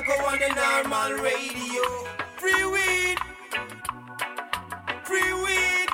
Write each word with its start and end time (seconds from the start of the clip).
Danko 0.00 0.24
on 0.24 0.38
the 0.38 0.48
normal 0.54 1.22
radio. 1.22 1.82
Free 2.36 2.64
weed. 2.64 3.18
Free 5.04 5.32
weed. 5.34 5.88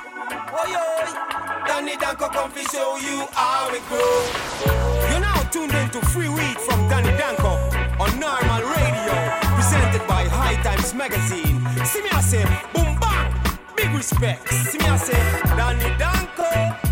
Oi, 0.53 0.75
oi. 0.75 1.67
Danny 1.67 1.97
Danko 1.97 2.29
come 2.29 2.51
to 2.53 2.63
show 2.69 2.95
you 2.97 3.27
how 3.33 3.69
it 3.69 3.83
grow. 3.89 5.11
You're 5.11 5.19
now 5.19 5.41
tuned 5.51 5.73
into 5.73 5.99
Free 6.07 6.29
Weed 6.29 6.57
from 6.57 6.87
Danny 6.87 7.17
Danko 7.17 7.59
on 7.99 8.17
normal 8.17 8.61
radio. 8.61 9.13
Presented 9.55 10.07
by 10.07 10.23
High 10.23 10.61
Times 10.63 10.93
Magazine. 10.93 11.67
See 11.83 12.01
me 12.01 12.09
I 12.09 12.21
say, 12.21 12.45
boom 12.73 12.97
bang. 12.99 13.33
Big 13.75 13.89
respect. 13.93 14.47
See 14.47 14.77
me 14.77 14.85
I 14.85 14.97
say, 14.97 15.41
Danny 15.57 15.97
Danko. 15.97 16.86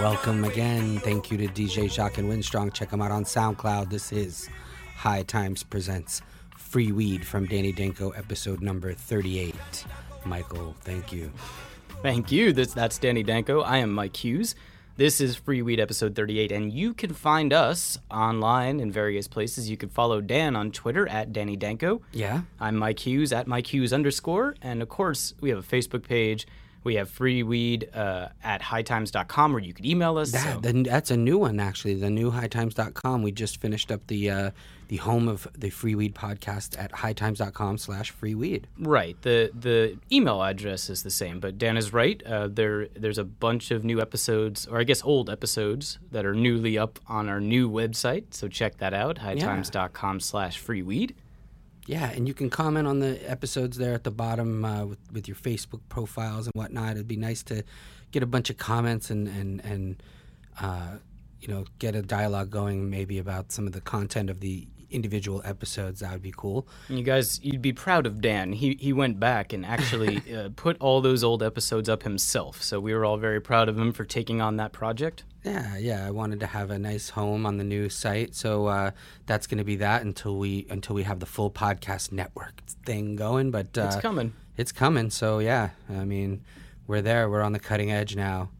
Welcome 0.00 0.44
again. 0.44 1.00
Thank 1.00 1.32
you 1.32 1.38
to 1.38 1.48
DJ 1.48 1.90
Jacques 1.90 2.18
and 2.18 2.30
Winstrong. 2.30 2.72
Check 2.72 2.90
them 2.90 3.02
out 3.02 3.10
on 3.10 3.24
SoundCloud. 3.24 3.90
This 3.90 4.12
is 4.12 4.48
High 4.94 5.24
Times 5.24 5.64
Presents 5.64 6.22
Free 6.56 6.92
Weed 6.92 7.26
from 7.26 7.46
Danny 7.46 7.72
Danko, 7.72 8.10
episode 8.10 8.62
number 8.62 8.92
38. 8.94 9.56
Michael, 10.24 10.76
thank 10.82 11.12
you. 11.12 11.32
Thank 12.00 12.30
you. 12.30 12.52
This, 12.52 12.72
that's 12.72 12.96
Danny 12.98 13.24
Danko. 13.24 13.62
I 13.62 13.78
am 13.78 13.92
Mike 13.92 14.16
Hughes. 14.16 14.54
This 14.96 15.20
is 15.20 15.34
Free 15.34 15.62
Weed 15.62 15.80
episode 15.80 16.14
38, 16.14 16.52
and 16.52 16.72
you 16.72 16.94
can 16.94 17.12
find 17.12 17.52
us 17.52 17.98
online 18.08 18.78
in 18.78 18.92
various 18.92 19.26
places. 19.26 19.68
You 19.68 19.76
can 19.76 19.88
follow 19.88 20.20
Dan 20.20 20.54
on 20.54 20.70
Twitter 20.70 21.08
at 21.08 21.32
Danny 21.32 21.56
Danko. 21.56 22.02
Yeah? 22.12 22.42
I'm 22.60 22.76
Mike 22.76 23.00
Hughes 23.00 23.32
at 23.32 23.48
Mike 23.48 23.72
Hughes 23.72 23.92
underscore. 23.92 24.54
And 24.62 24.80
of 24.80 24.88
course, 24.88 25.34
we 25.40 25.50
have 25.50 25.58
a 25.58 25.62
Facebook 25.62 26.04
page. 26.04 26.46
We 26.88 26.94
have 26.94 27.10
free 27.10 27.42
weed 27.42 27.90
uh, 27.94 28.28
at 28.42 28.62
hightimes.com 28.62 29.52
where 29.52 29.60
you 29.62 29.74
can 29.74 29.84
email 29.84 30.16
us. 30.16 30.32
That, 30.32 30.54
so- 30.54 30.60
then 30.60 30.84
that's 30.84 31.10
a 31.10 31.18
new 31.18 31.36
one, 31.36 31.60
actually. 31.60 31.96
The 31.96 32.08
new 32.08 32.30
hightimes.com. 32.30 33.22
We 33.22 33.30
just 33.30 33.60
finished 33.60 33.92
up 33.92 34.06
the 34.06 34.30
uh, 34.30 34.50
the 34.88 34.96
home 34.96 35.28
of 35.28 35.46
the 35.52 35.68
Free 35.68 35.94
Weed 35.94 36.14
podcast 36.14 36.78
at 36.82 36.90
hightimes.com 36.92 37.76
slash 37.76 38.10
free 38.10 38.34
weed. 38.34 38.68
Right. 38.78 39.20
The 39.20 39.50
the 39.52 39.98
email 40.10 40.42
address 40.42 40.88
is 40.88 41.02
the 41.02 41.10
same, 41.10 41.40
but 41.40 41.58
Dan 41.58 41.76
is 41.76 41.92
right. 41.92 42.22
Uh, 42.24 42.48
there 42.50 42.88
there's 42.96 43.18
a 43.18 43.24
bunch 43.24 43.70
of 43.70 43.84
new 43.84 44.00
episodes, 44.00 44.66
or 44.66 44.78
I 44.80 44.84
guess 44.84 45.04
old 45.04 45.28
episodes 45.28 45.98
that 46.10 46.24
are 46.24 46.32
newly 46.34 46.78
up 46.78 46.98
on 47.06 47.28
our 47.28 47.38
new 47.40 47.68
website. 47.70 48.32
So 48.32 48.48
check 48.48 48.78
that 48.78 48.94
out. 48.94 49.16
Hightimes.com 49.18 50.20
slash 50.20 50.58
freeweed. 50.64 51.12
Yeah, 51.88 52.10
and 52.10 52.28
you 52.28 52.34
can 52.34 52.50
comment 52.50 52.86
on 52.86 52.98
the 52.98 53.18
episodes 53.28 53.78
there 53.78 53.94
at 53.94 54.04
the 54.04 54.10
bottom 54.10 54.62
uh, 54.62 54.84
with, 54.84 54.98
with 55.10 55.26
your 55.26 55.38
Facebook 55.38 55.80
profiles 55.88 56.44
and 56.44 56.54
whatnot. 56.54 56.92
It'd 56.92 57.08
be 57.08 57.16
nice 57.16 57.42
to 57.44 57.64
get 58.10 58.22
a 58.22 58.26
bunch 58.26 58.50
of 58.50 58.58
comments 58.58 59.08
and 59.08 59.26
and 59.26 59.64
and 59.64 60.02
uh, 60.60 60.96
you 61.40 61.48
know 61.48 61.64
get 61.78 61.96
a 61.96 62.02
dialogue 62.02 62.50
going, 62.50 62.90
maybe 62.90 63.16
about 63.18 63.52
some 63.52 63.66
of 63.66 63.72
the 63.72 63.80
content 63.80 64.28
of 64.28 64.40
the 64.40 64.68
individual 64.90 65.42
episodes. 65.44 66.00
That 66.00 66.12
would 66.12 66.22
be 66.22 66.34
cool. 66.36 66.66
You 66.88 67.02
guys, 67.02 67.40
you'd 67.42 67.62
be 67.62 67.72
proud 67.72 68.06
of 68.06 68.20
Dan. 68.20 68.52
He 68.52 68.76
he 68.80 68.92
went 68.92 69.20
back 69.20 69.52
and 69.52 69.64
actually 69.64 70.22
uh, 70.34 70.50
put 70.56 70.76
all 70.80 71.00
those 71.00 71.22
old 71.24 71.42
episodes 71.42 71.88
up 71.88 72.02
himself. 72.02 72.62
So 72.62 72.80
we 72.80 72.94
were 72.94 73.04
all 73.04 73.16
very 73.16 73.40
proud 73.40 73.68
of 73.68 73.78
him 73.78 73.92
for 73.92 74.04
taking 74.04 74.40
on 74.40 74.56
that 74.56 74.72
project. 74.72 75.24
Yeah, 75.44 75.76
yeah. 75.76 76.06
I 76.06 76.10
wanted 76.10 76.40
to 76.40 76.46
have 76.46 76.70
a 76.70 76.78
nice 76.78 77.10
home 77.10 77.46
on 77.46 77.58
the 77.58 77.64
new 77.64 77.88
site, 77.88 78.34
so 78.34 78.66
uh, 78.66 78.90
that's 79.26 79.46
going 79.46 79.58
to 79.58 79.64
be 79.64 79.76
that 79.76 80.02
until 80.02 80.36
we 80.36 80.66
until 80.68 80.94
we 80.94 81.04
have 81.04 81.20
the 81.20 81.26
full 81.26 81.50
podcast 81.50 82.12
network 82.12 82.62
thing 82.84 83.16
going. 83.16 83.50
But 83.50 83.76
uh, 83.78 83.86
It's 83.86 83.96
coming. 83.96 84.32
It's 84.56 84.72
coming. 84.72 85.10
So 85.10 85.38
yeah, 85.38 85.70
I 85.88 86.04
mean, 86.04 86.42
we're 86.86 87.02
there. 87.02 87.30
We're 87.30 87.42
on 87.42 87.52
the 87.52 87.60
cutting 87.60 87.92
edge 87.92 88.16
now. 88.16 88.50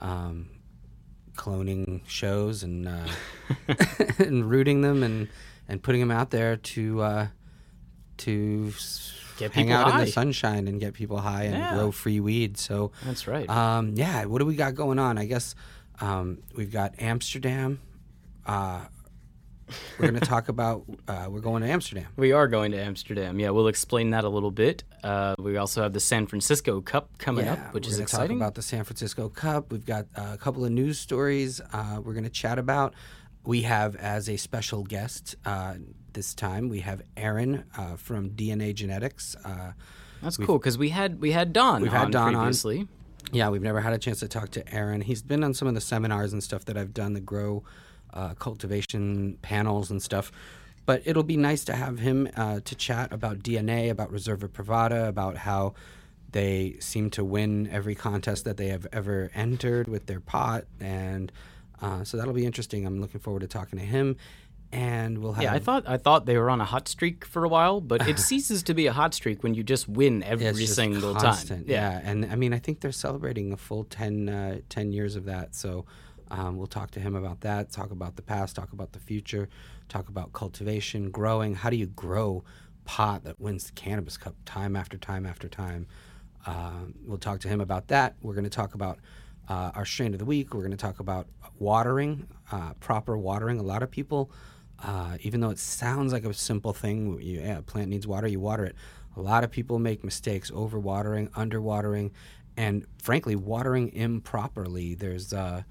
Um, 0.00 0.48
cloning 1.36 2.02
shows 2.06 2.62
and 2.62 2.88
uh, 2.88 3.06
and 4.18 4.48
rooting 4.48 4.82
them 4.82 5.02
and 5.02 5.28
and 5.72 5.82
putting 5.82 6.00
them 6.00 6.10
out 6.10 6.30
there 6.30 6.56
to 6.56 7.00
uh, 7.00 7.26
to 8.18 8.72
Get 9.38 9.52
hang 9.52 9.72
out 9.72 9.88
in 9.88 9.96
the 10.04 10.06
sunshine 10.06 10.68
and 10.68 10.78
get 10.78 10.92
people 10.92 11.18
high 11.18 11.44
and 11.44 11.54
Yeah. 11.56 11.74
grow 11.74 11.90
free 11.90 12.20
weed. 12.20 12.58
So 12.58 12.92
That's 13.04 13.26
right. 13.26 13.48
um, 13.48 13.94
yeah, 13.96 14.26
what 14.26 14.38
do 14.38 14.44
we 14.44 14.54
got 14.54 14.74
going 14.74 14.98
on? 14.98 15.16
I 15.16 15.24
guess 15.24 15.54
um, 16.00 16.38
we've 16.54 16.70
got 16.70 16.94
Amsterdam. 16.98 17.80
Uh, 18.44 18.82
we're 19.98 20.08
going 20.08 20.20
to 20.20 20.26
talk 20.26 20.48
about. 20.56 20.84
Uh, 21.08 21.28
we're 21.30 21.40
going 21.40 21.62
to 21.62 21.68
Amsterdam. 21.68 22.08
We 22.16 22.32
are 22.32 22.46
going 22.46 22.72
to 22.72 22.78
Amsterdam. 22.78 23.40
Yeah, 23.40 23.50
we'll 23.50 23.68
explain 23.68 24.10
that 24.10 24.24
a 24.24 24.28
little 24.28 24.50
bit. 24.50 24.84
Uh, 25.02 25.34
we 25.38 25.56
also 25.56 25.82
have 25.82 25.94
the 25.94 26.00
San 26.00 26.26
Francisco 26.26 26.82
Cup 26.82 27.16
coming 27.16 27.46
yeah, 27.46 27.54
up, 27.54 27.72
which 27.72 27.86
we're 27.86 27.92
is 27.94 27.98
exciting. 28.00 28.36
Talk 28.36 28.42
about 28.48 28.54
the 28.56 28.62
San 28.62 28.84
Francisco 28.84 29.30
Cup. 29.30 29.72
We've 29.72 29.86
got 29.86 30.04
uh, 30.14 30.32
a 30.34 30.36
couple 30.36 30.66
of 30.66 30.70
news 30.70 30.98
stories. 31.00 31.62
Uh, 31.72 32.02
we're 32.04 32.12
going 32.12 32.24
to 32.24 32.30
chat 32.30 32.58
about. 32.58 32.92
We 33.44 33.62
have 33.62 33.96
as 33.96 34.28
a 34.28 34.36
special 34.36 34.84
guest 34.84 35.34
uh, 35.44 35.74
this 36.12 36.34
time. 36.34 36.68
We 36.68 36.80
have 36.80 37.02
Aaron 37.16 37.64
uh, 37.76 37.96
from 37.96 38.30
DNA 38.30 38.74
Genetics. 38.74 39.34
Uh, 39.44 39.72
That's 40.22 40.36
cool 40.36 40.58
because 40.58 40.78
we 40.78 40.90
had 40.90 41.20
we 41.20 41.32
had 41.32 41.52
Don. 41.52 41.82
We've 41.82 41.90
had 41.90 42.04
on 42.06 42.10
Don 42.10 42.34
on. 42.36 42.52
Yeah, 43.32 43.48
we've 43.48 43.62
never 43.62 43.80
had 43.80 43.92
a 43.92 43.98
chance 43.98 44.20
to 44.20 44.28
talk 44.28 44.50
to 44.50 44.74
Aaron. 44.74 45.00
He's 45.00 45.22
been 45.22 45.42
on 45.42 45.54
some 45.54 45.66
of 45.66 45.74
the 45.74 45.80
seminars 45.80 46.32
and 46.32 46.42
stuff 46.42 46.66
that 46.66 46.76
I've 46.76 46.92
done, 46.92 47.14
the 47.14 47.20
grow 47.20 47.64
uh, 48.12 48.34
cultivation 48.34 49.38
panels 49.42 49.90
and 49.90 50.02
stuff. 50.02 50.30
But 50.84 51.02
it'll 51.04 51.22
be 51.22 51.36
nice 51.36 51.64
to 51.64 51.74
have 51.74 52.00
him 52.00 52.28
uh, 52.36 52.60
to 52.64 52.74
chat 52.74 53.12
about 53.12 53.38
DNA, 53.38 53.90
about 53.90 54.12
Reserva 54.12 54.48
Privada, 54.48 55.08
about 55.08 55.36
how 55.38 55.74
they 56.32 56.76
seem 56.80 57.10
to 57.10 57.24
win 57.24 57.68
every 57.70 57.94
contest 57.94 58.44
that 58.44 58.56
they 58.56 58.68
have 58.68 58.86
ever 58.92 59.30
entered 59.34 59.88
with 59.88 60.06
their 60.06 60.20
pot. 60.20 60.64
And 60.80 61.30
uh, 61.82 62.04
so 62.04 62.16
that'll 62.16 62.32
be 62.32 62.46
interesting. 62.46 62.86
I'm 62.86 63.00
looking 63.00 63.20
forward 63.20 63.40
to 63.40 63.48
talking 63.48 63.78
to 63.78 63.84
him. 63.84 64.16
And 64.74 65.18
we'll 65.18 65.34
have 65.34 65.42
Yeah, 65.42 65.52
I 65.52 65.58
thought 65.58 65.84
I 65.86 65.98
thought 65.98 66.24
they 66.24 66.38
were 66.38 66.48
on 66.48 66.62
a 66.62 66.64
hot 66.64 66.88
streak 66.88 67.26
for 67.26 67.44
a 67.44 67.48
while, 67.48 67.82
but 67.82 68.08
it 68.08 68.18
ceases 68.30 68.62
to 68.62 68.74
be 68.74 68.86
a 68.86 68.92
hot 68.92 69.12
streak 69.12 69.42
when 69.42 69.52
you 69.52 69.62
just 69.62 69.86
win 69.86 70.22
every 70.22 70.54
just 70.54 70.76
single 70.76 71.14
constant, 71.14 71.66
time. 71.66 71.70
Yeah. 71.70 72.00
and 72.02 72.24
I 72.24 72.36
mean, 72.36 72.54
I 72.54 72.58
think 72.58 72.80
they're 72.80 72.90
celebrating 72.90 73.52
a 73.52 73.58
full 73.58 73.84
10, 73.84 74.30
uh, 74.30 74.58
10 74.70 74.92
years 74.92 75.14
of 75.14 75.26
that. 75.26 75.54
So 75.54 75.84
um, 76.30 76.56
we'll 76.56 76.66
talk 76.66 76.90
to 76.92 77.00
him 77.00 77.14
about 77.14 77.42
that, 77.42 77.70
talk 77.70 77.90
about 77.90 78.16
the 78.16 78.22
past, 78.22 78.56
talk 78.56 78.72
about 78.72 78.92
the 78.92 78.98
future, 78.98 79.50
talk 79.90 80.08
about 80.08 80.32
cultivation, 80.32 81.10
growing. 81.10 81.54
How 81.54 81.68
do 81.68 81.76
you 81.76 81.86
grow 81.86 82.42
pot 82.86 83.24
that 83.24 83.38
wins 83.38 83.64
the 83.64 83.72
Cannabis 83.72 84.16
Cup 84.16 84.34
time 84.46 84.74
after 84.74 84.96
time 84.96 85.26
after 85.26 85.48
time? 85.48 85.86
Um, 86.46 86.94
we'll 87.04 87.18
talk 87.18 87.40
to 87.40 87.48
him 87.48 87.60
about 87.60 87.88
that. 87.88 88.14
We're 88.22 88.34
going 88.34 88.44
to 88.44 88.50
talk 88.50 88.72
about 88.72 89.00
uh, 89.48 89.72
our 89.74 89.84
strain 89.84 90.12
of 90.12 90.18
the 90.18 90.24
week. 90.24 90.54
We're 90.54 90.60
going 90.60 90.72
to 90.72 90.76
talk 90.76 91.00
about 91.00 91.26
watering, 91.58 92.28
uh, 92.50 92.74
proper 92.74 93.16
watering. 93.16 93.58
A 93.58 93.62
lot 93.62 93.82
of 93.82 93.90
people, 93.90 94.30
uh, 94.82 95.16
even 95.20 95.40
though 95.40 95.50
it 95.50 95.58
sounds 95.58 96.12
like 96.12 96.24
a 96.24 96.34
simple 96.34 96.72
thing, 96.72 97.20
you, 97.20 97.40
yeah, 97.40 97.58
a 97.58 97.62
plant 97.62 97.88
needs 97.88 98.06
water, 98.06 98.26
you 98.26 98.40
water 98.40 98.64
it. 98.64 98.76
A 99.16 99.20
lot 99.20 99.44
of 99.44 99.50
people 99.50 99.78
make 99.78 100.02
mistakes 100.02 100.50
over 100.54 100.78
watering, 100.78 101.28
under 101.34 101.60
watering, 101.60 102.12
and 102.56 102.86
frankly, 103.02 103.36
watering 103.36 103.92
improperly. 103.92 104.94
There's 104.94 105.32
uh, 105.32 105.62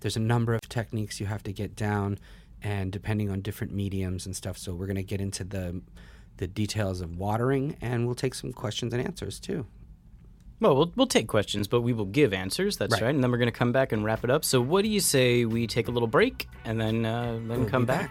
there's 0.00 0.16
a 0.16 0.20
number 0.20 0.54
of 0.54 0.60
techniques 0.68 1.18
you 1.18 1.26
have 1.26 1.42
to 1.44 1.52
get 1.52 1.74
down, 1.74 2.18
and 2.62 2.92
depending 2.92 3.30
on 3.30 3.40
different 3.40 3.72
mediums 3.72 4.26
and 4.26 4.36
stuff. 4.36 4.56
So 4.56 4.74
we're 4.74 4.86
going 4.86 4.96
to 4.96 5.02
get 5.02 5.20
into 5.20 5.42
the 5.42 5.82
the 6.36 6.46
details 6.46 7.00
of 7.00 7.16
watering, 7.16 7.76
and 7.80 8.06
we'll 8.06 8.14
take 8.14 8.34
some 8.34 8.52
questions 8.52 8.92
and 8.92 9.02
answers 9.02 9.40
too. 9.40 9.66
Well, 10.58 10.74
we'll 10.74 10.92
we'll 10.96 11.06
take 11.06 11.28
questions, 11.28 11.68
but 11.68 11.82
we 11.82 11.92
will 11.92 12.06
give 12.06 12.32
answers. 12.32 12.78
That's 12.78 12.94
Right. 12.94 13.02
right, 13.02 13.14
and 13.14 13.22
then 13.22 13.30
we're 13.30 13.36
going 13.38 13.52
to 13.52 13.58
come 13.58 13.72
back 13.72 13.92
and 13.92 14.04
wrap 14.04 14.24
it 14.24 14.30
up. 14.30 14.44
So, 14.44 14.60
what 14.60 14.82
do 14.82 14.88
you 14.88 15.00
say 15.00 15.44
we 15.44 15.66
take 15.66 15.88
a 15.88 15.90
little 15.90 16.08
break 16.08 16.48
and 16.64 16.80
then 16.80 17.04
uh, 17.04 17.32
then 17.32 17.48
We'll 17.48 17.68
come 17.68 17.82
be 17.82 17.88
back? 17.88 18.10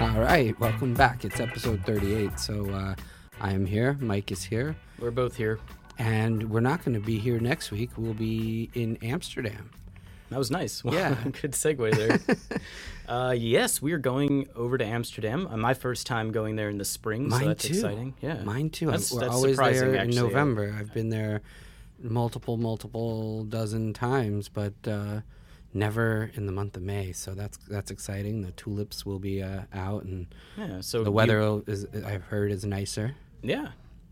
All 0.00 0.20
right, 0.20 0.58
welcome 0.60 0.94
back. 0.94 1.24
It's 1.24 1.40
episode 1.40 1.84
38. 1.84 2.38
So 2.38 2.70
uh, 2.70 2.94
I 3.40 3.52
am 3.52 3.66
here. 3.66 3.96
Mike 4.00 4.30
is 4.30 4.44
here. 4.44 4.76
We're 5.00 5.10
both 5.10 5.36
here. 5.36 5.58
And 5.98 6.50
we're 6.50 6.60
not 6.60 6.84
going 6.84 6.94
to 6.94 7.04
be 7.04 7.18
here 7.18 7.40
next 7.40 7.70
week. 7.72 7.90
We'll 7.96 8.14
be 8.14 8.70
in 8.74 8.98
Amsterdam. 9.02 9.70
That 10.30 10.38
was 10.38 10.50
nice. 10.50 10.82
Yeah. 10.84 11.14
good 11.24 11.52
segue 11.52 11.94
there. 11.96 12.58
uh, 13.08 13.32
yes, 13.36 13.80
we 13.82 13.92
are 13.92 13.98
going 13.98 14.46
over 14.54 14.76
to 14.78 14.84
Amsterdam. 14.84 15.46
Uh, 15.50 15.56
my 15.56 15.74
first 15.74 16.06
time 16.06 16.30
going 16.32 16.54
there 16.56 16.68
in 16.68 16.78
the 16.78 16.84
spring, 16.84 17.28
Mine 17.28 17.40
so 17.40 17.46
that's 17.48 17.64
too. 17.66 17.74
exciting. 17.74 18.14
Yeah, 18.20 18.42
Mine 18.42 18.70
too. 18.70 18.90
That's, 18.90 19.10
I'm, 19.10 19.16
we're 19.16 19.24
that's 19.24 19.34
always 19.34 19.56
there 19.56 19.96
actually. 19.96 20.16
in 20.16 20.22
November. 20.22 20.74
I've 20.78 20.92
been 20.92 21.08
there 21.08 21.40
multiple, 22.00 22.58
multiple 22.58 23.44
dozen 23.44 23.94
times, 23.94 24.48
but 24.50 24.74
uh, 24.86 25.20
never 25.72 26.30
in 26.34 26.44
the 26.46 26.52
month 26.52 26.76
of 26.76 26.82
May. 26.82 27.12
So 27.12 27.34
that's 27.34 27.56
that's 27.66 27.90
exciting. 27.90 28.42
The 28.42 28.52
tulips 28.52 29.06
will 29.06 29.18
be 29.18 29.42
uh, 29.42 29.62
out, 29.72 30.04
and 30.04 30.26
Yeah. 30.58 30.82
So 30.82 31.02
the 31.04 31.10
weather 31.10 31.38
will- 31.40 31.64
is 31.66 31.86
I've 32.06 32.24
heard 32.24 32.52
is 32.52 32.64
nicer. 32.64 33.14
yeah. 33.42 33.68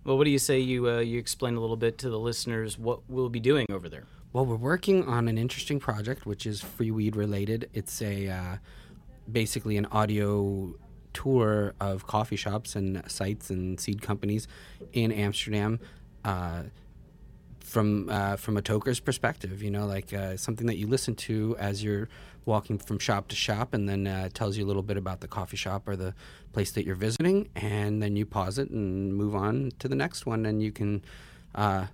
Well, 0.06 0.16
what 0.16 0.22
do 0.22 0.30
you 0.30 0.38
say 0.38 0.60
you 0.60 0.88
uh, 0.88 1.00
you 1.00 1.18
explain 1.18 1.56
a 1.56 1.60
little 1.60 1.76
bit 1.76 1.98
to 1.98 2.08
the 2.08 2.18
listeners 2.18 2.78
what 2.78 3.00
we'll 3.08 3.28
be 3.28 3.40
doing 3.40 3.66
over 3.72 3.88
there? 3.88 4.04
Well, 4.32 4.46
we're 4.46 4.54
working 4.54 5.04
on 5.08 5.26
an 5.26 5.36
interesting 5.36 5.80
project, 5.80 6.26
which 6.26 6.46
is 6.46 6.60
free 6.60 6.92
weed 6.92 7.16
related. 7.16 7.68
It's 7.74 8.00
a 8.00 8.28
uh, 8.28 8.56
basically 9.30 9.76
an 9.76 9.86
audio 9.86 10.76
tour 11.12 11.74
of 11.80 12.06
coffee 12.06 12.36
shops 12.36 12.76
and 12.76 13.02
sites 13.10 13.50
and 13.50 13.80
seed 13.80 14.00
companies 14.00 14.46
in 14.92 15.10
Amsterdam. 15.10 15.80
Uh, 16.24 16.62
from 17.58 18.08
uh, 18.08 18.36
from 18.36 18.56
a 18.56 18.62
toker's 18.62 19.00
perspective, 19.00 19.60
you 19.60 19.72
know, 19.72 19.86
like 19.86 20.12
uh, 20.12 20.36
something 20.36 20.68
that 20.68 20.76
you 20.76 20.86
listen 20.86 21.16
to 21.16 21.56
as 21.58 21.82
you're 21.82 22.08
walking 22.46 22.78
from 22.78 22.98
shop 22.98 23.28
to 23.28 23.36
shop, 23.36 23.74
and 23.74 23.88
then 23.88 24.06
uh, 24.06 24.28
tells 24.32 24.56
you 24.56 24.64
a 24.64 24.68
little 24.68 24.82
bit 24.82 24.96
about 24.96 25.20
the 25.20 25.28
coffee 25.28 25.56
shop 25.56 25.86
or 25.86 25.96
the 25.96 26.14
place 26.52 26.70
that 26.72 26.86
you're 26.86 26.94
visiting, 26.94 27.48
and 27.56 28.02
then 28.02 28.16
you 28.16 28.24
pause 28.24 28.58
it 28.58 28.70
and 28.70 29.12
move 29.14 29.34
on 29.34 29.72
to 29.80 29.88
the 29.88 29.96
next 29.96 30.24
one, 30.24 30.46
and 30.46 30.62
you 30.62 30.72
can 30.72 31.02
uh, 31.54 31.86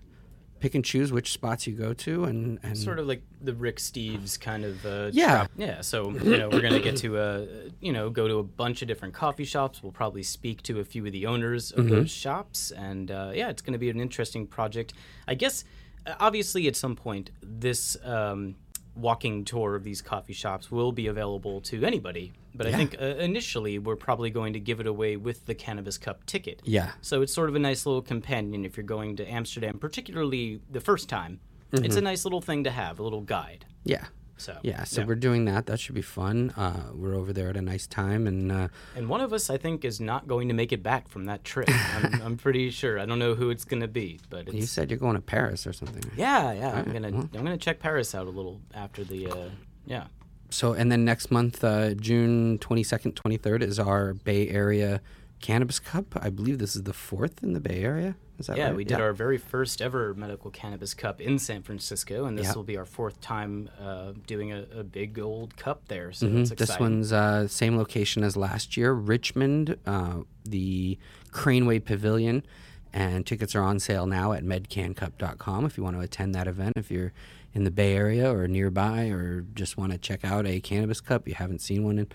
pick 0.60 0.74
and 0.76 0.84
choose 0.84 1.10
which 1.10 1.32
spots 1.32 1.66
you 1.66 1.74
go 1.74 1.92
to, 1.92 2.24
and, 2.24 2.58
and 2.62 2.76
Sort 2.78 2.98
of 3.00 3.06
like 3.08 3.22
the 3.40 3.54
Rick 3.54 3.78
Steves 3.78 4.38
kind 4.38 4.64
of. 4.64 4.84
Uh, 4.86 5.10
Yeah. 5.12 5.26
trap- 5.26 5.50
Yeah. 5.56 5.80
So 5.80 6.10
you 6.12 6.36
know 6.36 6.48
we're 6.48 6.60
gonna 6.60 6.78
get 6.80 6.96
to 6.98 7.16
uh, 7.18 7.46
you 7.80 7.92
know 7.92 8.10
go 8.10 8.28
to 8.28 8.36
a 8.38 8.42
bunch 8.44 8.82
of 8.82 8.88
different 8.88 9.14
coffee 9.14 9.44
shops. 9.44 9.82
We'll 9.82 9.90
probably 9.92 10.22
speak 10.22 10.62
to 10.64 10.78
a 10.80 10.84
few 10.84 11.04
of 11.06 11.12
the 11.12 11.26
owners 11.26 11.72
of 11.72 11.88
those 11.88 12.10
shops, 12.10 12.70
and 12.70 13.10
uh, 13.10 13.32
yeah, 13.34 13.48
it's 13.48 13.62
gonna 13.62 13.78
be 13.78 13.90
an 13.90 13.98
interesting 14.00 14.46
project. 14.46 14.92
I 15.26 15.34
guess 15.34 15.64
uh, 16.06 16.14
obviously 16.20 16.68
at 16.68 16.76
some 16.76 16.94
point 16.94 17.30
this. 17.42 17.96
Um, 18.04 18.56
walking 18.94 19.44
tour 19.44 19.74
of 19.74 19.84
these 19.84 20.02
coffee 20.02 20.32
shops 20.32 20.70
will 20.70 20.92
be 20.92 21.06
available 21.06 21.60
to 21.62 21.84
anybody. 21.84 22.32
But 22.54 22.66
i 22.66 22.72
think 22.72 22.96
uh, 23.00 23.04
initially 23.04 23.78
we're 23.78 23.96
probably 23.96 24.28
going 24.28 24.52
to 24.52 24.60
give 24.60 24.78
it 24.78 24.86
away 24.86 25.16
with 25.16 25.46
the 25.46 25.54
cannabis 25.54 25.96
cup 25.96 26.26
ticket. 26.26 26.60
Yeah, 26.64 26.92
so 27.00 27.22
it's 27.22 27.32
sort 27.32 27.48
of 27.48 27.54
a 27.54 27.58
nice 27.58 27.86
little 27.86 28.02
companion 28.02 28.64
if 28.64 28.76
you're 28.76 28.84
going 28.84 29.16
to 29.16 29.26
Amsterdam, 29.26 29.78
particularly 29.78 30.60
the 30.70 30.80
first 30.80 31.08
time. 31.08 31.40
It's 31.74 31.96
a 31.96 32.02
nice 32.02 32.26
little 32.26 32.42
thing 32.42 32.64
to 32.64 32.70
have, 32.70 32.98
a 32.98 33.02
little 33.02 33.22
guide. 33.22 33.64
yeah, 33.84 34.04
So 34.36 34.58
yeah. 34.62 34.84
So 34.84 35.04
we're 35.04 35.14
doing 35.14 35.44
that. 35.44 35.66
That 35.66 35.78
should 35.78 35.94
be 35.94 36.02
fun. 36.02 36.50
Uh, 36.56 36.90
we're 36.94 37.14
over 37.14 37.32
there 37.32 37.48
at 37.48 37.56
a 37.56 37.62
nice 37.62 37.86
time, 37.86 38.26
and 38.26 38.50
uh, 38.50 38.68
and 38.96 39.08
one 39.08 39.20
of 39.20 39.32
us, 39.32 39.50
I 39.50 39.56
think, 39.56 39.84
is 39.84 40.00
not 40.00 40.26
going 40.26 40.48
to 40.48 40.54
make 40.54 40.72
it 40.72 40.82
back 40.82 41.08
from 41.08 41.26
that 41.26 41.44
trip. 41.44 41.68
I'm, 41.70 42.22
I'm 42.24 42.36
pretty 42.36 42.70
sure. 42.70 42.98
I 42.98 43.06
don't 43.06 43.18
know 43.18 43.34
who 43.34 43.50
it's 43.50 43.64
going 43.64 43.82
to 43.82 43.88
be, 43.88 44.20
but 44.30 44.52
you 44.52 44.66
said 44.66 44.90
you're 44.90 44.98
going 44.98 45.16
to 45.16 45.22
Paris 45.22 45.66
or 45.66 45.72
something. 45.72 46.02
yeah, 46.16 46.52
yeah. 46.52 46.72
I'm 46.72 46.92
gonna 46.92 47.08
I'm 47.08 47.28
gonna 47.28 47.56
check 47.56 47.78
Paris 47.78 48.14
out 48.14 48.26
a 48.26 48.30
little 48.30 48.60
after 48.74 49.04
the 49.04 49.28
uh, 49.28 49.48
yeah. 49.86 50.06
So, 50.50 50.74
and 50.74 50.92
then 50.92 51.04
next 51.04 51.30
month, 51.30 51.64
uh, 51.64 51.94
June 51.94 52.58
22nd, 52.58 53.14
23rd, 53.14 53.62
is 53.62 53.78
our 53.78 54.12
Bay 54.12 54.48
Area 54.50 55.00
Cannabis 55.40 55.78
Cup. 55.78 56.14
I 56.20 56.28
believe 56.28 56.58
this 56.58 56.76
is 56.76 56.82
the 56.82 56.92
fourth 56.92 57.42
in 57.42 57.54
the 57.54 57.60
Bay 57.60 57.82
Area. 57.82 58.16
Is 58.38 58.46
that 58.46 58.56
Yeah, 58.56 58.66
right? 58.68 58.76
we 58.76 58.84
did 58.84 59.00
our 59.00 59.12
very 59.12 59.38
first 59.38 59.80
ever 59.80 60.14
medical 60.14 60.50
cannabis 60.50 60.94
cup 60.94 61.20
in 61.20 61.38
San 61.38 61.62
Francisco, 61.62 62.24
and 62.24 62.36
this 62.36 62.46
Yeah. 62.48 62.54
will 62.54 62.64
be 62.64 62.76
our 62.76 62.84
fourth 62.84 63.20
time 63.20 63.68
uh, 63.80 64.12
doing 64.26 64.52
a, 64.52 64.66
a 64.74 64.82
big 64.84 65.18
old 65.18 65.56
cup 65.56 65.86
there. 65.88 66.12
So 66.12 66.26
Mhm. 66.26 66.40
it's 66.40 66.50
exciting. 66.50 66.56
This 66.74 66.80
one's 66.80 67.12
uh, 67.12 67.46
same 67.48 67.76
location 67.76 68.24
as 68.24 68.36
last 68.36 68.76
year, 68.76 68.92
Richmond, 68.92 69.76
uh, 69.86 70.22
the 70.44 70.98
Craneway 71.30 71.84
Pavilion, 71.84 72.44
and 72.92 73.24
tickets 73.26 73.54
are 73.54 73.62
on 73.62 73.78
sale 73.78 74.06
now 74.06 74.32
at 74.32 74.44
medcancup.com 74.44 75.64
if 75.64 75.76
you 75.78 75.84
want 75.84 75.96
to 75.96 76.00
attend 76.02 76.34
that 76.34 76.46
event. 76.48 76.72
If 76.76 76.90
you're 76.90 77.12
in 77.54 77.64
the 77.64 77.70
Bay 77.70 77.94
Area 77.94 78.34
or 78.34 78.48
nearby, 78.48 79.08
or 79.08 79.42
just 79.54 79.76
want 79.76 79.92
to 79.92 79.98
check 79.98 80.24
out 80.24 80.46
a 80.46 80.58
cannabis 80.60 81.00
cup, 81.00 81.28
you 81.28 81.34
haven't 81.34 81.60
seen 81.60 81.84
one, 81.84 81.98
in, 81.98 82.06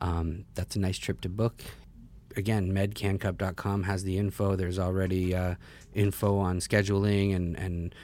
um, 0.00 0.44
that's 0.54 0.76
a 0.76 0.78
nice 0.78 0.98
trip 0.98 1.20
to 1.22 1.28
book. 1.28 1.62
Again, 2.36 2.72
medcancup.com 2.72 3.84
has 3.84 4.02
the 4.04 4.18
info. 4.18 4.56
There's 4.56 4.78
already 4.78 5.34
uh, 5.34 5.54
info 5.94 6.38
on 6.38 6.58
scheduling 6.58 7.34
and 7.34 7.56
and 7.56 7.94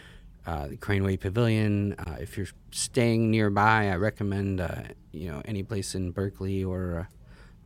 uh, 0.47 0.69
the 0.69 0.77
Craneway 0.77 1.19
Pavilion. 1.19 1.94
Uh, 1.94 2.17
if 2.21 2.37
you're 2.37 2.49
staying 2.71 3.31
nearby, 3.31 3.88
I 3.91 3.97
recommend 3.97 4.61
uh, 4.61 4.82
you 5.12 5.31
know 5.31 5.43
any 5.44 5.62
place 5.62 5.94
in 5.94 6.11
Berkeley 6.12 6.62
or 6.65 7.09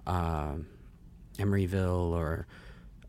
uh, 0.06 0.10
uh, 0.10 0.54
Emeryville 1.38 2.12
or 2.12 2.46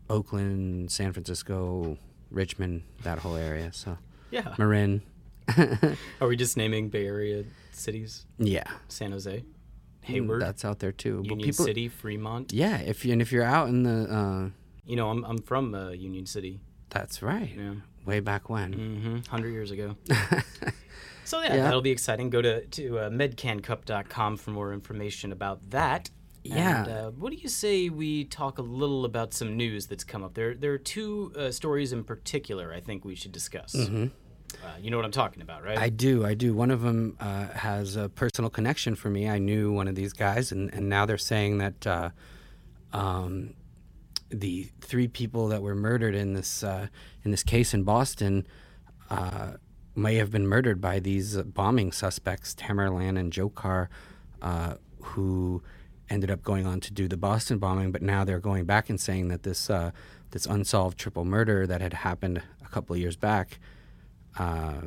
Oakland, 0.08 0.90
San 0.90 1.12
Francisco, 1.12 1.96
Richmond, 2.30 2.82
that 3.02 3.18
whole 3.18 3.36
area. 3.36 3.72
So 3.72 3.98
yeah. 4.30 4.54
Marin, 4.58 5.02
Are 6.20 6.26
we 6.28 6.36
just 6.36 6.56
naming 6.56 6.88
Bay 6.88 7.06
Area 7.06 7.44
cities? 7.72 8.26
yeah, 8.38 8.64
San 8.88 9.12
Jose, 9.12 9.44
Hayward, 10.06 10.42
that's 10.42 10.64
out 10.64 10.78
there 10.78 10.92
too. 10.92 11.18
But 11.22 11.30
Union 11.38 11.52
City, 11.52 11.88
Fremont. 11.88 12.52
yeah. 12.52 12.78
If 12.78 13.04
you 13.04 13.12
and 13.12 13.20
if 13.22 13.30
you're 13.32 13.44
out 13.44 13.68
in 13.68 13.82
the, 13.82 13.98
uh, 14.12 14.48
You 14.86 14.96
know, 14.96 15.10
I'm 15.10 15.24
I'm 15.24 15.38
from 15.38 15.74
uh, 15.74 15.90
Union 15.90 16.26
City. 16.26 16.60
that's 16.90 17.22
right. 17.22 17.52
Yeah, 17.56 17.74
Way 18.04 18.20
back 18.20 18.48
when. 18.48 18.74
mm-hmm. 18.74 19.16
hundred 19.30 19.50
years 19.52 19.70
ago. 19.70 19.96
so 21.24 21.40
yeah, 21.42 21.54
Yeah. 21.56 21.62
that'll 21.64 21.82
be 21.82 21.90
exciting. 21.90 22.30
Go 22.30 22.40
to 22.42 22.64
to 22.66 22.98
uh, 22.98 23.10
medcancup.com 23.10 24.36
for 24.36 24.50
more 24.50 24.72
information 24.72 25.32
about 25.32 25.70
that. 25.70 26.10
Yeah. 26.44 26.84
And, 26.84 26.88
uh, 26.92 27.10
what 27.10 27.30
do 27.32 27.38
you 27.38 27.48
say 27.48 27.88
we 27.88 28.24
talk 28.24 28.58
a 28.58 28.62
little 28.62 29.04
about 29.04 29.34
some 29.34 29.56
news 29.56 29.86
that's 29.88 30.04
come 30.04 30.22
up? 30.22 30.34
There 30.34 30.54
there 30.54 30.72
are 30.72 30.78
two 30.78 31.32
uh, 31.36 31.50
stories 31.50 31.92
in 31.92 32.04
particular 32.04 32.72
I 32.72 32.80
think 32.80 33.04
we 33.04 33.14
should 33.16 33.32
discuss. 33.32 33.74
Uh, 34.64 34.76
you 34.80 34.90
know 34.90 34.96
what 34.96 35.04
I'm 35.06 35.12
talking 35.12 35.42
about, 35.42 35.64
right? 35.64 35.78
I 35.78 35.88
do, 35.88 36.24
I 36.24 36.34
do. 36.34 36.54
One 36.54 36.70
of 36.70 36.82
them 36.82 37.16
uh, 37.20 37.48
has 37.48 37.96
a 37.96 38.08
personal 38.08 38.50
connection 38.50 38.94
for 38.94 39.10
me. 39.10 39.28
I 39.28 39.38
knew 39.38 39.72
one 39.72 39.88
of 39.88 39.94
these 39.94 40.12
guys, 40.12 40.52
and, 40.52 40.72
and 40.72 40.88
now 40.88 41.06
they're 41.06 41.18
saying 41.18 41.58
that 41.58 41.86
uh, 41.86 42.10
um, 42.92 43.54
the 44.30 44.68
three 44.80 45.08
people 45.08 45.48
that 45.48 45.62
were 45.62 45.74
murdered 45.74 46.14
in 46.14 46.34
this 46.34 46.62
uh, 46.62 46.88
in 47.24 47.30
this 47.30 47.42
case 47.42 47.74
in 47.74 47.82
Boston 47.82 48.46
uh, 49.10 49.52
may 49.94 50.16
have 50.16 50.30
been 50.30 50.46
murdered 50.46 50.80
by 50.80 50.98
these 50.98 51.36
bombing 51.42 51.92
suspects, 51.92 52.54
Tamerlan 52.54 53.18
and 53.18 53.32
Dzhokhar, 53.32 53.88
uh, 54.42 54.74
who 55.00 55.62
ended 56.08 56.30
up 56.30 56.42
going 56.42 56.66
on 56.66 56.80
to 56.80 56.92
do 56.92 57.08
the 57.08 57.16
Boston 57.16 57.58
bombing. 57.58 57.92
But 57.92 58.02
now 58.02 58.24
they're 58.24 58.40
going 58.40 58.64
back 58.64 58.90
and 58.90 59.00
saying 59.00 59.28
that 59.28 59.42
this 59.42 59.70
this 60.30 60.46
unsolved 60.46 60.98
triple 60.98 61.24
murder 61.24 61.66
that 61.66 61.80
had 61.80 61.94
happened 61.94 62.42
a 62.64 62.68
couple 62.68 62.94
of 62.94 63.00
years 63.00 63.16
back 63.16 63.58
uh, 64.38 64.82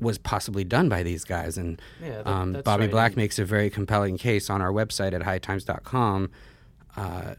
was 0.00 0.18
possibly 0.18 0.64
done 0.64 0.88
by 0.88 1.02
these 1.02 1.24
guys. 1.24 1.56
And 1.56 1.80
Yeah, 2.02 2.22
that- 2.22 2.26
um, 2.26 2.52
Bobby 2.64 2.82
right. 2.84 2.90
Black 2.90 3.16
makes 3.16 3.38
a 3.38 3.44
very 3.44 3.70
compelling 3.70 4.18
case 4.18 4.50
on 4.50 4.60
our 4.60 4.72
website 4.72 5.12
at 5.12 5.22
hightimes.com 5.22 6.30
uh, 6.96 7.34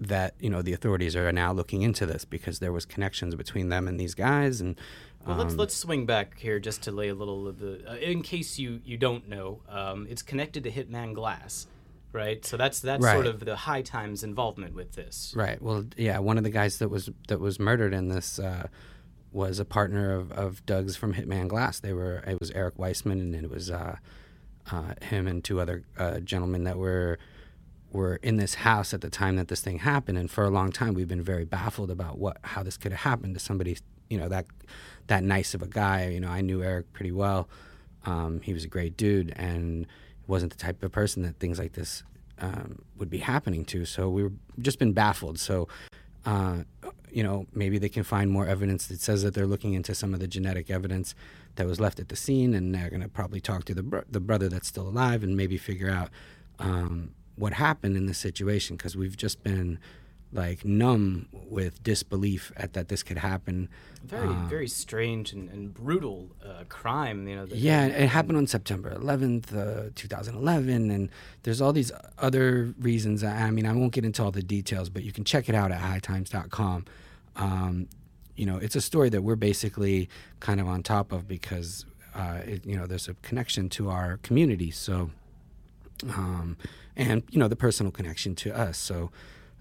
that 0.00 0.34
you 0.40 0.50
know 0.50 0.60
the 0.60 0.72
authorities 0.72 1.14
are 1.16 1.30
now 1.32 1.52
looking 1.52 1.82
into 1.82 2.04
this 2.04 2.24
because 2.24 2.58
there 2.58 2.72
was 2.72 2.84
connections 2.84 3.34
between 3.34 3.68
them 3.68 3.88
and 3.88 3.98
these 3.98 4.14
guys. 4.14 4.60
And 4.60 4.78
Well, 5.26 5.36
let's 5.36 5.52
um, 5.52 5.58
let's 5.58 5.74
swing 5.76 6.04
back 6.04 6.38
here 6.38 6.58
just 6.60 6.82
to 6.82 6.92
lay 6.92 7.08
a 7.08 7.14
little 7.14 7.46
of 7.48 7.58
the. 7.58 7.82
Uh, 7.90 7.94
in 7.96 8.22
case 8.22 8.58
you 8.58 8.80
you 8.84 8.96
don't 8.96 9.28
know, 9.28 9.62
um, 9.68 10.06
it's 10.10 10.22
connected 10.22 10.64
to 10.64 10.70
Hitman 10.70 11.14
Glass, 11.14 11.66
right? 12.12 12.44
So 12.44 12.56
that's 12.56 12.80
that's 12.80 13.04
sort 13.04 13.26
of 13.26 13.44
the 13.44 13.56
High 13.56 13.82
Times 13.82 14.24
involvement 14.24 14.74
with 14.74 14.92
this. 14.92 15.32
Right. 15.36 15.60
Well, 15.62 15.84
yeah. 15.96 16.18
One 16.18 16.38
of 16.38 16.44
the 16.44 16.50
guys 16.50 16.78
that 16.78 16.88
was 16.88 17.08
that 17.28 17.40
was 17.40 17.58
murdered 17.58 17.94
in 17.94 18.08
this 18.08 18.38
uh, 18.38 18.66
was 19.34 19.58
a 19.58 19.64
partner 19.64 20.14
of, 20.14 20.32
of 20.32 20.64
Doug's 20.64 20.96
from 20.96 21.14
Hitman 21.14 21.48
Glass. 21.48 21.80
They 21.80 21.92
were. 21.92 22.22
It 22.26 22.38
was 22.40 22.50
Erik 22.52 22.78
Weissman, 22.78 23.20
and 23.20 23.34
it 23.34 23.50
was 23.50 23.70
uh, 23.70 23.96
uh, 24.70 24.94
him 25.02 25.26
and 25.26 25.42
two 25.42 25.60
other 25.60 25.82
uh, 25.98 26.20
gentlemen 26.20 26.64
that 26.64 26.78
were 26.78 27.18
were 27.90 28.16
in 28.22 28.36
this 28.36 28.54
house 28.54 28.92
at 28.92 29.00
the 29.00 29.10
time 29.10 29.36
that 29.36 29.48
this 29.48 29.60
thing 29.60 29.78
happened. 29.78 30.18
And 30.18 30.30
for 30.30 30.44
a 30.44 30.50
long 30.50 30.72
time, 30.72 30.94
we've 30.94 31.08
been 31.08 31.22
very 31.22 31.44
baffled 31.44 31.90
about 31.90 32.18
what 32.18 32.38
how 32.42 32.62
this 32.62 32.76
could 32.76 32.92
have 32.92 33.00
happened 33.00 33.34
to 33.34 33.40
somebody. 33.40 33.76
You 34.08 34.18
know 34.18 34.28
that 34.28 34.46
that 35.08 35.24
nice 35.24 35.54
of 35.54 35.62
a 35.62 35.66
guy. 35.68 36.08
You 36.08 36.20
know, 36.20 36.30
I 36.30 36.40
knew 36.40 36.62
Erik 36.62 36.92
pretty 36.92 37.12
well. 37.12 37.48
Um, 38.06 38.40
he 38.40 38.52
was 38.52 38.64
a 38.64 38.68
great 38.68 38.96
dude, 38.96 39.32
and 39.36 39.86
wasn't 40.26 40.52
the 40.52 40.58
type 40.58 40.82
of 40.82 40.92
person 40.92 41.22
that 41.22 41.38
things 41.38 41.58
like 41.58 41.72
this 41.72 42.02
um, 42.38 42.82
would 42.98 43.10
be 43.10 43.18
happening 43.18 43.64
to. 43.66 43.84
So 43.84 44.08
we've 44.08 44.32
just 44.60 44.78
been 44.78 44.92
baffled. 44.92 45.38
So, 45.38 45.68
uh, 46.24 46.58
you 47.14 47.22
know, 47.22 47.46
maybe 47.54 47.78
they 47.78 47.88
can 47.88 48.02
find 48.02 48.30
more 48.30 48.46
evidence 48.46 48.88
that 48.88 49.00
says 49.00 49.22
that 49.22 49.34
they're 49.34 49.46
looking 49.46 49.74
into 49.74 49.94
some 49.94 50.12
of 50.14 50.20
the 50.20 50.26
genetic 50.26 50.68
evidence 50.68 51.14
that 51.54 51.66
was 51.66 51.78
left 51.78 52.00
at 52.00 52.08
the 52.08 52.16
scene, 52.16 52.54
and 52.54 52.74
they're 52.74 52.90
going 52.90 53.02
to 53.02 53.08
probably 53.08 53.40
talk 53.40 53.64
to 53.66 53.74
the 53.74 54.04
the 54.10 54.20
brother 54.20 54.48
that's 54.48 54.66
still 54.66 54.88
alive 54.88 55.22
and 55.22 55.36
maybe 55.36 55.56
figure 55.56 55.90
out 55.90 56.10
um, 56.58 57.10
what 57.36 57.52
happened 57.52 57.96
in 57.96 58.06
this 58.06 58.18
situation 58.18 58.76
because 58.76 58.96
we've 58.96 59.16
just 59.16 59.42
been 59.42 59.78
like 60.32 60.64
numb 60.64 61.28
with 61.32 61.80
disbelief 61.84 62.50
at 62.56 62.72
that 62.72 62.88
this 62.88 63.04
could 63.04 63.18
happen. 63.18 63.68
Very 64.04 64.34
very 64.48 64.66
strange 64.68 65.32
and, 65.32 65.48
and 65.50 65.72
brutal 65.72 66.30
uh, 66.44 66.64
crime. 66.68 67.28
You 67.28 67.36
know. 67.36 67.46
Yeah, 67.48 67.86
it 67.86 68.08
happened 68.08 68.38
on 68.38 68.48
September 68.48 68.90
11th, 68.90 69.54
uh, 69.56 69.90
2011, 69.94 70.90
and 70.90 71.08
there's 71.44 71.60
all 71.60 71.72
these 71.72 71.92
other 72.18 72.74
reasons. 72.80 73.22
I 73.22 73.50
mean, 73.50 73.66
I 73.66 73.72
won't 73.72 73.92
get 73.92 74.04
into 74.04 74.22
all 74.24 74.32
the 74.32 74.42
details, 74.42 74.90
but 74.90 75.04
you 75.04 75.12
can 75.12 75.22
check 75.22 75.48
it 75.48 75.54
out 75.54 75.70
at 75.70 75.80
hightimes.com. 75.80 76.86
Um, 77.36 77.88
you 78.36 78.46
know, 78.46 78.56
it's 78.56 78.76
a 78.76 78.80
story 78.80 79.08
that 79.10 79.22
we're 79.22 79.36
basically 79.36 80.08
kind 80.40 80.60
of 80.60 80.66
on 80.66 80.82
top 80.82 81.12
of 81.12 81.28
because, 81.28 81.84
uh, 82.14 82.40
it, 82.44 82.66
you 82.66 82.76
know, 82.76 82.86
there's 82.86 83.08
a 83.08 83.14
connection 83.14 83.68
to 83.70 83.90
our 83.90 84.18
community. 84.18 84.70
So, 84.70 85.10
um, 86.08 86.56
and 86.96 87.22
you 87.30 87.38
know, 87.38 87.48
the 87.48 87.56
personal 87.56 87.92
connection 87.92 88.34
to 88.36 88.56
us. 88.56 88.76
So, 88.78 89.10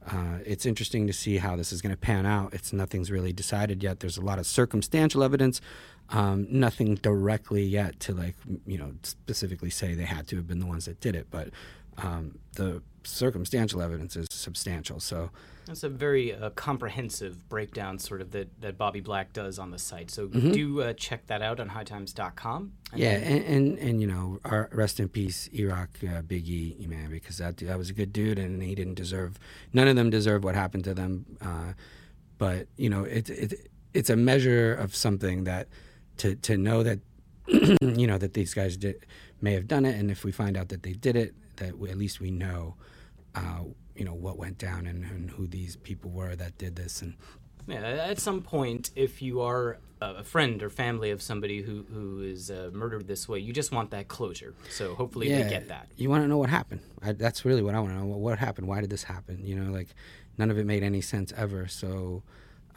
uh, 0.10 0.40
it's 0.46 0.66
interesting 0.66 1.08
to 1.08 1.14
see 1.14 1.38
how 1.38 1.56
this 1.56 1.72
is 1.72 1.82
going 1.82 1.94
to 1.94 1.98
pan 1.98 2.26
out. 2.26 2.54
It's 2.54 2.74
nothing's 2.74 3.10
really 3.10 3.32
decided 3.32 3.82
yet. 3.82 4.00
There's 4.02 4.18
a 4.18 4.22
lot 4.22 4.38
of 4.38 4.46
circumstantial 4.46 5.24
evidence, 5.24 5.62
um, 6.10 6.46
nothing 6.50 6.96
directly 6.96 7.64
yet 7.64 8.00
to 8.02 8.14
like 8.14 8.36
you 8.66 8.78
know 8.78 8.94
specifically 9.04 9.70
say 9.70 9.94
they 9.94 10.04
had 10.04 10.28
to 10.28 10.36
have 10.36 10.48
been 10.48 10.60
the 10.60 10.66
ones 10.66 10.86
that 10.86 11.00
did 11.00 11.16
it, 11.16 11.28
but 11.32 11.50
um, 11.98 12.40
the 12.56 12.82
circumstantial 13.04 13.82
evidence 13.82 14.16
is 14.16 14.28
substantial. 14.30 15.00
So 15.00 15.30
that's 15.66 15.84
a 15.84 15.90
very 15.90 16.34
uh, 16.34 16.50
comprehensive 16.52 17.48
breakdown, 17.48 17.98
sort 17.98 18.22
of 18.22 18.32
that, 18.32 18.62
that 18.62 18.78
Bobby 18.78 19.00
Black 19.00 19.32
does 19.32 19.60
on 19.60 19.72
the 19.72 19.80
site. 19.80 20.12
So 20.12 20.28
do 20.28 20.82
uh, 20.82 20.94
check 20.94 21.28
that 21.28 21.42
out 21.42 21.60
on 21.60 21.70
hightimes.com. 21.70 22.74
And 22.92 23.00
yeah, 23.00 23.12
and, 23.12 23.46
and, 23.46 23.80
and 23.80 24.02
you 24.02 24.08
know, 24.08 24.40
our, 24.44 24.70
rest 24.74 25.00
in 25.00 25.08
peace, 25.08 25.48
Iraq 25.54 25.90
uh, 26.04 26.22
Big 26.22 26.48
E, 26.50 26.86
man, 26.88 27.10
because 27.10 27.38
that 27.38 27.58
that 27.58 27.78
was 27.78 27.90
a 27.90 27.94
good 27.94 28.12
dude, 28.12 28.40
and 28.40 28.62
he 28.62 28.76
didn't 28.76 28.96
deserve. 28.96 29.40
None 29.72 29.88
of 29.88 29.96
them 29.96 30.10
deserve 30.10 30.44
what 30.44 30.56
happened 30.56 30.84
to 30.84 30.94
them. 30.94 31.26
Uh, 31.42 31.74
but 32.38 32.68
you 32.76 32.90
know, 32.90 33.04
it, 33.04 33.30
it 33.30 33.70
it's 33.94 34.10
a 34.10 34.16
measure 34.16 34.74
of 34.74 34.96
something 34.96 35.46
that 35.46 35.70
to 36.18 36.36
to 36.36 36.58
know 36.58 36.84
that 36.84 37.00
you 37.48 38.08
know 38.08 38.18
that 38.18 38.34
these 38.34 38.54
guys 38.54 38.76
did 38.76 39.06
may 39.42 39.54
have 39.54 39.68
done 39.68 39.86
it, 39.86 39.96
and 39.96 40.12
if 40.12 40.26
we 40.26 40.32
find 40.32 40.58
out 40.58 40.70
that 40.70 40.84
they 40.84 40.94
did 40.94 41.16
it, 41.16 41.34
that 41.58 41.78
we, 41.78 41.90
at 41.90 41.98
least 41.98 42.20
we 42.20 42.32
know, 42.32 42.76
uh, 43.36 43.64
you 43.96 44.06
know, 44.06 44.14
what 44.14 44.38
went 44.38 44.58
down 44.58 44.88
and, 44.88 45.04
and 45.06 45.32
who 45.32 45.48
these 45.48 45.76
people 45.78 46.12
were 46.12 46.36
that 46.36 46.58
did 46.58 46.76
this. 46.76 47.02
And 47.02 47.16
yeah, 47.68 47.82
at 47.82 48.20
some 48.20 48.42
point, 48.42 48.92
if 48.96 49.22
you 49.22 49.42
are 49.42 49.80
a 50.02 50.24
friend 50.24 50.62
or 50.62 50.70
family 50.70 51.12
of 51.12 51.22
somebody 51.22 51.62
who 51.62 51.86
who 51.94 52.22
is 52.22 52.52
uh, 52.52 52.70
murdered 52.74 53.08
this 53.08 53.30
way, 53.30 53.40
you 53.40 53.54
just 53.54 53.72
want 53.72 53.92
that 53.92 54.08
closure. 54.08 54.54
So 54.70 54.96
hopefully 54.96 55.30
yeah, 55.30 55.44
they 55.44 55.50
get 55.50 55.70
that. 55.70 55.88
You 55.96 56.10
want 56.10 56.24
to 56.24 56.28
know 56.28 56.38
what 56.38 56.50
happened. 56.50 56.82
I, 57.02 57.14
that's 57.14 57.46
really 57.46 57.62
what 57.62 57.76
I 57.76 57.80
want 57.80 57.94
to 57.94 58.00
know. 58.00 58.06
What, 58.06 58.38
happened? 58.40 58.68
Why 58.68 58.82
did 58.82 58.90
this 58.90 59.04
happen? 59.04 59.46
You 59.46 59.56
know, 59.56 59.72
like 59.72 59.90
none 60.38 60.52
of 60.52 60.58
it 60.58 60.66
made 60.66 60.84
any 60.84 61.02
sense 61.02 61.34
ever. 61.36 61.68
So. 61.68 62.24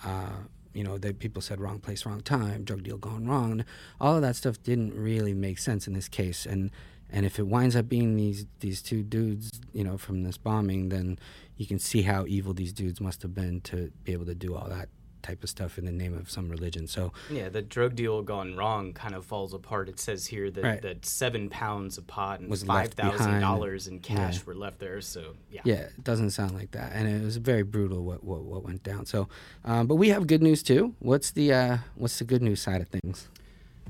Uh, 0.05 0.31
you 0.75 0.85
know, 0.85 0.99
that 0.99 1.19
people 1.21 1.41
said 1.41 1.59
wrong 1.59 1.79
place, 1.79 2.05
wrong 2.05 2.21
time, 2.21 2.63
drug 2.63 2.83
deal 2.83 2.99
gone 2.99 3.27
wrong. 3.27 3.65
All 3.99 4.15
of 4.15 4.21
that 4.21 4.37
stuff 4.37 4.63
didn't 4.63 4.93
really 4.93 5.33
make 5.33 5.59
sense 5.59 5.87
in 5.89 5.95
this 5.95 6.07
case. 6.07 6.45
And 6.45 6.71
and 7.11 7.25
if 7.25 7.39
it 7.39 7.47
winds 7.47 7.77
up 7.77 7.89
being 7.89 8.17
these 8.17 8.47
these 8.61 8.83
two 8.83 9.03
dudes, 9.03 9.61
you 9.73 9.85
know, 9.85 9.97
from 9.97 10.23
this 10.23 10.37
bombing, 10.37 10.89
then 10.89 11.19
you 11.57 11.67
can 11.67 11.79
see 11.79 12.03
how 12.03 12.27
evil 12.27 12.53
these 12.53 12.73
dudes 12.73 13.01
must 13.01 13.23
have 13.23 13.35
been 13.35 13.61
to 13.63 13.91
be 14.05 14.13
able 14.13 14.27
to 14.27 14.35
do 14.35 14.55
all 14.55 14.69
that 14.69 14.89
type 15.27 15.43
of 15.43 15.51
stuff 15.51 15.77
in 15.77 15.85
the 15.85 15.93
name 15.93 16.17
of 16.17 16.31
some 16.31 16.49
religion. 16.49 16.87
So 16.87 17.13
yeah, 17.31 17.49
the 17.49 17.63
drug 17.63 17.97
deal 17.97 18.23
gone 18.23 18.57
wrong 18.57 18.93
kind 18.93 19.15
of 19.15 19.25
falls 19.25 19.53
apart. 19.53 19.89
It 19.89 19.99
says 19.99 20.27
here 20.27 20.51
that, 20.51 20.65
right. 20.65 20.83
that 20.83 21.05
seven 21.05 21.49
pounds 21.51 21.99
of 21.99 22.07
pot 22.07 22.41
and 22.41 22.49
was 22.49 22.63
five 22.63 22.93
thousand 22.93 23.41
dollars 23.41 23.89
in 23.89 23.99
cash 23.99 24.37
yeah. 24.39 24.43
were 24.47 24.55
left 24.55 24.79
there. 24.79 25.01
So 25.01 25.35
yeah, 25.51 25.63
yeah, 25.65 25.75
it 25.75 26.05
doesn't 26.05 26.31
sound 26.31 26.55
like 26.55 26.71
that, 26.73 26.93
and 26.95 27.09
it 27.09 27.25
was 27.25 27.37
very 27.39 27.63
brutal 27.63 28.05
what 28.05 28.23
what, 28.23 28.43
what 28.43 28.65
went 28.65 28.83
down. 28.83 29.07
So, 29.07 29.29
um, 29.65 29.87
but 29.87 29.97
we 29.97 30.09
have 30.11 30.27
good 30.27 30.43
news 30.43 30.63
too. 30.63 30.95
What's 31.01 31.33
the 31.33 31.53
uh, 31.53 31.79
what's 31.97 32.19
the 32.19 32.25
good 32.25 32.43
news 32.43 32.61
side 32.61 32.81
of 32.81 32.89
things? 32.89 33.29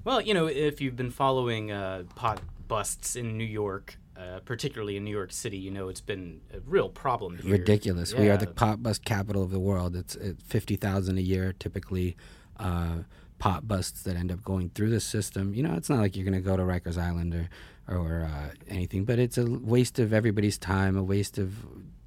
Well, 0.05 0.21
you 0.21 0.35
know, 0.35 0.47
if 0.47 0.81
you've 0.81 0.97
been 0.97 1.11
following 1.11 1.73
uh, 1.73 2.05
pot 2.15 2.41
busts 2.69 3.17
in 3.17 3.37
New 3.37 3.45
York, 3.45 3.99
uh, 4.17 4.41
particularly 4.45 4.97
in 4.97 5.05
New 5.05 5.11
York 5.11 5.33
City, 5.33 5.59
you 5.59 5.71
know 5.71 5.89
it's 5.89 6.01
been 6.01 6.41
a 6.53 6.61
real 6.61 6.89
problem 6.89 7.39
here. 7.39 7.53
Ridiculous. 7.53 8.13
Yeah. 8.13 8.21
We 8.21 8.31
are 8.31 8.37
the 8.37 8.47
pot 8.47 8.83
bust 8.83 9.05
capital 9.05 9.43
of 9.43 9.51
the 9.51 9.61
world. 9.61 9.97
It's, 9.97 10.15
it's 10.17 10.43
fifty 10.43 10.77
thousand 10.77 11.19
a 11.19 11.23
year 11.23 11.53
typically. 11.53 12.17
Uh, 12.59 12.99
pot 13.39 13.69
busts 13.69 14.03
that 14.05 14.17
end 14.17 14.33
up 14.33 14.43
going 14.43 14.71
through 14.71 14.91
the 14.91 15.01
system. 15.01 15.55
You 15.55 15.63
know, 15.63 15.75
it's 15.75 15.91
not 15.91 15.99
like 15.99 16.17
you're 16.17 16.25
going 16.25 16.35
to 16.35 16.41
go 16.41 16.57
to 16.57 16.63
Rikers 16.63 16.97
Island 16.97 17.35
or 17.35 17.49
or 17.89 18.29
uh, 18.29 18.51
anything, 18.69 19.05
but 19.05 19.19
it's 19.19 19.39
a 19.39 19.47
waste 19.47 19.99
of 19.99 20.13
everybody's 20.13 20.59
time, 20.59 20.97
a 20.97 21.03
waste 21.05 21.39
of 21.39 21.55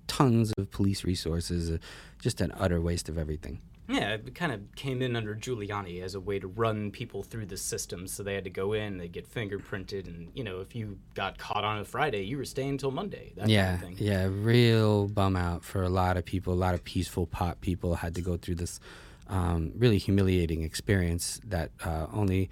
tons 0.07 0.51
of 0.57 0.71
police 0.71 1.05
resources, 1.05 1.71
uh, 1.71 1.77
just 2.19 2.41
an 2.41 2.51
utter 2.57 2.81
waste 2.81 3.07
of 3.07 3.17
everything. 3.17 3.61
Yeah, 3.89 4.13
it 4.13 4.35
kind 4.35 4.51
of 4.51 4.61
came 4.75 5.01
in 5.01 5.15
under 5.15 5.35
Giuliani 5.35 6.03
as 6.03 6.13
a 6.13 6.19
way 6.19 6.37
to 6.37 6.47
run 6.47 6.91
people 6.91 7.23
through 7.23 7.47
the 7.47 7.57
system. 7.57 8.05
So 8.05 8.21
they 8.21 8.35
had 8.35 8.43
to 8.43 8.49
go 8.51 8.73
in, 8.73 8.99
they 8.99 9.07
get 9.07 9.27
fingerprinted, 9.27 10.05
and 10.05 10.29
you 10.35 10.43
know, 10.43 10.59
if 10.59 10.75
you 10.75 10.99
got 11.15 11.39
caught 11.39 11.63
on 11.63 11.79
a 11.79 11.85
Friday, 11.85 12.21
you 12.21 12.37
were 12.37 12.45
staying 12.45 12.69
until 12.69 12.91
Monday. 12.91 13.33
yeah, 13.45 13.77
kind 13.77 13.93
of 13.93 13.99
yeah, 13.99 14.27
real 14.31 15.07
bum 15.07 15.35
out 15.35 15.63
for 15.63 15.81
a 15.81 15.89
lot 15.89 16.17
of 16.17 16.25
people. 16.25 16.53
A 16.53 16.55
lot 16.55 16.75
of 16.75 16.83
peaceful 16.83 17.25
pot 17.25 17.61
people 17.61 17.95
had 17.95 18.13
to 18.13 18.21
go 18.21 18.37
through 18.37 18.55
this 18.55 18.79
um, 19.27 19.71
really 19.75 19.97
humiliating 19.97 20.61
experience 20.61 21.41
that 21.47 21.71
uh, 21.83 22.05
only. 22.13 22.49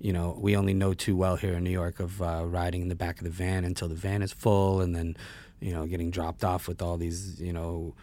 You 0.00 0.12
know, 0.12 0.36
we 0.36 0.56
only 0.56 0.74
know 0.74 0.94
too 0.94 1.14
well 1.14 1.36
here 1.36 1.52
in 1.52 1.62
New 1.62 1.70
York 1.70 2.00
of 2.00 2.20
uh, 2.20 2.42
riding 2.44 2.82
in 2.82 2.88
the 2.88 2.96
back 2.96 3.18
of 3.18 3.24
the 3.24 3.30
van 3.30 3.64
until 3.64 3.86
the 3.86 3.94
van 3.94 4.20
is 4.20 4.32
full, 4.32 4.80
and 4.80 4.96
then, 4.96 5.16
you 5.60 5.72
know, 5.72 5.86
getting 5.86 6.10
dropped 6.10 6.42
off 6.42 6.66
with 6.66 6.82
all 6.82 6.96
these, 6.96 7.40
you 7.40 7.52
know, 7.52 7.94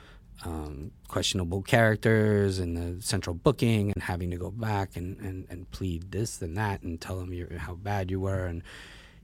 um, 0.45 0.91
questionable 1.07 1.61
characters 1.61 2.59
and 2.59 2.77
the 2.77 3.01
central 3.01 3.33
booking 3.33 3.91
and 3.91 4.03
having 4.03 4.31
to 4.31 4.37
go 4.37 4.51
back 4.51 4.95
and, 4.95 5.17
and, 5.19 5.45
and 5.49 5.69
plead 5.71 6.11
this 6.11 6.41
and 6.41 6.55
that 6.57 6.81
and 6.81 7.01
tell 7.01 7.17
them 7.17 7.33
how 7.57 7.75
bad 7.75 8.09
you 8.09 8.19
were 8.19 8.45
and 8.45 8.63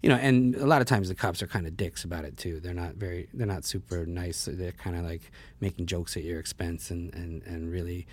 you 0.02 0.10
know 0.10 0.16
and 0.16 0.56
a 0.56 0.66
lot 0.66 0.82
of 0.82 0.88
times 0.88 1.08
the 1.08 1.16
cops 1.16 1.42
are 1.42 1.48
kind 1.48 1.66
of 1.66 1.78
dicks 1.78 2.04
about 2.04 2.26
it 2.26 2.38
too. 2.38 2.60
They're 2.60 2.74
not 2.74 2.96
very 2.96 3.28
they're 3.34 3.48
not 3.48 3.66
super 3.66 4.06
nice. 4.06 4.48
They're 4.52 4.72
kind 4.72 4.96
of 4.96 5.04
like 5.04 5.32
making 5.62 5.86
jokes 5.88 6.18
at 6.18 6.24
your 6.24 6.40
expense 6.40 6.92
and, 6.92 7.14
and, 7.14 7.42
and 7.44 7.72
really 7.72 8.06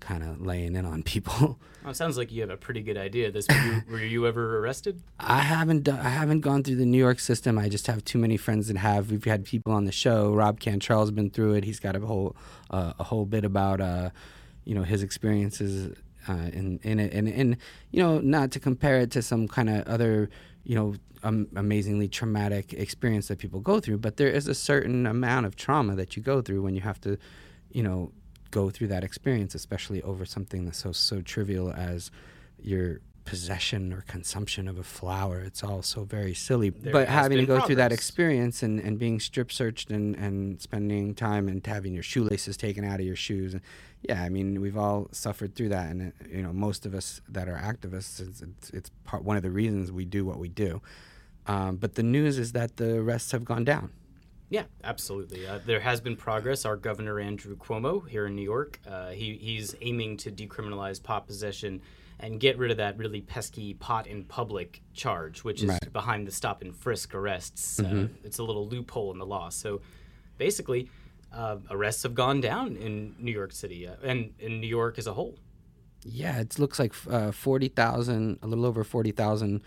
kind 0.00 0.22
of 0.22 0.40
laying 0.40 0.76
in 0.76 0.84
on 0.84 1.02
people. 1.14 1.58
Well, 1.82 1.92
it 1.92 1.96
sounds 1.96 2.16
like 2.16 2.32
you 2.32 2.40
have 2.42 2.50
a 2.50 2.56
pretty 2.56 2.82
good 2.82 2.96
idea. 2.96 3.30
This 3.30 3.46
were 3.48 3.54
you, 3.54 3.82
were 3.90 3.98
you 3.98 4.26
ever 4.26 4.58
arrested? 4.58 5.02
I 5.20 5.40
haven't. 5.40 5.84
Done, 5.84 5.98
I 6.00 6.10
haven't 6.10 6.40
gone 6.40 6.62
through 6.62 6.76
the 6.76 6.86
New 6.86 6.98
York 6.98 7.20
system. 7.20 7.58
I 7.58 7.68
just 7.68 7.86
have 7.86 8.04
too 8.04 8.18
many 8.18 8.36
friends 8.36 8.68
that 8.68 8.76
have. 8.76 9.10
We've 9.10 9.24
had 9.24 9.44
people 9.44 9.72
on 9.72 9.84
the 9.84 9.92
show. 9.92 10.32
Rob 10.32 10.60
Cantrell's 10.60 11.10
been 11.10 11.30
through 11.30 11.54
it. 11.54 11.64
He's 11.64 11.80
got 11.80 11.96
a 11.96 12.00
whole 12.00 12.36
uh, 12.70 12.92
a 12.98 13.04
whole 13.04 13.24
bit 13.24 13.44
about 13.44 13.80
uh, 13.80 14.10
you 14.64 14.74
know 14.74 14.82
his 14.82 15.02
experiences 15.02 15.96
uh, 16.28 16.50
in 16.52 16.78
in 16.82 16.98
it, 16.98 17.12
and 17.12 17.28
and 17.28 17.56
you 17.90 18.02
know 18.02 18.18
not 18.18 18.50
to 18.52 18.60
compare 18.60 19.00
it 19.00 19.10
to 19.12 19.22
some 19.22 19.48
kind 19.48 19.70
of 19.70 19.86
other 19.86 20.28
you 20.64 20.74
know 20.74 20.94
um, 21.22 21.48
amazingly 21.56 22.08
traumatic 22.08 22.72
experience 22.72 23.28
that 23.28 23.38
people 23.38 23.60
go 23.60 23.80
through, 23.80 23.98
but 23.98 24.16
there 24.16 24.28
is 24.28 24.48
a 24.48 24.54
certain 24.54 25.06
amount 25.06 25.46
of 25.46 25.56
trauma 25.56 25.94
that 25.96 26.16
you 26.16 26.22
go 26.22 26.40
through 26.40 26.62
when 26.62 26.74
you 26.74 26.80
have 26.80 27.00
to, 27.02 27.18
you 27.70 27.82
know, 27.82 28.12
go 28.50 28.70
through 28.70 28.88
that 28.88 29.04
experience, 29.04 29.54
especially 29.54 30.02
over 30.02 30.24
something 30.24 30.64
that's 30.64 30.78
so 30.78 30.92
so 30.92 31.20
trivial 31.20 31.72
as 31.72 32.10
your 32.60 33.00
possession 33.28 33.92
or 33.92 34.00
consumption 34.02 34.66
of 34.66 34.78
a 34.78 34.82
flower. 34.82 35.40
It's 35.40 35.62
all 35.62 35.82
so 35.82 36.04
very 36.04 36.32
silly. 36.32 36.70
There 36.70 36.92
but 36.94 37.08
having 37.08 37.36
to 37.36 37.44
go 37.44 37.54
progress. 37.54 37.66
through 37.66 37.76
that 37.76 37.92
experience 37.92 38.62
and, 38.62 38.80
and 38.80 38.98
being 38.98 39.20
strip 39.20 39.52
searched 39.52 39.90
and, 39.90 40.16
and 40.16 40.62
spending 40.62 41.14
time 41.14 41.46
and 41.46 41.64
having 41.66 41.92
your 41.92 42.02
shoelaces 42.02 42.56
taken 42.56 42.84
out 42.84 43.00
of 43.00 43.06
your 43.06 43.16
shoes. 43.16 43.52
And 43.52 43.62
yeah, 44.00 44.22
I 44.22 44.30
mean, 44.30 44.62
we've 44.62 44.78
all 44.78 45.08
suffered 45.12 45.54
through 45.54 45.68
that. 45.68 45.90
And, 45.90 46.14
you 46.30 46.40
know, 46.40 46.54
most 46.54 46.86
of 46.86 46.94
us 46.94 47.20
that 47.28 47.50
are 47.50 47.58
activists, 47.58 48.18
it's, 48.26 48.40
it's, 48.40 48.70
it's 48.70 48.90
part, 49.04 49.24
one 49.24 49.36
of 49.36 49.42
the 49.42 49.50
reasons 49.50 49.92
we 49.92 50.06
do 50.06 50.24
what 50.24 50.38
we 50.38 50.48
do. 50.48 50.80
Um, 51.46 51.76
but 51.76 51.96
the 51.96 52.02
news 52.02 52.38
is 52.38 52.52
that 52.52 52.78
the 52.78 52.96
arrests 52.96 53.32
have 53.32 53.44
gone 53.44 53.64
down. 53.64 53.90
Yeah, 54.50 54.64
absolutely. 54.82 55.46
Uh, 55.46 55.58
there 55.66 55.80
has 55.80 56.00
been 56.00 56.16
progress. 56.16 56.64
Our 56.64 56.76
governor 56.76 57.20
Andrew 57.20 57.56
Cuomo 57.56 58.08
here 58.08 58.26
in 58.26 58.34
New 58.34 58.42
York, 58.42 58.80
uh, 58.88 59.10
he, 59.10 59.34
he's 59.34 59.74
aiming 59.82 60.16
to 60.18 60.30
decriminalize 60.30 61.02
pot 61.02 61.26
possession 61.26 61.82
and 62.20 62.40
get 62.40 62.58
rid 62.58 62.70
of 62.70 62.78
that 62.78 62.96
really 62.96 63.20
pesky 63.20 63.74
pot 63.74 64.06
in 64.06 64.24
public 64.24 64.82
charge, 64.92 65.44
which 65.44 65.62
is 65.62 65.68
right. 65.68 65.92
behind 65.92 66.26
the 66.26 66.32
stop 66.32 66.62
and 66.62 66.74
frisk 66.74 67.14
arrests. 67.14 67.78
Uh, 67.78 67.82
mm-hmm. 67.84 68.04
Uh, 68.04 68.08
it's 68.24 68.38
a 68.38 68.42
little 68.42 68.66
loophole 68.66 69.12
in 69.12 69.18
the 69.18 69.26
law. 69.26 69.50
So 69.50 69.82
basically, 70.38 70.90
uh, 71.32 71.58
arrests 71.70 72.02
have 72.02 72.14
gone 72.14 72.40
down 72.40 72.76
in 72.76 73.14
New 73.18 73.32
York 73.32 73.52
City 73.52 73.86
uh, 73.86 73.94
and 74.02 74.32
in 74.38 74.60
New 74.60 74.66
York 74.66 74.98
as 74.98 75.06
a 75.06 75.12
whole. 75.12 75.38
Yeah, 76.04 76.38
it 76.40 76.58
looks 76.58 76.78
like 76.78 76.94
forty 76.94 77.68
thousand, 77.68 78.38
a 78.40 78.46
little 78.46 78.64
over 78.64 78.84
forty 78.84 79.10
thousand 79.10 79.62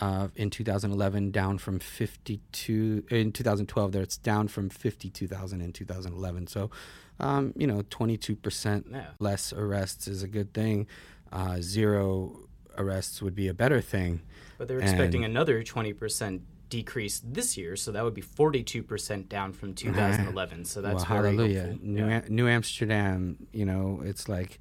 uh, 0.00 0.28
in 0.36 0.50
2011, 0.50 1.30
down 1.30 1.58
from 1.58 1.78
52 1.78 3.04
in 3.10 3.32
2012. 3.32 3.92
There, 3.92 4.02
it's 4.02 4.16
down 4.16 4.48
from 4.48 4.68
52,000 4.68 5.60
in 5.60 5.72
2011. 5.72 6.46
So, 6.48 6.70
um, 7.18 7.52
you 7.56 7.66
know, 7.66 7.82
22 7.88 8.36
percent 8.36 8.86
yeah. 8.90 9.06
less 9.18 9.52
arrests 9.52 10.06
is 10.06 10.22
a 10.22 10.28
good 10.28 10.52
thing. 10.52 10.86
Uh, 11.32 11.58
zero 11.60 12.40
arrests 12.76 13.22
would 13.22 13.34
be 13.34 13.48
a 13.48 13.54
better 13.54 13.80
thing. 13.80 14.20
But 14.58 14.68
they're 14.68 14.78
expecting 14.78 15.24
and, 15.24 15.32
another 15.32 15.62
20 15.62 15.92
percent 15.94 16.42
decrease 16.68 17.22
this 17.24 17.56
year, 17.56 17.76
so 17.76 17.92
that 17.92 18.02
would 18.04 18.14
be 18.14 18.20
42 18.20 18.82
percent 18.82 19.28
down 19.28 19.52
from 19.52 19.74
2011. 19.74 20.64
So 20.66 20.82
that's 20.82 20.96
well, 20.96 21.04
hallelujah. 21.04 21.78
New, 21.80 22.06
yeah. 22.06 22.22
New 22.28 22.48
Amsterdam, 22.48 23.46
you 23.52 23.64
know, 23.64 24.02
it's 24.04 24.28
like, 24.28 24.60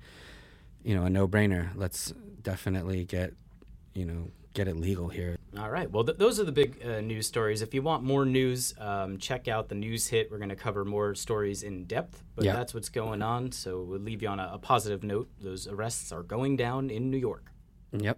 you 0.83 0.95
know, 0.95 1.03
a 1.03 1.09
no-brainer. 1.09 1.69
Let's 1.75 2.13
definitely 2.41 3.03
get, 3.05 3.33
you 3.93 4.05
know, 4.05 4.29
get 4.55 4.67
it 4.67 4.75
legal 4.77 5.09
here. 5.09 5.37
All 5.59 5.69
right. 5.69 5.89
Well, 5.89 6.03
th- 6.03 6.17
those 6.17 6.39
are 6.39 6.43
the 6.43 6.51
big 6.51 6.81
uh, 6.83 7.01
news 7.01 7.27
stories. 7.27 7.61
If 7.61 7.73
you 7.73 7.81
want 7.83 8.03
more 8.03 8.25
news, 8.25 8.73
um, 8.79 9.17
check 9.19 9.47
out 9.47 9.69
the 9.69 9.75
news 9.75 10.07
hit. 10.07 10.31
We're 10.31 10.37
going 10.39 10.49
to 10.49 10.55
cover 10.55 10.83
more 10.83 11.13
stories 11.13 11.61
in 11.61 11.85
depth, 11.85 12.23
but 12.35 12.45
Yeah. 12.45 12.53
that's 12.53 12.73
what's 12.73 12.89
going 12.89 13.21
on. 13.21 13.51
So 13.51 13.83
we'll 13.83 13.99
leave 13.99 14.21
you 14.23 14.27
on 14.29 14.39
a, 14.39 14.49
a 14.53 14.57
positive 14.57 15.03
note. 15.03 15.29
Those 15.39 15.67
arrests 15.67 16.11
are 16.11 16.23
going 16.23 16.55
down 16.57 16.89
in 16.89 17.11
New 17.11 17.17
York. 17.17 17.51
Yep. 17.91 18.17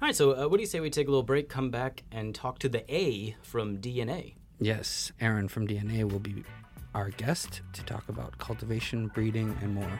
All 0.00 0.08
right. 0.08 0.14
So 0.16 0.32
uh, 0.32 0.48
what 0.48 0.58
do 0.58 0.62
you 0.62 0.66
say 0.68 0.80
we 0.80 0.90
take 0.90 1.08
a 1.08 1.10
little 1.10 1.22
break, 1.24 1.48
come 1.48 1.70
back, 1.70 2.04
and 2.12 2.34
talk 2.34 2.58
to 2.60 2.68
the 2.68 2.84
A 2.94 3.34
from 3.42 3.78
DNA? 3.78 4.34
Yes, 4.60 5.10
Aaron 5.20 5.48
from 5.48 5.66
DNA 5.66 6.10
will 6.10 6.20
be 6.20 6.44
our 6.94 7.10
guest 7.10 7.60
to 7.72 7.82
talk 7.84 8.08
about 8.08 8.38
cultivation, 8.38 9.08
breeding, 9.08 9.58
and 9.62 9.74
more. 9.74 9.98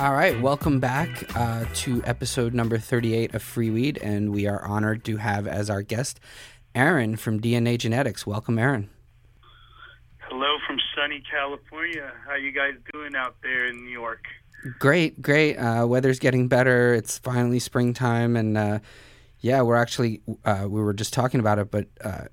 All 0.00 0.12
right, 0.12 0.40
welcome 0.40 0.78
back 0.78 1.28
uh, 1.34 1.64
to 1.74 2.00
episode 2.04 2.54
number 2.54 2.78
38 2.78 3.34
of 3.34 3.42
Free 3.42 3.68
Weed, 3.68 3.98
and 3.98 4.32
we 4.32 4.46
are 4.46 4.64
honored 4.64 5.04
to 5.06 5.16
have 5.16 5.48
as 5.48 5.68
our 5.68 5.82
guest 5.82 6.20
Aaron 6.72 7.16
from 7.16 7.40
DNA 7.40 7.78
Genetics. 7.78 8.24
Welcome, 8.24 8.60
Aaron. 8.60 8.90
Hello 10.18 10.58
from 10.68 10.78
sunny 10.94 11.20
California. 11.28 12.12
How 12.24 12.36
you 12.36 12.52
guys 12.52 12.74
doing 12.92 13.16
out 13.16 13.34
there 13.42 13.66
in 13.66 13.84
New 13.84 13.90
York? 13.90 14.26
Great, 14.78 15.20
great. 15.20 15.56
Uh, 15.56 15.84
weather's 15.88 16.20
getting 16.20 16.46
better. 16.46 16.94
It's 16.94 17.18
finally 17.18 17.58
springtime, 17.58 18.36
and 18.36 18.56
uh, 18.56 18.78
yeah, 19.40 19.62
we're 19.62 19.74
actually 19.74 20.20
uh, 20.44 20.66
we 20.68 20.80
were 20.80 20.94
just 20.94 21.12
talking 21.12 21.40
about 21.40 21.58
it, 21.58 21.72
but 21.72 21.88
uh, 22.04 22.26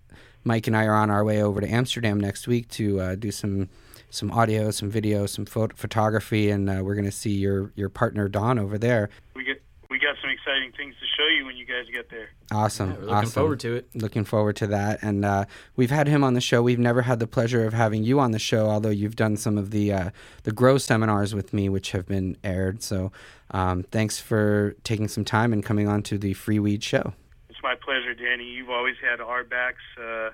Mike 0.43 0.67
and 0.67 0.77
I 0.77 0.85
are 0.85 0.93
on 0.93 1.09
our 1.09 1.25
way 1.25 1.41
over 1.41 1.61
to 1.61 1.67
Amsterdam 1.67 2.19
next 2.19 2.47
week 2.47 2.69
to 2.69 2.99
uh, 2.99 3.15
do 3.15 3.31
some 3.31 3.69
some 4.15 4.31
audio, 4.31 4.71
some 4.71 4.89
video, 4.89 5.25
some 5.25 5.45
photo- 5.45 5.75
photography, 5.75 6.49
and 6.49 6.69
uh, 6.69 6.81
we're 6.83 6.95
going 6.95 7.05
to 7.05 7.11
see 7.11 7.31
your 7.31 7.71
your 7.75 7.89
partner 7.89 8.27
Don 8.27 8.57
over 8.57 8.77
there. 8.77 9.09
We 9.35 9.43
get 9.43 9.61
we 9.89 9.99
got 9.99 10.15
some 10.21 10.29
exciting 10.29 10.71
things 10.71 10.95
to 10.99 11.05
show 11.17 11.27
you 11.27 11.45
when 11.45 11.55
you 11.57 11.65
guys 11.65 11.85
get 11.93 12.09
there. 12.09 12.29
Awesome, 12.51 12.91
Yeah, 12.91 12.95
we're 12.95 13.01
looking 13.01 13.15
awesome. 13.15 13.31
forward 13.31 13.59
to 13.61 13.75
it. 13.75 13.89
Looking 13.93 14.23
forward 14.23 14.55
to 14.57 14.67
that, 14.67 15.03
and 15.03 15.25
uh, 15.25 15.45
we've 15.75 15.91
had 15.91 16.07
him 16.07 16.23
on 16.23 16.33
the 16.33 16.41
show. 16.41 16.61
We've 16.63 16.79
never 16.79 17.01
had 17.03 17.19
the 17.19 17.27
pleasure 17.27 17.65
of 17.65 17.73
having 17.73 18.03
you 18.03 18.19
on 18.19 18.31
the 18.31 18.39
show, 18.39 18.67
although 18.69 18.89
you've 18.89 19.15
done 19.17 19.35
some 19.37 19.57
of 19.57 19.71
the 19.71 19.91
uh, 19.91 20.09
the 20.43 20.51
grow 20.51 20.77
seminars 20.77 21.35
with 21.35 21.53
me, 21.53 21.67
which 21.69 21.91
have 21.91 22.05
been 22.07 22.37
aired. 22.43 22.81
So, 22.83 23.11
um, 23.51 23.83
thanks 23.83 24.19
for 24.19 24.75
taking 24.83 25.07
some 25.09 25.25
time 25.25 25.51
and 25.53 25.63
coming 25.63 25.87
on 25.87 26.01
to 26.03 26.17
the 26.17 26.33
Free 26.33 26.59
Weed 26.59 26.83
Show. 26.83 27.13
It's 27.49 27.59
my 27.61 27.75
pleasure, 27.75 28.13
Danny. 28.13 28.45
You've 28.45 28.69
always 28.69 28.95
had 29.01 29.19
our 29.21 29.43
backs 29.43 29.83
uh, 30.01 30.29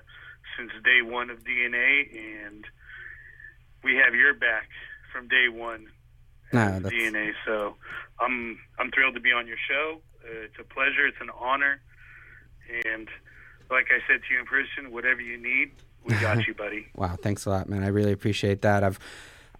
since 0.56 0.70
day 0.84 1.02
one 1.02 1.30
of 1.30 1.44
DNA, 1.44 2.44
and 2.46 2.64
we 3.84 3.96
have 3.96 4.14
your 4.14 4.34
back 4.34 4.68
from 5.12 5.28
day 5.28 5.48
one 5.48 5.86
No, 6.52 6.78
that's- 6.80 6.92
DNA. 6.92 7.32
So 7.46 7.76
I'm 8.20 8.58
I'm 8.78 8.90
thrilled 8.90 9.14
to 9.14 9.20
be 9.20 9.32
on 9.32 9.46
your 9.46 9.56
show. 9.68 10.00
Uh, 10.24 10.44
it's 10.44 10.58
a 10.60 10.64
pleasure. 10.64 11.06
It's 11.06 11.20
an 11.20 11.30
honor. 11.38 11.80
And 12.86 13.08
like 13.70 13.86
I 13.90 13.98
said 14.10 14.20
to 14.26 14.34
you 14.34 14.40
in 14.40 14.46
person, 14.46 14.92
whatever 14.92 15.20
you 15.20 15.36
need, 15.36 15.72
we 16.04 16.14
got 16.16 16.46
you, 16.46 16.54
buddy. 16.54 16.86
Wow, 16.94 17.16
thanks 17.20 17.44
a 17.46 17.50
lot, 17.50 17.68
man. 17.68 17.82
I 17.82 17.88
really 17.88 18.12
appreciate 18.12 18.62
that. 18.62 18.84
I've 18.84 18.98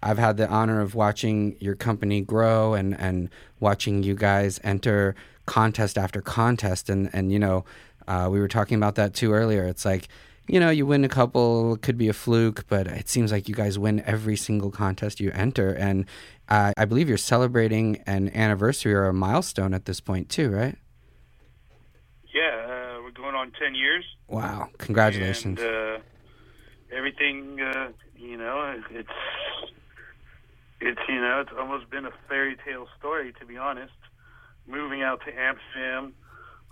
I've 0.01 0.17
had 0.17 0.37
the 0.37 0.47
honor 0.49 0.81
of 0.81 0.95
watching 0.95 1.55
your 1.59 1.75
company 1.75 2.21
grow 2.21 2.73
and 2.73 2.97
and 2.99 3.29
watching 3.59 4.03
you 4.03 4.15
guys 4.15 4.59
enter 4.63 5.15
contest 5.45 5.97
after 5.97 6.21
contest 6.21 6.89
and 6.89 7.09
and 7.13 7.31
you 7.31 7.39
know, 7.39 7.65
uh, 8.07 8.27
we 8.31 8.39
were 8.39 8.47
talking 8.47 8.77
about 8.77 8.95
that 8.95 9.13
too 9.13 9.33
earlier. 9.33 9.65
It's 9.65 9.85
like 9.85 10.07
you 10.47 10.59
know, 10.59 10.69
you 10.69 10.85
win 10.85 11.03
a 11.03 11.09
couple, 11.09 11.77
could 11.77 11.97
be 11.97 12.09
a 12.09 12.13
fluke, 12.13 12.65
but 12.67 12.87
it 12.87 13.07
seems 13.07 13.31
like 13.31 13.47
you 13.47 13.55
guys 13.55 13.79
win 13.79 14.03
every 14.05 14.35
single 14.35 14.71
contest 14.71 15.19
you 15.19 15.31
enter. 15.31 15.71
And 15.71 16.05
uh, 16.49 16.73
I 16.77 16.85
believe 16.85 17.07
you're 17.07 17.17
celebrating 17.17 18.03
an 18.05 18.29
anniversary 18.35 18.93
or 18.93 19.05
a 19.05 19.13
milestone 19.13 19.73
at 19.73 19.85
this 19.85 20.01
point 20.01 20.29
too, 20.29 20.49
right? 20.49 20.77
Yeah, 22.33 22.41
uh, 22.41 23.01
we're 23.03 23.11
going 23.11 23.35
on 23.35 23.51
10 23.51 23.75
years. 23.75 24.03
Wow, 24.27 24.69
congratulations! 24.79 25.61
And 25.61 25.69
uh, 25.69 25.97
everything, 26.91 27.61
uh, 27.61 27.89
you 28.17 28.37
know, 28.37 28.75
it's 28.89 29.09
it's 30.81 30.99
you 31.07 31.21
know, 31.21 31.41
it's 31.41 31.51
almost 31.57 31.89
been 31.89 32.05
a 32.05 32.11
fairy 32.27 32.57
tale 32.65 32.87
story 32.97 33.33
to 33.39 33.45
be 33.45 33.57
honest. 33.57 33.93
Moving 34.65 35.03
out 35.03 35.21
to 35.25 35.31
Amsterdam, 35.31 36.13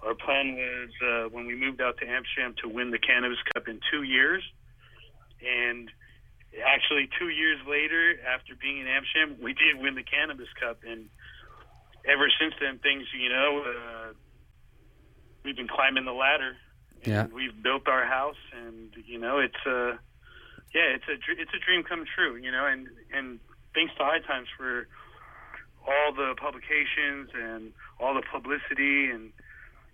our 0.03 0.15
plan 0.15 0.55
was 0.55 0.89
uh, 1.01 1.29
when 1.29 1.45
we 1.45 1.55
moved 1.55 1.81
out 1.81 1.97
to 1.99 2.07
Amsterdam 2.07 2.55
to 2.63 2.69
win 2.69 2.91
the 2.91 2.97
Cannabis 2.99 3.37
Cup 3.53 3.67
in 3.67 3.79
two 3.91 4.03
years, 4.03 4.43
and 5.45 5.89
actually 6.65 7.07
two 7.19 7.29
years 7.29 7.59
later, 7.67 8.17
after 8.27 8.53
being 8.59 8.79
in 8.79 8.87
Amsterdam, 8.87 9.37
we 9.41 9.53
did 9.53 9.81
win 9.81 9.95
the 9.95 10.03
Cannabis 10.03 10.49
Cup, 10.59 10.79
and 10.87 11.05
ever 12.05 12.27
since 12.39 12.53
then, 12.59 12.79
things 12.79 13.05
you 13.17 13.29
know. 13.29 13.63
Uh, 13.65 14.13
We've 15.43 15.55
been 15.57 15.67
climbing 15.67 16.05
the 16.05 16.13
ladder, 16.13 16.55
and 17.03 17.07
Yeah. 17.11 17.25
we've 17.33 17.63
built 17.63 17.87
our 17.87 18.05
house, 18.05 18.37
and 18.53 18.93
you 19.07 19.17
know 19.17 19.39
it's 19.39 19.57
a 19.65 19.97
yeah, 20.71 20.93
it's 20.93 21.07
a 21.09 21.13
it's 21.31 21.51
a 21.51 21.57
dream 21.65 21.81
come 21.83 22.05
true, 22.05 22.35
you 22.35 22.51
know, 22.51 22.67
and 22.67 22.87
and 23.11 23.39
thanks 23.73 23.91
to 23.97 24.03
High 24.05 24.19
Times 24.19 24.47
for 24.55 24.87
all 25.87 26.13
the 26.13 26.35
publications 26.37 27.31
and 27.33 27.73
all 27.99 28.13
the 28.13 28.21
publicity 28.21 29.09
and 29.09 29.33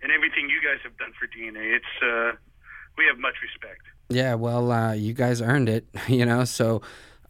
and 0.02 0.12
everything 0.12 0.48
you 0.48 0.60
guys 0.62 0.78
have 0.82 0.96
done 0.98 1.12
for 1.18 1.26
DNA. 1.26 1.76
It's 1.76 2.02
uh, 2.02 2.36
we 2.96 3.04
have 3.06 3.18
much 3.18 3.34
respect. 3.42 3.82
Yeah, 4.08 4.34
well, 4.34 4.72
uh, 4.72 4.92
you 4.94 5.12
guys 5.12 5.40
earned 5.42 5.68
it, 5.68 5.86
you 6.08 6.24
know. 6.24 6.44
So, 6.44 6.82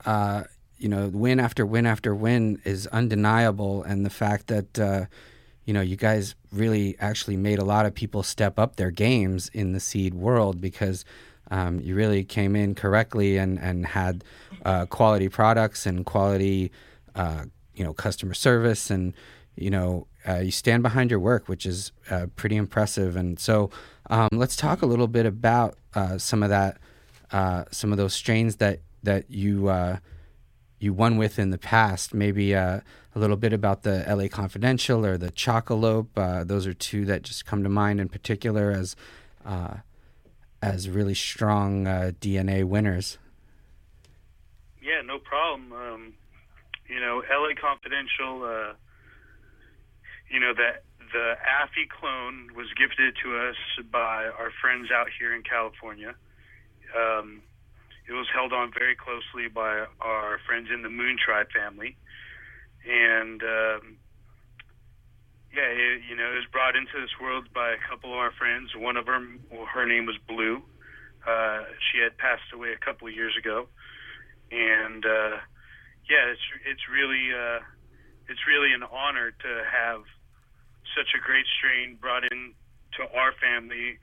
uh, 0.06 0.44
you 0.78 0.88
know, 0.88 1.08
win 1.08 1.40
after 1.40 1.66
win 1.66 1.86
after 1.86 2.14
win 2.14 2.60
is 2.64 2.86
undeniable, 2.88 3.82
and 3.82 4.04
the 4.04 4.10
fact 4.10 4.46
that 4.48 4.78
uh, 4.78 5.06
you 5.64 5.74
know 5.74 5.80
you 5.80 5.96
guys 5.96 6.34
really 6.52 6.96
actually 7.00 7.36
made 7.36 7.58
a 7.58 7.64
lot 7.64 7.86
of 7.86 7.94
people 7.94 8.22
step 8.22 8.58
up 8.58 8.76
their 8.76 8.90
games 8.90 9.50
in 9.52 9.72
the 9.72 9.80
seed 9.80 10.14
world 10.14 10.60
because 10.60 11.04
um, 11.50 11.80
you 11.80 11.94
really 11.94 12.24
came 12.24 12.54
in 12.54 12.74
correctly 12.74 13.36
and 13.36 13.58
and 13.58 13.86
had 13.86 14.24
uh, 14.64 14.86
quality 14.86 15.28
products 15.28 15.86
and 15.86 16.06
quality, 16.06 16.70
uh, 17.14 17.44
you 17.74 17.84
know, 17.84 17.92
customer 17.92 18.34
service 18.34 18.90
and 18.90 19.14
you 19.60 19.70
know 19.70 20.06
uh, 20.28 20.38
you 20.38 20.50
stand 20.50 20.82
behind 20.82 21.10
your 21.10 21.20
work, 21.20 21.48
which 21.48 21.64
is 21.64 21.92
uh, 22.10 22.26
pretty 22.36 22.56
impressive. 22.56 23.16
And 23.16 23.38
so, 23.38 23.70
um, 24.10 24.28
let's 24.32 24.56
talk 24.56 24.82
a 24.82 24.86
little 24.86 25.06
bit 25.08 25.24
about 25.24 25.76
uh, 25.94 26.18
some 26.18 26.42
of 26.42 26.50
that, 26.50 26.78
uh, 27.32 27.64
some 27.70 27.92
of 27.92 27.98
those 27.98 28.14
strains 28.14 28.56
that 28.56 28.80
that 29.02 29.30
you 29.30 29.68
uh, 29.68 29.98
you 30.78 30.92
won 30.92 31.16
with 31.16 31.38
in 31.38 31.50
the 31.50 31.58
past. 31.58 32.12
Maybe 32.12 32.54
uh, 32.54 32.80
a 33.14 33.18
little 33.18 33.36
bit 33.36 33.52
about 33.52 33.84
the 33.84 34.04
LA 34.06 34.28
Confidential 34.28 35.06
or 35.06 35.16
the 35.16 35.32
Chocolope. 35.32 36.46
Those 36.46 36.66
are 36.66 36.74
two 36.74 37.04
that 37.06 37.22
just 37.22 37.46
come 37.46 37.62
to 37.62 37.68
mind 37.68 38.00
in 38.00 38.08
particular 38.08 38.70
as 38.70 38.96
as 40.60 40.90
really 40.90 41.14
strong 41.14 41.84
DNA 41.84 42.64
winners. 42.64 43.16
Yeah, 44.82 45.00
no 45.04 45.18
problem. 45.18 45.72
Um, 45.72 46.14
you 46.88 47.00
know, 47.00 47.22
LA 47.30 47.54
Confidential. 47.60 48.76
You 50.30 50.40
know 50.40 50.52
that 50.54 50.84
the 51.12 51.36
Affy 51.40 51.88
clone 51.88 52.50
was 52.54 52.66
gifted 52.76 53.16
to 53.24 53.36
us 53.48 53.56
by 53.90 54.28
our 54.28 54.50
friends 54.60 54.90
out 54.92 55.08
here 55.18 55.34
in 55.34 55.42
California. 55.42 56.14
Um, 56.94 57.42
it 58.08 58.12
was 58.12 58.26
held 58.32 58.52
on 58.52 58.72
very 58.72 58.96
closely 58.96 59.48
by 59.48 59.84
our 60.00 60.40
friends 60.46 60.68
in 60.72 60.82
the 60.82 60.88
Moon 60.88 61.16
Tribe 61.22 61.48
family, 61.52 61.96
and 62.84 63.42
um, 63.42 63.96
yeah, 65.52 65.68
it, 65.68 66.02
you 66.08 66.16
know, 66.16 66.28
it 66.32 66.36
was 66.36 66.48
brought 66.52 66.76
into 66.76 67.00
this 67.00 67.12
world 67.20 67.48
by 67.52 67.72
a 67.72 67.80
couple 67.88 68.12
of 68.12 68.18
our 68.18 68.32
friends. 68.32 68.70
One 68.76 68.96
of 68.96 69.06
them, 69.06 69.40
well, 69.50 69.66
her 69.66 69.86
name 69.86 70.06
was 70.06 70.16
Blue. 70.28 70.62
Uh, 71.26 71.64
she 71.90 72.00
had 72.00 72.16
passed 72.16 72.52
away 72.52 72.72
a 72.72 72.80
couple 72.80 73.08
of 73.08 73.14
years 73.14 73.36
ago, 73.36 73.68
and 74.50 75.04
uh, 75.04 75.36
yeah, 76.08 76.32
it's 76.32 76.46
it's 76.64 76.84
really 76.88 77.32
uh, 77.32 77.60
it's 78.28 78.40
really 78.48 78.72
an 78.72 78.84
honor 78.84 79.32
to 79.32 79.50
have 79.68 80.04
such 80.96 81.12
a 81.16 81.20
great 81.20 81.46
strain 81.58 81.96
brought 82.00 82.24
in 82.24 82.54
to 82.96 83.02
our 83.16 83.32
family 83.40 83.98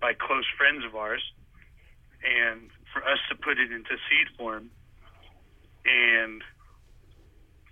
by 0.00 0.14
close 0.14 0.46
friends 0.56 0.84
of 0.84 0.94
ours, 0.94 1.22
and 2.22 2.70
for 2.92 3.02
us 3.02 3.18
to 3.30 3.34
put 3.34 3.58
it 3.58 3.70
into 3.72 3.94
seed 4.08 4.28
form 4.36 4.70
and 5.84 6.42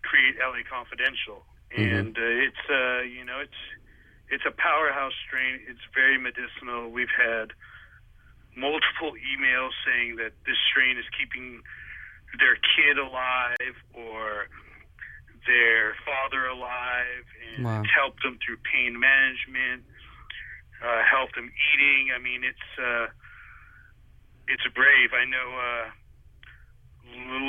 create 0.03 0.39
LA 0.39 0.63
Confidential, 0.67 1.43
and 1.75 2.17
uh, 2.17 2.47
it's 2.47 2.65
uh, 2.71 3.03
you 3.03 3.25
know 3.25 3.39
it's 3.43 3.63
it's 4.31 4.45
a 4.47 4.55
powerhouse 4.55 5.15
strain. 5.27 5.61
It's 5.69 5.83
very 5.95 6.19
medicinal. 6.19 6.91
We've 6.91 7.13
had 7.15 7.55
multiple 8.57 9.13
emails 9.15 9.71
saying 9.85 10.17
that 10.17 10.33
this 10.47 10.57
strain 10.71 10.99
is 10.99 11.05
keeping 11.15 11.63
their 12.41 12.57
kid 12.57 12.99
alive 12.99 13.77
or 13.95 14.49
their 15.47 15.95
father 16.05 16.47
alive 16.47 17.25
and 17.57 17.65
Wow. 17.65 17.83
helped 17.95 18.23
them 18.23 18.39
through 18.45 18.59
pain 18.71 18.99
management, 18.99 19.85
uh, 20.83 21.03
helped 21.05 21.35
them 21.35 21.51
eating. 21.73 22.13
I 22.15 22.19
mean, 22.19 22.45
it's 22.45 22.69
uh, 22.79 23.07
it's 24.49 24.67
brave. 24.75 25.11
I 25.15 25.25
know 25.25 25.49
uh, 25.59 25.91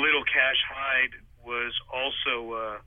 Little 0.02 0.24
Cash 0.24 0.60
Hyde 0.68 1.14
was 1.44 1.72
also 1.92 2.52
uh, 2.52 2.78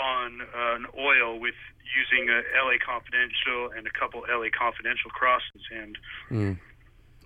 on 0.00 0.40
uh, 0.40 0.74
an 0.76 0.86
oil 0.98 1.38
with 1.40 1.54
using 1.96 2.30
a 2.30 2.42
LA 2.62 2.78
Confidential 2.84 3.70
and 3.76 3.86
a 3.86 3.90
couple 3.98 4.22
LA 4.28 4.48
Confidential 4.56 5.10
crosses, 5.10 5.62
and 5.70 5.98
Mm. 6.30 6.58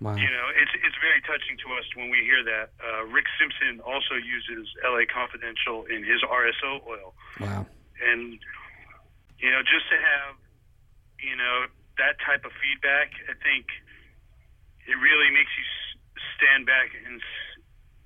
Wow. 0.03 0.19
You 0.19 0.27
know, 0.27 0.47
it's 0.59 0.75
it's 0.75 0.99
very 0.99 1.23
touching 1.23 1.55
to 1.63 1.67
us 1.79 1.87
when 1.95 2.11
we 2.11 2.19
hear 2.27 2.43
that. 2.43 2.75
Uh, 2.83 3.07
Rick 3.07 3.31
Simpson 3.39 3.79
also 3.79 4.19
uses 4.19 4.67
LA 4.83 5.07
Confidential 5.07 5.87
in 5.87 6.03
his 6.03 6.19
RSO 6.19 6.83
oil, 6.83 7.15
Wow. 7.39 7.63
and 8.03 8.35
you 9.39 9.49
know, 9.51 9.63
just 9.63 9.87
to 9.87 9.95
have 9.95 10.35
you 11.23 11.35
know 11.39 11.71
that 11.97 12.19
type 12.19 12.43
of 12.43 12.51
feedback, 12.59 13.15
I 13.31 13.39
think 13.39 13.71
it 14.83 14.99
really 14.99 15.31
makes 15.31 15.51
you 15.55 15.63
stand 16.35 16.67
back 16.67 16.91
and 16.91 17.23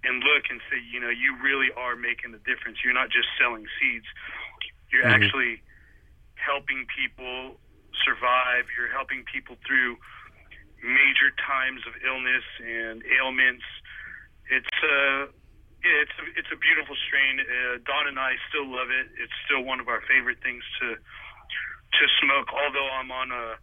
and 0.06 0.21
look 0.23 0.45
and 0.54 0.62
say, 0.69 0.78
you 0.80 1.02
know, 1.02 1.10
you 1.10 1.36
really 1.41 1.73
are 1.73 1.97
making 1.97 2.38
a 2.38 2.41
difference. 2.45 2.86
You're 2.86 2.93
not 2.93 3.10
just 3.10 3.28
selling 3.41 3.65
seeds. 3.82 4.06
You're 4.93 5.04
Mhm. 5.10 5.25
actually 5.25 5.62
helping 6.36 6.86
people 6.86 7.60
survive. 8.06 8.69
You're 8.78 8.88
helping 8.93 9.25
people 9.25 9.58
through 9.65 9.97
major 10.83 11.29
times 11.43 11.81
of 11.87 11.93
illness 12.05 12.45
and 12.63 13.03
ailments. 13.19 13.65
It's 14.49 14.75
uh 14.83 15.31
yeah, 15.79 16.03
it's 16.03 16.17
a, 16.19 16.25
it's 16.35 16.51
a 16.51 16.59
beautiful 16.59 16.91
strain. 17.07 17.39
Uh, 17.39 17.79
Don 17.87 18.07
and 18.11 18.19
I 18.19 18.35
still 18.51 18.67
love 18.67 18.91
it. 18.91 19.07
It's 19.15 19.31
still 19.47 19.63
one 19.63 19.79
of 19.79 19.87
our 19.87 20.03
favorite 20.11 20.43
things 20.43 20.63
to 20.81 20.95
to 20.99 22.03
smoke. 22.19 22.51
Although 22.51 22.89
I'm 22.99 23.11
on 23.11 23.31
a 23.31 23.55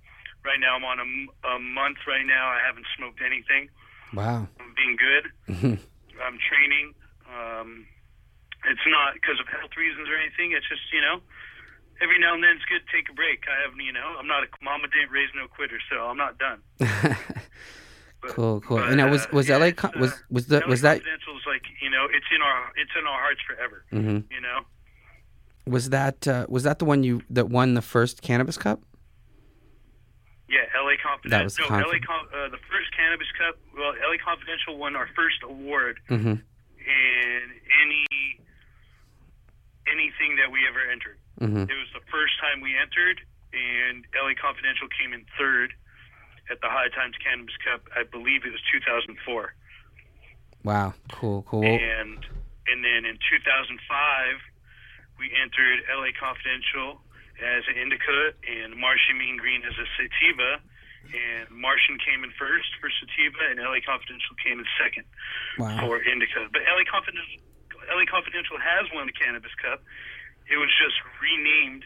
right 0.44 0.56
now, 0.60 0.76
I'm 0.80 0.84
on 0.88 0.98
a, 1.02 1.08
a 1.52 1.58
month 1.60 1.98
right 2.08 2.24
now. 2.24 2.48
I 2.48 2.60
haven't 2.64 2.86
smoked 2.96 3.20
anything. 3.20 3.68
Wow. 4.14 4.48
I'm 4.60 4.72
being 4.74 4.96
good. 4.96 5.24
Mhm. 5.50 5.76
I'm 6.24 6.38
training. 6.40 6.94
Um, 7.28 7.84
it's 8.64 8.86
not 8.88 9.12
because 9.14 9.36
of 9.38 9.46
health 9.52 9.76
reasons 9.76 10.08
or 10.08 10.16
anything. 10.16 10.52
It's 10.56 10.64
just 10.68 10.88
you 10.96 11.02
know, 11.04 11.20
every 12.02 12.18
now 12.18 12.34
and 12.34 12.42
then 12.42 12.56
it's 12.56 12.64
good 12.66 12.80
to 12.86 12.90
take 12.96 13.08
a 13.10 13.14
break. 13.14 13.44
I 13.48 13.62
have 13.68 13.78
you 13.78 13.92
know, 13.92 14.16
I'm 14.18 14.26
not 14.26 14.42
a 14.44 14.48
mama 14.62 14.88
didn't 14.88 15.10
raise 15.10 15.28
no 15.34 15.46
quitter, 15.48 15.78
so 15.90 15.96
I'm 16.06 16.16
not 16.16 16.38
done. 16.38 16.60
But, 18.22 18.30
cool, 18.34 18.60
cool. 18.62 18.78
but, 18.78 18.88
and 18.90 19.10
was 19.10 19.26
uh, 19.26 19.28
was 19.32 19.46
yeah, 19.48 19.58
LA 19.58 19.66
uh, 19.76 19.90
was 20.00 20.12
was 20.30 20.46
the 20.46 20.60
LA 20.60 20.66
was 20.66 20.80
that 20.80 20.96
Confidential 21.04 21.36
is 21.36 21.44
like 21.46 21.62
you 21.82 21.90
know, 21.90 22.06
it's 22.10 22.24
in 22.34 22.40
our 22.40 22.72
it's 22.76 22.90
in 22.98 23.06
our 23.06 23.20
hearts 23.20 23.40
forever. 23.46 23.84
hmm 23.90 24.24
You 24.34 24.40
know. 24.40 24.60
was 25.66 25.90
that 25.90 26.26
uh, 26.26 26.46
was 26.48 26.62
that 26.64 26.78
the 26.78 26.86
one 26.86 27.04
you 27.04 27.20
that 27.28 27.50
won 27.50 27.74
the 27.74 27.82
first 27.82 28.22
cannabis 28.22 28.56
cup? 28.56 28.80
Yeah, 30.48 30.64
LA 30.74 30.94
Confidential. 31.02 31.28
That 31.38 31.44
was 31.44 31.58
no, 31.58 31.66
Confi- 31.66 31.92
LA 31.92 31.98
Con- 32.06 32.28
uh, 32.32 32.48
the 32.48 32.62
first 32.70 32.88
Cannabis 32.96 33.26
Cup. 33.36 33.58
Well, 33.76 33.92
LA 34.00 34.16
Confidential 34.24 34.78
won 34.78 34.96
our 34.96 35.08
first 35.14 35.36
award 35.44 36.00
Mm-hmm. 36.08 36.26
in 36.40 37.42
any 37.82 38.06
anything 39.86 40.36
that 40.36 40.50
we 40.50 40.60
ever 40.68 40.80
entered. 40.90 41.18
Mm-hmm. 41.40 41.68
It 41.68 41.76
was 41.76 41.92
the 41.92 42.04
first 42.10 42.38
time 42.40 42.60
we 42.60 42.72
entered, 42.76 43.20
and 43.52 44.04
LA 44.16 44.32
Confidential 44.40 44.88
came 44.88 45.12
in 45.12 45.24
third 45.36 45.74
at 46.50 46.60
the 46.62 46.70
High 46.70 46.88
Times 46.94 47.14
Cannabis 47.20 47.56
Cup. 47.60 47.84
I 47.92 48.04
believe 48.04 48.46
it 48.46 48.52
was 48.54 48.62
2004, 48.72 49.52
Wow. 50.66 50.94
Cool. 51.14 51.46
Cool. 51.46 51.62
And 51.62 52.18
and 52.66 52.82
then 52.82 53.06
in 53.06 53.14
2005 53.22 53.78
we 55.14 55.30
entered 55.30 55.86
LA 55.86 56.10
Confidential 56.18 56.98
as 57.38 57.62
an 57.70 57.78
indica 57.78 58.34
and 58.42 58.74
Martian 58.74 59.16
Mean 59.16 59.38
Green 59.38 59.62
as 59.62 59.78
a 59.78 59.86
sativa. 59.94 60.58
And 61.06 61.46
Martian 61.54 62.02
came 62.02 62.26
in 62.26 62.34
first 62.34 62.66
for 62.82 62.90
sativa, 62.90 63.38
and 63.46 63.62
LA 63.62 63.78
Confidential 63.86 64.34
came 64.42 64.58
in 64.58 64.66
second 64.74 65.06
wow. 65.54 65.78
for 65.86 66.02
indica. 66.02 66.50
But 66.50 66.66
LA 66.66 66.82
Confidential, 66.82 67.46
LA 67.86 68.02
Confidential 68.10 68.58
has 68.58 68.90
won 68.90 69.06
the 69.06 69.14
Cannabis 69.14 69.54
Cup. 69.62 69.86
It 70.46 70.56
was 70.58 70.70
just 70.78 70.94
renamed 71.18 71.84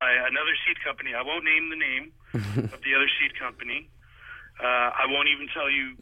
by 0.00 0.10
another 0.28 0.52
seed 0.66 0.76
company. 0.84 1.14
I 1.16 1.22
won't 1.24 1.44
name 1.44 1.70
the 1.72 1.80
name 1.80 2.04
of 2.72 2.80
the 2.84 2.92
other 2.94 3.08
seed 3.18 3.32
company. 3.38 3.88
Uh, 4.60 4.92
I 4.92 5.06
won't 5.08 5.28
even 5.28 5.48
tell 5.54 5.70
you. 5.70 5.96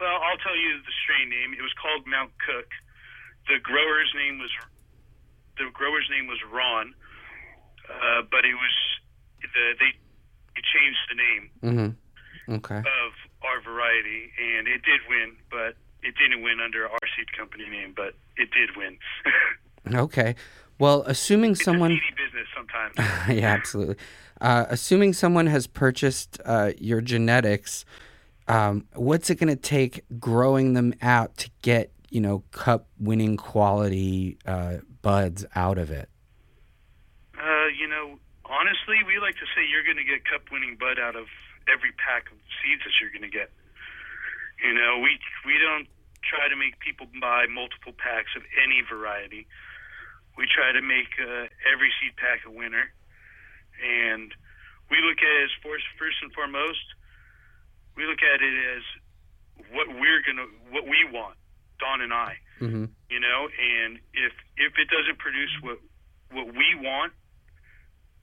Well, 0.00 0.18
I'll 0.22 0.38
tell 0.38 0.56
you 0.56 0.78
the 0.82 0.94
strain 1.04 1.28
name. 1.30 1.54
It 1.54 1.62
was 1.62 1.74
called 1.74 2.06
Mount 2.06 2.30
Cook. 2.42 2.70
The 3.50 3.58
grower's 3.62 4.12
name 4.14 4.38
was 4.38 4.50
the 5.58 5.70
grower's 5.72 6.06
name 6.10 6.26
was 6.26 6.38
Ron, 6.50 6.94
uh, 7.90 8.22
but 8.30 8.44
it 8.44 8.54
was 8.54 8.74
the, 9.42 9.74
they 9.78 9.90
it 10.58 10.64
changed 10.66 11.02
the 11.10 11.18
name 11.18 11.44
Mm-hmm. 11.62 12.54
Okay. 12.62 12.78
of 12.78 13.10
our 13.44 13.60
variety, 13.62 14.32
and 14.38 14.66
it 14.66 14.82
did 14.82 15.00
win, 15.08 15.36
but 15.50 15.76
it 16.02 16.14
didn't 16.16 16.42
win 16.42 16.60
under 16.60 16.88
our 16.88 17.04
seed 17.16 17.30
company 17.36 17.68
name, 17.68 17.92
but 17.96 18.14
it 18.36 18.50
did 18.50 18.76
win. 18.76 18.98
Okay. 19.94 20.34
Well, 20.78 21.02
assuming 21.06 21.52
it's 21.52 21.64
someone. 21.64 22.00
business 22.16 22.46
sometimes. 22.56 22.94
yeah, 23.28 23.48
absolutely. 23.48 23.96
Uh, 24.40 24.66
assuming 24.68 25.12
someone 25.12 25.46
has 25.46 25.66
purchased 25.66 26.40
uh, 26.44 26.72
your 26.78 27.00
genetics, 27.00 27.84
um, 28.46 28.86
what's 28.94 29.30
it 29.30 29.36
going 29.36 29.48
to 29.48 29.60
take 29.60 30.04
growing 30.20 30.74
them 30.74 30.94
out 31.02 31.36
to 31.38 31.50
get 31.62 31.92
you 32.10 32.20
know 32.20 32.42
cup 32.52 32.86
winning 32.98 33.36
quality 33.36 34.38
uh, 34.46 34.78
buds 35.02 35.44
out 35.54 35.78
of 35.78 35.90
it? 35.90 36.08
Uh, 37.36 37.66
you 37.78 37.88
know, 37.88 38.18
honestly, 38.44 39.02
we 39.06 39.18
like 39.18 39.34
to 39.34 39.46
say 39.54 39.66
you're 39.68 39.84
going 39.84 39.98
to 39.98 40.04
get 40.04 40.24
cup 40.24 40.42
winning 40.52 40.76
bud 40.78 40.98
out 40.98 41.16
of 41.16 41.26
every 41.66 41.92
pack 41.98 42.30
of 42.30 42.38
seeds 42.62 42.82
that 42.84 42.94
you're 43.00 43.10
going 43.10 43.28
to 43.28 43.34
get. 43.36 43.50
You 44.64 44.74
know, 44.74 44.98
we 45.02 45.18
we 45.44 45.58
don't 45.58 45.88
try 46.22 46.48
to 46.48 46.56
make 46.56 46.78
people 46.80 47.06
buy 47.20 47.46
multiple 47.46 47.92
packs 47.92 48.34
of 48.36 48.42
any 48.62 48.82
variety. 48.82 49.46
We 50.38 50.46
try 50.46 50.70
to 50.70 50.80
make 50.80 51.10
uh, 51.18 51.50
every 51.66 51.90
seed 51.98 52.14
pack 52.16 52.46
a 52.46 52.50
winner, 52.54 52.86
and 53.82 54.30
we 54.88 55.02
look 55.02 55.18
at 55.18 55.28
it 55.28 55.50
as 55.50 55.54
first, 55.66 55.84
first 55.98 56.16
and 56.22 56.30
foremost. 56.32 56.86
We 57.98 58.06
look 58.06 58.22
at 58.22 58.38
it 58.40 58.54
as 58.78 58.82
what 59.74 59.88
we're 59.90 60.22
gonna, 60.22 60.46
what 60.70 60.86
we 60.86 61.02
want, 61.10 61.34
Don 61.82 62.00
and 62.00 62.14
I 62.14 62.38
Mm-hmm. 62.58 62.90
you 63.06 63.20
know 63.22 63.46
and 63.46 64.02
if 64.18 64.34
if 64.58 64.72
it 64.82 64.90
doesn't 64.90 65.18
produce 65.22 65.54
what 65.62 65.78
what 66.34 66.50
we 66.50 66.74
want 66.82 67.12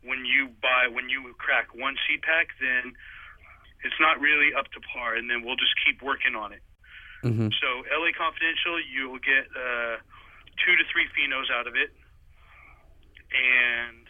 when 0.04 0.28
you 0.28 0.52
buy 0.60 0.92
when 0.92 1.08
you 1.08 1.32
crack 1.40 1.72
one 1.72 1.96
seed 2.04 2.20
pack 2.22 2.52
then 2.60 2.92
it's 3.88 3.96
not 4.04 4.20
really 4.20 4.52
up 4.52 4.68
to 4.76 4.84
par 4.92 5.16
and 5.16 5.32
then 5.32 5.40
we'll 5.40 5.56
just 5.56 5.72
keep 5.88 6.04
working 6.04 6.36
on 6.36 6.52
it 6.52 6.60
Mm-hmm. 7.24 7.48
so 7.48 7.68
la 7.96 8.12
confidential 8.12 8.76
you 8.92 9.08
will 9.08 9.24
get 9.24 9.48
uh, 9.56 10.04
two 10.60 10.76
to 10.76 10.84
three 10.92 11.08
phenos 11.16 11.48
out 11.48 11.64
of 11.66 11.80
it 11.80 11.96
and 13.36 14.08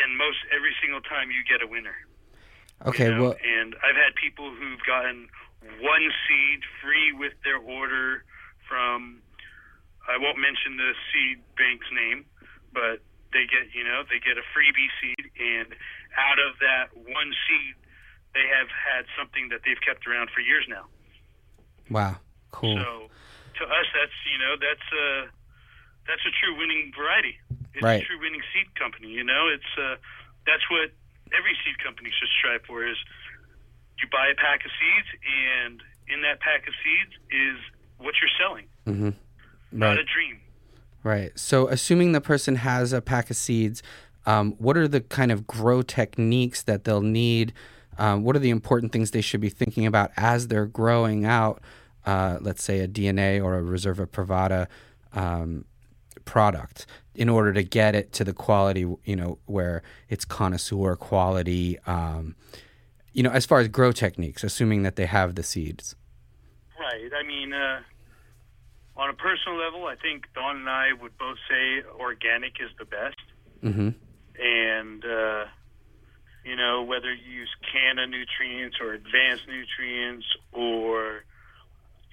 and 0.00 0.16
most 0.18 0.38
every 0.50 0.74
single 0.80 1.00
time 1.02 1.30
you 1.30 1.44
get 1.46 1.62
a 1.62 1.68
winner 1.70 1.94
Okay. 2.86 3.06
you 3.06 3.14
know? 3.14 3.22
Well. 3.32 3.36
and 3.38 3.74
I've 3.84 3.96
had 3.96 4.14
people 4.16 4.50
who've 4.50 4.82
gotten 4.86 5.28
one 5.80 6.04
seed 6.28 6.60
free 6.82 7.12
with 7.12 7.32
their 7.44 7.56
order 7.58 8.24
from 8.68 9.22
I 10.04 10.18
won't 10.20 10.36
mention 10.36 10.76
the 10.76 10.92
seed 11.08 11.40
bank's 11.56 11.88
name, 11.92 12.26
but 12.72 13.00
they 13.32 13.48
get 13.48 13.72
you 13.72 13.84
know 13.84 14.04
they 14.04 14.20
get 14.20 14.36
a 14.36 14.44
freebie 14.52 14.92
seed, 15.00 15.32
and 15.40 15.72
out 16.16 16.36
of 16.38 16.60
that 16.60 16.92
one 16.92 17.32
seed, 17.48 17.74
they 18.36 18.44
have 18.52 18.68
had 18.68 19.08
something 19.16 19.48
that 19.48 19.64
they've 19.64 19.80
kept 19.80 20.06
around 20.06 20.28
for 20.34 20.40
years 20.44 20.66
now. 20.68 20.84
Wow. 21.88 22.16
Cool. 22.52 22.76
So 22.76 23.08
to 23.08 23.64
us, 23.64 23.88
that's 23.96 24.18
you 24.28 24.36
know 24.36 24.54
that's 24.60 24.88
a 24.92 25.06
that's 26.04 26.24
a 26.28 26.32
true 26.36 26.52
winning 26.60 26.92
variety. 26.92 27.40
It's 27.74 27.82
Right. 27.82 28.02
a 28.02 28.04
true 28.06 28.20
winning 28.20 28.42
seed 28.52 28.74
company. 28.78 29.08
You 29.08 29.24
know, 29.24 29.48
it's 29.48 29.70
uh, 29.78 29.96
that's 30.46 30.62
what 30.70 30.90
every 31.36 31.56
seed 31.64 31.78
company 31.82 32.10
should 32.18 32.28
strive 32.38 32.62
for. 32.66 32.86
Is 32.86 32.96
you 34.00 34.08
buy 34.10 34.28
a 34.28 34.34
pack 34.34 34.64
of 34.64 34.70
seeds, 34.78 35.08
and 35.24 35.82
in 36.08 36.22
that 36.22 36.40
pack 36.40 36.66
of 36.68 36.74
seeds 36.82 37.14
is 37.30 37.58
what 37.98 38.14
you're 38.20 38.30
selling, 38.38 38.66
mm-hmm. 38.86 39.10
not 39.72 39.98
a 39.98 40.04
dream. 40.04 40.40
Right. 41.02 41.38
So, 41.38 41.68
assuming 41.68 42.12
the 42.12 42.20
person 42.20 42.56
has 42.56 42.92
a 42.92 43.00
pack 43.00 43.30
of 43.30 43.36
seeds, 43.36 43.82
um, 44.26 44.52
what 44.58 44.76
are 44.76 44.88
the 44.88 45.00
kind 45.00 45.30
of 45.30 45.46
grow 45.46 45.82
techniques 45.82 46.62
that 46.62 46.84
they'll 46.84 47.02
need? 47.02 47.52
Um, 47.98 48.24
what 48.24 48.34
are 48.34 48.40
the 48.40 48.50
important 48.50 48.92
things 48.92 49.10
they 49.12 49.20
should 49.20 49.40
be 49.40 49.50
thinking 49.50 49.86
about 49.86 50.10
as 50.16 50.48
they're 50.48 50.66
growing 50.66 51.24
out, 51.24 51.60
uh, 52.06 52.38
let's 52.40 52.64
say, 52.64 52.80
a 52.80 52.88
DNA 52.88 53.42
or 53.42 53.58
a 53.58 53.62
Reserva 53.62 54.06
Privada 54.06 54.66
um, 55.12 55.64
product 56.24 56.86
in 57.14 57.28
order 57.28 57.52
to 57.52 57.62
get 57.62 57.94
it 57.94 58.12
to 58.12 58.24
the 58.24 58.32
quality, 58.32 58.80
you 59.04 59.16
know, 59.16 59.38
where 59.46 59.82
it's 60.08 60.24
connoisseur 60.24 60.96
quality, 60.96 61.78
um, 61.86 62.34
you 63.12 63.22
know, 63.22 63.30
as 63.30 63.46
far 63.46 63.60
as 63.60 63.68
grow 63.68 63.92
techniques, 63.92 64.42
assuming 64.42 64.82
that 64.82 64.96
they 64.96 65.06
have 65.06 65.34
the 65.34 65.42
seeds? 65.42 65.94
Right. 66.78 67.10
I 67.16 67.22
mean, 67.26 67.52
uh, 67.52 67.80
on 68.96 69.10
a 69.10 69.14
personal 69.14 69.58
level, 69.58 69.86
I 69.86 69.94
think 69.96 70.24
Don 70.34 70.56
and 70.56 70.68
I 70.68 70.92
would 71.00 71.16
both 71.18 71.38
say 71.48 71.82
organic 71.98 72.54
is 72.60 72.70
the 72.78 72.84
best. 72.84 73.16
Mm-hmm. 73.64 73.88
and 74.38 75.04
uh, 75.06 75.44
you 76.44 76.54
know 76.54 76.82
whether 76.82 77.10
you 77.14 77.32
use 77.32 77.48
Canna 77.72 78.06
nutrients 78.06 78.76
or 78.78 78.92
advanced 78.92 79.48
nutrients 79.48 80.26
or 80.52 81.24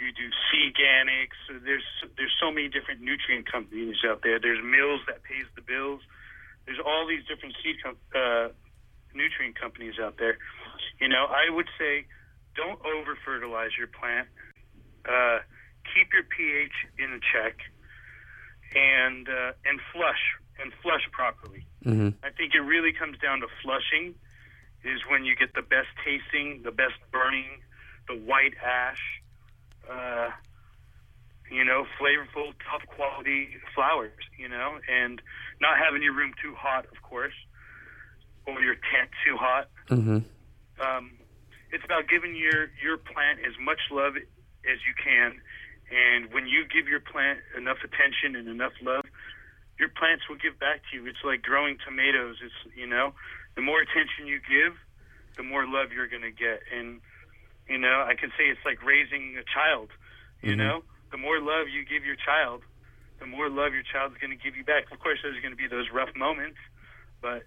you 0.02 0.12
do 0.12 0.28
Seaganics. 0.50 1.38
There's 1.64 1.86
there's 2.18 2.34
so 2.42 2.52
many 2.52 2.68
different 2.68 3.02
nutrient 3.02 3.50
companies 3.50 3.98
out 4.06 4.22
there. 4.24 4.40
There's 4.40 4.60
Mills 4.64 5.02
that 5.08 5.24
pays 5.24 5.46
the 5.56 5.62
bills. 5.62 6.02
There's 6.66 6.80
all 6.84 7.08
these 7.08 7.22
different 7.30 7.56
seed 7.64 7.78
com- 7.84 8.02
uh, 8.14 8.50
nutrient 9.14 9.60
companies 9.60 9.96
out 10.02 10.18
there. 10.18 10.38
You 11.00 11.08
know, 11.08 11.26
I 11.30 11.54
would 11.54 11.70
say 11.78 12.06
don't 12.56 12.80
over 12.82 13.18
fertilize 13.24 13.72
your 13.78 13.88
plant. 13.88 14.28
Uh, 15.06 15.40
keep 15.94 16.14
your 16.14 16.24
pH 16.26 16.74
in 16.98 17.22
check, 17.34 17.58
and 18.76 19.30
uh, 19.30 19.54
and 19.66 19.80
flush 19.94 20.22
and 20.60 20.74
flush 20.82 21.06
properly. 21.12 21.66
Mm-hmm. 21.86 22.26
I 22.26 22.30
think 22.30 22.54
it 22.54 22.62
really 22.62 22.94
comes 22.94 23.18
down 23.20 23.42
to 23.42 23.48
flushing. 23.62 24.16
Is 24.84 25.02
when 25.10 25.26
you 25.26 25.36
get 25.36 25.54
the 25.54 25.62
best 25.62 25.94
tasting, 26.04 26.62
the 26.64 26.72
best 26.72 26.98
burning, 27.12 27.62
the 28.08 28.18
white 28.18 28.58
ash, 28.58 29.21
uh, 29.91 30.30
you 31.51 31.65
know, 31.65 31.86
flavorful, 31.99 32.54
tough 32.71 32.88
quality 32.88 33.49
flowers, 33.75 34.23
you 34.38 34.47
know, 34.47 34.80
and 34.88 35.21
not 35.60 35.77
having 35.77 36.01
your 36.01 36.13
room 36.13 36.32
too 36.41 36.56
hot, 36.56 36.86
of 36.86 37.01
course, 37.01 37.36
or 38.47 38.60
your 38.62 38.75
tent 38.75 39.12
too 39.25 39.36
hot. 39.36 39.69
Mm-hmm. 39.89 40.19
Um, 40.80 41.12
it's 41.71 41.84
about 41.84 42.08
giving 42.08 42.36
your 42.36 42.71
your 42.82 42.97
plant 42.97 43.39
as 43.45 43.54
much 43.60 43.80
love 43.91 44.15
as 44.15 44.80
you 44.88 44.95
can, 44.95 45.39
and 45.91 46.32
when 46.34 46.47
you 46.47 46.63
give 46.71 46.88
your 46.88 46.99
plant 47.01 47.39
enough 47.58 47.84
attention 47.84 48.36
and 48.36 48.47
enough 48.47 48.73
love, 48.82 49.04
your 49.77 49.89
plants 49.89 50.23
will 50.30 50.39
give 50.39 50.60
back 50.60 50.82
to 50.89 50.97
you. 50.97 51.08
It's 51.08 51.23
like 51.23 51.41
growing 51.41 51.77
tomatoes. 51.84 52.38
It's 52.43 52.75
you 52.75 52.88
know, 52.88 53.13
the 53.56 53.62
more 53.62 53.82
attention 53.82 54.27
you 54.27 54.39
give, 54.39 54.75
the 55.36 55.43
more 55.43 55.67
love 55.67 55.91
you're 55.91 56.08
going 56.08 56.23
to 56.23 56.32
get. 56.32 56.63
And 56.71 57.01
you 57.72 57.78
know, 57.78 58.04
I 58.06 58.16
can 58.16 58.30
say 58.38 58.46
it's 58.54 58.66
like 58.66 58.84
raising 58.84 59.38
a 59.40 59.46
child. 59.58 59.90
You 60.42 60.54
Mhm. 60.54 60.58
know, 60.58 60.84
the 61.12 61.18
more 61.18 61.40
love 61.40 61.70
you 61.70 61.86
give 61.86 62.04
your 62.04 62.18
child, 62.18 62.64
the 63.20 63.26
more 63.26 63.50
love 63.50 63.74
your 63.74 63.84
child's 63.84 64.18
going 64.18 64.36
to 64.38 64.44
give 64.44 64.56
you 64.58 64.64
back. 64.64 64.92
Of 64.92 65.00
course, 65.00 65.20
there's 65.24 65.40
going 65.42 65.52
to 65.52 65.58
be 65.58 65.68
those 65.68 65.90
rough 65.92 66.14
moments, 66.16 66.58
but 67.22 67.44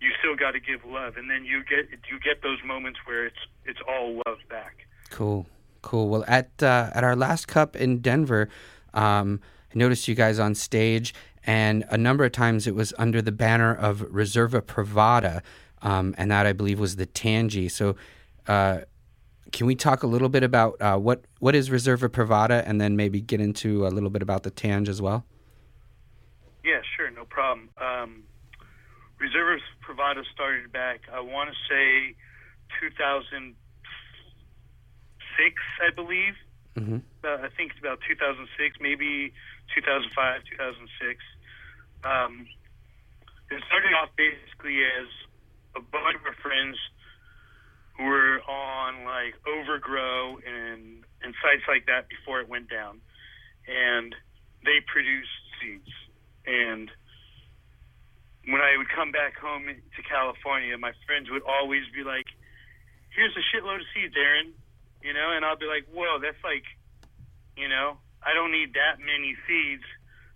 you 0.00 0.10
still 0.18 0.36
got 0.36 0.52
to 0.52 0.60
give 0.60 0.84
love, 0.84 1.16
and 1.16 1.30
then 1.30 1.44
you 1.44 1.64
get 1.64 1.90
you 2.10 2.18
get 2.20 2.42
those 2.42 2.62
moments 2.64 2.98
where 3.06 3.26
it's 3.26 3.42
it's 3.64 3.80
all 3.88 4.22
love 4.26 4.38
back. 4.48 4.86
Cool, 5.10 5.46
cool. 5.82 6.08
Well, 6.08 6.24
at 6.28 6.50
uh, 6.62 6.90
at 6.94 7.02
our 7.04 7.16
last 7.16 7.48
cup 7.48 7.74
in 7.76 7.98
Denver, 8.00 8.48
um, 8.94 9.40
I 9.74 9.78
noticed 9.78 10.06
you 10.08 10.14
guys 10.14 10.38
on 10.38 10.54
stage, 10.54 11.14
and 11.44 11.84
a 11.90 11.96
number 11.98 12.24
of 12.24 12.32
times 12.32 12.66
it 12.66 12.74
was 12.74 12.92
under 12.98 13.22
the 13.22 13.32
banner 13.32 13.74
of 13.74 14.00
Reserva 14.00 14.60
Privada, 14.60 15.42
um, 15.82 16.14
and 16.18 16.30
that 16.30 16.46
I 16.46 16.52
believe 16.52 16.78
was 16.78 16.96
the 16.96 17.06
Tangie. 17.06 17.70
So, 17.70 17.96
uh, 18.46 18.80
can 19.52 19.66
we 19.66 19.74
talk 19.74 20.02
a 20.02 20.06
little 20.06 20.28
bit 20.28 20.42
about 20.42 20.80
uh, 20.80 20.96
what 20.96 21.24
what 21.38 21.54
is 21.54 21.68
Reserva 21.70 22.08
Privada, 22.08 22.62
and 22.66 22.80
then 22.80 22.96
maybe 22.96 23.20
get 23.20 23.40
into 23.40 23.86
a 23.86 23.90
little 23.90 24.10
bit 24.10 24.22
about 24.22 24.42
the 24.42 24.50
Tangie 24.50 24.88
as 24.88 25.00
well? 25.00 25.24
Yeah, 26.64 26.80
sure, 26.96 27.10
no 27.10 27.24
problem. 27.24 27.68
Um, 27.76 28.24
Reservas 29.20 29.60
Privada 29.86 30.24
started 30.32 30.72
back, 30.72 31.02
I 31.12 31.20
want 31.20 31.50
to 31.50 31.56
say, 31.68 32.16
2006, 32.80 33.54
I 35.80 35.90
believe. 35.94 36.34
Mm-hmm. 36.76 36.98
Uh, 37.22 37.46
I 37.46 37.48
think 37.56 37.72
it's 37.72 37.80
about 37.80 38.00
2006, 38.08 38.78
maybe 38.80 39.32
2005, 39.74 40.42
2006. 40.50 41.22
Um, 42.04 42.46
it 43.50 43.62
started 43.66 43.92
off 43.94 44.08
basically 44.16 44.82
as 44.82 45.06
a 45.76 45.80
bunch 45.80 46.16
of 46.26 46.34
friends 46.42 46.76
were 48.02 48.40
on 48.48 49.04
like 49.04 49.34
Overgrow 49.46 50.38
and 50.44 51.04
and 51.22 51.34
sites 51.42 51.62
like 51.68 51.86
that 51.86 52.08
before 52.08 52.40
it 52.40 52.48
went 52.48 52.68
down, 52.68 53.00
and 53.66 54.14
they 54.64 54.82
produced 54.86 55.30
seeds. 55.60 55.90
And 56.46 56.90
when 58.46 58.60
I 58.60 58.76
would 58.76 58.90
come 58.90 59.12
back 59.12 59.38
home 59.38 59.66
to 59.66 60.00
California, 60.02 60.76
my 60.78 60.92
friends 61.06 61.30
would 61.30 61.42
always 61.46 61.86
be 61.94 62.02
like, 62.02 62.26
"Here's 63.14 63.34
a 63.36 63.44
shitload 63.54 63.80
of 63.80 63.86
seeds, 63.94 64.14
Aaron," 64.16 64.54
you 65.02 65.12
know, 65.12 65.30
and 65.30 65.44
I'll 65.44 65.58
be 65.58 65.66
like, 65.66 65.86
"Whoa, 65.86 66.18
that's 66.18 66.42
like, 66.42 66.64
you 67.56 67.68
know, 67.68 67.98
I 68.22 68.34
don't 68.34 68.50
need 68.50 68.74
that 68.74 68.98
many 68.98 69.36
seeds 69.46 69.84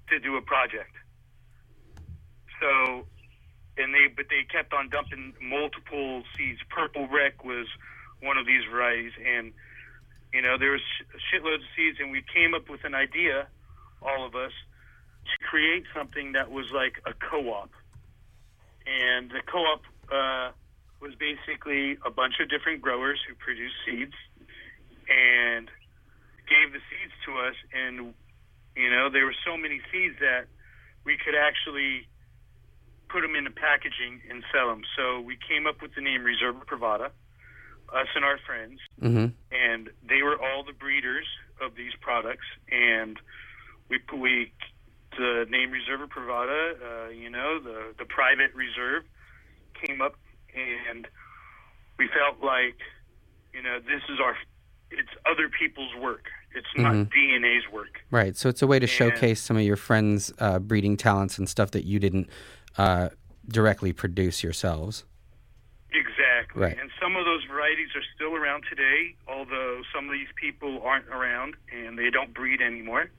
to 0.08 0.18
do 0.20 0.36
a 0.36 0.42
project." 0.42 0.94
So, 2.60 3.06
and 3.78 3.92
they 3.94 4.08
but 4.14 4.26
they 4.28 4.44
kept 4.44 4.72
on 4.72 4.88
dumping 4.88 5.34
multiple 5.40 6.22
seeds. 6.36 6.60
Purple 6.70 7.08
Wreck 7.08 7.44
was 7.44 7.66
one 8.20 8.38
of 8.38 8.46
these 8.46 8.64
varieties, 8.70 9.12
and 9.20 9.52
you 10.32 10.42
know 10.42 10.56
there 10.58 10.72
was 10.72 10.84
shitloads 11.28 11.64
of 11.64 11.70
seeds, 11.76 11.98
and 12.00 12.10
we 12.10 12.24
came 12.32 12.54
up 12.54 12.68
with 12.68 12.84
an 12.84 12.94
idea, 12.94 13.46
all 14.02 14.24
of 14.26 14.34
us, 14.34 14.52
to 15.24 15.36
create 15.44 15.84
something 15.94 16.32
that 16.32 16.50
was 16.50 16.66
like 16.72 17.00
a 17.04 17.12
co-op, 17.12 17.70
and 18.86 19.30
the 19.30 19.42
co-op 19.44 19.82
uh, 20.12 20.50
was 21.00 21.12
basically 21.20 21.98
a 22.04 22.10
bunch 22.10 22.40
of 22.40 22.48
different 22.48 22.80
growers 22.80 23.20
who 23.28 23.34
produced 23.34 23.76
seeds, 23.84 24.16
and 25.08 25.68
gave 26.48 26.72
the 26.72 26.80
seeds 26.88 27.12
to 27.26 27.36
us, 27.38 27.56
and 27.74 28.14
you 28.74 28.90
know 28.90 29.10
there 29.10 29.26
were 29.26 29.36
so 29.44 29.56
many 29.56 29.80
seeds 29.92 30.16
that 30.20 30.46
we 31.04 31.16
could 31.18 31.36
actually 31.36 32.08
put 33.08 33.22
them 33.22 33.34
into 33.36 33.50
packaging 33.50 34.20
and 34.30 34.42
sell 34.52 34.68
them. 34.68 34.82
So 34.96 35.20
we 35.20 35.36
came 35.48 35.66
up 35.66 35.82
with 35.82 35.94
the 35.94 36.00
name 36.00 36.22
Reserva 36.22 36.64
Privada, 36.66 37.10
us 37.92 38.08
and 38.14 38.24
our 38.24 38.38
friends, 38.46 38.80
Mm-hmm. 39.00 39.26
and 39.52 39.90
they 40.08 40.22
were 40.22 40.36
all 40.42 40.64
the 40.64 40.72
breeders 40.72 41.26
of 41.60 41.74
these 41.76 41.92
products. 42.00 42.46
And 42.70 43.18
we 43.88 44.00
we 44.12 44.52
the 45.16 45.46
name 45.48 45.70
Reserva 45.70 46.08
Privada, 46.08 46.74
uh, 47.06 47.08
you 47.10 47.30
know, 47.30 47.58
the 47.60 47.94
the 47.98 48.04
private 48.04 48.52
reserve 48.54 49.04
came 49.84 50.00
up, 50.02 50.14
and 50.54 51.06
we 51.98 52.08
felt 52.08 52.42
like, 52.42 52.76
you 53.54 53.62
know, 53.62 53.78
this 53.78 54.02
is 54.08 54.18
our 54.20 54.36
it's 54.90 55.08
other 55.30 55.48
people's 55.48 55.94
work. 56.00 56.26
It's 56.54 56.66
not 56.76 56.92
Mhm. 56.94 57.10
DNA's 57.12 57.68
work. 57.72 58.00
Right. 58.10 58.36
So 58.36 58.48
it's 58.48 58.62
a 58.62 58.66
way 58.66 58.78
to 58.78 58.84
And- 58.84 58.90
showcase 58.90 59.40
some 59.42 59.56
of 59.56 59.62
your 59.64 59.76
friends' 59.76 60.32
uh, 60.38 60.58
breeding 60.60 60.96
talents 60.96 61.38
and 61.38 61.48
stuff 61.48 61.72
that 61.72 61.84
you 61.84 61.98
didn't 61.98 62.30
uh, 62.78 63.08
directly 63.48 63.92
produce 63.92 64.42
yourselves. 64.42 65.04
Exactly. 65.92 66.62
Right. 66.62 66.76
And 66.78 66.90
some 67.00 67.16
of 67.16 67.24
those 67.24 67.44
varieties 67.50 67.88
are 67.94 68.02
still 68.14 68.34
around 68.34 68.64
today, 68.68 69.14
although 69.28 69.80
some 69.94 70.06
of 70.06 70.12
these 70.12 70.28
people 70.36 70.82
aren't 70.82 71.08
around 71.08 71.54
and 71.72 71.98
they 71.98 72.10
don't 72.10 72.34
breed 72.34 72.60
anymore. 72.60 73.10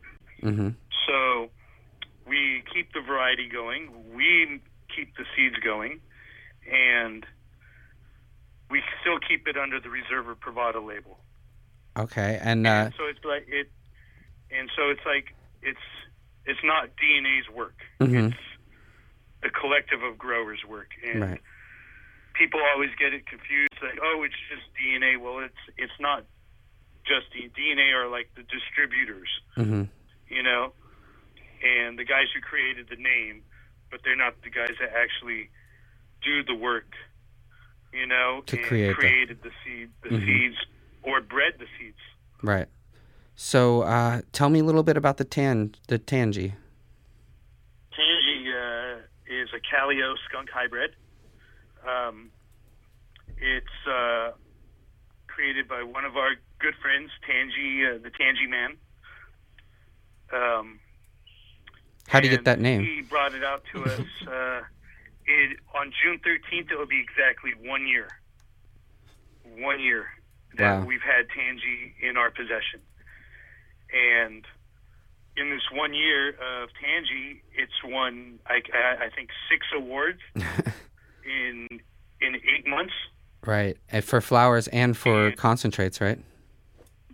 Mm-hmm. 0.44 0.70
So 1.08 1.50
we 2.28 2.64
keep 2.74 2.94
the 2.94 3.02
variety 3.02 3.48
going, 3.50 3.90
we 4.14 4.62
keep 4.96 5.16
the 5.16 5.24
seeds 5.36 5.56
going, 5.64 6.00
and 6.72 7.26
we 8.70 8.82
still 9.02 9.18
keep 9.28 9.48
it 9.48 9.58
under 9.58 9.80
the 9.80 9.88
Reserva 9.90 10.36
Privada 10.36 10.86
label. 10.86 11.18
Okay. 11.98 12.40
And 12.42 12.68
uh, 12.68 12.70
And 12.70 12.94
so 12.98 13.06
it's 13.06 13.24
like 13.26 13.48
it, 13.48 13.72
and 14.52 14.70
so 14.76 14.90
it's 14.90 15.02
like 15.06 15.34
it's 15.62 15.80
it's 16.46 16.60
not 16.64 16.90
DNA's 16.98 17.50
work. 17.56 17.76
Mhm. 18.00 18.30
It's 18.32 18.38
the 19.44 19.50
collective 19.50 20.02
of 20.04 20.18
growers' 20.18 20.64
work, 20.68 20.90
and 21.06 21.22
right. 21.22 21.42
people 22.34 22.60
always 22.74 22.90
get 23.00 23.14
it 23.14 23.26
confused. 23.28 23.74
Like, 23.82 24.00
oh, 24.02 24.24
it's 24.24 24.36
just 24.50 24.64
DNA. 24.76 25.20
Well, 25.20 25.40
it's 25.40 25.62
it's 25.78 25.94
not 26.00 26.26
just 27.06 27.32
D- 27.34 27.50
DNA 27.58 27.94
are 27.94 28.08
like 28.10 28.30
the 28.36 28.44
distributors, 28.44 29.30
Mm-hmm. 29.58 29.84
you 30.30 30.44
know, 30.44 30.74
and 31.64 31.98
the 31.98 32.04
guys 32.04 32.26
who 32.34 32.42
created 32.42 32.88
the 32.90 32.98
name, 33.02 33.44
but 33.92 34.02
they're 34.04 34.16
not 34.18 34.42
the 34.44 34.50
guys 34.50 34.76
that 34.80 34.92
actually 34.94 35.50
do 36.24 36.44
the 36.44 36.56
work, 36.56 36.92
you 37.94 38.06
know, 38.08 38.42
To 38.48 38.58
and 38.58 38.66
create 38.66 38.88
the- 38.90 38.94
created 38.96 39.42
the 39.44 39.52
seed, 39.64 39.90
the 40.04 40.10
Mhm. 40.10 40.26
seeds, 40.26 40.58
or 41.04 41.22
bred 41.22 41.54
the 41.60 41.68
seeds. 41.80 42.00
Right. 42.42 42.68
So 43.36 43.84
uh, 43.84 44.22
tell 44.34 44.50
me 44.50 44.60
a 44.60 44.64
little 44.64 44.84
bit 44.84 44.98
about 44.98 45.18
the 45.18 45.24
tan, 45.24 45.76
the 45.88 46.00
Tangie. 46.00 46.54
Is 49.30 49.50
a 49.54 49.60
Calio 49.60 50.16
skunk 50.30 50.50
hybrid. 50.50 50.92
Um, 51.86 52.32
it's 53.38 53.88
uh, 53.88 54.32
created 55.28 55.68
by 55.68 55.84
one 55.84 56.06
of 56.06 56.16
our 56.16 56.32
good 56.60 56.74
friends, 56.82 57.12
Tangie, 57.28 57.96
uh, 57.96 57.98
the 58.02 58.10
Tangie 58.10 58.50
Man. 58.50 58.78
Um, 60.34 60.80
How 62.08 62.20
do 62.22 62.28
you 62.30 62.36
get 62.36 62.46
that 62.46 62.60
name? 62.60 62.84
He 62.84 63.02
brought 63.02 63.34
it 63.34 63.44
out 63.44 63.64
to 63.74 63.84
us. 63.86 64.02
Uh, 64.28 64.62
it, 65.26 65.58
on 65.76 65.92
June 66.04 66.20
13th, 66.20 66.72
it 66.72 66.78
will 66.78 66.86
be 66.86 67.02
exactly 67.02 67.52
one 67.70 67.86
year. 67.88 68.08
One 69.58 69.80
year 69.82 70.08
that 70.58 70.80
Wow. 70.82 70.86
we've 70.86 71.02
had 71.02 71.28
Tangie 71.30 71.94
in 72.02 72.16
our 72.18 72.30
possession. 72.32 72.82
And 73.94 74.46
in 75.38 75.50
this 75.52 75.62
one 75.72 75.94
year 75.94 76.30
of 76.30 76.70
Tangie, 76.82 77.42
it's 77.56 77.74
won, 77.84 78.40
I, 78.48 78.62
I 78.74 79.06
I 79.06 79.10
think, 79.16 79.30
six 79.50 79.66
awards 79.76 80.20
in 80.36 81.68
in 82.22 82.36
eight 82.36 82.66
months. 82.68 82.94
right. 83.46 83.78
And 83.92 84.04
for 84.04 84.22
flowers 84.22 84.68
and 84.70 84.98
for 84.98 85.28
And- 85.28 85.38
concentrates, 85.38 86.02
right? 86.02 86.20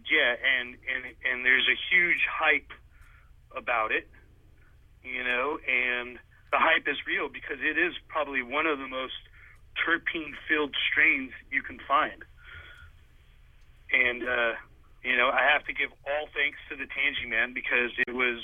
Yeah, 0.09 0.35
and, 0.59 0.69
and 0.75 1.03
and 1.29 1.45
there's 1.45 1.67
a 1.67 1.77
huge 1.95 2.21
hype 2.29 2.71
about 3.55 3.91
it, 3.91 4.07
you 5.03 5.23
know, 5.23 5.57
and 5.67 6.17
the 6.51 6.59
hype 6.59 6.87
is 6.87 6.97
real 7.07 7.29
because 7.29 7.57
it 7.61 7.77
is 7.77 7.93
probably 8.09 8.43
one 8.43 8.67
of 8.67 8.77
the 8.79 8.87
most 8.87 9.13
terpene-filled 9.83 10.75
strains 10.91 11.31
you 11.51 11.61
can 11.63 11.79
find. 11.87 12.23
and 13.91 14.23
uh, 14.23 14.51
you 15.03 15.15
know 15.17 15.29
I 15.29 15.43
have 15.51 15.65
to 15.65 15.73
give 15.73 15.91
all 16.07 16.27
thanks 16.33 16.57
to 16.69 16.75
the 16.75 16.85
Tangie 16.85 17.29
man 17.29 17.53
because 17.53 17.91
it 18.07 18.13
was, 18.13 18.41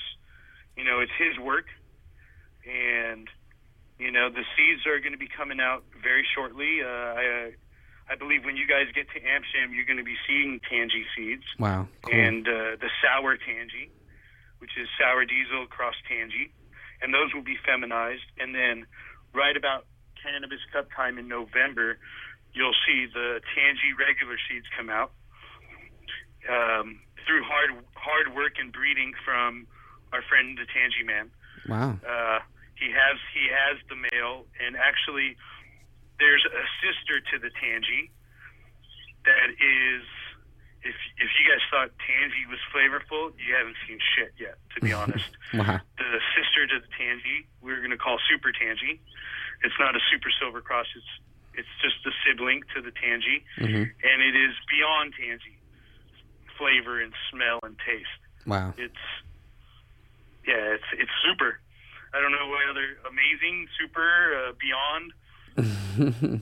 you 0.75 0.83
know, 0.83 0.99
it's 0.99 1.15
his 1.17 1.39
work, 1.39 1.67
and 2.67 3.27
you 3.97 4.11
know 4.11 4.29
the 4.29 4.43
seeds 4.55 4.85
are 4.85 4.99
going 4.99 5.13
to 5.13 5.21
be 5.21 5.29
coming 5.29 5.59
out 5.59 5.83
very 6.01 6.27
shortly. 6.35 6.83
Uh, 6.83 6.87
I, 6.87 7.51
I 8.09 8.15
believe 8.15 8.43
when 8.43 8.57
you 8.57 8.65
guys 8.65 8.89
get 8.93 9.07
to 9.13 9.19
Amsterdam, 9.21 9.73
you're 9.73 9.85
going 9.85 10.01
to 10.01 10.07
be 10.07 10.17
seeing 10.27 10.59
Tangie 10.65 11.05
seeds. 11.15 11.45
Wow. 11.59 11.87
Cool. 12.01 12.13
And 12.13 12.47
uh, 12.47 12.75
the 12.81 12.89
sour 13.05 13.37
Tangie, 13.37 13.93
which 14.57 14.71
is 14.81 14.89
sour 14.99 15.25
diesel 15.25 15.67
cross 15.69 15.95
Tangie, 16.09 16.49
and 17.01 17.13
those 17.13 17.33
will 17.33 17.45
be 17.45 17.57
feminized. 17.61 18.25
And 18.39 18.55
then 18.55 18.87
right 19.33 19.55
about 19.55 19.85
cannabis 20.17 20.59
cup 20.73 20.89
time 20.95 21.17
in 21.17 21.27
November, 21.27 21.97
you'll 22.51 22.75
see 22.85 23.05
the 23.13 23.41
Tangie 23.53 23.93
regular 23.93 24.37
seeds 24.49 24.65
come 24.75 24.89
out 24.89 25.11
um, 26.49 26.99
through 27.27 27.43
hard 27.43 27.71
hard 27.95 28.35
work 28.35 28.53
and 28.59 28.71
breeding 28.73 29.13
from 29.23 29.67
our 30.13 30.21
friend 30.23 30.57
the 30.57 30.65
Tangie 30.65 31.05
man. 31.05 31.29
wow. 31.67 31.99
Uh, 32.01 32.39
he 32.75 32.89
has 32.91 33.17
he 33.33 33.45
has 33.51 33.77
the 33.89 33.95
male, 33.95 34.45
and 34.65 34.75
actually, 34.75 35.35
there's 36.19 36.43
a 36.45 36.63
sister 36.81 37.19
to 37.31 37.39
the 37.39 37.51
Tangie 37.61 38.09
that 39.25 39.49
is. 39.59 40.03
If 40.81 40.95
if 41.19 41.27
you 41.35 41.43
guys 41.43 41.59
thought 41.69 41.91
Tangie 41.99 42.47
was 42.47 42.59
flavorful, 42.71 43.35
you 43.35 43.51
haven't 43.53 43.75
seen 43.85 43.99
shit 44.15 44.31
yet. 44.39 44.55
To 44.75 44.79
be 44.79 44.93
honest, 45.01 45.27
Wow. 45.53 45.83
the 45.99 46.19
sister 46.39 46.67
to 46.71 46.79
the 46.79 46.87
Tangie, 46.95 47.43
we're 47.59 47.83
going 47.83 47.91
to 47.91 47.99
call 47.99 48.15
Super 48.31 48.53
Tangie. 48.55 48.95
It's 49.61 49.75
not 49.77 49.93
a 49.97 49.99
Super 50.09 50.31
Silver 50.39 50.61
Cross. 50.61 50.87
It's 50.95 51.11
it's 51.59 51.73
just 51.83 51.99
a 52.07 52.11
sibling 52.23 52.63
to 52.73 52.79
the 52.81 52.95
Tangie, 52.95 53.43
Mhm. 53.59 53.91
and 53.91 54.17
it 54.23 54.35
is 54.39 54.55
beyond 54.71 55.11
Tangie 55.19 55.58
flavor 56.59 56.99
and 57.01 57.13
smell 57.31 57.59
and 57.63 57.75
taste 57.87 58.19
Wow. 58.45 58.73
it's 58.77 59.03
yeah, 60.45 60.73
it's 60.75 60.89
it's 60.97 61.11
super. 61.25 61.59
I 62.13 62.19
don't 62.21 62.31
know 62.31 62.47
what 62.49 62.65
other 62.69 62.97
amazing, 63.05 63.67
super, 63.77 64.09
uh, 64.33 64.51
beyond, 64.57 65.13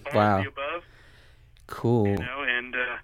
wow. 0.16 0.40
above, 0.40 0.84
Cool. 1.68 2.08
you 2.08 2.16
know, 2.16 2.40
and 2.48 2.74
uh, 2.74 2.96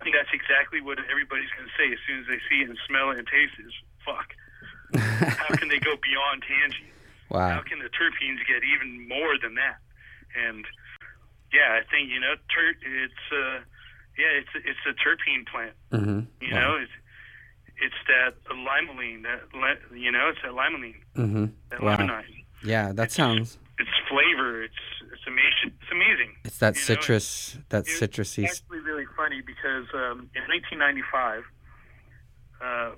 I 0.00 0.04
think 0.04 0.14
that's 0.14 0.28
exactly 0.34 0.82
what 0.82 0.98
everybody's 1.08 1.48
going 1.56 1.64
to 1.64 1.76
say 1.80 1.88
as 1.92 1.98
soon 2.06 2.20
as 2.20 2.26
they 2.28 2.40
see 2.50 2.60
it 2.60 2.68
and 2.68 2.76
smell 2.86 3.10
it 3.12 3.18
and 3.18 3.26
taste 3.26 3.54
it. 3.58 3.64
Is 3.64 3.78
fuck. 4.04 4.28
How 5.40 5.54
can 5.56 5.68
they 5.72 5.78
go 5.78 5.96
beyond 5.96 6.44
tangy? 6.44 6.92
wow. 7.30 7.48
How 7.56 7.62
can 7.62 7.78
the 7.78 7.88
terpenes 7.88 8.44
get 8.46 8.60
even 8.62 9.08
more 9.08 9.38
than 9.40 9.54
that? 9.56 9.78
And 10.36 10.66
yeah, 11.50 11.80
I 11.80 11.82
think 11.88 12.10
you 12.12 12.20
know, 12.20 12.34
ter- 12.52 12.76
it's 12.84 13.24
uh, 13.32 13.64
yeah, 14.18 14.40
it's 14.40 14.48
it's 14.54 14.78
a 14.86 14.94
terpene 15.02 15.46
plant. 15.46 15.74
Mhm. 15.92 16.26
You 16.40 16.54
Wow. 16.54 16.60
know, 16.60 16.76
it's 16.82 16.92
it's 17.78 17.94
that 18.08 18.34
limonene, 18.50 19.22
that 19.24 19.52
li- 19.54 20.00
you 20.00 20.10
know, 20.10 20.28
it's 20.30 20.40
that 20.42 20.52
limonene, 20.52 21.02
Mhm. 21.14 21.52
that 21.70 21.80
Wow. 21.82 21.96
limonene. 21.96 22.44
Yeah, 22.62 22.92
that 22.92 23.12
sounds. 23.12 23.58
It's 23.78 23.90
flavor. 24.08 24.62
It's 24.62 24.74
it's 25.12 25.26
amazing. 25.26 25.76
It's 25.82 25.92
amazing. 25.92 26.36
It's 26.44 26.58
that 26.58 26.74
You 26.74 26.80
know, 26.80 26.84
citrus. 27.00 27.58
That 27.68 27.80
It's 27.80 28.00
citrusy. 28.00 28.44
s- 28.44 28.60
actually 28.62 28.80
really 28.80 29.06
funny 29.16 29.40
because 29.42 29.86
um, 29.94 30.30
in 30.34 30.42
1995, 30.48 31.44
uh, 32.60 32.92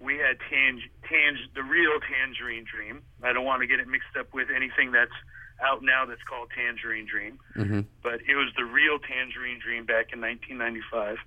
we 0.00 0.16
had 0.18 0.38
Tang, 0.48 0.80
Tang, 1.08 1.36
the 1.54 1.62
real 1.62 2.00
Tangerine 2.00 2.64
Dream. 2.64 3.02
I 3.22 3.32
don't 3.32 3.44
want 3.44 3.60
to 3.62 3.66
get 3.66 3.80
it 3.80 3.88
mixed 3.88 4.16
up 4.18 4.32
with 4.34 4.48
anything 4.50 4.92
that's 4.92 5.12
out 5.60 5.82
now 5.82 6.04
that's 6.04 6.22
called 6.24 6.50
Tangerine 6.54 7.06
Dream, 7.06 7.38
Mhm. 7.56 7.86
but 8.02 8.20
it 8.28 8.34
was 8.36 8.52
the 8.54 8.64
real 8.64 8.98
Tangerine 8.98 9.58
Dream 9.58 9.84
back 9.84 10.12
in 10.12 10.20
1995, 10.20 11.18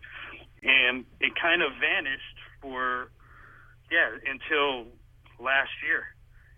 and 0.64 1.06
it 1.20 1.36
kind 1.36 1.62
of 1.62 1.74
vanished 1.76 2.38
for 2.62 3.10
yeah 3.90 4.12
until 4.28 4.88
last 5.40 5.72
year, 5.84 6.14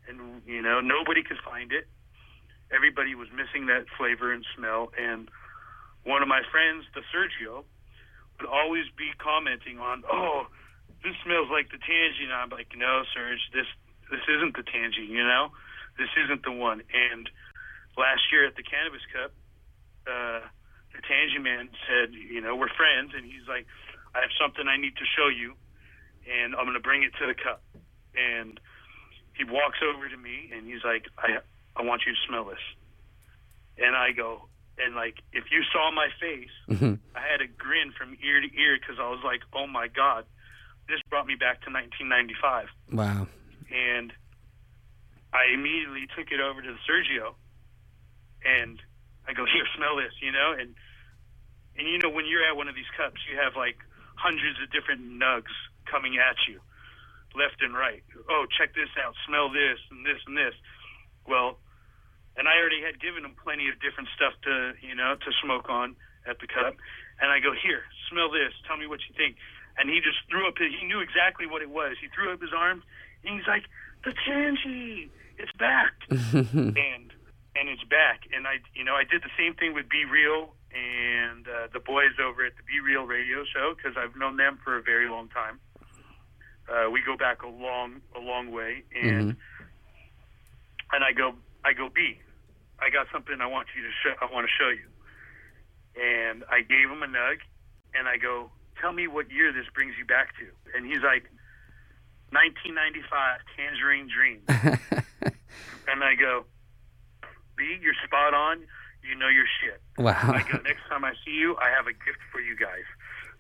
and 0.08 0.42
you 0.46 0.62
know 0.62 0.82
nobody 0.82 1.24
could 1.24 1.40
find 1.40 1.72
it. 1.72 1.88
Everybody 2.72 3.16
was 3.16 3.30
missing 3.32 3.68
that 3.68 3.88
flavor 3.98 4.32
and 4.32 4.46
smell, 4.56 4.94
and 4.98 5.30
one 6.04 6.22
of 6.22 6.28
my 6.28 6.42
friends, 6.52 6.86
the 6.94 7.02
Sergio, 7.14 7.64
would 8.40 8.50
always 8.50 8.90
be 8.98 9.12
commenting 9.20 9.80
on, 9.80 10.04
"Oh, 10.10 10.48
this 11.04 11.16
smells 11.24 11.50
like 11.50 11.70
the 11.70 11.78
Tangie," 11.78 12.24
and 12.24 12.34
I'm 12.34 12.50
like, 12.50 12.76
"No, 12.76 13.04
Serge, 13.14 13.50
this 13.52 13.68
this 14.10 14.28
isn't 14.28 14.56
the 14.58 14.64
Tangie. 14.64 15.08
You 15.08 15.24
know, 15.24 15.54
this 15.98 16.10
isn't 16.18 16.44
the 16.44 16.52
one." 16.52 16.82
And 16.94 17.30
last 17.98 18.22
year 18.32 18.46
at 18.48 18.56
the 18.56 18.64
Cannabis 18.64 19.02
Cup, 19.14 19.32
uh, 20.08 20.42
the 20.94 21.02
Tangie 21.08 21.42
man 21.42 21.70
said, 21.88 22.14
"You 22.14 22.42
know, 22.42 22.56
we're 22.56 22.70
friends," 22.70 23.14
and 23.16 23.26
he's 23.26 23.48
like, 23.48 23.66
"I 24.16 24.22
have 24.22 24.32
something 24.40 24.68
I 24.68 24.78
need 24.78 24.96
to 24.98 25.06
show 25.06 25.28
you, 25.28 25.56
and 26.30 26.56
I'm 26.56 26.64
going 26.66 26.74
to 26.76 26.80
bring 26.84 27.04
it 27.04 27.14
to 27.20 27.28
the 27.28 27.34
cup." 27.36 27.64
And 28.16 28.60
he 29.34 29.44
walks 29.46 29.80
over 29.82 30.10
to 30.10 30.18
me 30.18 30.52
and 30.54 30.68
he's 30.68 30.84
like, 30.84 31.08
"I 31.18 31.40
I 31.76 31.82
want 31.84 32.04
you 32.06 32.14
to 32.14 32.22
smell 32.28 32.46
this," 32.46 32.60
and 33.78 33.96
I 33.96 34.12
go. 34.12 34.48
And 34.78 34.96
like, 34.96 35.20
if 35.32 35.52
you 35.52 35.64
saw 35.72 35.92
my 35.92 36.10
face, 36.20 36.50
Mhm. 36.70 37.00
I 37.16 37.20
had 37.22 37.42
a 37.42 37.48
grin 37.48 37.92
from 37.92 38.18
ear 38.22 38.42
to 38.42 38.60
ear 38.60 38.78
because 38.80 39.00
I 39.00 39.08
was 39.10 39.24
like, 39.24 39.44
"Oh 39.54 39.68
my 39.68 39.88
god, 39.88 40.26
this 40.88 41.02
brought 41.10 41.28
me 41.28 41.36
back 41.36 41.62
to 41.64 41.70
1995." 41.70 42.70
Wow. 42.92 43.28
And 43.70 44.12
I 45.34 45.46
immediately 45.54 46.08
took 46.16 46.32
it 46.32 46.42
over 46.42 46.62
to 46.62 46.78
Sergio, 46.88 47.36
and 48.46 48.82
I 49.28 49.34
go, 49.34 49.46
"Here, 49.54 49.66
smell 49.76 49.98
this," 49.98 50.14
you 50.22 50.32
know. 50.32 50.54
And 50.58 50.76
and 51.78 51.88
you 51.88 51.98
know, 52.00 52.10
when 52.10 52.26
you're 52.26 52.44
at 52.44 52.56
one 52.56 52.68
of 52.68 52.76
these 52.76 52.90
cups, 52.98 53.22
you 53.30 53.38
have 53.38 53.56
like 53.56 53.78
hundreds 54.16 54.62
of 54.62 54.70
different 54.72 55.02
nugs 55.02 55.54
coming 55.90 56.18
at 56.18 56.38
you, 56.48 56.60
left 57.34 57.62
and 57.62 57.74
right. 57.74 58.04
Oh, 58.30 58.46
check 58.46 58.76
this 58.76 58.90
out! 59.02 59.16
Smell 59.28 59.50
this 59.50 59.80
and 59.90 60.06
this 60.06 60.22
and 60.28 60.38
this. 60.38 60.54
Well, 61.28 61.58
and 62.38 62.48
I 62.48 62.58
already 62.60 62.82
had 62.82 63.00
given 63.00 63.26
him 63.26 63.36
plenty 63.38 63.70
of 63.70 63.80
different 63.80 64.10
stuff 64.16 64.34
to 64.44 64.74
you 64.82 64.96
know 64.96 65.16
to 65.16 65.30
smoke 65.44 65.70
on 65.70 65.96
at 66.28 66.40
the 66.40 66.48
cup, 66.48 66.76
and 67.20 67.32
I 67.32 67.40
go, 67.40 67.54
"Here, 67.54 67.84
smell 68.10 68.30
this. 68.32 68.54
Tell 68.68 68.78
me 68.78 68.88
what 68.88 69.00
you 69.08 69.16
think." 69.16 69.38
And 69.78 69.90
he 69.90 70.04
just 70.04 70.20
threw 70.30 70.48
up. 70.48 70.58
His, 70.58 70.68
he 70.78 70.86
knew 70.86 71.00
exactly 71.00 71.48
what 71.48 71.62
it 71.62 71.70
was. 71.70 71.96
He 72.02 72.08
threw 72.12 72.34
up 72.34 72.42
his 72.42 72.52
arms, 72.56 72.84
and 73.24 73.40
he's 73.40 73.48
like, 73.48 73.64
"The 74.04 74.14
Tangie, 74.28 75.10
it's 75.38 75.52
back." 75.58 75.94
and 76.12 77.14
and 77.56 77.70
it's 77.70 77.84
back. 77.84 78.28
And 78.34 78.48
I, 78.48 78.60
you 78.74 78.84
know, 78.84 78.96
I 78.96 79.04
did 79.04 79.22
the 79.22 79.34
same 79.38 79.54
thing 79.56 79.74
with 79.74 79.90
B-Real 79.90 80.54
and 80.72 81.48
uh, 81.48 81.68
the 81.74 81.80
boys 81.80 82.16
over 82.22 82.46
at 82.46 82.56
the 82.56 82.64
B-Real 82.64 83.04
radio 83.04 83.44
show 83.44 83.74
because 83.76 83.98
I've 83.98 84.16
known 84.16 84.38
them 84.38 84.60
for 84.64 84.78
a 84.78 84.82
very 84.82 85.10
long 85.10 85.30
time. 85.30 85.60
Uh, 86.72 86.90
we 86.90 87.02
go 87.06 87.18
back 87.18 87.44
a 87.44 87.48
long, 87.48 88.02
a 88.16 88.20
long 88.20 88.52
way, 88.52 88.84
and 88.96 89.36
and 90.94 91.04
I 91.04 91.12
go, 91.12 91.34
I 91.66 91.74
go, 91.74 91.90
B, 91.94 92.20
I 92.80 92.90
got 92.90 93.08
something 93.12 93.36
I 93.42 93.48
want 93.48 93.68
you 93.76 93.84
to 93.84 93.90
show. 94.04 94.14
I 94.22 94.32
want 94.32 94.48
to 94.48 94.54
show 94.56 94.70
you. 94.70 94.88
And 96.00 96.44
I 96.50 96.62
gave 96.62 96.90
him 96.90 97.04
a 97.04 97.08
nug, 97.08 97.38
and 97.94 98.08
I 98.08 98.18
go, 98.18 98.52
tell 98.80 98.94
me 98.94 99.08
what 99.08 99.30
year 99.32 99.52
this 99.52 99.66
brings 99.74 99.96
you 99.98 100.06
back 100.06 100.30
to. 100.40 100.48
And 100.78 100.86
he's 100.86 101.04
like, 101.04 101.28
1995, 102.32 103.40
Tangerine 103.58 104.08
Dream. 104.08 104.40
and 105.88 106.04
I 106.04 106.16
go, 106.16 106.46
B, 107.62 107.78
you're 107.78 107.94
spot 108.02 108.34
on. 108.34 108.66
You 109.06 109.14
know 109.14 109.30
your 109.30 109.46
shit. 109.62 109.78
wow. 110.02 110.18
I 110.34 110.42
go, 110.42 110.58
next 110.66 110.82
time 110.90 111.06
I 111.06 111.14
see 111.22 111.38
you, 111.38 111.58
I 111.62 111.70
have 111.70 111.86
a 111.86 111.94
gift 111.94 112.22
for 112.34 112.42
you 112.42 112.58
guys. 112.58 112.86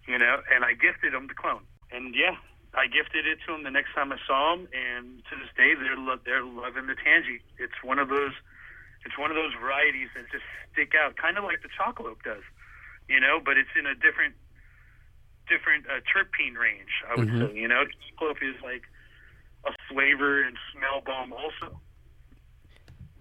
You 0.05 0.17
know, 0.17 0.41
and 0.53 0.61
I 0.65 0.73
gifted 0.77 1.13
him 1.13 1.25
the 1.25 1.33
clone. 1.37 1.65
And 1.89 2.13
yeah, 2.13 2.37
I 2.73 2.85
gifted 2.85 3.25
it 3.25 3.37
to 3.45 3.53
him 3.53 3.61
the 3.65 3.69
next 3.73 3.93
time 3.93 4.13
I 4.13 4.17
saw 4.25 4.53
him, 4.53 4.69
and 4.73 5.21
to 5.29 5.33
this 5.37 5.49
day, 5.57 5.73
they're 5.77 5.97
lo- 5.97 6.21
they're 6.25 6.45
loving 6.45 6.85
the 6.85 6.97
Tangie. 6.97 7.41
It's 7.57 7.77
one 7.83 7.99
of 7.99 8.09
those, 8.09 8.33
it's 9.05 9.17
one 9.17 9.29
of 9.29 9.37
those 9.37 9.53
varieties 9.59 10.09
that 10.17 10.25
just 10.31 10.45
stick 10.73 10.93
out, 10.97 11.17
kind 11.17 11.37
of 11.37 11.43
like 11.43 11.61
the 11.61 11.69
Chocolate 11.77 12.17
does, 12.25 12.41
you 13.09 13.19
know, 13.19 13.37
but 13.43 13.57
it's 13.57 13.73
in 13.77 13.85
a 13.85 13.93
different, 13.93 14.33
different 15.49 15.85
uh, 15.85 16.01
terpene 16.09 16.57
range. 16.57 16.93
I 17.05 17.13
would 17.19 17.29
say, 17.29 17.53
you 17.53 17.67
know, 17.67 17.83
Chocolate 18.17 18.41
is 18.41 18.57
like 18.63 18.85
a 19.67 19.73
flavor 19.91 20.41
and 20.41 20.57
smell 20.73 21.01
bomb 21.05 21.33
also. 21.33 21.77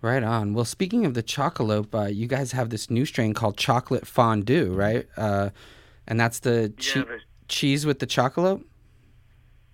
Right 0.03 0.23
on. 0.23 0.55
Well, 0.55 0.65
speaking 0.65 1.05
of 1.05 1.13
the 1.15 1.23
chocolate, 1.23 1.95
uh, 1.95 2.05
you 2.07 2.27
guys 2.27 2.53
have 2.53 2.71
this 2.71 2.89
new 2.89 3.05
strain 3.05 3.35
called 3.35 3.59
chocolate 3.59 4.07
fondue, 4.07 4.73
right? 4.73 5.07
Uh, 5.17 5.51
and 6.07 6.19
that's 6.19 6.41
the 6.41 6.73
che- 6.79 7.01
Yeah, 7.01 7.05
the- 7.05 7.21
cheese 7.49 7.85
with 7.85 7.99
the 7.99 8.07
chocolate. 8.07 8.61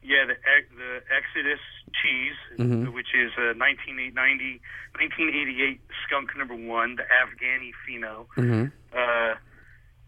Yeah, 0.03 0.25
the 0.27 0.35
the 0.77 1.03
Exodus 1.15 1.61
cheese, 2.03 2.35
Mhm. 2.59 2.93
which 2.93 3.15
is 3.15 3.33
a 3.39 3.55
1990, 3.55 4.61
1988 4.99 5.81
skunk 6.07 6.37
number 6.37 6.55
one, 6.55 6.97
the 6.97 7.03
Afghani 7.05 7.73
pheno, 7.87 8.27
Mm-hmm. 8.37 8.65
uh, 8.93 9.35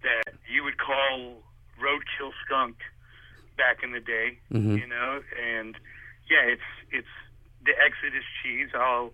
that 0.02 0.34
you 0.48 0.64
would 0.64 0.78
call 0.78 1.42
roadkill 1.80 2.32
skunk 2.44 2.76
back 3.56 3.82
in 3.84 3.92
the 3.92 4.00
day, 4.00 4.38
Mhm. 4.52 4.80
you 4.80 4.86
know, 4.86 5.22
and 5.40 5.76
yeah, 6.28 6.42
it's 6.42 6.62
it's 6.90 7.14
the 7.64 7.72
Exodus 7.80 8.24
cheese. 8.42 8.70
I'll, 8.74 9.12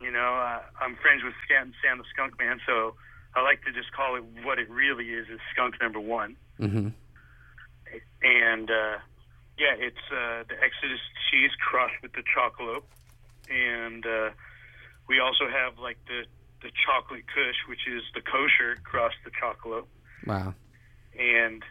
you 0.00 0.10
know, 0.10 0.34
uh, 0.34 0.60
I'm 0.80 0.96
friends 0.96 1.22
with 1.24 1.34
Sam, 1.48 1.72
Sam 1.82 1.98
the 1.98 2.04
Skunk 2.12 2.38
Man, 2.38 2.60
so 2.66 2.94
I 3.34 3.42
like 3.42 3.64
to 3.64 3.72
just 3.72 3.92
call 3.92 4.16
it 4.16 4.24
what 4.44 4.58
it 4.58 4.70
really 4.70 5.10
is: 5.10 5.28
is 5.28 5.40
skunk 5.52 5.74
number 5.80 6.00
one. 6.00 6.36
Mm-hmm. 6.60 6.88
and 8.22 8.70
uh, 8.70 8.96
yeah, 9.58 9.74
it's 9.76 10.04
uh, 10.10 10.44
the 10.48 10.56
Exodus 10.60 11.00
cheese 11.30 11.52
crossed 11.60 12.00
with 12.02 12.12
the 12.12 12.22
chocolate, 12.34 12.84
and 13.48 14.04
uh, 14.06 14.30
we 15.08 15.20
also 15.20 15.48
have 15.48 15.78
like 15.78 15.98
the 16.06 16.24
the 16.62 16.70
chocolate 16.84 17.24
Kush, 17.28 17.56
which 17.68 17.86
is 17.86 18.02
the 18.14 18.20
kosher 18.20 18.76
crossed 18.82 19.20
the 19.24 19.30
chocolate. 19.38 19.84
Wow. 20.26 20.54
And 21.18 21.62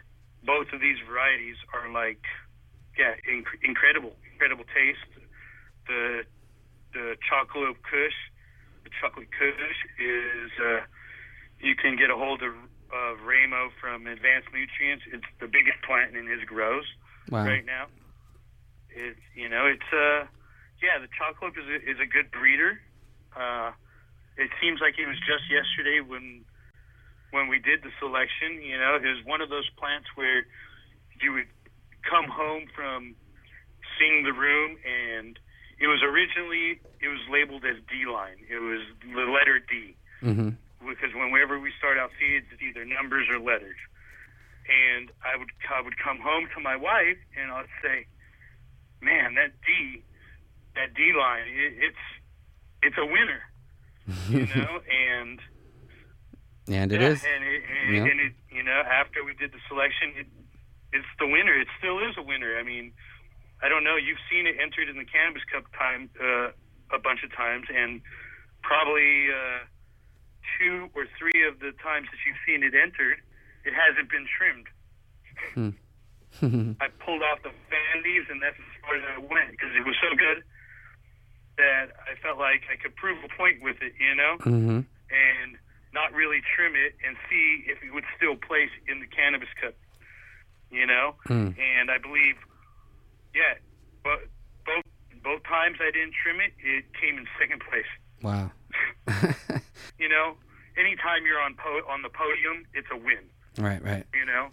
both 0.44 0.72
of 0.72 0.80
these 0.80 0.98
varieties 1.06 1.56
are 1.74 1.90
like, 1.90 2.22
yeah, 2.98 3.14
inc- 3.28 3.60
incredible, 3.62 4.14
incredible 4.32 4.64
taste. 4.74 5.10
The 5.86 6.24
the 6.96 7.16
chocolate 7.28 7.76
Kush, 7.84 8.16
the 8.88 8.90
chocolate 8.96 9.28
Kush 9.28 9.80
is 10.00 10.50
uh, 10.56 10.80
you 11.60 11.76
can 11.76 11.96
get 12.00 12.08
a 12.08 12.16
hold 12.16 12.40
of 12.42 12.56
of 12.88 13.20
Ramo 13.26 13.68
from 13.82 14.06
Advanced 14.06 14.48
Nutrients. 14.54 15.04
It's 15.12 15.26
the 15.42 15.50
biggest 15.50 15.82
plant 15.84 16.16
in 16.16 16.24
his 16.26 16.40
grows 16.48 16.86
Wow. 17.28 17.44
right 17.44 17.66
now. 17.66 17.86
It's 18.88 19.20
you 19.36 19.48
know 19.52 19.66
it's 19.68 19.90
uh 19.92 20.24
yeah 20.80 20.96
the 21.02 21.10
chocolate 21.12 21.52
is 21.60 21.68
a, 21.68 21.78
is 21.84 21.98
a 22.00 22.08
good 22.08 22.30
breeder. 22.32 22.80
Uh, 23.36 23.72
it 24.40 24.48
seems 24.62 24.80
like 24.80 24.96
it 24.96 25.04
was 25.06 25.20
just 25.28 25.44
yesterday 25.52 26.00
when 26.00 26.44
when 27.32 27.48
we 27.52 27.58
did 27.58 27.82
the 27.84 27.92
selection. 28.00 28.62
You 28.64 28.78
know, 28.80 28.96
it 28.96 29.04
was 29.04 29.20
one 29.28 29.42
of 29.44 29.50
those 29.52 29.68
plants 29.76 30.08
where 30.16 30.46
you 31.20 31.32
would 31.36 31.50
come 32.08 32.30
home 32.30 32.64
from 32.72 33.16
seeing 33.98 34.22
the 34.24 34.32
room 34.32 34.76
and 34.86 35.36
it 35.78 35.86
was 35.88 36.02
originally 36.02 36.80
it 37.00 37.08
was 37.08 37.20
labeled 37.30 37.64
as 37.64 37.76
D 37.90 38.06
line. 38.10 38.38
It 38.48 38.58
was 38.58 38.80
the 39.02 39.30
letter 39.30 39.58
D 39.60 39.96
Mm-hmm. 40.22 40.48
because 40.88 41.12
whenever 41.14 41.60
we 41.60 41.70
start 41.78 41.98
out 41.98 42.10
seeds, 42.18 42.46
it's 42.50 42.62
either 42.62 42.84
numbers 42.86 43.28
or 43.30 43.38
letters. 43.38 43.76
And 44.66 45.10
I 45.22 45.36
would 45.36 45.50
I 45.70 45.80
would 45.82 45.98
come 45.98 46.18
home 46.18 46.48
to 46.56 46.60
my 46.62 46.74
wife 46.76 47.18
and 47.38 47.52
I'd 47.52 47.68
say, 47.82 48.06
"Man, 49.02 49.34
that 49.34 49.52
D, 49.66 50.02
that 50.74 50.94
D 50.94 51.12
line, 51.16 51.44
it, 51.46 51.72
it's 51.92 52.04
it's 52.82 52.96
a 52.98 53.04
winner, 53.06 53.42
you 54.28 54.46
know." 54.56 54.80
and 54.90 55.38
And 56.68 56.90
it 56.92 57.00
yeah, 57.00 57.08
is. 57.08 57.22
and 57.22 57.44
it, 57.44 57.62
and, 57.70 57.94
Yeah. 57.96 58.02
and 58.10 58.20
it, 58.20 58.32
you 58.50 58.62
know, 58.64 58.80
after 58.90 59.22
we 59.22 59.34
did 59.34 59.52
the 59.52 59.60
selection, 59.68 60.14
it, 60.16 60.26
it's 60.92 61.06
the 61.20 61.26
winner. 61.28 61.54
It 61.54 61.68
still 61.78 61.98
is 62.00 62.16
a 62.18 62.22
winner. 62.22 62.58
I 62.58 62.64
mean, 62.64 62.92
I 63.62 63.68
don't 63.68 63.84
know. 63.84 63.96
You've 63.96 64.20
seen 64.30 64.46
it 64.46 64.56
entered 64.60 64.88
in 64.88 64.96
the 64.98 65.04
Cannabis 65.04 65.42
Cup 65.50 65.64
time 65.72 66.10
uh, 66.20 66.52
a 66.94 66.98
bunch 67.02 67.24
of 67.24 67.32
times, 67.32 67.66
and 67.72 68.00
probably 68.62 69.28
uh, 69.32 69.64
two 70.58 70.88
or 70.94 71.06
three 71.18 71.46
of 71.46 71.58
the 71.60 71.72
times 71.82 72.08
that 72.12 72.20
you've 72.26 72.40
seen 72.46 72.62
it 72.62 72.74
entered, 72.76 73.18
it 73.64 73.72
hasn't 73.72 74.10
been 74.10 74.26
trimmed. 74.28 74.68
I 76.80 76.88
pulled 77.00 77.22
off 77.22 77.40
the 77.42 77.54
fan 77.72 78.02
leaves, 78.04 78.26
and 78.28 78.42
that's 78.42 78.58
as 78.58 78.74
far 78.84 78.96
as 78.96 79.04
I 79.08 79.18
went 79.18 79.52
because 79.52 79.72
it 79.74 79.84
was 79.86 79.96
so 80.02 80.14
good 80.16 80.44
that 81.56 81.96
I 82.04 82.14
felt 82.20 82.36
like 82.38 82.68
I 82.70 82.76
could 82.76 82.94
prove 82.96 83.16
a 83.24 83.32
point 83.36 83.62
with 83.62 83.80
it, 83.80 83.94
you 83.96 84.14
know 84.14 84.36
mm-hmm. 84.40 84.80
and 84.84 85.50
not 85.94 86.12
really 86.12 86.42
trim 86.54 86.74
it 86.76 86.92
and 87.06 87.16
see 87.30 87.64
if 87.64 87.80
it 87.82 87.94
would 87.94 88.04
still 88.18 88.36
place 88.36 88.68
in 88.86 89.00
the 89.00 89.06
cannabis 89.06 89.48
cup. 89.60 89.72
You 90.70 90.84
know, 90.86 91.14
Mm. 91.28 91.56
and 91.56 91.90
I 91.90 91.96
believe, 91.98 92.36
yeah, 93.36 93.54
but 94.02 94.20
both 94.64 94.82
both 95.22 95.42
times 95.44 95.76
I 95.80 95.90
didn't 95.92 96.14
trim 96.22 96.40
it, 96.40 96.52
it 96.64 96.84
came 97.00 97.18
in 97.18 97.26
second 97.38 97.60
place. 97.68 97.90
Wow. 98.22 98.50
You 99.98 100.08
know, 100.10 100.34
anytime 100.76 101.24
you're 101.24 101.40
on 101.40 101.54
po- 101.54 101.86
on 101.90 102.02
the 102.02 102.10
podium, 102.10 102.66
it's 102.74 102.86
a 102.92 102.96
win. 102.96 103.24
right. 103.58 103.82
Right. 103.82 104.04
You 104.14 104.26
know, 104.26 104.48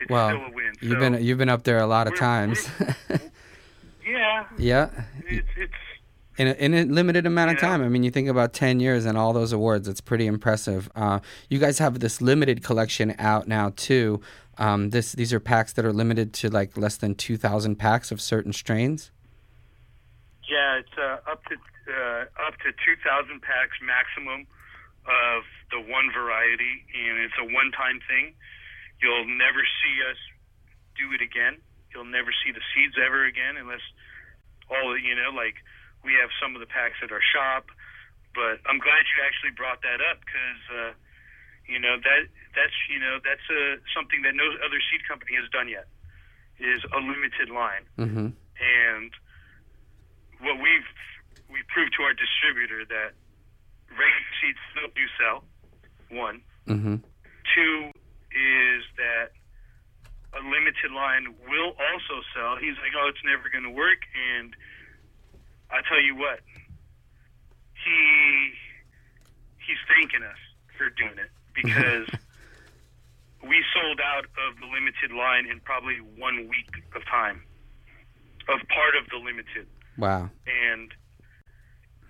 it's 0.00 0.10
Well, 0.10 0.28
still 0.30 0.46
a 0.46 0.50
win. 0.50 0.72
you've 0.80 0.98
been 0.98 1.22
you've 1.22 1.38
been 1.38 1.48
up 1.48 1.62
there 1.62 1.78
a 1.78 1.86
lot 1.86 2.08
of 2.08 2.16
times. 2.16 2.68
yeah, 4.06 4.44
yeah. 4.58 4.90
it's 5.26 5.46
it's 5.56 5.72
In 6.38 6.46
a, 6.48 6.52
in 6.52 6.72
a 6.72 6.84
limited 6.84 7.26
amount 7.26 7.50
of 7.50 7.58
time. 7.58 7.82
I 7.82 7.88
mean, 7.88 8.04
you 8.04 8.10
think 8.10 8.28
about 8.28 8.54
10 8.54 8.80
years 8.80 9.04
and 9.04 9.18
all 9.18 9.34
those 9.34 9.52
awards, 9.52 9.86
it's 9.86 10.00
pretty 10.00 10.26
impressive. 10.26 10.90
Uh, 10.96 11.20
you 11.50 11.58
guys 11.58 11.78
have 11.78 12.00
this 12.00 12.22
limited 12.22 12.64
collection 12.64 13.14
out 13.18 13.46
now, 13.46 13.72
too. 13.76 14.20
Um, 14.56 14.90
this 14.90 15.12
These 15.12 15.32
are 15.32 15.40
packs 15.40 15.74
that 15.74 15.84
are 15.84 15.92
limited 15.92 16.32
to 16.34 16.48
like 16.48 16.76
less 16.76 16.96
than 16.96 17.14
2,000 17.14 17.76
packs 17.76 18.10
of 18.10 18.20
certain 18.20 18.52
strains. 18.52 19.10
Yeah, 20.48 20.84
it's 20.84 20.96
uh, 20.98 21.30
up 21.30 21.44
to 21.48 21.56
uh, 21.88 22.28
up 22.46 22.54
to 22.60 22.70
two 22.84 22.96
thousand 23.02 23.42
packs 23.42 23.78
maximum 23.80 24.46
of 25.08 25.42
the 25.72 25.80
one 25.80 26.12
variety, 26.12 26.84
and 26.92 27.18
it's 27.24 27.34
a 27.40 27.46
one-time 27.48 27.98
thing. 28.06 28.34
You'll 29.00 29.26
never 29.26 29.64
see 29.82 29.96
us 30.06 30.20
do 30.94 31.10
it 31.16 31.22
again. 31.24 31.58
You'll 31.90 32.10
never 32.10 32.30
see 32.44 32.52
the 32.52 32.62
seeds 32.74 32.94
ever 33.00 33.24
again, 33.24 33.56
unless 33.56 33.82
all 34.70 34.92
you 34.98 35.16
know, 35.16 35.34
like 35.34 35.56
we 36.04 36.14
have 36.20 36.30
some 36.42 36.54
of 36.54 36.60
the 36.60 36.66
packs 36.70 36.98
at 37.02 37.10
our 37.10 37.22
shop. 37.22 37.70
But 38.34 38.64
I'm 38.64 38.80
glad 38.80 39.02
you 39.12 39.18
actually 39.22 39.52
brought 39.54 39.82
that 39.84 40.00
up 40.00 40.18
because 40.24 40.62
uh, 40.72 40.92
you 41.68 41.78
know 41.78 42.00
that 42.00 42.22
that's 42.56 42.76
you 42.88 42.98
know 42.98 43.20
that's 43.20 43.44
uh, 43.50 43.76
something 43.94 44.22
that 44.24 44.34
no 44.34 44.46
other 44.64 44.80
seed 44.90 45.04
company 45.06 45.36
has 45.36 45.48
done 45.52 45.68
yet. 45.68 45.86
Is 46.60 46.84
a 46.94 47.00
limited 47.02 47.50
line 47.50 47.84
Mm-hmm. 47.98 48.28
and 48.36 49.10
what 50.40 50.56
we've 50.62 50.90
we 51.50 51.58
proved 51.68 51.92
to 51.98 52.02
our 52.06 52.14
distributor 52.14 52.84
that 52.86 53.12
regular 53.90 54.32
seeds 54.40 54.60
still 54.70 54.88
do 54.94 55.04
sell. 55.18 55.44
One, 56.08 56.40
Mm-hmm. 56.68 57.02
two 57.56 57.74
is 58.30 58.82
that 58.96 59.34
a 60.32 60.40
limited 60.40 60.92
line 60.94 61.34
will 61.44 61.74
also 61.76 62.16
sell. 62.32 62.56
He's 62.56 62.76
like, 62.80 62.94
oh, 62.96 63.08
it's 63.10 63.20
never 63.26 63.50
going 63.52 63.64
to 63.64 63.74
work, 63.74 64.00
and 64.14 64.54
I 65.72 65.80
tell 65.88 66.00
you 66.00 66.14
what, 66.16 66.40
he 67.84 68.52
he's 69.66 69.80
thanking 69.88 70.22
us 70.22 70.38
for 70.76 70.90
doing 70.90 71.16
it 71.18 71.30
because 71.54 72.08
we 73.48 73.64
sold 73.74 74.00
out 74.00 74.24
of 74.24 74.60
the 74.60 74.66
limited 74.66 75.10
line 75.16 75.46
in 75.46 75.60
probably 75.60 75.96
one 76.18 76.48
week 76.48 76.70
of 76.94 77.04
time 77.06 77.42
of 78.48 78.58
part 78.68 78.94
of 78.98 79.08
the 79.10 79.16
limited 79.18 79.66
Wow. 79.98 80.30
and 80.46 80.90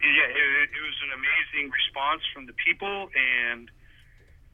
yeah, 0.03 0.27
it, 0.27 0.71
it 0.75 0.83
was 0.83 0.99
an 1.07 1.13
amazing 1.15 1.71
response 1.71 2.23
from 2.35 2.51
the 2.51 2.57
people, 2.59 3.07
and 3.15 3.71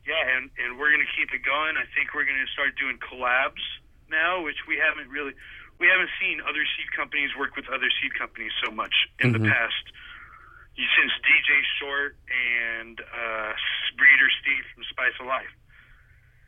yeah, 0.05 0.37
and 0.37 0.53
and 0.61 0.77
we're 0.77 0.93
gonna 0.93 1.09
keep 1.17 1.33
it 1.33 1.41
going. 1.41 1.77
I 1.81 1.89
think 1.97 2.13
we're 2.13 2.29
gonna 2.29 2.49
start 2.53 2.77
doing 2.77 3.01
collabs 3.01 3.65
now, 4.13 4.45
which 4.45 4.61
we 4.69 4.77
haven't 4.77 5.09
really, 5.09 5.33
we 5.79 5.87
haven't 5.87 6.11
seen 6.21 6.41
other 6.43 6.63
seed 6.77 6.91
companies 6.95 7.31
work 7.39 7.55
with 7.57 7.67
other 7.71 7.89
seed 8.03 8.15
companies 8.19 8.53
so 8.65 8.71
much 8.71 8.95
in 9.21 9.33
the 9.33 9.39
Mhm. 9.39 9.51
past. 9.53 9.85
Since 10.79 11.13
DJ 11.27 11.63
Short 11.81 12.17
and 12.31 13.01
uh, 13.01 13.53
Breeder 13.97 14.31
Steve 14.41 14.65
from 14.75 14.85
Spice 14.85 15.15
of 15.21 15.27
Life, 15.27 15.51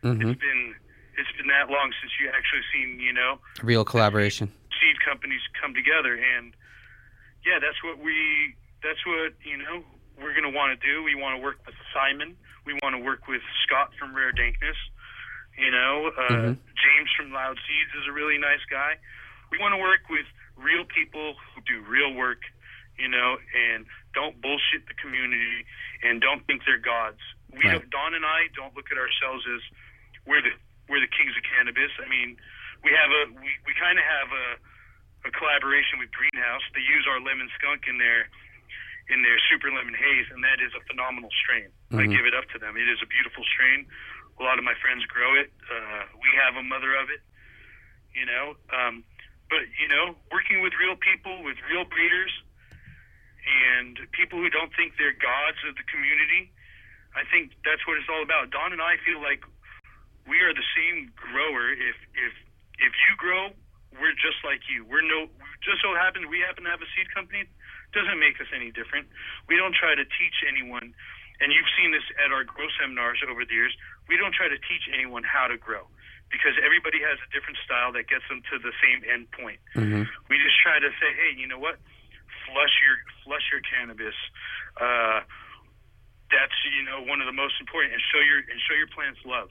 Mm-hmm. 0.02 0.30
it's 0.30 0.40
been 0.40 0.74
it's 1.18 1.32
been 1.36 1.48
that 1.48 1.68
long 1.68 1.92
since 2.00 2.12
you 2.18 2.30
actually 2.30 2.62
seen 2.72 2.98
you 3.00 3.12
know 3.12 3.38
Real 3.62 3.84
collaboration. 3.84 4.50
seed 4.80 4.96
companies 5.04 5.42
come 5.60 5.74
together 5.74 6.14
and 6.14 6.54
yeah 7.44 7.58
that's 7.60 7.82
what 7.84 7.98
we 7.98 8.54
that's 8.82 9.04
what 9.04 9.34
you 9.44 9.58
know 9.58 9.84
we're 10.16 10.32
going 10.32 10.48
to 10.50 10.56
want 10.56 10.72
to 10.72 10.86
do 10.86 11.02
we 11.02 11.14
want 11.14 11.36
to 11.36 11.42
work 11.42 11.58
with 11.66 11.74
simon 11.92 12.34
we 12.64 12.72
want 12.82 12.94
to 12.96 13.02
work 13.02 13.28
with 13.28 13.42
scott 13.66 13.92
from 13.98 14.14
rare 14.16 14.32
dankness 14.32 14.76
you 15.58 15.70
know 15.70 16.06
uh, 16.16 16.30
Mhm. 16.30 16.58
james 16.74 17.10
from 17.16 17.32
loud 17.32 17.58
seeds 17.66 17.92
is 18.00 18.06
a 18.08 18.12
really 18.12 18.38
nice 18.38 18.64
guy 18.70 18.96
we 19.50 19.58
want 19.58 19.72
to 19.72 19.78
work 19.80 20.08
with 20.08 20.26
real 20.56 20.84
people 20.84 21.34
who 21.54 21.60
do 21.62 21.80
real 21.82 22.12
work 22.14 22.42
you 22.98 23.08
know 23.08 23.38
and 23.54 23.86
don't 24.14 24.40
bullshit 24.40 24.86
the 24.86 24.94
community 24.94 25.64
and 26.02 26.20
don't 26.20 26.46
think 26.46 26.64
they're 26.64 26.78
gods 26.78 27.20
we 27.50 27.64
Right. 27.64 27.72
don't, 27.80 27.90
don 27.90 28.14
and 28.14 28.24
i 28.24 28.48
don't 28.54 28.74
look 28.76 28.90
at 28.92 28.98
ourselves 28.98 29.44
as 29.46 29.62
we're 30.26 30.42
the 30.42 30.52
we're 30.88 31.00
the 31.00 31.08
kings 31.10 31.36
of 31.36 31.42
cannabis 31.42 31.90
i 32.04 32.08
mean 32.08 32.36
we 32.84 32.90
have 32.92 33.10
a 33.10 33.22
we, 33.40 33.50
we 33.66 33.74
kind 33.74 33.98
of 33.98 34.04
have 34.04 34.32
a 34.32 34.46
a 35.22 35.30
collaboration 35.36 35.98
with 36.00 36.08
Greenhouse. 36.16 36.62
They 36.72 36.80
use 36.80 37.04
our 37.06 37.20
lemon 37.20 37.50
skunk 37.60 37.84
in 37.86 37.98
their 38.00 38.24
in 39.12 39.20
their 39.20 39.36
super 39.52 39.68
lemon 39.70 39.92
haze, 39.92 40.24
and 40.32 40.40
that 40.42 40.64
is 40.64 40.72
a 40.72 40.80
phenomenal 40.88 41.28
strain. 41.44 41.68
I 41.92 42.08
Mhm. 42.08 42.16
give 42.16 42.24
it 42.24 42.32
up 42.32 42.48
to 42.56 42.58
them. 42.58 42.78
It 42.78 42.88
is 42.88 43.02
a 43.02 43.06
beautiful 43.06 43.44
strain. 43.44 43.84
A 44.38 44.42
lot 44.42 44.58
of 44.58 44.64
my 44.64 44.74
friends 44.78 45.04
grow 45.06 45.34
it. 45.34 45.50
Uh, 45.66 46.04
we 46.20 46.30
have 46.38 46.56
a 46.56 46.64
mother 46.64 46.94
of 46.96 47.10
it. 47.10 47.20
You 48.14 48.26
know, 48.26 48.58
um, 48.74 49.06
but 49.50 49.66
you 49.78 49.86
know, 49.86 50.18
working 50.30 50.62
with 50.62 50.74
real 50.78 50.98
people, 50.98 51.42
with 51.46 51.58
real 51.70 51.86
breeders, 51.86 52.32
and 53.46 53.98
people 54.10 54.38
who 54.38 54.50
don't 54.50 54.74
think 54.74 54.98
they're 54.98 55.14
gods 55.14 55.62
of 55.66 55.78
the 55.78 55.86
community, 55.86 56.50
I 57.14 57.26
think 57.26 57.54
that's 57.62 57.82
what 57.86 57.98
it's 57.98 58.10
all 58.10 58.22
about. 58.22 58.50
Don 58.50 58.74
and 58.74 58.82
I 58.82 58.98
feel 59.02 59.22
like 59.22 59.42
we 60.26 60.38
are 60.42 60.54
the 60.54 60.66
same 60.74 61.10
grower. 61.18 61.70
If 61.74 61.98
if 62.14 62.32
if 62.78 62.92
you 63.06 63.12
grow, 63.18 63.50
we're 63.98 64.14
just 64.14 64.42
like 64.46 64.66
you. 64.70 64.86
We're 64.86 65.02
no 65.06 65.26
just 65.66 65.82
so 65.82 65.92
happens 65.98 66.30
we 66.30 66.40
happen 66.40 66.64
to 66.64 66.70
have 66.70 66.80
a 66.80 66.90
seed 66.94 67.10
company. 67.10 67.44
Doesn't 67.90 68.20
make 68.22 68.38
us 68.38 68.46
any 68.54 68.70
different. 68.70 69.10
We 69.50 69.58
don't 69.58 69.74
try 69.74 69.98
to 69.98 70.06
teach 70.06 70.38
anyone, 70.46 70.94
and 71.40 71.52
you've 71.52 71.68
seen 71.76 71.90
this 71.90 72.04
at 72.20 72.32
our 72.32 72.44
grow 72.44 72.68
seminars 72.80 73.20
over 73.24 73.44
the 73.44 73.54
years. 73.54 73.74
We 74.08 74.16
don't 74.16 74.32
try 74.34 74.48
to 74.48 74.60
teach 74.68 74.84
anyone 74.92 75.24
how 75.24 75.48
to 75.48 75.56
grow. 75.56 75.88
because 76.30 76.54
everybody 76.62 77.02
has 77.02 77.18
a 77.26 77.28
different 77.34 77.58
style 77.66 77.90
that 77.92 78.06
gets 78.06 78.22
them 78.30 78.40
to 78.50 78.58
the 78.62 78.70
same 78.78 79.02
end 79.02 79.26
point. 79.34 79.58
Mm-hmm. 79.74 80.06
We 80.30 80.38
just 80.38 80.56
try 80.62 80.78
to 80.78 80.90
say, 81.02 81.10
hey, 81.10 81.34
you 81.34 81.46
know 81.50 81.58
what? 81.58 81.76
Flush 82.46 82.74
your 82.82 82.96
flush 83.26 83.42
your 83.50 83.60
cannabis. 83.66 84.14
Uh, 84.78 85.20
that's 86.30 86.54
you 86.70 86.86
know 86.86 87.02
one 87.02 87.20
of 87.20 87.26
the 87.26 87.34
most 87.34 87.54
important, 87.60 87.94
and 87.94 88.02
show 88.14 88.22
your 88.22 88.38
and 88.38 88.58
show 88.66 88.74
your 88.78 88.90
plants 88.94 89.20
love. 89.26 89.50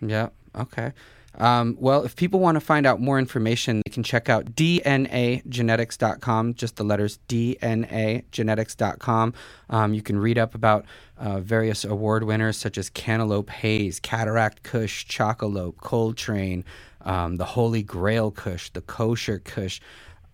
Yeah. 0.00 0.30
Okay. 0.54 0.94
Um, 1.36 1.76
well, 1.80 2.04
if 2.04 2.16
people 2.16 2.40
want 2.40 2.56
to 2.56 2.60
find 2.60 2.86
out 2.86 3.00
more 3.00 3.18
information, 3.18 3.82
they 3.84 3.90
can 3.90 4.02
check 4.02 4.28
out 4.28 4.54
dnagenetics.com, 4.54 6.54
just 6.54 6.76
the 6.76 6.84
letters 6.84 7.18
dnagenetics.com. 7.28 9.34
Um, 9.70 9.94
you 9.94 10.02
can 10.02 10.18
read 10.18 10.38
up 10.38 10.54
about 10.54 10.84
uh, 11.18 11.40
various 11.40 11.84
award 11.84 12.24
winners 12.24 12.56
such 12.56 12.78
as 12.78 12.90
Cannalope 12.90 13.50
Haze, 13.50 14.00
Cataract 14.00 14.62
Kush, 14.62 15.06
Chocolope, 15.06 15.76
Coltrane, 15.78 16.64
um, 17.02 17.36
the 17.36 17.44
Holy 17.44 17.82
Grail 17.82 18.30
Kush, 18.30 18.70
the 18.70 18.80
Kosher 18.80 19.38
Kush, 19.38 19.80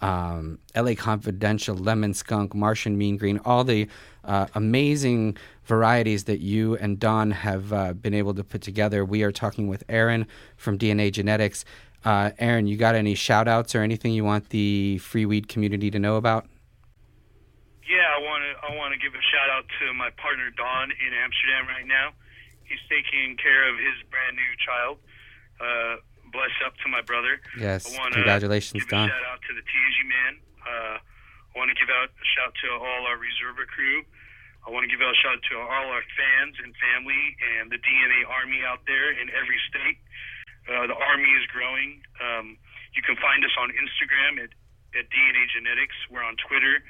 um, 0.01 0.59
LA 0.75 0.95
Confidential, 0.95 1.77
Lemon 1.77 2.15
Skunk, 2.15 2.55
Martian 2.55 2.97
Mean 2.97 3.17
Green, 3.17 3.39
all 3.45 3.65
the 3.65 3.89
uh, 4.25 4.47
amazing 4.55 5.37
varieties 5.71 6.25
that 6.25 6.41
you 6.41 6.75
and 6.83 6.99
Don 6.99 7.31
have 7.31 7.73
uh, 7.73 7.93
been 7.95 8.13
able 8.13 8.35
to 8.35 8.43
put 8.43 8.61
together. 8.61 9.05
We 9.07 9.23
are 9.23 9.31
talking 9.31 9.69
with 9.71 9.87
Aaron 9.89 10.27
from 10.57 10.77
DNA 10.77 11.13
Genetics. 11.13 11.65
Uh, 12.05 12.33
Aaron, 12.43 12.67
you 12.67 12.77
got 12.77 12.97
any 12.97 13.15
shout 13.15 13.47
outs 13.47 13.73
or 13.77 13.83
anything 13.87 14.13
you 14.13 14.25
want 14.25 14.51
the 14.51 14.99
free 14.99 15.25
weed 15.25 15.47
community 15.47 15.89
to 15.95 15.99
know 16.01 16.17
about? 16.17 16.51
Yeah, 17.87 18.03
I 18.03 18.19
want 18.19 18.43
to 18.43 18.53
I 18.67 18.75
want 18.75 18.91
to 18.95 18.99
give 18.99 19.15
a 19.15 19.23
shout 19.31 19.49
out 19.55 19.65
to 19.79 19.95
my 19.95 20.11
partner 20.19 20.51
Don 20.51 20.91
in 20.91 21.11
Amsterdam 21.15 21.71
right 21.71 21.87
now. 21.87 22.19
He's 22.67 22.83
taking 22.91 23.39
care 23.39 23.71
of 23.71 23.79
his 23.79 23.95
brand 24.11 24.35
new 24.35 24.53
child. 24.59 24.99
Uh, 25.63 26.03
bless 26.35 26.55
up 26.67 26.75
to 26.83 26.91
my 26.91 27.03
brother. 27.03 27.39
Yes, 27.59 27.87
I 27.87 27.99
wanna 27.99 28.15
congratulations, 28.19 28.83
give 28.83 28.91
Don. 28.91 29.07
A 29.07 29.13
shout 29.15 29.27
out 29.31 29.39
to 29.47 29.55
the 29.55 29.63
TAG 29.63 29.97
man. 30.07 30.33
Uh, 30.67 30.99
I 30.99 31.55
want 31.55 31.71
to 31.71 31.79
give 31.79 31.91
out 31.91 32.11
a 32.11 32.27
shout 32.35 32.55
to 32.59 32.67
all 32.75 33.07
our 33.07 33.19
reserva 33.19 33.67
crew. 33.71 34.03
I 34.71 34.73
want 34.73 34.87
to 34.87 34.93
give 34.95 35.03
a 35.03 35.11
shout 35.19 35.35
out 35.35 35.43
to 35.51 35.59
all 35.59 35.91
our 35.91 36.07
fans 36.15 36.55
and 36.63 36.71
family 36.79 37.19
and 37.59 37.75
the 37.75 37.83
DNA 37.83 38.23
Army 38.31 38.63
out 38.63 38.87
there 38.87 39.11
in 39.11 39.27
every 39.35 39.59
state. 39.67 39.99
Uh, 40.71 40.87
the 40.87 40.95
Army 40.95 41.27
is 41.27 41.43
growing. 41.51 41.99
Um, 42.23 42.55
you 42.95 43.03
can 43.03 43.19
find 43.19 43.43
us 43.43 43.51
on 43.59 43.75
Instagram 43.75 44.39
at, 44.39 44.55
at 44.95 45.11
DNA 45.11 45.43
Genetics. 45.51 45.99
We're 46.07 46.23
on 46.23 46.39
Twitter, 46.47 46.87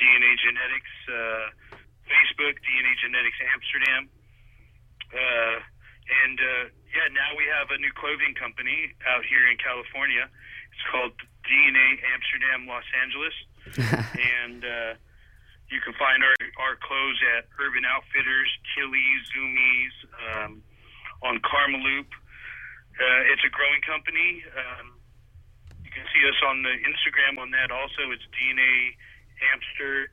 DNA 0.00 0.32
Genetics, 0.40 0.94
uh, 1.04 1.76
Facebook, 2.08 2.56
DNA 2.64 2.96
Genetics 3.04 3.36
Amsterdam. 3.44 4.02
Uh, 5.12 5.56
and 6.24 6.40
uh, 6.40 6.64
yeah, 6.96 7.12
now 7.12 7.36
we 7.36 7.44
have 7.44 7.68
a 7.76 7.76
new 7.76 7.92
clothing 7.92 8.32
company 8.40 8.88
out 9.04 9.20
here 9.28 9.44
in 9.52 9.60
California. 9.60 10.32
It's 10.72 10.86
called 10.88 11.12
DNA 11.44 11.88
Amsterdam 12.08 12.64
Los 12.64 12.88
Angeles, 13.04 13.36
and 14.40 14.64
uh, 14.64 14.92
you 15.72 15.80
can 15.80 15.96
find 15.96 16.20
our 16.20 16.36
our 16.60 16.76
clothes 16.76 17.18
at 17.40 17.48
Urban 17.56 17.88
Outfitters, 17.88 18.50
Tilly's, 18.76 19.22
Zumiez, 19.32 19.94
um, 20.20 20.52
on 21.24 21.40
Karmaloop. 21.40 22.12
Uh, 23.00 23.32
it's 23.32 23.40
a 23.40 23.48
growing 23.48 23.80
company. 23.80 24.44
Um, 24.52 25.00
you 25.80 25.90
can 25.90 26.04
see 26.12 26.22
us 26.28 26.36
on 26.44 26.60
the 26.60 26.76
Instagram 26.84 27.40
on 27.40 27.50
that 27.56 27.72
also. 27.72 28.12
It's 28.12 28.22
DNA 28.36 29.00
Amster 29.48 30.12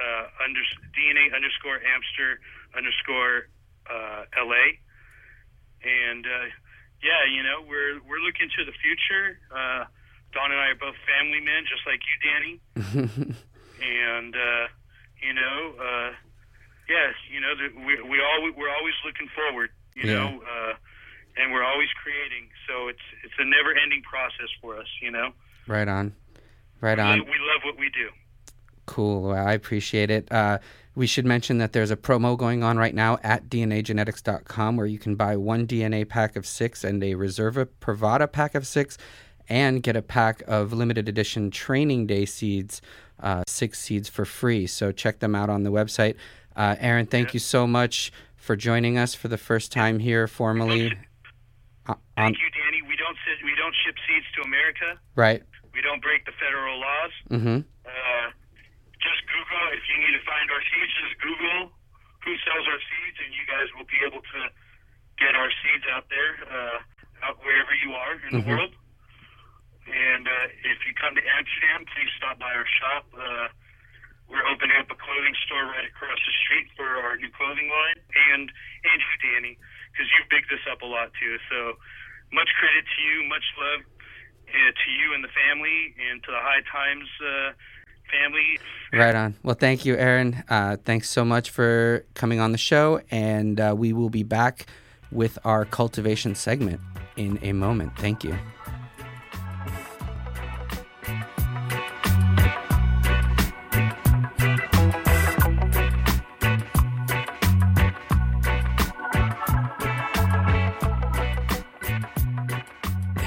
uh, 0.00 0.24
under, 0.40 0.64
DNA 0.96 1.28
underscore 1.36 1.76
Amster 1.84 2.40
underscore 2.72 3.52
uh, 3.84 4.24
LA. 4.32 4.80
And 5.84 6.24
uh, 6.24 6.48
yeah, 7.04 7.28
you 7.28 7.44
know, 7.44 7.60
we're 7.68 8.00
we're 8.08 8.24
looking 8.24 8.48
to 8.48 8.64
the 8.64 8.72
future. 8.80 9.44
Uh, 9.52 9.84
Don 10.32 10.52
and 10.52 10.60
I 10.60 10.72
are 10.72 10.80
both 10.80 10.96
family 11.04 11.44
men, 11.44 11.68
just 11.68 11.84
like 11.84 12.00
you, 12.00 12.16
Danny. 12.24 12.54
and 13.82 14.34
uh, 14.34 14.66
you 15.22 15.32
know, 15.34 15.72
uh, 15.78 16.10
yes, 16.88 17.14
you 17.32 17.40
know, 17.40 17.52
we 17.86 17.94
we 18.08 18.20
all 18.20 18.50
we're 18.56 18.74
always 18.74 18.94
looking 19.04 19.28
forward. 19.34 19.70
You 19.96 20.08
Yeah. 20.08 20.14
know, 20.18 20.42
uh, 20.42 20.72
and 21.36 21.52
we're 21.52 21.64
always 21.64 21.88
creating. 22.02 22.48
So 22.68 22.88
it's 22.88 23.02
it's 23.24 23.34
a 23.38 23.44
never 23.44 23.74
ending 23.82 24.02
process 24.02 24.48
for 24.60 24.76
us. 24.78 24.86
You 25.02 25.10
know, 25.10 25.30
right 25.66 25.88
on. 25.88 26.14
Right 26.80 26.98
on. 26.98 27.18
we 27.18 27.24
love 27.26 27.60
what 27.64 27.78
we 27.78 27.90
do. 27.90 28.08
Cool. 28.86 29.22
Well, 29.22 29.46
I 29.46 29.52
appreciate 29.52 30.10
it. 30.10 30.30
Uh, 30.32 30.58
we 30.94 31.06
should 31.06 31.26
mention 31.26 31.58
that 31.58 31.72
there's 31.72 31.90
a 31.90 31.96
promo 31.96 32.36
going 32.36 32.62
on 32.64 32.76
right 32.78 32.94
now 32.94 33.18
at 33.22 33.48
DNAgenetics.com 33.48 34.76
where 34.76 34.86
you 34.86 34.98
can 34.98 35.14
buy 35.14 35.36
one 35.36 35.66
DNA 35.66 36.08
pack 36.08 36.36
of 36.36 36.46
six 36.46 36.82
and 36.82 37.02
a 37.04 37.14
Reserva 37.14 37.68
Privada 37.80 38.30
pack 38.30 38.54
of 38.54 38.66
six 38.66 38.96
and 39.48 39.82
get 39.82 39.94
a 39.94 40.02
pack 40.02 40.42
of 40.48 40.72
limited 40.72 41.08
edition 41.08 41.50
training 41.50 42.06
day 42.06 42.24
seeds, 42.24 42.80
uh, 43.22 43.42
six 43.46 43.78
seeds 43.78 44.08
for 44.08 44.24
free. 44.24 44.66
So 44.66 44.92
check 44.92 45.18
them 45.20 45.34
out 45.34 45.50
on 45.50 45.62
the 45.62 45.70
website. 45.70 46.16
Uh, 46.56 46.76
Aaron, 46.80 47.06
thank 47.06 47.32
you 47.34 47.40
so 47.40 47.66
much 47.66 48.12
for 48.36 48.56
joining 48.56 48.98
us 48.98 49.14
for 49.14 49.28
the 49.28 49.38
first 49.38 49.70
time 49.72 49.98
here 49.98 50.26
formally. 50.26 50.92
Uh, 51.86 51.94
Thank 52.16 52.36
you, 52.38 52.48
Danny. 52.52 52.82
We 52.86 52.96
don't 52.96 53.16
sit, 53.26 53.42
we 53.44 53.54
don't 53.56 53.74
ship 53.84 53.96
seeds 54.06 54.26
to 54.36 54.42
America. 54.42 54.98
right. 55.16 55.42
We 55.72 55.80
don't 55.86 56.02
break 56.02 56.26
the 56.26 56.32
federal 56.34 56.80
laws. 56.82 57.12
Mm-hmm. 57.30 57.58
Uh, 57.86 58.26
just 58.98 59.20
Google 59.30 59.62
if 59.70 59.84
you 59.86 59.96
need 60.02 60.18
to 60.18 60.24
find 60.26 60.50
our 60.50 60.60
seeds. 60.66 60.92
Just 60.98 61.14
Google 61.22 61.70
who 62.26 62.32
sells 62.44 62.66
our 62.66 62.80
seeds, 62.90 63.16
and 63.24 63.30
you 63.32 63.46
guys 63.46 63.70
will 63.78 63.86
be 63.86 63.96
able 64.02 64.18
to 64.20 64.40
get 65.16 65.32
our 65.38 65.48
seeds 65.62 65.86
out 65.94 66.04
there, 66.10 66.32
uh, 66.50 66.78
out 67.24 67.38
wherever 67.46 67.70
you 67.86 67.94
are 67.94 68.14
in 68.28 68.30
the 68.34 68.44
Mhm. 68.44 68.50
world. 68.50 68.72
And 69.88 70.28
uh, 70.28 70.46
if 70.66 70.78
you 70.86 70.92
come 70.94 71.14
to 71.16 71.24
Amsterdam, 71.24 71.88
please 71.88 72.10
stop 72.18 72.38
by 72.38 72.52
our 72.52 72.68
shop. 72.68 73.04
Uh, 73.14 73.48
we're 74.30 74.46
opening 74.46 74.78
up 74.78 74.86
a 74.90 74.98
clothing 74.98 75.34
store 75.46 75.66
right 75.66 75.84
across 75.84 76.20
the 76.22 76.34
street 76.46 76.70
for 76.78 76.86
our 76.86 77.18
new 77.18 77.30
clothing 77.34 77.66
line, 77.66 77.98
and 78.30 78.46
and 78.46 78.98
you, 79.02 79.14
Danny, 79.18 79.58
because 79.90 80.06
you've 80.14 80.30
bigged 80.30 80.46
this 80.46 80.62
up 80.70 80.82
a 80.82 80.86
lot 80.86 81.10
too. 81.18 81.34
So 81.50 81.74
much 82.30 82.48
credit 82.58 82.86
to 82.86 82.98
you, 83.02 83.26
much 83.26 83.42
love 83.58 83.82
uh, 84.46 84.70
to 84.70 84.88
you 84.94 85.14
and 85.14 85.24
the 85.24 85.34
family, 85.34 85.94
and 85.98 86.22
to 86.22 86.30
the 86.30 86.38
High 86.38 86.62
Times 86.70 87.10
uh, 87.18 87.50
family. 88.06 88.58
Right 88.92 89.14
on. 89.14 89.34
Well, 89.42 89.58
thank 89.58 89.84
you, 89.84 89.96
Aaron. 89.96 90.42
Uh, 90.48 90.76
thanks 90.78 91.10
so 91.10 91.24
much 91.24 91.50
for 91.50 92.06
coming 92.14 92.38
on 92.38 92.52
the 92.52 92.58
show, 92.58 93.00
and 93.10 93.58
uh, 93.58 93.74
we 93.76 93.92
will 93.92 94.10
be 94.10 94.22
back 94.22 94.66
with 95.10 95.38
our 95.44 95.64
cultivation 95.64 96.34
segment 96.34 96.80
in 97.16 97.38
a 97.42 97.52
moment. 97.52 97.98
Thank 97.98 98.22
you. 98.22 98.38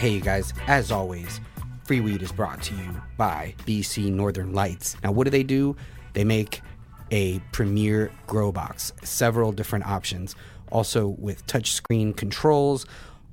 Hey, 0.03 0.09
you 0.09 0.19
guys, 0.19 0.53
as 0.67 0.91
always, 0.91 1.39
Free 1.85 2.01
Weed 2.01 2.21
is 2.21 2.33
brought 2.33 2.61
to 2.63 2.75
you 2.75 3.01
by 3.15 3.55
BC 3.59 4.11
Northern 4.11 4.51
Lights. 4.51 4.97
Now, 5.01 5.13
what 5.13 5.23
do 5.23 5.31
they 5.31 5.43
do? 5.43 5.77
They 6.11 6.25
make 6.25 6.61
a 7.09 7.39
premier 7.53 8.11
grow 8.27 8.51
box, 8.51 8.91
several 9.01 9.53
different 9.53 9.87
options, 9.87 10.35
also 10.73 11.07
with 11.07 11.47
touchscreen 11.47 12.17
controls, 12.17 12.85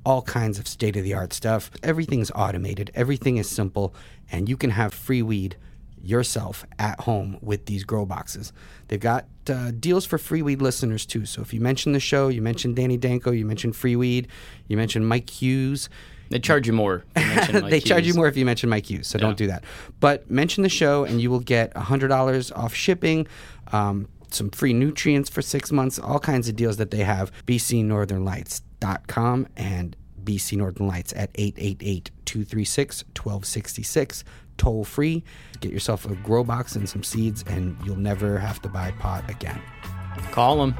all 0.06 0.22
kinds 0.22 0.60
of 0.60 0.68
state 0.68 0.94
of 0.94 1.02
the 1.02 1.12
art 1.12 1.32
stuff. 1.32 1.72
Everything's 1.82 2.30
automated, 2.36 2.92
everything 2.94 3.38
is 3.38 3.48
simple, 3.48 3.92
and 4.30 4.48
you 4.48 4.56
can 4.56 4.70
have 4.70 4.94
free 4.94 5.22
weed 5.22 5.56
yourself 6.00 6.64
at 6.78 7.00
home 7.00 7.36
with 7.42 7.66
these 7.66 7.82
grow 7.82 8.06
boxes. 8.06 8.52
They've 8.86 9.00
got 9.00 9.26
uh, 9.48 9.72
deals 9.72 10.06
for 10.06 10.18
free 10.18 10.42
weed 10.42 10.62
listeners 10.62 11.04
too. 11.04 11.26
So 11.26 11.42
if 11.42 11.52
you 11.52 11.60
mention 11.60 11.90
the 11.94 11.98
show, 11.98 12.28
you 12.28 12.40
mentioned 12.42 12.76
Danny 12.76 12.96
Danko, 12.96 13.32
you 13.32 13.44
mentioned 13.44 13.74
free 13.74 13.96
weed, 13.96 14.28
you 14.68 14.76
mentioned 14.76 15.08
Mike 15.08 15.28
Hughes, 15.28 15.88
They 16.30 16.38
charge 16.38 16.66
you 16.66 16.72
more. 16.72 17.04
if 17.16 17.52
you 17.52 17.60
they 17.68 17.80
charge 17.80 18.06
you 18.06 18.14
more 18.14 18.28
if 18.28 18.36
you 18.36 18.44
mention 18.44 18.70
Mike 18.70 18.88
Hughes, 18.88 19.08
so 19.08 19.18
don't 19.18 19.36
do 19.36 19.48
that. 19.48 19.64
But 19.98 20.30
mention 20.30 20.62
the 20.62 20.68
show, 20.68 21.02
and 21.04 21.20
you 21.20 21.28
will 21.30 21.40
get 21.40 21.76
hundred 21.76 22.06
dollars 22.08 22.52
off 22.52 22.72
shipping, 22.72 23.26
um, 23.72 24.06
some 24.30 24.48
free 24.50 24.72
nutrients 24.72 25.28
for 25.28 25.42
six 25.42 25.72
months, 25.72 25.98
all 25.98 26.20
kinds 26.20 26.48
of 26.48 26.54
deals 26.56 26.76
that 26.78 26.92
they 26.92 27.02
have. 27.04 27.32
BCNorthernLights.com 27.46 29.48
and 29.56 29.96
BC 30.22 30.56
Northern 30.56 30.86
Lights 30.86 31.12
at 31.16 31.32
888-236-1266, 31.34 34.22
toll 34.56 34.84
free. 34.84 35.24
Get 35.60 35.72
yourself 35.72 36.08
a 36.08 36.14
grow 36.16 36.44
box 36.44 36.76
and 36.76 36.88
some 36.88 37.02
seeds, 37.02 37.42
and 37.48 37.76
you'll 37.84 37.96
never 37.96 38.38
have 38.38 38.62
to 38.62 38.68
buy 38.68 38.92
pot 38.92 39.28
again. 39.28 39.60
Call 40.30 40.58
them. 40.58 40.76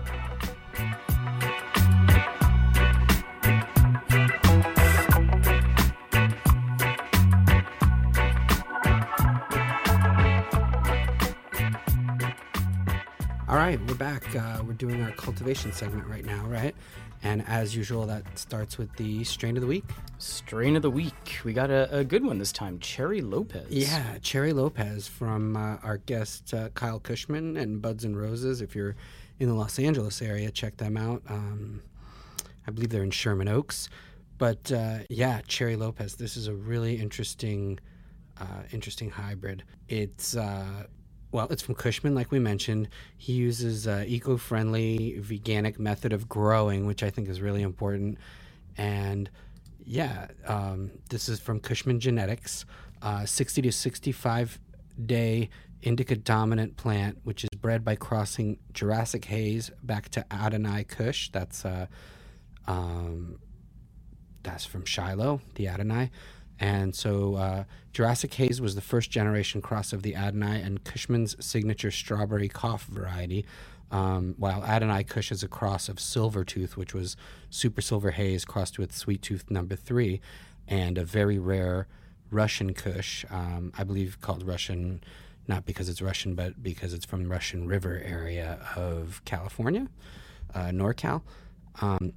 Right, 13.61 13.79
we're 13.87 13.95
back. 13.95 14.35
Uh, 14.35 14.63
we're 14.67 14.73
doing 14.73 15.03
our 15.03 15.11
cultivation 15.11 15.71
segment 15.71 16.09
right 16.09 16.25
now, 16.25 16.47
right? 16.47 16.75
And 17.23 17.47
as 17.47 17.77
usual, 17.77 18.07
that 18.07 18.39
starts 18.39 18.79
with 18.79 18.91
the 18.97 19.23
strain 19.25 19.55
of 19.59 19.61
the 19.61 19.67
week. 19.67 19.85
Strain 20.17 20.77
of 20.77 20.83
the 20.83 20.91
week. 20.91 21.41
We 21.45 21.53
got 21.53 21.69
a, 21.69 21.99
a 21.99 22.03
good 22.03 22.25
one 22.25 22.39
this 22.39 22.53
time. 22.53 22.79
Cherry 22.79 23.21
Lopez. 23.21 23.67
Yeah, 23.69 24.17
Cherry 24.23 24.55
Lopez 24.55 25.09
from 25.09 25.59
uh, 25.59 25.77
our 25.83 25.99
guest 25.99 26.55
uh, 26.55 26.71
Kyle 26.71 27.01
Kushman 27.01 27.61
and 27.61 27.83
Buds 27.83 28.03
and 28.03 28.19
Roses. 28.19 28.63
If 28.63 28.75
you're 28.75 28.97
in 29.39 29.49
the 29.51 29.55
Los 29.55 29.79
Angeles 29.79 30.23
area, 30.23 30.51
check 30.51 30.79
them 30.79 30.97
out. 30.97 31.23
Um, 31.29 31.83
I 32.67 32.71
believe 32.71 32.89
they're 32.89 33.03
in 33.03 33.11
Sherman 33.11 33.49
Oaks. 33.49 33.91
But 34.39 34.73
uh, 34.73 35.01
yeah, 35.11 35.43
Cherry 35.47 35.77
Lopez. 35.77 36.15
This 36.15 36.39
is 36.39 36.47
a 36.47 36.55
really 36.55 36.95
interesting, 36.95 37.79
uh, 38.41 38.63
interesting 38.73 39.11
hybrid. 39.11 39.65
It's 39.87 40.35
uh, 40.35 40.87
well, 41.33 41.47
it's 41.51 41.63
from 41.63 41.75
Kushman, 41.77 42.15
like 42.15 42.31
we 42.31 42.39
mentioned. 42.39 42.89
He 43.17 43.35
uses 43.35 43.87
uh, 43.87 44.05
eco-friendly, 44.07 45.21
veganic 45.21 45.79
method 45.79 46.13
of 46.13 46.29
growing, 46.29 46.87
which 46.87 47.03
I 47.03 47.11
think 47.11 47.29
is 47.29 47.41
really 47.41 47.63
important. 47.63 48.19
And 48.77 49.31
yeah, 49.85 50.29
um, 50.47 50.91
this 51.09 51.29
is 51.29 51.39
from 51.41 51.61
Kushman 51.61 51.99
Genetics, 51.99 52.65
uh, 53.03 53.25
60 53.27 53.63
to 53.63 53.73
65 53.73 54.59
day 55.07 55.51
indica 55.83 56.17
dominant 56.17 56.77
plant, 56.77 57.19
which 57.25 57.45
is 57.45 57.51
bred 57.59 57.85
by 57.85 57.97
crossing 57.97 58.59
Jurassic 58.73 59.25
Haze 59.27 59.71
back 59.83 60.09
to 60.11 60.25
Adonai 60.33 60.85
Kush. 60.85 61.31
That's 61.31 61.65
uh, 61.65 61.87
um, 62.67 63.39
that's 64.43 64.65
from 64.65 64.85
Shiloh, 64.85 65.41
the 65.55 65.69
Adonai. 65.69 66.11
And 66.61 66.95
so 66.95 67.37
uh, 67.37 67.65
Jurassic 67.93 68.35
Haze 68.35 68.61
was 68.61 68.75
the 68.75 68.83
first 68.83 69.11
generation 69.11 69.63
cross 69.63 69.95
of 69.95 70.03
the 70.03 70.15
Adonai 70.15 70.61
and 70.61 70.85
Kushman's 70.85 71.35
signature 71.45 71.91
strawberry 71.91 72.49
cough 72.49 72.85
variety, 72.85 73.47
um, 73.91 74.35
while 74.37 74.63
Adonai 74.63 75.05
Kush 75.05 75.33
is 75.33 75.43
a 75.43 75.49
cross 75.49 75.89
of 75.89 75.97
Silvertooth, 75.97 76.77
which 76.77 76.93
was 76.93 77.17
Super 77.49 77.81
Silver 77.81 78.11
Haze 78.11 78.45
crossed 78.45 78.79
with 78.79 78.95
Sweet 78.95 79.23
Tooth 79.23 79.51
number 79.51 79.75
three, 79.75 80.21
and 80.69 80.99
a 80.99 81.05
very 81.05 81.39
rare 81.39 81.89
Russian 82.31 82.75
Kush, 82.75 83.25
um, 83.31 83.73
I 83.77 83.83
believe 83.83 84.21
called 84.21 84.47
Russian, 84.47 85.03
not 85.49 85.65
because 85.65 85.89
it's 85.89 86.03
Russian, 86.03 86.35
but 86.35 86.63
because 86.63 86.93
it's 86.95 87.07
from 87.07 87.25
the 87.25 87.29
Russian 87.29 87.67
River 87.67 88.01
area 88.05 88.61
of 88.77 89.23
California, 89.25 89.89
uh, 90.55 90.67
NorCal. 90.67 91.23
Um, 91.81 92.13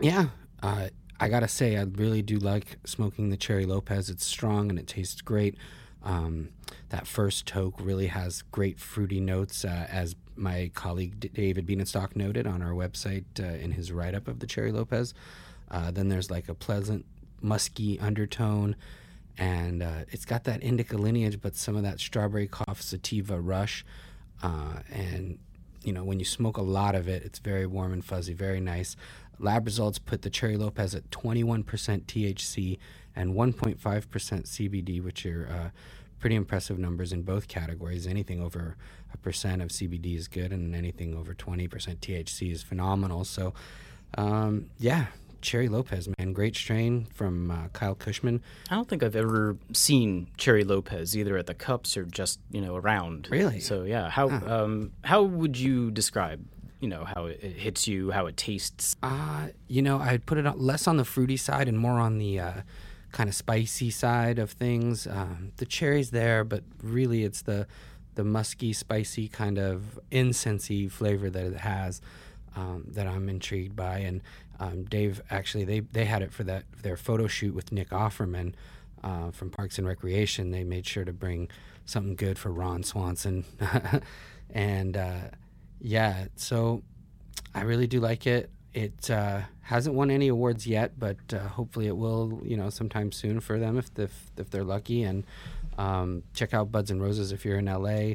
yeah, 0.00 0.28
uh, 0.62 0.88
I 1.18 1.28
gotta 1.28 1.48
say, 1.48 1.76
I 1.76 1.82
really 1.82 2.22
do 2.22 2.38
like 2.38 2.78
smoking 2.84 3.30
the 3.30 3.36
Cherry 3.36 3.64
Lopez. 3.64 4.10
It's 4.10 4.26
strong 4.26 4.70
and 4.70 4.78
it 4.78 4.86
tastes 4.86 5.20
great. 5.20 5.56
Um, 6.02 6.50
that 6.90 7.06
first 7.06 7.46
toke 7.46 7.74
really 7.80 8.06
has 8.06 8.42
great 8.42 8.78
fruity 8.78 9.20
notes, 9.20 9.64
uh, 9.64 9.86
as 9.90 10.14
my 10.36 10.70
colleague 10.74 11.32
David 11.32 11.66
Bienenstock 11.66 12.14
noted 12.14 12.46
on 12.46 12.62
our 12.62 12.72
website 12.72 13.24
uh, 13.40 13.44
in 13.44 13.72
his 13.72 13.90
write 13.90 14.14
up 14.14 14.28
of 14.28 14.38
the 14.38 14.46
Cherry 14.46 14.72
Lopez. 14.72 15.14
Uh, 15.70 15.90
then 15.90 16.08
there's 16.08 16.30
like 16.30 16.48
a 16.48 16.54
pleasant 16.54 17.04
musky 17.40 17.98
undertone, 17.98 18.76
and 19.38 19.82
uh, 19.82 20.04
it's 20.10 20.24
got 20.24 20.44
that 20.44 20.62
indica 20.62 20.96
lineage, 20.96 21.40
but 21.40 21.56
some 21.56 21.76
of 21.76 21.82
that 21.82 21.98
strawberry 21.98 22.46
cough 22.46 22.80
sativa 22.80 23.40
rush. 23.40 23.84
Uh, 24.42 24.80
and 24.92 25.38
you 25.82 25.92
know, 25.92 26.04
when 26.04 26.18
you 26.18 26.24
smoke 26.24 26.56
a 26.56 26.62
lot 26.62 26.94
of 26.94 27.08
it, 27.08 27.22
it's 27.22 27.38
very 27.38 27.66
warm 27.66 27.92
and 27.92 28.04
fuzzy, 28.04 28.32
very 28.32 28.60
nice. 28.60 28.96
Lab 29.38 29.66
results 29.66 29.98
put 29.98 30.22
the 30.22 30.30
Cherry 30.30 30.56
Lopez 30.56 30.94
at 30.94 31.10
21% 31.10 31.64
THC 31.64 32.78
and 33.14 33.34
1.5% 33.34 33.76
CBD, 33.78 35.02
which 35.02 35.24
are 35.26 35.48
uh, 35.50 35.70
pretty 36.18 36.36
impressive 36.36 36.78
numbers 36.78 37.12
in 37.12 37.22
both 37.22 37.48
categories. 37.48 38.06
Anything 38.06 38.42
over 38.42 38.76
a 39.12 39.16
percent 39.16 39.62
of 39.62 39.68
CBD 39.68 40.16
is 40.16 40.28
good, 40.28 40.52
and 40.52 40.74
anything 40.74 41.14
over 41.14 41.34
20% 41.34 41.68
THC 41.68 42.52
is 42.52 42.62
phenomenal. 42.62 43.24
So, 43.24 43.54
um, 44.16 44.70
yeah, 44.78 45.06
Cherry 45.40 45.68
Lopez, 45.68 46.08
man, 46.18 46.32
great 46.32 46.56
strain 46.56 47.06
from 47.14 47.50
uh, 47.50 47.68
Kyle 47.72 47.94
Kushman. 47.94 48.40
I 48.70 48.74
don't 48.74 48.88
think 48.88 49.02
I've 49.02 49.16
ever 49.16 49.56
seen 49.72 50.28
Cherry 50.36 50.64
Lopez 50.64 51.16
either 51.16 51.36
at 51.36 51.46
the 51.46 51.54
cups 51.54 51.96
or 51.96 52.04
just 52.04 52.40
you 52.50 52.60
know 52.60 52.76
around. 52.76 53.28
Really? 53.30 53.60
So 53.60 53.84
yeah, 53.84 54.10
how 54.10 54.28
um, 54.28 54.92
how 55.04 55.22
would 55.22 55.56
you 55.56 55.90
describe 55.90 56.44
you 56.80 56.88
know 56.88 57.04
how 57.04 57.26
it 57.26 57.40
hits 57.40 57.88
you, 57.88 58.10
how 58.10 58.26
it 58.26 58.36
tastes? 58.36 58.96
Uh, 59.02 59.48
you 59.68 59.82
know, 59.82 59.98
I'd 59.98 60.26
put 60.26 60.38
it 60.38 60.58
less 60.58 60.86
on 60.86 60.96
the 60.96 61.04
fruity 61.04 61.36
side 61.36 61.68
and 61.68 61.78
more 61.78 61.98
on 61.98 62.18
the 62.18 62.40
uh, 62.40 62.52
kind 63.12 63.28
of 63.28 63.34
spicy 63.34 63.90
side 63.90 64.38
of 64.38 64.50
things. 64.50 65.06
Um, 65.06 65.52
the 65.56 65.66
cherry's 65.66 66.10
there, 66.10 66.44
but 66.44 66.62
really 66.82 67.24
it's 67.24 67.42
the 67.42 67.66
the 68.14 68.24
musky, 68.24 68.72
spicy 68.72 69.28
kind 69.28 69.58
of 69.58 70.00
incensey 70.10 70.90
flavor 70.90 71.28
that 71.28 71.44
it 71.44 71.58
has 71.58 72.00
um, 72.56 72.84
that 72.88 73.06
I'm 73.06 73.28
intrigued 73.28 73.76
by. 73.76 73.98
And 73.98 74.22
um, 74.58 74.84
Dave 74.84 75.22
actually 75.30 75.64
they 75.64 75.80
they 75.80 76.04
had 76.04 76.22
it 76.22 76.32
for 76.32 76.44
that 76.44 76.64
their 76.82 76.96
photo 76.96 77.26
shoot 77.26 77.54
with 77.54 77.72
Nick 77.72 77.90
Offerman 77.90 78.54
uh, 79.02 79.30
from 79.30 79.50
Parks 79.50 79.78
and 79.78 79.86
Recreation. 79.86 80.50
They 80.50 80.64
made 80.64 80.86
sure 80.86 81.04
to 81.04 81.12
bring 81.12 81.48
something 81.84 82.16
good 82.16 82.38
for 82.38 82.50
Ron 82.50 82.82
Swanson, 82.82 83.44
and 84.50 84.96
uh, 84.96 85.20
yeah, 85.80 86.26
so 86.36 86.82
I 87.54 87.62
really 87.62 87.86
do 87.86 88.00
like 88.00 88.26
it. 88.26 88.50
It 88.74 89.10
uh, 89.10 89.40
hasn't 89.62 89.94
won 89.94 90.10
any 90.10 90.28
awards 90.28 90.66
yet, 90.66 90.98
but 90.98 91.16
uh, 91.32 91.38
hopefully 91.48 91.86
it 91.86 91.96
will. 91.96 92.40
You 92.44 92.56
know, 92.56 92.68
sometime 92.70 93.10
soon 93.12 93.40
for 93.40 93.58
them 93.58 93.78
if 93.78 93.88
if, 93.98 94.30
if 94.36 94.50
they're 94.50 94.64
lucky. 94.64 95.02
And 95.02 95.24
um, 95.78 96.22
check 96.34 96.52
out 96.54 96.70
Buds 96.70 96.90
and 96.90 97.00
Roses 97.00 97.32
if 97.32 97.44
you're 97.44 97.58
in 97.58 97.66
LA. 97.66 98.14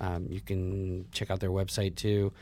Um, 0.00 0.26
you 0.28 0.40
can 0.40 1.06
check 1.12 1.30
out 1.30 1.40
their 1.40 1.50
website 1.50 1.94
too. 1.96 2.32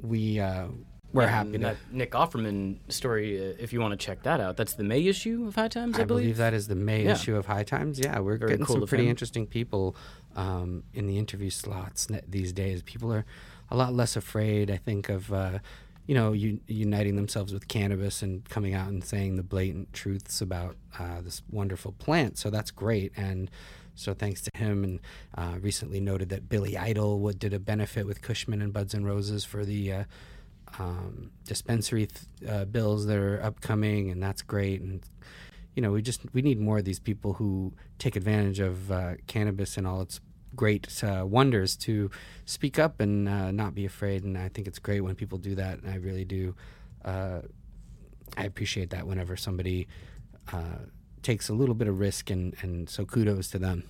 We 0.00 0.38
uh, 0.38 0.68
we're 1.12 1.22
Yeah, 1.24 1.28
happy 1.28 1.48
and 1.48 1.54
to. 1.54 1.58
that 1.60 1.76
Nick 1.90 2.12
Offerman 2.12 2.78
story, 2.88 3.38
uh, 3.50 3.54
if 3.58 3.72
you 3.72 3.80
want 3.80 3.98
to 3.98 4.06
check 4.06 4.22
that 4.22 4.40
out, 4.40 4.56
that's 4.56 4.74
the 4.74 4.84
May 4.84 5.04
issue 5.06 5.46
of 5.48 5.56
High 5.56 5.66
Times, 5.68 5.98
I, 5.98 6.02
I 6.02 6.04
believe 6.04 6.36
that 6.36 6.54
is 6.54 6.68
the 6.68 6.76
May 6.76 7.04
Yeah. 7.04 7.12
issue 7.12 7.34
of 7.36 7.46
High 7.46 7.64
Times. 7.64 7.98
Yeah, 7.98 8.20
we're 8.20 8.36
Very 8.36 8.52
getting 8.52 8.66
cool 8.66 8.76
some 8.76 8.86
pretty 8.86 9.04
him. 9.06 9.10
interesting 9.10 9.46
people 9.46 9.96
um, 10.36 10.84
in 10.94 11.06
the 11.08 11.18
interview 11.18 11.50
slots 11.50 12.06
these 12.28 12.52
days. 12.52 12.82
People 12.84 13.12
are 13.12 13.24
a 13.70 13.76
lot 13.76 13.94
less 13.94 14.16
afraid, 14.16 14.70
I 14.70 14.76
think, 14.76 15.08
of 15.08 15.32
uh, 15.32 15.58
you 16.06 16.14
know 16.14 16.32
uniting 16.32 17.16
themselves 17.16 17.52
with 17.52 17.68
cannabis 17.68 18.22
and 18.22 18.44
coming 18.48 18.74
out 18.74 18.88
and 18.88 19.04
saying 19.04 19.36
the 19.36 19.42
blatant 19.42 19.92
truths 19.92 20.40
about 20.40 20.76
uh, 20.98 21.20
this 21.20 21.42
wonderful 21.50 21.92
plant. 21.92 22.38
So 22.38 22.50
that's 22.50 22.70
great, 22.70 23.12
and 23.16 23.50
so 23.94 24.14
thanks 24.14 24.40
to 24.42 24.50
him. 24.54 24.84
And 24.84 25.00
uh, 25.36 25.58
recently 25.60 26.00
noted 26.00 26.28
that 26.30 26.48
Billy 26.48 26.76
Idol 26.76 27.30
did 27.32 27.54
a 27.54 27.60
benefit 27.60 28.06
with 28.06 28.22
Kushman 28.22 28.62
and 28.62 28.72
Buds 28.72 28.94
and 28.94 29.06
Roses 29.06 29.44
for 29.44 29.64
the. 29.64 29.92
Uh, 29.92 30.04
um, 30.78 31.32
dispensary 31.46 32.06
th- 32.06 32.48
uh, 32.48 32.64
bills 32.64 33.06
that 33.06 33.16
are 33.16 33.42
upcoming, 33.42 34.08
and 34.08 34.22
that's 34.22 34.40
great. 34.40 34.80
And 34.80 35.02
you 35.74 35.82
know, 35.82 35.92
we 35.92 36.02
just 36.02 36.20
we 36.32 36.42
need 36.42 36.60
more 36.60 36.78
of 36.78 36.84
these 36.84 37.00
people 37.00 37.34
who 37.34 37.72
take 37.98 38.16
advantage 38.16 38.60
of 38.60 38.90
uh, 38.90 39.14
cannabis 39.26 39.76
and 39.76 39.86
all 39.86 40.00
its 40.00 40.20
great 40.56 41.02
uh, 41.04 41.24
wonders 41.26 41.76
to 41.76 42.10
speak 42.44 42.78
up 42.78 43.00
and 43.00 43.28
uh, 43.28 43.50
not 43.50 43.74
be 43.74 43.84
afraid. 43.86 44.24
And 44.24 44.36
I 44.36 44.48
think 44.48 44.66
it's 44.66 44.78
great 44.78 45.00
when 45.00 45.14
people 45.14 45.38
do 45.38 45.54
that. 45.56 45.80
And 45.80 45.90
I 45.90 45.96
really 45.96 46.24
do. 46.24 46.54
Uh, 47.04 47.40
I 48.36 48.44
appreciate 48.44 48.90
that 48.90 49.06
whenever 49.06 49.36
somebody 49.36 49.88
uh, 50.52 50.78
takes 51.22 51.48
a 51.48 51.54
little 51.54 51.74
bit 51.74 51.88
of 51.88 51.98
risk, 51.98 52.30
and 52.30 52.54
and 52.62 52.88
so 52.88 53.04
kudos 53.04 53.50
to 53.50 53.58
them. 53.58 53.84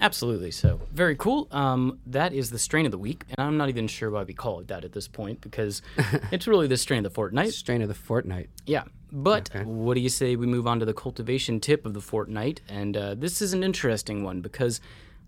Absolutely. 0.00 0.52
So 0.52 0.80
very 0.92 1.16
cool. 1.16 1.48
Um, 1.50 1.98
that 2.06 2.32
is 2.32 2.50
the 2.50 2.58
strain 2.58 2.86
of 2.86 2.92
the 2.92 2.98
week, 2.98 3.24
and 3.30 3.44
I'm 3.44 3.56
not 3.56 3.68
even 3.68 3.88
sure 3.88 4.10
why 4.10 4.22
we 4.22 4.32
call 4.32 4.60
it 4.60 4.68
that 4.68 4.84
at 4.84 4.92
this 4.92 5.08
point 5.08 5.40
because 5.40 5.82
it's 6.30 6.46
really 6.46 6.68
the 6.68 6.76
strain 6.76 6.98
of 6.98 7.04
the 7.04 7.14
fortnight. 7.14 7.52
Strain 7.52 7.82
of 7.82 7.88
the 7.88 7.94
fortnight. 7.94 8.48
Yeah. 8.64 8.84
But 9.10 9.50
Okay. 9.54 9.64
what 9.64 9.94
do 9.94 10.00
you 10.00 10.08
say 10.10 10.36
we 10.36 10.46
move 10.46 10.66
on 10.68 10.78
to 10.80 10.84
the 10.86 10.94
cultivation 10.94 11.58
tip 11.60 11.84
of 11.84 11.94
the 11.94 12.00
fortnight? 12.00 12.60
And 12.68 12.96
uh, 12.96 13.14
this 13.16 13.42
is 13.42 13.52
an 13.54 13.64
interesting 13.64 14.22
one 14.22 14.40
because, 14.40 14.80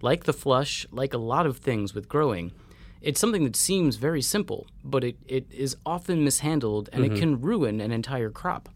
like 0.03 0.25
the 0.25 0.33
flush, 0.33 0.87
like 0.91 1.15
a 1.15 1.19
lot 1.19 1.47
of 1.47 1.59
things 1.59 1.95
with 1.95 2.09
growing, 2.09 2.53
it's 3.01 3.21
something 3.21 3.45
that 3.45 3.57
seems 3.57 3.97
very 3.97 4.21
simple, 4.21 4.67
but 4.85 5.05
it, 5.05 5.17
it 5.27 5.47
is 5.51 5.77
often 5.87 6.23
mishandled 6.23 6.91
and 6.93 7.05
it 7.05 7.17
can 7.17 7.41
ruin 7.41 7.81
an 7.81 7.93
entire 7.93 8.31
crop. 8.31 8.69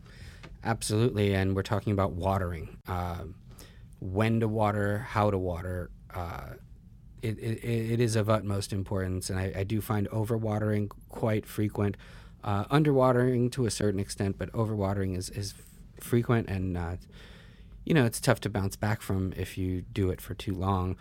Absolutely, 0.64 1.34
and 1.34 1.54
we're 1.54 1.62
talking 1.62 1.92
about 1.92 2.12
watering. 2.12 2.78
Uh, 2.88 3.24
when 4.00 4.40
to 4.40 4.48
water, 4.48 4.98
how 4.98 5.30
to 5.30 5.38
water. 5.38 5.90
Uh, 6.14 6.54
it, 7.22 7.38
it, 7.38 7.64
it 7.64 8.00
is 8.00 8.16
of 8.16 8.28
utmost 8.28 8.72
importance, 8.72 9.30
and 9.30 9.38
I, 9.38 9.52
I 9.56 9.64
do 9.64 9.80
find 9.80 10.08
overwatering 10.10 10.90
quite 11.08 11.46
frequent. 11.46 11.96
Uh, 12.42 12.64
underwatering 12.66 13.50
to 13.52 13.64
a 13.64 13.70
certain 13.70 13.98
extent, 13.98 14.36
but 14.38 14.52
overwatering 14.52 15.16
is, 15.16 15.30
is 15.30 15.54
frequent, 15.98 16.48
and 16.48 16.76
uh, 16.76 16.96
you 17.84 17.94
know 17.94 18.04
it's 18.04 18.20
tough 18.20 18.40
to 18.40 18.50
bounce 18.50 18.76
back 18.76 19.00
from 19.00 19.32
if 19.36 19.56
you 19.56 19.82
do 19.82 20.10
it 20.10 20.20
for 20.20 20.34
too 20.34 20.54
long, 20.54 20.96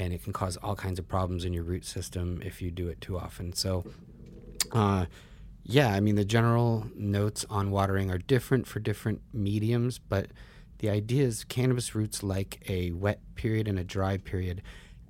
and 0.00 0.14
it 0.14 0.24
can 0.24 0.32
cause 0.32 0.56
all 0.56 0.74
kinds 0.74 0.98
of 0.98 1.06
problems 1.06 1.44
in 1.44 1.52
your 1.52 1.62
root 1.62 1.84
system 1.84 2.40
if 2.42 2.62
you 2.62 2.70
do 2.70 2.88
it 2.88 3.00
too 3.02 3.18
often. 3.18 3.52
So, 3.52 3.84
uh, 4.72 5.04
yeah, 5.62 5.88
I 5.92 6.00
mean, 6.00 6.14
the 6.14 6.24
general 6.24 6.86
notes 6.96 7.44
on 7.50 7.70
watering 7.70 8.10
are 8.10 8.16
different 8.16 8.66
for 8.66 8.80
different 8.80 9.20
mediums, 9.34 9.98
but 9.98 10.28
the 10.78 10.88
idea 10.88 11.24
is 11.24 11.44
cannabis 11.44 11.94
roots 11.94 12.22
like 12.22 12.62
a 12.66 12.92
wet 12.92 13.20
period 13.34 13.68
and 13.68 13.78
a 13.78 13.84
dry 13.84 14.16
period. 14.16 14.62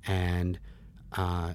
And 0.05 0.59
uh, 1.13 1.53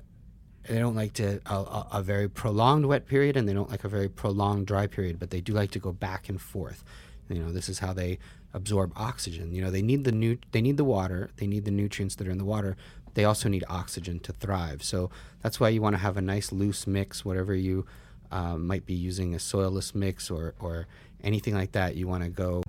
they 0.66 0.78
don't 0.78 0.96
like 0.96 1.12
to 1.14 1.40
a, 1.44 1.86
a, 1.92 2.02
very 2.02 2.30
prolonged 2.30 2.86
wet 2.86 3.06
period, 3.06 3.36
and 3.36 3.46
they 3.46 3.52
don't 3.52 3.70
like 3.70 3.84
a 3.84 3.88
very 3.88 4.08
prolonged 4.08 4.66
dry 4.66 4.86
period. 4.86 5.18
But 5.18 5.28
they 5.28 5.42
do 5.42 5.52
like 5.52 5.72
to 5.72 5.78
go 5.78 5.92
back 5.92 6.30
and 6.30 6.40
forth. 6.40 6.82
You 7.28 7.40
know, 7.40 7.52
this 7.52 7.68
is 7.68 7.80
how 7.80 7.92
they 7.92 8.18
absorb 8.54 8.92
oxygen. 8.96 9.52
You 9.52 9.62
know, 9.62 9.70
they 9.70 9.82
need 9.82 10.04
the 10.04 10.12
new 10.12 10.38
they 10.52 10.62
need 10.62 10.78
the 10.78 10.84
water, 10.84 11.30
they 11.36 11.46
need 11.46 11.66
the 11.66 11.70
nutrients 11.70 12.14
that 12.16 12.26
are 12.26 12.30
in 12.30 12.38
the 12.38 12.44
water. 12.44 12.76
They 13.16 13.24
also 13.24 13.48
need 13.48 13.64
oxygen 13.66 14.20
to 14.20 14.32
thrive. 14.32 14.82
So 14.84 15.10
that's 15.42 15.58
why 15.58 15.70
you 15.70 15.80
want 15.80 15.94
to 15.94 15.98
have 15.98 16.18
a 16.18 16.20
nice 16.20 16.52
loose 16.52 16.86
mix, 16.86 17.24
whatever 17.24 17.54
you 17.54 17.86
uh, 18.30 18.58
might 18.58 18.84
be 18.84 18.92
using 18.92 19.34
a 19.34 19.38
soilless 19.38 19.94
mix 19.94 20.30
or 20.30 20.54
or 20.60 20.86
anything 21.24 21.54
like 21.54 21.72
that. 21.72 21.96
You 21.96 22.06
want 22.06 22.24
to 22.24 22.28
go 22.28 22.62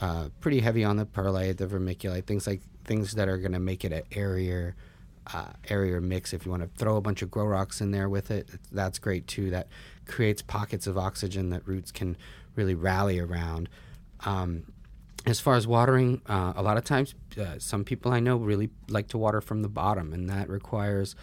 uh, 0.00 0.28
pretty 0.40 0.60
heavy 0.60 0.84
on 0.84 0.96
the 0.96 1.06
perlite, 1.06 1.56
the 1.56 1.66
vermiculite, 1.66 2.24
things 2.24 2.46
like 2.46 2.60
things 2.84 3.14
that 3.14 3.28
are 3.28 3.36
going 3.36 3.50
to 3.50 3.58
make 3.58 3.84
it 3.84 3.92
an 3.92 4.04
airier, 4.12 4.76
uh, 5.34 5.46
airier 5.68 6.00
mix. 6.00 6.32
If 6.32 6.44
you 6.46 6.52
want 6.52 6.62
to 6.62 6.70
throw 6.78 6.96
a 6.96 7.00
bunch 7.00 7.20
of 7.22 7.30
grow 7.32 7.46
rocks 7.46 7.80
in 7.80 7.90
there 7.90 8.08
with 8.08 8.30
it, 8.30 8.48
that's 8.70 9.00
great 9.00 9.26
too. 9.26 9.50
That 9.50 9.66
creates 10.06 10.40
pockets 10.40 10.86
of 10.86 10.96
oxygen 10.96 11.50
that 11.50 11.66
roots 11.66 11.90
can 11.90 12.16
really 12.54 12.76
rally 12.76 13.18
around. 13.18 13.68
Um, 14.24 14.66
as 15.26 15.40
far 15.40 15.54
as 15.54 15.66
watering, 15.66 16.22
uh, 16.26 16.54
a 16.56 16.62
lot 16.62 16.76
of 16.76 16.84
times, 16.84 17.14
uh, 17.38 17.58
some 17.58 17.84
people 17.84 18.12
I 18.12 18.20
know 18.20 18.36
really 18.36 18.70
like 18.88 19.08
to 19.08 19.18
water 19.18 19.40
from 19.40 19.62
the 19.62 19.68
bottom, 19.68 20.12
and 20.12 20.28
that 20.30 20.48
requires 20.48 21.14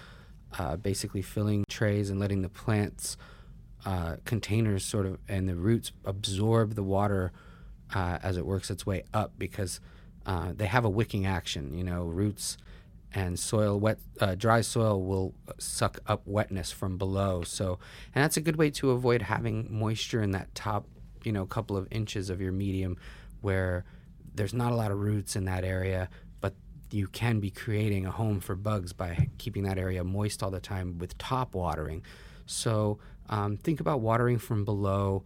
uh, 0.58 0.78
basically 0.78 1.22
filling 1.22 1.66
trays 1.68 2.10
and 2.10 2.20
letting 2.20 2.42
the 2.42 2.50
plants 2.50 3.18
uh, 3.86 4.18
containers 4.26 4.84
sort 4.84 5.06
of 5.06 5.18
and 5.28 5.48
the 5.48 5.56
roots 5.56 5.92
absorb 6.06 6.76
the 6.76 6.84
water 6.84 7.32
uh, 7.94 8.18
as 8.22 8.38
it 8.38 8.46
works 8.46 8.70
its 8.70 8.86
way 8.86 9.04
up 9.14 9.34
because 9.38 9.80
uh, 10.26 10.52
they 10.56 10.66
have 10.66 10.86
a 10.86 10.90
wicking 10.90 11.26
action. 11.26 11.74
You 11.78 11.84
know, 11.84 12.04
roots 12.04 12.58
and 13.14 13.40
soil, 13.40 13.80
wet, 13.80 13.98
dry 14.38 14.62
soil 14.62 15.02
will 15.02 15.34
suck 15.58 16.00
up 16.06 16.22
wetness 16.26 16.72
from 16.72 16.98
below. 16.98 17.42
So, 17.44 17.80
and 18.14 18.24
that's 18.24 18.38
a 18.38 18.42
good 18.42 18.58
way 18.58 18.70
to 18.72 18.92
avoid 18.92 19.24
having 19.24 19.68
moisture 19.72 20.22
in 20.22 20.32
that 20.32 20.54
top, 20.54 20.86
you 21.24 21.32
know, 21.32 21.46
couple 21.46 21.78
of 21.78 21.88
inches 21.90 22.30
of 22.30 22.42
your 22.42 22.52
medium 22.52 22.98
where 23.42 23.86
there's 24.34 24.54
not 24.54 24.72
a 24.72 24.76
lot 24.76 24.92
of 24.92 25.00
roots 25.00 25.36
in 25.36 25.46
that 25.46 25.64
area, 25.64 26.10
but 26.42 26.54
you 26.92 27.08
can 27.08 27.40
be 27.40 27.50
creating 27.50 28.06
a 28.06 28.12
home 28.12 28.40
for 28.40 28.56
bugs 28.56 28.94
by 28.94 29.30
keeping 29.38 29.64
that 29.64 29.78
area 29.78 30.04
moist 30.04 30.44
all 30.44 30.52
the 30.52 30.60
time 30.60 30.98
with 30.98 31.18
top 31.18 31.56
watering. 31.56 32.04
So 32.46 33.00
um, 33.30 33.58
think 33.58 33.80
about 33.80 34.02
watering 34.02 34.38
from 34.38 34.64
below. 34.66 35.24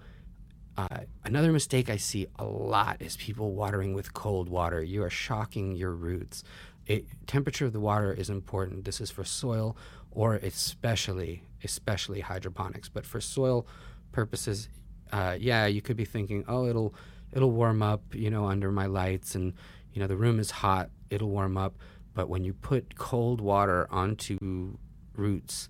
Uh, 0.78 1.01
another 1.26 1.51
mistake 1.51 1.89
I 1.89 1.97
see 1.97 2.28
a 2.39 2.45
lot 2.45 2.97
is 3.01 3.18
people 3.18 3.53
watering 3.53 3.93
with 3.93 4.14
cold 4.14 4.49
water. 4.49 4.82
You 4.82 5.03
are 5.03 5.09
shocking 5.09 5.76
your 5.76 5.91
roots. 5.91 6.43
It, 6.88 7.05
temperature 7.28 7.66
of 7.66 7.74
the 7.74 7.80
water 7.80 8.12
is 8.14 8.30
important. 8.30 8.86
This 8.86 9.01
is 9.01 9.12
for 9.12 9.24
soil 9.24 9.78
or 10.12 10.36
especially 10.36 11.43
especially 11.64 12.22
hydroponics. 12.22 12.89
But 12.89 13.05
for 13.05 13.22
soil 13.22 13.68
purposes, 14.12 14.70
uh, 15.12 15.38
yeah, 15.39 15.66
you 15.68 15.82
could 15.82 15.97
be 15.97 16.05
thinking, 16.05 16.43
oh, 16.47 16.68
it'll 16.68 16.93
it'll 17.32 17.51
warm 17.51 17.82
up, 17.82 18.01
you 18.13 18.29
know, 18.29 18.45
under 18.45 18.71
my 18.71 18.86
lights, 18.86 19.36
and 19.36 19.53
you 19.93 20.01
know 20.01 20.07
the 20.07 20.17
room 20.17 20.39
is 20.39 20.51
hot. 20.51 20.89
It'll 21.09 21.29
warm 21.29 21.57
up. 21.57 21.75
But 22.13 22.29
when 22.29 22.43
you 22.43 22.53
put 22.53 22.95
cold 22.95 23.39
water 23.39 23.88
onto 23.89 24.77
roots, 25.15 25.69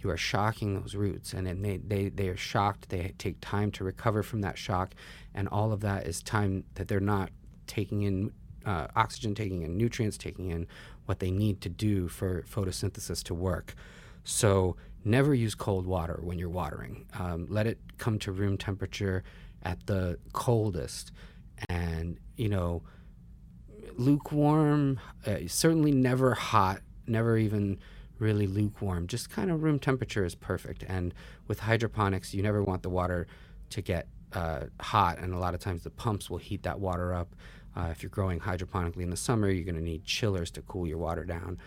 you 0.00 0.10
are 0.10 0.16
shocking 0.16 0.74
those 0.74 0.94
roots. 0.94 1.32
And 1.32 1.46
then 1.46 1.62
they, 1.62 1.78
they, 1.78 2.08
they 2.08 2.28
are 2.28 2.36
shocked. 2.36 2.88
They 2.88 3.14
take 3.18 3.36
time 3.40 3.70
to 3.72 3.84
recover 3.84 4.22
from 4.22 4.42
that 4.42 4.58
shock. 4.58 4.94
And 5.34 5.48
all 5.48 5.72
of 5.72 5.80
that 5.80 6.06
is 6.06 6.22
time 6.22 6.64
that 6.74 6.88
they're 6.88 7.00
not 7.00 7.30
taking 7.66 8.02
in 8.02 8.32
uh, 8.64 8.86
oxygen 8.96 9.34
taking 9.34 9.62
in 9.62 9.78
nutrients 9.78 10.18
taking 10.18 10.50
in 10.50 10.66
what 11.06 11.20
they 11.20 11.30
need 11.30 11.60
to 11.62 11.70
do 11.70 12.06
for 12.06 12.42
photosynthesis 12.42 13.22
to 13.22 13.32
work. 13.32 13.74
So 14.24 14.76
never 15.04 15.32
use 15.34 15.54
cold 15.54 15.86
water 15.86 16.18
when 16.22 16.38
you're 16.38 16.50
watering. 16.50 17.06
Um, 17.18 17.46
let 17.48 17.66
it 17.66 17.78
come 17.96 18.18
to 18.20 18.32
room 18.32 18.58
temperature 18.58 19.24
at 19.62 19.86
the 19.86 20.18
coldest 20.32 21.12
and 21.68 22.18
you 22.36 22.48
know 22.48 22.82
lukewarm 23.96 25.00
uh, 25.26 25.36
certainly 25.46 25.92
never 25.92 26.34
hot 26.34 26.80
never 27.06 27.36
even 27.36 27.78
really 28.18 28.46
lukewarm. 28.46 29.06
Just 29.06 29.30
kind 29.30 29.50
of 29.50 29.62
room 29.62 29.78
temperature 29.78 30.24
is 30.24 30.34
perfect. 30.34 30.84
And 30.86 31.14
with 31.46 31.60
hydroponics, 31.60 32.34
you 32.34 32.42
never 32.42 32.62
want 32.62 32.82
the 32.82 32.90
water 32.90 33.26
to 33.70 33.82
get 33.82 34.08
uh, 34.32 34.64
hot, 34.80 35.18
and 35.18 35.32
a 35.32 35.38
lot 35.38 35.54
of 35.54 35.60
times 35.60 35.82
the 35.82 35.90
pumps 35.90 36.28
will 36.28 36.38
heat 36.38 36.62
that 36.62 36.78
water 36.78 37.14
up. 37.14 37.34
Uh, 37.76 37.88
if 37.90 38.02
you're 38.02 38.10
growing 38.10 38.40
hydroponically 38.40 39.02
in 39.02 39.10
the 39.10 39.16
summer, 39.16 39.48
you're 39.48 39.64
going 39.64 39.74
to 39.74 39.82
need 39.82 40.04
chillers 40.04 40.50
to 40.50 40.62
cool 40.62 40.86
your 40.86 40.98
water 40.98 41.24
down 41.24 41.58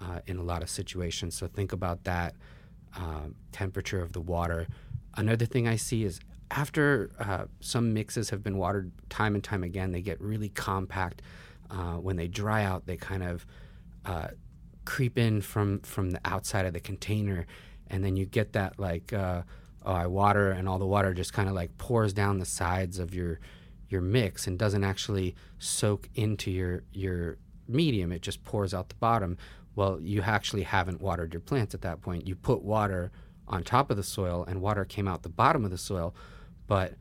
uh, 0.00 0.20
in 0.26 0.36
a 0.36 0.42
lot 0.42 0.62
of 0.62 0.68
situations. 0.68 1.34
So 1.34 1.46
think 1.46 1.72
about 1.72 2.04
that 2.04 2.34
um, 2.96 3.34
temperature 3.52 4.02
of 4.02 4.12
the 4.12 4.20
water. 4.20 4.66
Another 5.16 5.46
thing 5.46 5.68
I 5.68 5.76
see 5.76 6.04
is 6.04 6.20
after 6.50 7.10
uh, 7.18 7.44
some 7.60 7.94
mixes 7.94 8.30
have 8.30 8.42
been 8.42 8.58
watered 8.58 8.90
time 9.08 9.34
and 9.34 9.44
time 9.44 9.62
again, 9.62 9.92
they 9.92 10.02
get 10.02 10.20
really 10.20 10.48
compact. 10.48 11.22
Uh, 11.70 11.94
when 11.94 12.16
they 12.16 12.26
dry 12.26 12.64
out, 12.64 12.86
they 12.86 12.96
kind 12.96 13.22
of 13.22 13.46
uh, 14.04 14.28
creep 14.84 15.16
in 15.18 15.40
from 15.40 15.80
from 15.80 16.10
the 16.10 16.20
outside 16.24 16.66
of 16.66 16.72
the 16.72 16.80
container, 16.80 17.46
and 17.88 18.04
then 18.04 18.16
you 18.16 18.26
get 18.26 18.52
that 18.54 18.78
like 18.78 19.12
uh, 19.12 19.42
oh, 19.84 19.92
I 19.92 20.06
water 20.06 20.50
and 20.50 20.68
all 20.68 20.78
the 20.78 20.86
water 20.86 21.14
just 21.14 21.32
kind 21.32 21.48
of 21.48 21.54
like 21.54 21.76
pours 21.78 22.12
down 22.12 22.38
the 22.38 22.44
sides 22.44 22.98
of 22.98 23.14
your 23.14 23.38
your 23.88 24.00
mix 24.00 24.46
and 24.46 24.58
doesn't 24.58 24.84
actually 24.84 25.34
soak 25.58 26.08
into 26.14 26.50
your 26.50 26.82
your 26.92 27.38
medium. 27.68 28.10
It 28.10 28.22
just 28.22 28.42
pours 28.44 28.74
out 28.74 28.88
the 28.88 28.96
bottom. 28.96 29.38
Well, 29.76 30.00
you 30.00 30.22
actually 30.22 30.64
haven't 30.64 31.00
watered 31.00 31.32
your 31.32 31.40
plants 31.40 31.74
at 31.74 31.82
that 31.82 32.00
point. 32.00 32.26
You 32.26 32.34
put 32.34 32.62
water 32.62 33.12
on 33.46 33.62
top 33.62 33.90
of 33.90 33.96
the 33.96 34.02
soil, 34.02 34.44
and 34.46 34.60
water 34.60 34.84
came 34.84 35.08
out 35.08 35.22
the 35.22 35.28
bottom 35.28 35.64
of 35.64 35.70
the 35.70 35.78
soil, 35.78 36.14
but 36.70 36.92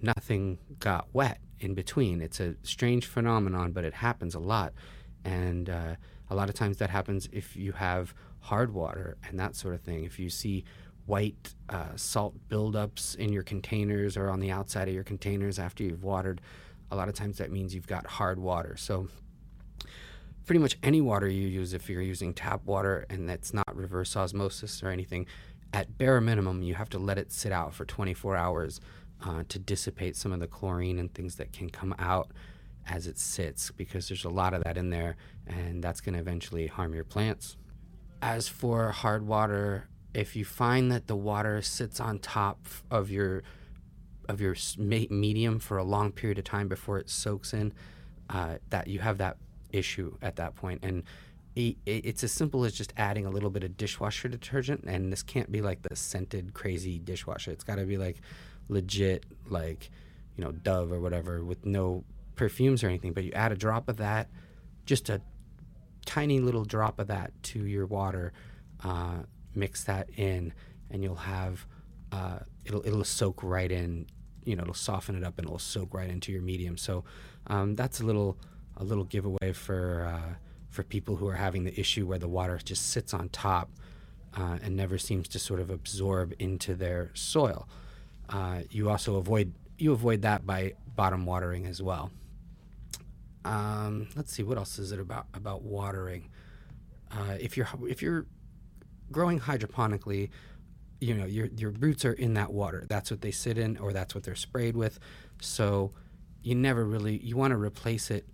nothing 0.00 0.56
got 0.78 1.08
wet 1.12 1.40
in 1.58 1.74
between. 1.74 2.22
It's 2.22 2.38
a 2.38 2.54
strange 2.62 3.06
phenomenon, 3.06 3.72
but 3.72 3.84
it 3.84 3.92
happens 3.92 4.36
a 4.36 4.38
lot, 4.38 4.72
and 5.24 5.68
uh, 5.68 5.96
a 6.30 6.34
lot 6.36 6.48
of 6.48 6.54
times 6.54 6.76
that 6.76 6.90
happens 6.90 7.28
if 7.32 7.56
you 7.56 7.72
have 7.72 8.14
hard 8.38 8.72
water 8.72 9.16
and 9.28 9.36
that 9.40 9.56
sort 9.56 9.74
of 9.74 9.80
thing. 9.80 10.04
If 10.04 10.20
you 10.20 10.30
see 10.30 10.64
white 11.06 11.54
uh, 11.68 11.96
salt 11.96 12.36
buildups 12.48 13.16
in 13.16 13.32
your 13.32 13.42
containers 13.42 14.16
or 14.16 14.30
on 14.30 14.38
the 14.38 14.52
outside 14.52 14.86
of 14.86 14.94
your 14.94 15.02
containers 15.02 15.58
after 15.58 15.82
you've 15.82 16.04
watered, 16.04 16.40
a 16.92 16.94
lot 16.94 17.08
of 17.08 17.16
times 17.16 17.38
that 17.38 17.50
means 17.50 17.74
you've 17.74 17.88
got 17.88 18.06
hard 18.06 18.38
water. 18.38 18.76
So, 18.76 19.08
pretty 20.44 20.60
much 20.60 20.78
any 20.84 21.00
water 21.00 21.26
you 21.26 21.48
use, 21.48 21.72
if 21.72 21.90
you're 21.90 22.00
using 22.00 22.32
tap 22.32 22.64
water 22.64 23.04
and 23.10 23.28
that's 23.28 23.52
not 23.52 23.74
reverse 23.74 24.16
osmosis 24.16 24.84
or 24.84 24.90
anything, 24.90 25.26
at 25.72 25.98
bare 25.98 26.20
minimum, 26.20 26.62
you 26.62 26.76
have 26.76 26.88
to 26.90 26.98
let 27.00 27.18
it 27.18 27.32
sit 27.32 27.50
out 27.50 27.74
for 27.74 27.84
24 27.84 28.36
hours 28.36 28.80
uh, 29.24 29.42
to 29.48 29.58
dissipate 29.58 30.16
some 30.16 30.32
of 30.32 30.40
the 30.40 30.46
chlorine 30.46 30.98
and 30.98 31.12
things 31.14 31.36
that 31.36 31.52
can 31.52 31.70
come 31.70 31.94
out 31.98 32.30
as 32.88 33.06
it 33.06 33.18
sits 33.18 33.70
because 33.70 34.08
there's 34.08 34.24
a 34.24 34.30
lot 34.30 34.54
of 34.54 34.62
that 34.64 34.76
in 34.76 34.90
there 34.90 35.16
and 35.46 35.82
that's 35.82 36.00
going 36.00 36.14
to 36.14 36.20
eventually 36.20 36.66
harm 36.66 36.94
your 36.94 37.04
plants. 37.04 37.56
As 38.22 38.48
for 38.48 38.90
hard 38.92 39.26
water, 39.26 39.88
if 40.14 40.36
you 40.36 40.44
find 40.44 40.90
that 40.92 41.06
the 41.06 41.16
water 41.16 41.60
sits 41.62 42.00
on 42.00 42.18
top 42.18 42.66
of 42.90 43.10
your 43.10 43.42
of 44.28 44.40
your 44.40 44.56
medium 44.78 45.60
for 45.60 45.78
a 45.78 45.84
long 45.84 46.10
period 46.10 46.36
of 46.36 46.44
time 46.44 46.66
before 46.66 46.98
it 46.98 47.08
soaks 47.08 47.52
in, 47.52 47.72
uh, 48.28 48.56
that 48.70 48.88
you 48.88 48.98
have 48.98 49.18
that 49.18 49.36
issue 49.72 50.16
at 50.20 50.34
that 50.36 50.56
point. 50.56 50.80
And 50.82 51.04
it's 51.54 52.22
as 52.22 52.32
simple 52.32 52.64
as 52.64 52.74
just 52.74 52.92
adding 52.96 53.24
a 53.24 53.30
little 53.30 53.50
bit 53.50 53.64
of 53.64 53.76
dishwasher 53.76 54.28
detergent. 54.28 54.84
And 54.86 55.12
this 55.12 55.22
can't 55.22 55.50
be 55.50 55.62
like 55.62 55.80
the 55.82 55.94
scented 55.96 56.52
crazy 56.54 56.98
dishwasher. 56.98 57.50
It's 57.50 57.64
got 57.64 57.76
to 57.76 57.86
be 57.86 57.96
like 57.96 58.20
legit, 58.68 59.24
like 59.48 59.90
you 60.36 60.44
know 60.44 60.52
Dove 60.52 60.92
or 60.92 61.00
whatever, 61.00 61.44
with 61.44 61.64
no 61.64 62.04
perfumes 62.34 62.84
or 62.84 62.88
anything, 62.88 63.12
but 63.12 63.24
you 63.24 63.32
add 63.32 63.52
a 63.52 63.56
drop 63.56 63.88
of 63.88 63.96
that, 63.98 64.28
just 64.84 65.08
a 65.08 65.20
tiny 66.04 66.40
little 66.40 66.64
drop 66.64 66.98
of 66.98 67.08
that 67.08 67.32
to 67.42 67.66
your 67.66 67.86
water, 67.86 68.32
uh, 68.84 69.18
mix 69.54 69.84
that 69.84 70.08
in, 70.16 70.52
and 70.90 71.02
you'll 71.02 71.14
have 71.16 71.66
uh, 72.12 72.38
it'll 72.64 72.86
it'll 72.86 73.04
soak 73.04 73.42
right 73.42 73.70
in. 73.70 74.06
You 74.44 74.54
know, 74.54 74.62
it'll 74.62 74.74
soften 74.74 75.16
it 75.16 75.24
up 75.24 75.38
and 75.38 75.48
it'll 75.48 75.58
soak 75.58 75.92
right 75.92 76.08
into 76.08 76.30
your 76.30 76.42
medium. 76.42 76.76
So 76.76 77.02
um, 77.48 77.74
that's 77.74 78.00
a 78.00 78.04
little 78.04 78.38
a 78.76 78.84
little 78.84 79.04
giveaway 79.04 79.52
for 79.52 80.04
uh, 80.12 80.34
for 80.70 80.82
people 80.82 81.16
who 81.16 81.26
are 81.26 81.34
having 81.34 81.64
the 81.64 81.78
issue 81.78 82.06
where 82.06 82.18
the 82.18 82.28
water 82.28 82.58
just 82.62 82.90
sits 82.90 83.14
on 83.14 83.28
top 83.30 83.70
uh, 84.36 84.58
and 84.62 84.76
never 84.76 84.98
seems 84.98 85.26
to 85.28 85.38
sort 85.38 85.60
of 85.60 85.70
absorb 85.70 86.34
into 86.38 86.74
their 86.74 87.10
soil. 87.14 87.68
Uh, 88.28 88.62
you 88.70 88.90
also 88.90 89.16
avoid 89.16 89.52
you 89.78 89.92
avoid 89.92 90.22
that 90.22 90.46
by 90.46 90.74
bottom 90.94 91.26
watering 91.26 91.66
as 91.66 91.82
well. 91.82 92.10
Um, 93.44 94.08
let's 94.16 94.32
see, 94.32 94.42
what 94.42 94.58
else 94.58 94.78
is 94.78 94.92
it 94.92 94.98
about 94.98 95.26
about 95.34 95.62
watering? 95.62 96.30
Uh, 97.10 97.36
if 97.40 97.56
you're 97.56 97.68
if 97.88 98.02
you're 98.02 98.26
growing 99.12 99.38
hydroponically, 99.38 100.30
you 101.00 101.14
know 101.14 101.26
your 101.26 101.46
your 101.56 101.70
roots 101.70 102.04
are 102.04 102.12
in 102.12 102.34
that 102.34 102.52
water. 102.52 102.84
That's 102.88 103.10
what 103.10 103.20
they 103.20 103.30
sit 103.30 103.58
in, 103.58 103.76
or 103.78 103.92
that's 103.92 104.14
what 104.14 104.24
they're 104.24 104.34
sprayed 104.34 104.76
with. 104.76 104.98
So 105.40 105.92
you 106.42 106.54
never 106.54 106.84
really 106.84 107.18
you 107.18 107.36
want 107.36 107.52
to 107.52 107.56
replace 107.58 108.10
it. 108.10 108.26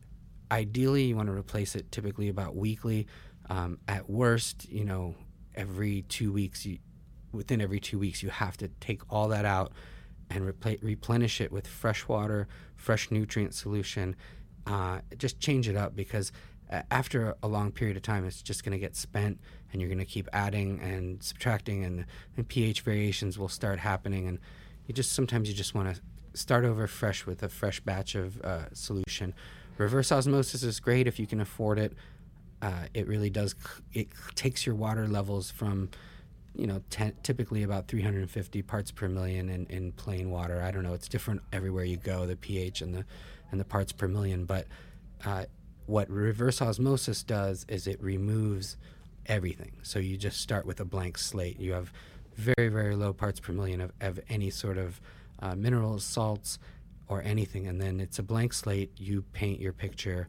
Ideally, 0.50 1.04
you 1.04 1.16
want 1.16 1.28
to 1.28 1.34
replace 1.34 1.74
it 1.74 1.90
typically 1.92 2.28
about 2.28 2.56
weekly. 2.56 3.06
Um, 3.50 3.78
at 3.88 4.08
worst, 4.08 4.68
you 4.70 4.84
know, 4.84 5.14
every 5.54 6.02
two 6.02 6.32
weeks, 6.32 6.64
you, 6.64 6.78
within 7.32 7.60
every 7.60 7.80
two 7.80 7.98
weeks, 7.98 8.22
you 8.22 8.30
have 8.30 8.56
to 8.58 8.68
take 8.80 9.02
all 9.10 9.28
that 9.28 9.44
out 9.44 9.72
and 10.30 10.40
repl- 10.42 10.82
replenish 10.82 11.40
it 11.40 11.52
with 11.52 11.66
fresh 11.66 12.08
water, 12.08 12.48
fresh 12.76 13.10
nutrient 13.10 13.54
solution. 13.54 14.16
Uh, 14.66 15.00
just 15.18 15.40
change 15.40 15.68
it 15.68 15.76
up 15.76 15.96
because 15.96 16.32
after 16.90 17.34
a 17.42 17.48
long 17.48 17.70
period 17.70 17.96
of 17.96 18.02
time, 18.02 18.24
it's 18.24 18.40
just 18.40 18.64
going 18.64 18.72
to 18.72 18.78
get 18.78 18.96
spent, 18.96 19.38
and 19.72 19.80
you're 19.80 19.88
going 19.88 19.98
to 19.98 20.04
keep 20.04 20.28
adding 20.32 20.80
and 20.80 21.22
subtracting, 21.22 21.84
and, 21.84 22.06
and 22.36 22.48
pH 22.48 22.80
variations 22.80 23.38
will 23.38 23.48
start 23.48 23.78
happening. 23.78 24.26
And 24.26 24.38
you 24.86 24.94
just 24.94 25.12
sometimes 25.12 25.48
you 25.48 25.54
just 25.54 25.74
want 25.74 25.94
to 25.94 26.00
start 26.34 26.64
over 26.64 26.86
fresh 26.86 27.26
with 27.26 27.42
a 27.42 27.48
fresh 27.48 27.80
batch 27.80 28.14
of 28.14 28.40
uh, 28.40 28.72
solution. 28.72 29.34
Reverse 29.76 30.10
osmosis 30.12 30.62
is 30.62 30.80
great 30.80 31.06
if 31.06 31.18
you 31.18 31.26
can 31.26 31.40
afford 31.40 31.78
it. 31.78 31.92
Uh, 32.62 32.86
it 32.94 33.06
really 33.06 33.30
does. 33.30 33.54
It 33.92 34.08
takes 34.34 34.64
your 34.64 34.74
water 34.74 35.06
levels 35.06 35.50
from, 35.50 35.90
you 36.54 36.66
know, 36.66 36.82
typically 37.22 37.62
about 37.62 37.88
350 37.88 38.62
parts 38.62 38.90
per 38.90 39.08
million 39.08 39.48
in, 39.48 39.66
in 39.66 39.92
plain 39.92 40.30
water. 40.30 40.62
I 40.62 40.70
don't 40.70 40.82
know. 40.82 40.92
It's 40.92 41.08
different 41.08 41.42
everywhere 41.52 41.84
you 41.84 41.96
go, 41.96 42.26
the 42.26 42.36
pH 42.36 42.82
and 42.82 42.94
the 42.94 43.04
and 43.50 43.60
the 43.60 43.64
parts 43.64 43.92
per 43.92 44.08
million. 44.08 44.44
But 44.44 44.66
uh, 45.24 45.44
what 45.86 46.10
reverse 46.10 46.60
osmosis 46.60 47.22
does 47.22 47.64
is 47.68 47.86
it 47.86 48.02
removes 48.02 48.76
everything. 49.26 49.72
So 49.82 49.98
you 49.98 50.16
just 50.16 50.40
start 50.40 50.66
with 50.66 50.80
a 50.80 50.84
blank 50.84 51.18
slate. 51.18 51.58
You 51.58 51.72
have 51.72 51.92
very 52.36 52.68
very 52.68 52.96
low 52.96 53.12
parts 53.12 53.40
per 53.40 53.52
million 53.52 53.80
of, 53.80 53.92
of 54.00 54.20
any 54.28 54.50
sort 54.50 54.78
of 54.78 55.00
uh, 55.40 55.54
minerals, 55.54 56.04
salts, 56.04 56.58
or 57.08 57.22
anything, 57.22 57.66
and 57.66 57.80
then 57.80 57.98
it's 57.98 58.18
a 58.18 58.22
blank 58.22 58.52
slate. 58.52 58.90
You 58.96 59.22
paint 59.32 59.60
your 59.60 59.72
picture 59.72 60.28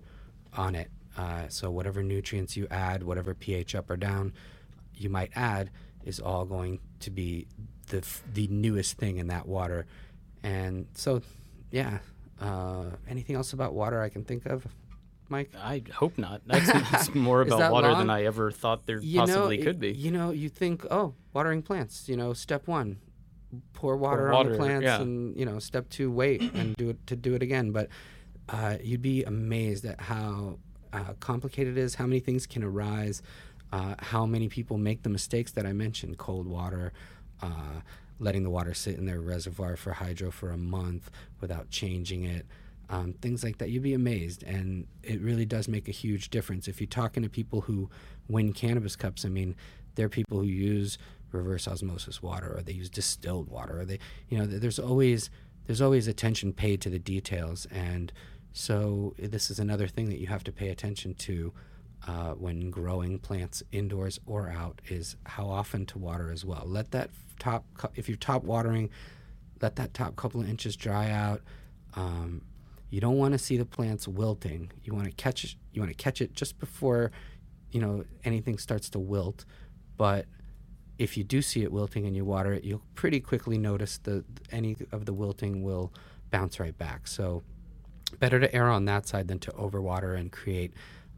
on 0.55 0.75
it. 0.75 0.89
Uh, 1.17 1.47
so 1.47 1.69
whatever 1.69 2.01
nutrients 2.01 2.57
you 2.57 2.67
add, 2.71 3.03
whatever 3.03 3.33
pH 3.33 3.75
up 3.75 3.89
or 3.89 3.97
down 3.97 4.33
you 4.95 5.09
might 5.09 5.31
add, 5.35 5.69
is 6.05 6.19
all 6.19 6.45
going 6.45 6.79
to 7.01 7.11
be 7.11 7.47
the 7.87 7.97
f- 7.97 8.23
the 8.33 8.47
newest 8.47 8.97
thing 8.97 9.17
in 9.17 9.27
that 9.27 9.47
water. 9.47 9.85
And 10.43 10.87
so, 10.93 11.21
yeah. 11.71 11.99
Uh, 12.41 12.85
anything 13.07 13.35
else 13.35 13.53
about 13.53 13.73
water 13.73 14.01
I 14.01 14.09
can 14.09 14.23
think 14.23 14.45
of? 14.45 14.67
Mike? 15.29 15.51
I 15.57 15.83
hope 15.93 16.17
not. 16.17 16.41
That's, 16.45 16.71
that's 16.91 17.15
more 17.15 17.41
about 17.41 17.71
water 17.71 17.89
long? 17.89 17.99
than 17.99 18.09
I 18.09 18.25
ever 18.25 18.51
thought 18.51 18.85
there 18.85 18.99
you 18.99 19.19
possibly 19.19 19.57
know, 19.57 19.63
could 19.63 19.79
be. 19.79 19.91
You 19.91 20.11
know, 20.11 20.31
you 20.31 20.49
think, 20.49 20.85
oh, 20.91 21.13
watering 21.33 21.61
plants. 21.61 22.09
You 22.09 22.17
know, 22.17 22.33
step 22.33 22.67
one, 22.67 22.99
pour 23.73 23.97
water, 23.97 24.23
pour 24.23 24.31
water 24.31 24.49
on 24.49 24.51
the 24.51 24.57
plants, 24.57 24.83
yeah. 24.83 25.01
and 25.01 25.37
you 25.37 25.45
know, 25.45 25.59
step 25.59 25.89
two, 25.89 26.11
wait 26.11 26.41
and 26.53 26.75
do 26.75 26.89
it 26.89 27.07
to 27.07 27.15
do 27.15 27.33
it 27.33 27.41
again. 27.41 27.71
But 27.71 27.89
uh, 28.49 28.77
you'd 28.83 29.01
be 29.01 29.23
amazed 29.23 29.85
at 29.85 30.01
how 30.01 30.59
uh, 30.91 31.13
complicated 31.19 31.77
it 31.77 31.81
is, 31.81 31.95
how 31.95 32.05
many 32.05 32.19
things 32.19 32.45
can 32.45 32.63
arise, 32.63 33.21
uh, 33.73 33.95
how 33.99 34.25
many 34.25 34.47
people 34.47 34.77
make 34.77 35.03
the 35.03 35.09
mistakes 35.09 35.51
that 35.51 35.65
I 35.65 35.73
mentioned: 35.73 36.17
cold 36.17 36.47
water. 36.47 36.93
Uh, 37.41 37.81
letting 38.19 38.43
the 38.43 38.49
water 38.49 38.73
sit 38.73 38.95
in 38.95 39.05
their 39.05 39.19
reservoir 39.19 39.75
for 39.75 39.91
hydro 39.91 40.31
for 40.31 40.51
a 40.51 40.57
month 40.57 41.09
without 41.41 41.69
changing 41.71 42.23
it, 42.23 42.45
um, 42.89 43.11
things 43.21 43.43
like 43.43 43.57
that. 43.57 43.69
You'd 43.69 43.83
be 43.83 43.95
amazed, 43.95 44.43
and 44.43 44.85
it 45.01 45.19
really 45.19 45.45
does 45.45 45.67
make 45.67 45.89
a 45.89 45.91
huge 45.91 46.29
difference. 46.29 46.67
If 46.69 46.79
you're 46.79 46.87
talking 46.87 47.23
to 47.23 47.29
people 47.29 47.61
who 47.61 47.89
win 48.29 48.53
cannabis 48.53 48.95
cups, 48.95 49.25
I 49.25 49.29
mean, 49.29 49.55
they're 49.95 50.09
people 50.09 50.39
who 50.39 50.45
use 50.45 50.97
reverse 51.33 51.67
osmosis 51.67 52.21
water 52.21 52.55
or 52.55 52.61
they 52.61 52.73
use 52.73 52.89
distilled 52.89 53.49
water 53.49 53.81
or 53.81 53.85
they 53.85 53.99
you 54.29 54.37
know 54.37 54.45
there's 54.45 54.79
always 54.79 55.29
there's 55.65 55.81
always 55.81 56.07
attention 56.07 56.53
paid 56.53 56.79
to 56.79 56.89
the 56.89 56.99
details 56.99 57.65
and 57.71 58.13
so 58.51 59.15
this 59.17 59.49
is 59.49 59.57
another 59.57 59.87
thing 59.87 60.09
that 60.09 60.19
you 60.19 60.27
have 60.27 60.43
to 60.43 60.51
pay 60.51 60.69
attention 60.69 61.15
to 61.15 61.51
uh, 62.07 62.31
when 62.31 62.69
growing 62.69 63.19
plants 63.19 63.63
indoors 63.71 64.19
or 64.25 64.49
out 64.49 64.81
is 64.89 65.15
how 65.25 65.47
often 65.47 65.85
to 65.87 65.97
water 65.97 66.31
as 66.31 66.43
well. 66.43 66.63
Let 66.65 66.91
that 66.91 67.09
top 67.39 67.65
if 67.95 68.07
you're 68.07 68.17
top 68.17 68.43
watering 68.43 68.89
let 69.63 69.77
that 69.77 69.93
top 69.93 70.15
couple 70.17 70.41
of 70.41 70.49
inches 70.49 70.75
dry 70.75 71.09
out. 71.09 71.41
Um, 71.95 72.41
you 72.89 72.99
don't 72.99 73.17
want 73.17 73.31
to 73.31 73.37
see 73.39 73.57
the 73.57 73.65
plants 73.65 74.07
wilting. 74.07 74.71
You 74.83 74.93
want 74.93 75.05
to 75.05 75.11
catch 75.13 75.57
you 75.71 75.81
want 75.81 75.89
to 75.89 75.97
catch 75.97 76.21
it 76.21 76.33
just 76.33 76.59
before 76.59 77.11
you 77.71 77.79
know 77.79 78.03
anything 78.25 78.57
starts 78.57 78.89
to 78.91 78.99
wilt. 78.99 79.45
But 79.97 80.25
if 80.99 81.17
you 81.17 81.23
do 81.23 81.41
see 81.41 81.63
it 81.63 81.71
wilting 81.71 82.05
and 82.05 82.15
you 82.15 82.25
water 82.25 82.53
it, 82.53 82.63
you'll 82.63 82.83
pretty 82.93 83.19
quickly 83.19 83.57
notice 83.57 83.97
that 83.99 84.25
any 84.51 84.75
of 84.91 85.05
the 85.05 85.13
wilting 85.13 85.63
will 85.63 85.93
bounce 86.29 86.59
right 86.59 86.77
back. 86.77 87.07
So, 87.07 87.41
better 88.19 88.39
to 88.39 88.53
err 88.53 88.69
on 88.69 88.85
that 88.85 89.07
side 89.07 89.27
than 89.27 89.39
to 89.39 89.51
overwater 89.51 90.15
and 90.17 90.31
create 90.31 90.73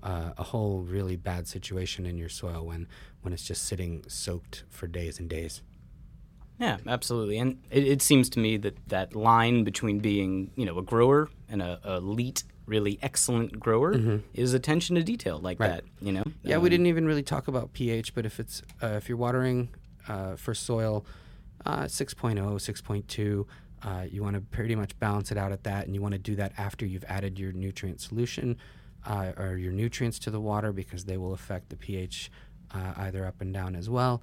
uh, 0.05 0.33
a 0.37 0.43
whole 0.43 0.81
really 0.81 1.15
bad 1.15 1.47
situation 1.47 2.05
in 2.05 2.17
your 2.17 2.29
soil 2.29 2.67
when 2.67 2.87
when 3.21 3.33
it's 3.33 3.43
just 3.43 3.65
sitting 3.65 4.03
soaked 4.07 4.63
for 4.69 4.87
days 4.87 5.19
and 5.19 5.27
days. 5.27 5.61
Yeah, 6.59 6.77
absolutely. 6.87 7.37
And 7.39 7.57
it, 7.69 7.85
it 7.85 8.01
seems 8.01 8.29
to 8.29 8.39
me 8.39 8.55
that 8.57 8.77
that 8.87 9.15
line 9.15 9.63
between 9.63 9.99
being, 9.99 10.51
you 10.55 10.65
know, 10.65 10.77
a 10.77 10.83
grower 10.83 11.29
and 11.49 11.61
a, 11.61 11.79
a 11.83 11.97
elite 11.97 12.43
really 12.67 12.97
excellent 13.01 13.59
grower 13.59 13.93
mm-hmm. 13.93 14.17
is 14.33 14.53
attention 14.53 14.95
to 14.95 15.03
detail 15.03 15.39
like 15.39 15.59
right. 15.59 15.71
that. 15.71 15.83
You 15.99 16.13
know. 16.13 16.23
Yeah, 16.43 16.57
um, 16.57 16.61
we 16.61 16.69
didn't 16.69 16.85
even 16.85 17.05
really 17.05 17.23
talk 17.23 17.47
about 17.47 17.73
pH, 17.73 18.13
but 18.13 18.25
if 18.25 18.39
it's 18.39 18.61
uh, 18.83 18.93
if 18.97 19.09
you're 19.09 19.17
watering 19.17 19.69
uh, 20.07 20.35
for 20.35 20.53
soil 20.53 21.03
uh, 21.65 21.85
6.0, 21.85 22.37
6.2. 22.37 23.45
Uh, 23.81 24.05
you 24.09 24.23
want 24.23 24.35
to 24.35 24.41
pretty 24.41 24.75
much 24.75 24.97
balance 24.99 25.31
it 25.31 25.37
out 25.37 25.51
at 25.51 25.63
that, 25.63 25.85
and 25.85 25.93
you 25.93 26.01
want 26.01 26.13
to 26.13 26.17
do 26.17 26.35
that 26.35 26.51
after 26.57 26.85
you've 26.85 27.03
added 27.07 27.37
your 27.37 27.51
nutrient 27.51 28.01
solution 28.01 28.57
uh, 29.05 29.31
or 29.37 29.57
your 29.57 29.71
nutrients 29.71 30.19
to 30.19 30.31
the 30.31 30.39
water 30.39 30.71
because 30.71 31.05
they 31.05 31.17
will 31.17 31.33
affect 31.33 31.69
the 31.69 31.75
pH 31.75 32.31
uh, 32.73 32.93
either 32.97 33.25
up 33.25 33.41
and 33.41 33.53
down 33.53 33.75
as 33.75 33.89
well. 33.89 34.21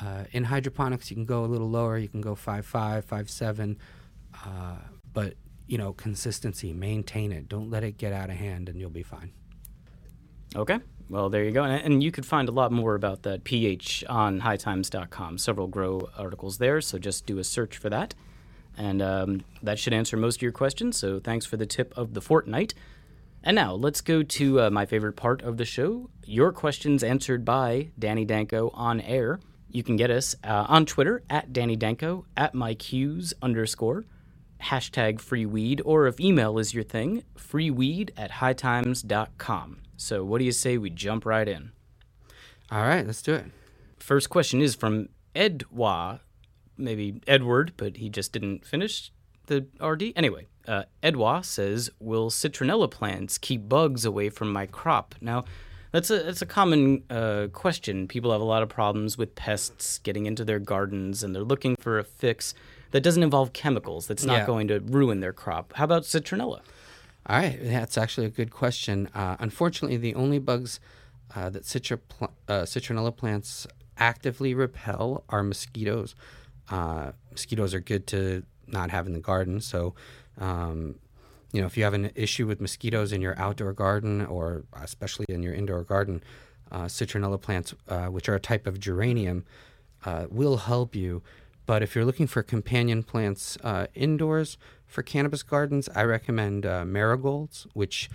Uh, 0.00 0.24
in 0.32 0.44
hydroponics, 0.44 1.10
you 1.10 1.16
can 1.16 1.26
go 1.26 1.44
a 1.44 1.46
little 1.46 1.68
lower. 1.68 1.98
You 1.98 2.08
can 2.08 2.22
go 2.22 2.34
5.5, 2.34 3.04
5.7, 3.04 3.76
but 5.12 5.34
you 5.66 5.78
know, 5.78 5.92
consistency, 5.92 6.72
maintain 6.72 7.32
it. 7.32 7.48
Don't 7.48 7.70
let 7.70 7.84
it 7.84 7.96
get 7.96 8.12
out 8.12 8.30
of 8.30 8.36
hand, 8.36 8.68
and 8.68 8.78
you'll 8.78 8.90
be 8.90 9.02
fine. 9.02 9.32
Okay. 10.54 10.80
Well, 11.08 11.30
there 11.30 11.44
you 11.44 11.50
go. 11.50 11.64
And, 11.64 12.02
you 12.02 12.10
could 12.10 12.26
find 12.26 12.48
a 12.48 12.52
lot 12.52 12.72
more 12.72 12.94
about 12.94 13.22
that 13.22 13.44
pH 13.44 14.04
on 14.08 14.40
hightimes.com. 14.40 15.38
Several 15.38 15.66
grow 15.66 16.08
articles 16.16 16.58
there, 16.58 16.80
so 16.80 16.98
just 16.98 17.26
do 17.26 17.38
a 17.38 17.44
search 17.44 17.76
for 17.76 17.90
that. 17.90 18.14
And 18.76 19.02
um, 19.02 19.44
that 19.62 19.78
should 19.78 19.92
answer 19.92 20.16
most 20.16 20.36
of 20.36 20.42
your 20.42 20.52
questions. 20.52 20.98
So 20.98 21.20
thanks 21.20 21.44
for 21.44 21.56
the 21.56 21.66
tip 21.66 21.92
of 21.96 22.14
the 22.14 22.22
fortnight. 22.22 22.72
And 23.44 23.54
now 23.54 23.74
let's 23.74 24.00
go 24.00 24.22
to 24.22 24.60
uh, 24.60 24.70
my 24.70 24.86
favorite 24.86 25.14
part 25.14 25.42
of 25.42 25.56
the 25.56 25.64
show 25.64 26.10
your 26.24 26.52
questions 26.52 27.02
answered 27.02 27.44
by 27.44 27.90
Danny 27.98 28.24
Danko 28.24 28.70
on 28.74 29.00
air. 29.00 29.40
You 29.68 29.82
can 29.82 29.96
get 29.96 30.10
us 30.10 30.36
uh, 30.44 30.66
on 30.68 30.86
Twitter 30.86 31.22
at 31.28 31.52
Danny 31.52 31.76
Danko, 31.76 32.26
at 32.36 32.54
Hughes 32.82 33.34
underscore 33.42 34.04
hashtag 34.62 35.20
freeweed, 35.20 35.80
or 35.84 36.06
if 36.06 36.20
email 36.20 36.58
is 36.58 36.72
your 36.72 36.84
thing, 36.84 37.24
freeweed 37.36 38.10
at 38.16 38.32
hightimes.com. 38.32 39.78
So, 39.96 40.24
what 40.24 40.38
do 40.38 40.44
you 40.44 40.52
say 40.52 40.78
we 40.78 40.90
jump 40.90 41.26
right 41.26 41.48
in? 41.48 41.72
All 42.70 42.82
right, 42.82 43.06
let's 43.06 43.22
do 43.22 43.34
it. 43.34 43.46
First 43.98 44.30
question 44.30 44.60
is 44.60 44.74
from 44.74 45.08
Edwa, 45.34 46.20
maybe 46.76 47.20
Edward, 47.26 47.72
but 47.76 47.98
he 47.98 48.08
just 48.08 48.32
didn't 48.32 48.64
finish 48.64 49.12
the 49.46 49.66
RD. 49.80 50.12
Anyway, 50.16 50.46
uh, 50.66 50.84
Edwa 51.02 51.44
says, 51.44 51.90
"Will 51.98 52.30
citronella 52.30 52.90
plants 52.90 53.38
keep 53.38 53.68
bugs 53.68 54.04
away 54.04 54.28
from 54.30 54.52
my 54.52 54.66
crop?" 54.66 55.14
Now, 55.20 55.44
that's 55.92 56.10
a 56.10 56.22
that's 56.22 56.42
a 56.42 56.46
common 56.46 57.04
uh, 57.10 57.48
question. 57.52 58.08
People 58.08 58.32
have 58.32 58.40
a 58.40 58.44
lot 58.44 58.62
of 58.62 58.68
problems 58.68 59.18
with 59.18 59.34
pests 59.34 59.98
getting 59.98 60.26
into 60.26 60.44
their 60.44 60.58
gardens, 60.58 61.22
and 61.22 61.34
they're 61.34 61.42
looking 61.42 61.76
for 61.76 61.98
a 61.98 62.04
fix 62.04 62.54
that 62.92 63.02
doesn't 63.02 63.22
involve 63.22 63.52
chemicals. 63.52 64.06
That's 64.06 64.24
not 64.24 64.38
yeah. 64.38 64.46
going 64.46 64.68
to 64.68 64.80
ruin 64.80 65.20
their 65.20 65.32
crop. 65.32 65.72
How 65.74 65.84
about 65.84 66.02
citronella? 66.02 66.60
All 67.26 67.36
right, 67.36 67.58
that's 67.62 67.96
actually 67.96 68.26
a 68.26 68.30
good 68.30 68.50
question. 68.50 69.08
Uh, 69.14 69.36
unfortunately, 69.38 69.96
the 69.96 70.14
only 70.14 70.38
bugs 70.38 70.80
uh, 71.36 71.50
that 71.50 71.62
citra 71.62 71.98
pl- 72.08 72.32
uh, 72.48 72.62
citronella 72.62 73.14
plants 73.16 73.66
actively 73.96 74.54
repel 74.54 75.24
are 75.28 75.42
mosquitoes. 75.42 76.14
Uh, 76.68 77.12
mosquitoes 77.30 77.74
are 77.74 77.80
good 77.80 78.06
to 78.08 78.42
not 78.66 78.90
have 78.90 79.06
in 79.06 79.12
the 79.12 79.20
garden, 79.20 79.60
so 79.60 79.94
um, 80.38 80.96
you 81.52 81.60
know 81.60 81.66
if 81.66 81.76
you 81.76 81.84
have 81.84 81.94
an 81.94 82.10
issue 82.14 82.46
with 82.46 82.60
mosquitoes 82.60 83.12
in 83.12 83.20
your 83.20 83.38
outdoor 83.38 83.72
garden 83.72 84.24
or 84.26 84.64
especially 84.80 85.26
in 85.28 85.42
your 85.42 85.54
indoor 85.54 85.82
garden, 85.82 86.22
uh, 86.70 86.84
citronella 86.84 87.40
plants, 87.40 87.74
uh, 87.88 88.06
which 88.06 88.28
are 88.28 88.34
a 88.34 88.40
type 88.40 88.66
of 88.66 88.80
geranium, 88.80 89.44
will 90.30 90.56
help 90.56 90.94
you 90.94 91.22
but 91.66 91.82
if 91.82 91.94
you're 91.94 92.04
looking 92.04 92.26
for 92.26 92.42
companion 92.42 93.02
plants 93.02 93.56
uh, 93.62 93.86
indoors 93.94 94.58
for 94.86 95.02
cannabis 95.02 95.42
gardens, 95.42 95.88
I 95.94 96.04
recommend 96.04 96.66
uh, 96.66 96.84
marigolds, 96.84 97.66
which 97.72 98.10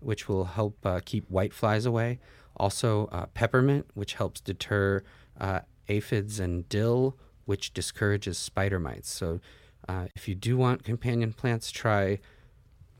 which 0.00 0.28
will 0.28 0.44
help 0.44 0.84
uh, 0.86 1.00
keep 1.04 1.28
whiteflies 1.30 1.84
away. 1.84 2.20
Also, 2.56 3.06
uh, 3.06 3.26
peppermint, 3.34 3.86
which 3.94 4.14
helps 4.14 4.40
deter 4.40 5.02
uh, 5.40 5.60
aphids, 5.88 6.38
and 6.38 6.68
dill, 6.68 7.16
which 7.46 7.72
discourages 7.72 8.38
spider 8.38 8.78
mites. 8.78 9.10
So, 9.10 9.40
uh, 9.88 10.06
if 10.14 10.28
you 10.28 10.34
do 10.34 10.56
want 10.56 10.84
companion 10.84 11.32
plants, 11.32 11.70
try 11.70 12.18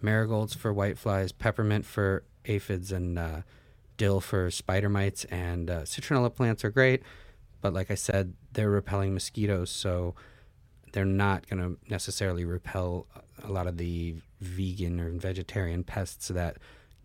marigolds 0.01 0.55
for 0.55 0.72
whiteflies, 0.72 1.32
peppermint 1.36 1.84
for 1.84 2.24
aphids, 2.45 2.93
and 2.93 3.45
dill 3.97 4.20
for 4.20 4.51
spider 4.51 4.89
mites. 4.89 5.24
And 5.24 5.68
citronella 5.68 6.34
plants 6.34 6.64
are 6.64 6.70
great 6.70 7.03
but 7.61 7.74
like 7.74 7.91
I 7.91 7.95
said, 7.95 8.34
they're 8.53 8.70
repelling 8.70 9.14
mosquitoes, 9.14 9.70
so 9.70 10.14
they're 10.93 11.05
not 11.05 11.49
going 11.49 11.62
to 11.62 11.91
necessarily 11.91 12.45
repel 12.45 13.07
a 13.43 13.51
lot 13.51 13.66
of 13.66 13.76
the 13.76 14.16
vegan 14.41 15.01
or 15.01 15.11
vegetarian 15.11 15.84
pests 15.84 16.28
that 16.28 16.59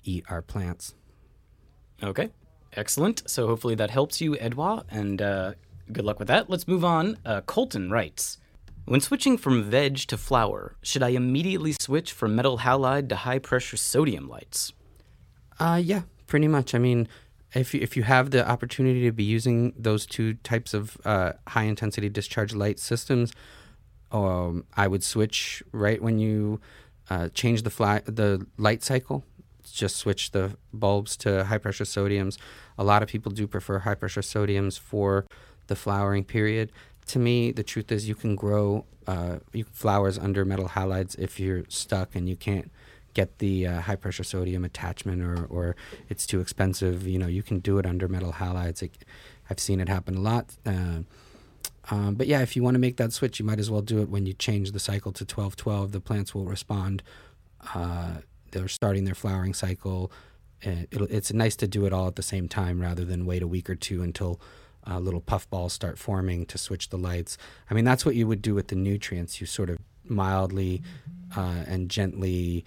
eat 0.04 0.26
our 0.30 0.42
plants. 0.42 0.94
Okay, 2.02 2.30
excellent. 2.74 3.30
So 3.30 3.48
hopefully 3.48 3.76
that 3.76 3.90
helps 3.90 4.22
you, 4.22 4.38
Edouard, 4.38 4.84
and 4.90 5.22
uh, 5.22 5.54
good 5.92 6.06
luck 6.06 6.20
with 6.20 6.28
that. 6.28 6.50
Let's 6.50 6.68
move 6.68 6.86
on. 6.86 7.18
Uh, 7.26 7.42
Colton 7.42 7.90
writes 7.90 8.38
When 8.86 9.00
switching 9.00 9.38
from 9.38 9.64
veg 9.64 9.98
to 10.08 10.18
flower, 10.18 10.76
should 10.82 11.04
I 11.04 11.10
immediately 11.10 11.74
switch 11.80 12.12
from 12.12 12.36
metal 12.36 12.60
halide 12.60 13.08
to 13.10 13.16
high 13.16 13.40
pressure 13.40 13.78
sodium 13.78 14.28
lights? 14.28 14.74
Uh, 15.58 15.80
yeah, 15.82 16.02
pretty 16.28 16.50
much. 16.50 16.76
I 16.76 16.80
mean, 16.80 17.08
if 17.54 17.74
you, 17.74 17.80
if 17.82 17.96
you 17.96 18.04
have 18.04 18.32
the 18.32 18.48
opportunity 18.48 19.04
to 19.04 19.12
be 19.14 19.24
using 19.24 19.74
those 19.78 20.06
two 20.06 20.34
types 20.36 20.74
of 20.74 20.98
uh, 21.06 21.34
high 21.48 21.64
intensity 21.64 22.10
discharge 22.10 22.54
light 22.54 22.78
systems, 22.78 23.32
um, 24.12 24.66
I 24.76 24.88
would 24.90 25.04
switch 25.04 25.64
right 25.72 26.02
when 26.02 26.20
you 26.20 26.60
uh, 27.10 27.30
change 27.30 27.64
the 27.64 27.70
fly, 27.70 28.02
the 28.06 28.46
light 28.58 28.84
cycle. 28.84 29.24
Just 29.72 29.96
switch 29.96 30.32
the 30.32 30.58
bulbs 30.74 31.16
to 31.18 31.46
high 31.46 31.58
pressure 31.58 31.86
sodiums. 31.86 32.38
A 32.78 32.84
lot 32.84 33.02
of 33.02 33.08
people 33.08 33.32
do 33.32 33.48
prefer 33.48 33.80
high 33.80 33.96
pressure 33.96 34.22
sodiums 34.22 34.78
for 34.78 35.26
the 35.68 35.76
flowering 35.76 36.26
period. 36.26 36.72
To 37.08 37.20
me, 37.20 37.52
the 37.52 37.64
truth 37.64 37.92
is 37.92 38.08
you 38.08 38.16
can 38.16 38.36
grow 38.36 38.86
uh, 39.08 39.40
flowers 39.72 40.18
under 40.18 40.46
metal 40.46 40.70
halides 40.70 41.18
if 41.20 41.40
you're 41.40 41.64
stuck 41.68 42.16
and 42.16 42.30
you 42.30 42.36
can't 42.36 42.72
get 43.14 43.40
the 43.40 43.68
uh, 43.68 43.82
high 43.82 43.96
pressure 43.96 44.24
sodium 44.24 44.66
attachment 44.66 45.22
or, 45.22 45.46
or 45.46 45.76
it's 46.10 46.26
too 46.26 46.40
expensive. 46.40 47.08
You 47.08 47.20
know, 47.20 47.28
you 47.28 47.44
can 47.44 47.60
do 47.60 47.78
it 47.78 47.86
under 47.86 48.08
metal 48.08 48.34
halides. 48.34 48.82
It, 48.82 48.92
I've 49.50 49.60
seen 49.60 49.80
it 49.80 49.90
happen 49.90 50.16
a 50.16 50.22
lot. 50.22 50.56
Uh, 50.66 51.00
um, 51.92 52.16
but 52.16 52.28
yeah, 52.28 52.42
if 52.42 52.56
you 52.56 52.64
want 52.64 52.76
to 52.76 52.80
make 52.80 52.98
that 52.98 53.12
switch, 53.14 53.40
you 53.40 53.46
might 53.46 53.60
as 53.60 53.70
well 53.70 53.82
do 53.82 54.02
it 54.02 54.10
when 54.10 54.26
you 54.26 54.34
change 54.34 54.72
the 54.72 54.80
cycle 54.80 55.12
to 55.12 55.26
12 55.26 55.56
12. 55.56 55.92
The 55.92 56.00
plants 56.00 56.34
will 56.34 56.46
respond. 56.46 57.04
Uh, 57.74 58.16
they're 58.52 58.68
starting 58.68 59.04
their 59.04 59.16
flowering 59.16 59.54
cycle. 59.54 60.12
it's 60.62 61.34
nice 61.34 61.56
to 61.58 61.68
do 61.68 61.86
it 61.86 61.92
all 61.92 62.08
at 62.08 62.16
the 62.16 62.24
same 62.24 62.48
time 62.48 62.80
rather 62.80 63.04
than 63.04 63.26
wait 63.26 63.44
a 63.44 63.48
week 63.48 63.70
or 63.70 63.76
two 63.76 64.02
until 64.02 64.40
uh, 64.90 65.00
little 65.00 65.22
puff 65.22 65.50
balls 65.50 65.74
start 65.74 65.98
forming 65.98 66.46
to 66.48 66.58
switch 66.58 66.90
the 66.90 66.98
lights. 66.98 67.38
I 67.70 67.74
mean, 67.74 67.86
that's 67.86 68.06
what 68.06 68.16
you 68.16 68.28
would 68.28 68.42
do 68.42 68.54
with 68.54 68.68
the 68.68 68.76
nutrients. 68.76 69.40
You 69.40 69.48
sort 69.48 69.70
of 69.70 69.80
mildly 70.06 70.82
uh, 71.36 71.64
and 71.68 71.90
gently 71.90 72.66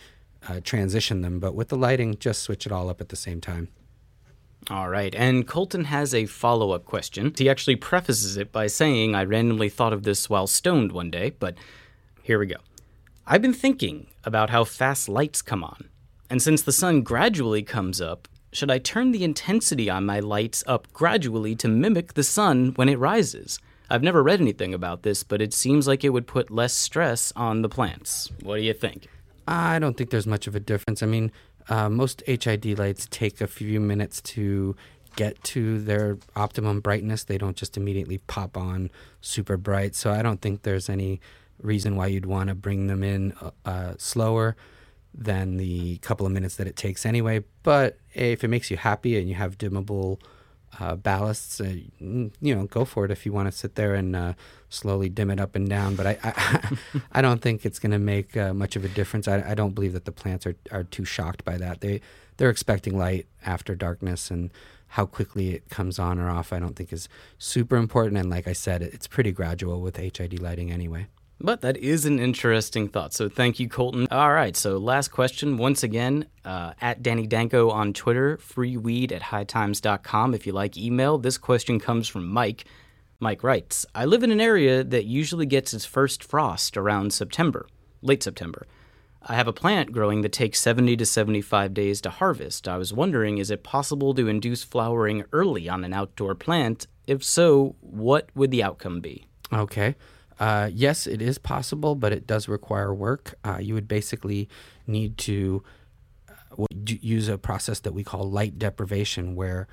uh, 0.48 0.60
transition 0.62 1.22
them, 1.22 1.40
but 1.40 1.54
with 1.54 1.68
the 1.68 1.76
lighting, 1.76 2.18
just 2.18 2.42
switch 2.42 2.66
it 2.66 2.72
all 2.72 2.88
up 2.88 3.00
at 3.00 3.08
the 3.08 3.16
same 3.16 3.40
time. 3.40 3.68
All 4.68 4.88
right, 4.88 5.14
and 5.14 5.46
Colton 5.46 5.84
has 5.84 6.12
a 6.12 6.26
follow 6.26 6.72
up 6.72 6.84
question. 6.84 7.32
He 7.36 7.48
actually 7.48 7.76
prefaces 7.76 8.36
it 8.36 8.50
by 8.50 8.66
saying, 8.66 9.14
I 9.14 9.22
randomly 9.24 9.68
thought 9.68 9.92
of 9.92 10.02
this 10.02 10.28
while 10.28 10.46
stoned 10.46 10.90
one 10.90 11.10
day, 11.10 11.30
but 11.38 11.56
here 12.22 12.38
we 12.38 12.46
go. 12.46 12.56
I've 13.26 13.42
been 13.42 13.52
thinking 13.54 14.08
about 14.24 14.50
how 14.50 14.64
fast 14.64 15.08
lights 15.08 15.42
come 15.42 15.62
on, 15.62 15.88
and 16.28 16.42
since 16.42 16.62
the 16.62 16.72
sun 16.72 17.02
gradually 17.02 17.62
comes 17.62 18.00
up, 18.00 18.26
should 18.52 18.70
I 18.70 18.78
turn 18.78 19.12
the 19.12 19.24
intensity 19.24 19.90
on 19.90 20.06
my 20.06 20.20
lights 20.20 20.64
up 20.66 20.92
gradually 20.92 21.54
to 21.56 21.68
mimic 21.68 22.14
the 22.14 22.22
sun 22.22 22.72
when 22.76 22.88
it 22.88 22.98
rises? 22.98 23.58
I've 23.88 24.02
never 24.02 24.22
read 24.22 24.40
anything 24.40 24.74
about 24.74 25.02
this, 25.02 25.22
but 25.22 25.40
it 25.40 25.54
seems 25.54 25.86
like 25.86 26.04
it 26.04 26.10
would 26.10 26.26
put 26.26 26.50
less 26.50 26.72
stress 26.72 27.32
on 27.36 27.62
the 27.62 27.68
plants. 27.68 28.30
What 28.42 28.56
do 28.56 28.62
you 28.62 28.72
think? 28.72 29.08
I 29.46 29.78
don't 29.78 29.96
think 29.96 30.10
there's 30.10 30.26
much 30.26 30.46
of 30.46 30.56
a 30.56 30.60
difference. 30.60 31.02
I 31.02 31.06
mean, 31.06 31.30
uh, 31.68 31.88
most 31.88 32.22
HID 32.26 32.78
lights 32.78 33.06
take 33.10 33.40
a 33.40 33.46
few 33.46 33.78
minutes 33.80 34.20
to 34.22 34.74
get 35.14 35.42
to 35.44 35.80
their 35.80 36.18
optimum 36.34 36.80
brightness. 36.80 37.24
They 37.24 37.38
don't 37.38 37.56
just 37.56 37.76
immediately 37.76 38.18
pop 38.18 38.56
on 38.56 38.90
super 39.20 39.56
bright. 39.56 39.94
So 39.94 40.10
I 40.10 40.22
don't 40.22 40.40
think 40.40 40.62
there's 40.62 40.88
any 40.88 41.20
reason 41.62 41.96
why 41.96 42.08
you'd 42.08 42.26
want 42.26 42.48
to 42.48 42.54
bring 42.54 42.86
them 42.86 43.02
in 43.02 43.32
uh, 43.40 43.50
uh, 43.64 43.94
slower 43.98 44.56
than 45.14 45.56
the 45.56 45.96
couple 45.98 46.26
of 46.26 46.32
minutes 46.32 46.56
that 46.56 46.66
it 46.66 46.76
takes 46.76 47.06
anyway. 47.06 47.42
But 47.62 47.98
if 48.16 48.44
it 48.44 48.48
makes 48.48 48.70
you 48.70 48.76
happy 48.76 49.18
and 49.18 49.28
you 49.28 49.34
have 49.34 49.58
dimmable 49.58 50.20
uh, 50.80 50.96
ballasts, 50.96 51.60
uh, 51.60 52.30
you 52.40 52.54
know, 52.54 52.66
go 52.66 52.84
for 52.84 53.04
it 53.04 53.10
if 53.10 53.24
you 53.24 53.32
want 53.32 53.50
to 53.50 53.52
sit 53.52 53.76
there 53.76 53.94
and 53.94 54.14
uh, 54.14 54.34
slowly 54.68 55.08
dim 55.08 55.30
it 55.30 55.40
up 55.40 55.54
and 55.54 55.68
down. 55.68 55.96
But 55.96 56.06
I, 56.06 56.18
I, 56.22 56.78
I 57.12 57.22
don't 57.22 57.40
think 57.40 57.64
it's 57.64 57.78
going 57.78 57.92
to 57.92 57.98
make 57.98 58.36
uh, 58.36 58.52
much 58.52 58.76
of 58.76 58.84
a 58.84 58.88
difference. 58.88 59.28
I, 59.28 59.50
I 59.50 59.54
don't 59.54 59.74
believe 59.74 59.92
that 59.92 60.04
the 60.04 60.12
plants 60.12 60.46
are, 60.46 60.56
are 60.70 60.84
too 60.84 61.04
shocked 61.04 61.44
by 61.44 61.56
that. 61.58 61.80
They 61.80 62.00
they're 62.36 62.50
expecting 62.50 62.98
light 62.98 63.26
after 63.46 63.74
darkness, 63.74 64.30
and 64.30 64.50
how 64.88 65.06
quickly 65.06 65.54
it 65.54 65.68
comes 65.68 65.98
on 65.98 66.18
or 66.18 66.30
off, 66.30 66.52
I 66.52 66.58
don't 66.58 66.76
think 66.76 66.92
is 66.92 67.08
super 67.38 67.76
important. 67.76 68.18
And 68.18 68.30
like 68.30 68.46
I 68.46 68.52
said, 68.52 68.82
it's 68.82 69.06
pretty 69.06 69.32
gradual 69.32 69.80
with 69.80 69.96
HID 69.96 70.40
lighting 70.40 70.70
anyway. 70.70 71.06
But 71.38 71.60
that 71.60 71.76
is 71.76 72.06
an 72.06 72.18
interesting 72.18 72.88
thought. 72.88 73.12
So 73.12 73.28
thank 73.28 73.60
you, 73.60 73.68
Colton. 73.68 74.08
All 74.10 74.32
right. 74.32 74.56
So 74.56 74.78
last 74.78 75.08
question, 75.08 75.58
once 75.58 75.82
again, 75.82 76.26
uh, 76.44 76.72
at 76.80 77.02
Danny 77.02 77.26
Danko 77.26 77.70
on 77.70 77.92
Twitter, 77.92 78.38
freeweed 78.38 79.12
at 79.12 79.22
hightimes.com. 79.22 80.34
If 80.34 80.46
you 80.46 80.52
like 80.52 80.76
email, 80.78 81.18
this 81.18 81.36
question 81.36 81.78
comes 81.78 82.08
from 82.08 82.28
Mike. 82.28 82.64
Mike 83.20 83.42
writes 83.42 83.84
I 83.94 84.04
live 84.04 84.22
in 84.22 84.30
an 84.30 84.40
area 84.40 84.82
that 84.84 85.04
usually 85.04 85.46
gets 85.46 85.74
its 85.74 85.84
first 85.84 86.24
frost 86.24 86.76
around 86.76 87.12
September, 87.12 87.66
late 88.02 88.22
September. 88.22 88.66
I 89.28 89.34
have 89.34 89.48
a 89.48 89.52
plant 89.52 89.90
growing 89.92 90.22
that 90.22 90.32
takes 90.32 90.60
70 90.60 90.96
to 90.98 91.06
75 91.06 91.74
days 91.74 92.00
to 92.02 92.10
harvest. 92.10 92.68
I 92.68 92.76
was 92.76 92.92
wondering 92.92 93.38
is 93.38 93.50
it 93.50 93.64
possible 93.64 94.14
to 94.14 94.28
induce 94.28 94.62
flowering 94.62 95.24
early 95.32 95.68
on 95.68 95.84
an 95.84 95.92
outdoor 95.92 96.34
plant? 96.34 96.86
If 97.06 97.24
so, 97.24 97.74
what 97.80 98.28
would 98.34 98.50
the 98.50 98.62
outcome 98.62 99.00
be? 99.00 99.26
Okay. 99.52 99.96
Uh, 100.38 100.70
yes, 100.72 101.06
it 101.06 101.22
is 101.22 101.38
possible, 101.38 101.94
but 101.94 102.12
it 102.12 102.26
does 102.26 102.48
require 102.48 102.92
work. 102.94 103.34
Uh, 103.44 103.58
you 103.60 103.74
would 103.74 103.88
basically 103.88 104.48
need 104.86 105.16
to 105.18 105.62
uh, 106.28 106.64
use 106.72 107.28
a 107.28 107.38
process 107.38 107.80
that 107.80 107.92
we 107.92 108.04
call 108.04 108.30
light 108.30 108.58
deprivation, 108.58 109.34
where 109.34 109.66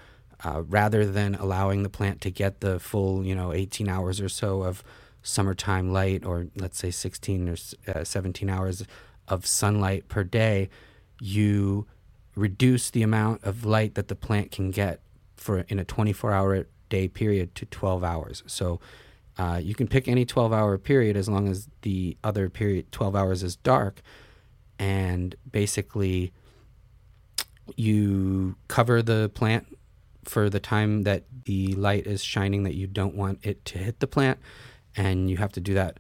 uh, 0.44 0.64
rather 0.64 1.06
than 1.06 1.36
allowing 1.36 1.84
the 1.84 1.90
plant 1.90 2.22
to 2.22 2.32
get 2.32 2.62
the 2.62 2.80
full, 2.80 3.26
you 3.26 3.36
know, 3.36 3.54
18 3.54 3.90
hours 3.90 4.22
or 4.22 4.30
so 4.30 4.64
of 4.64 4.84
summertime 5.22 5.92
light, 5.92 6.26
or 6.26 6.48
let's 6.56 6.78
say 6.78 6.92
16 6.92 7.50
or 7.50 7.56
uh, 7.94 8.04
17 8.04 8.50
hours 8.50 8.86
of 9.28 9.46
sunlight 9.46 10.08
per 10.10 10.24
day, 10.24 10.70
you 11.20 11.88
reduce 12.36 12.90
the 12.90 13.04
amount 13.04 13.44
of 13.44 13.64
light 13.64 13.96
that 13.96 14.08
the 14.08 14.16
plant 14.16 14.52
can 14.52 14.72
get 14.72 15.02
for 15.36 15.60
in 15.68 15.80
a 15.80 15.86
24 15.86 16.32
hour 16.32 16.66
day 16.90 17.08
period 17.08 17.56
to 17.56 17.66
12 17.66 18.04
hours. 18.04 18.44
So 18.48 18.80
uh, 19.38 19.60
you 19.62 19.74
can 19.74 19.88
pick 19.88 20.08
any 20.08 20.26
12 20.26 20.54
hour 20.54 20.78
period 20.78 21.18
as 21.18 21.28
long 21.28 21.48
as 21.48 21.68
the 21.82 22.18
other 22.24 22.50
period, 22.50 22.92
12 22.92 23.16
hours, 23.16 23.44
is 23.44 23.56
dark. 23.56 24.02
And 24.78 25.36
basically, 25.52 26.32
you 27.76 28.56
cover 28.68 29.02
the 29.02 29.32
plant 29.34 29.78
for 30.26 30.50
the 30.50 30.60
time 30.60 31.04
that 31.04 31.24
the 31.46 31.74
light 31.74 32.06
is 32.06 32.24
shining 32.24 32.64
that 32.64 32.76
you 32.76 32.88
don't 32.88 33.16
want 33.16 33.40
it 33.44 33.64
to 33.66 33.78
hit 33.78 34.00
the 34.00 34.08
plant. 34.08 34.40
And 34.96 35.30
you 35.30 35.38
have 35.38 35.52
to 35.54 35.62
do 35.62 35.74
that 35.74 35.98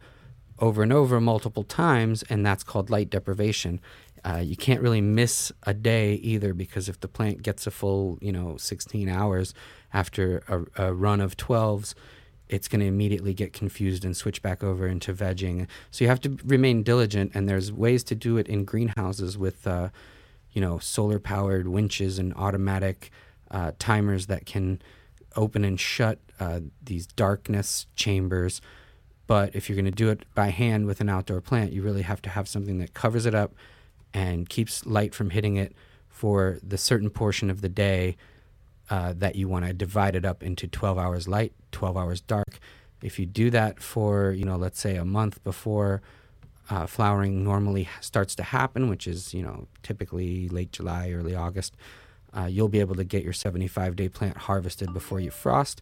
over 0.59 0.83
and 0.83 0.93
over 0.93 1.19
multiple 1.19 1.63
times, 1.63 2.23
and 2.29 2.45
that's 2.45 2.63
called 2.63 2.89
light 2.89 3.09
deprivation. 3.09 3.81
Uh, 4.23 4.37
you 4.37 4.55
can't 4.55 4.81
really 4.81 5.01
miss 5.01 5.51
a 5.63 5.73
day 5.73 6.13
either 6.15 6.53
because 6.53 6.87
if 6.87 6.99
the 6.99 7.07
plant 7.07 7.41
gets 7.41 7.67
a 7.67 7.71
full, 7.71 8.17
you 8.21 8.31
know, 8.31 8.55
16 8.55 9.09
hours 9.09 9.53
after 9.93 10.43
a, 10.47 10.85
a 10.85 10.93
run 10.93 11.19
of 11.19 11.35
12s, 11.35 11.93
it's 12.53 12.67
going 12.67 12.81
to 12.81 12.85
immediately 12.85 13.33
get 13.33 13.51
confused 13.51 14.05
and 14.05 14.15
switch 14.15 14.43
back 14.43 14.63
over 14.63 14.85
into 14.85 15.11
vegging. 15.11 15.67
So 15.89 16.03
you 16.03 16.07
have 16.07 16.21
to 16.21 16.37
remain 16.45 16.83
diligent, 16.83 17.31
and 17.33 17.49
there's 17.49 17.71
ways 17.71 18.03
to 18.05 18.15
do 18.15 18.37
it 18.37 18.47
in 18.47 18.63
greenhouses 18.63 19.39
with, 19.39 19.65
uh, 19.65 19.89
you 20.51 20.61
know, 20.61 20.77
solar 20.77 21.19
powered 21.19 21.67
winches 21.67 22.19
and 22.19 22.31
automatic 22.35 23.09
uh, 23.49 23.71
timers 23.79 24.27
that 24.27 24.45
can 24.45 24.79
open 25.35 25.65
and 25.65 25.79
shut 25.79 26.19
uh, 26.39 26.59
these 26.83 27.07
darkness 27.07 27.87
chambers. 27.95 28.61
But 29.25 29.55
if 29.55 29.67
you're 29.67 29.75
going 29.75 29.85
to 29.85 29.91
do 29.91 30.09
it 30.09 30.23
by 30.35 30.49
hand 30.49 30.85
with 30.85 31.01
an 31.01 31.09
outdoor 31.09 31.41
plant, 31.41 31.73
you 31.73 31.81
really 31.81 32.03
have 32.03 32.21
to 32.21 32.29
have 32.29 32.47
something 32.47 32.77
that 32.77 32.93
covers 32.93 33.25
it 33.25 33.33
up 33.33 33.55
and 34.13 34.47
keeps 34.47 34.85
light 34.85 35.15
from 35.15 35.31
hitting 35.31 35.55
it 35.55 35.73
for 36.07 36.59
the 36.61 36.77
certain 36.77 37.09
portion 37.09 37.49
of 37.49 37.61
the 37.61 37.69
day 37.69 38.15
uh, 38.93 39.11
that 39.17 39.35
you 39.35 39.47
want 39.47 39.65
to 39.65 39.73
divide 39.73 40.15
it 40.15 40.23
up 40.23 40.43
into 40.43 40.67
12 40.67 40.99
hours 40.99 41.27
light, 41.27 41.51
12 41.71 41.97
hours 41.97 42.21
dark. 42.21 42.59
If 43.01 43.17
you 43.17 43.25
do 43.25 43.49
that 43.49 43.81
for, 43.81 44.31
you 44.33 44.45
know, 44.45 44.55
let's 44.55 44.79
say 44.79 44.97
a 44.97 45.03
month 45.03 45.43
before 45.43 46.03
uh, 46.69 46.85
flowering 46.85 47.43
normally 47.43 47.89
starts 48.01 48.35
to 48.35 48.43
happen, 48.43 48.89
which 48.89 49.07
is, 49.07 49.33
you 49.33 49.41
know, 49.41 49.65
typically 49.81 50.47
late 50.47 50.71
July, 50.71 51.11
early 51.11 51.33
August, 51.33 51.75
uh, 52.37 52.45
you'll 52.45 52.69
be 52.69 52.79
able 52.79 52.93
to 52.93 53.03
get 53.03 53.23
your 53.23 53.33
75 53.33 53.95
day 53.95 54.09
plant 54.09 54.37
harvested 54.37 54.93
before 54.93 55.19
you 55.19 55.31
frost. 55.31 55.81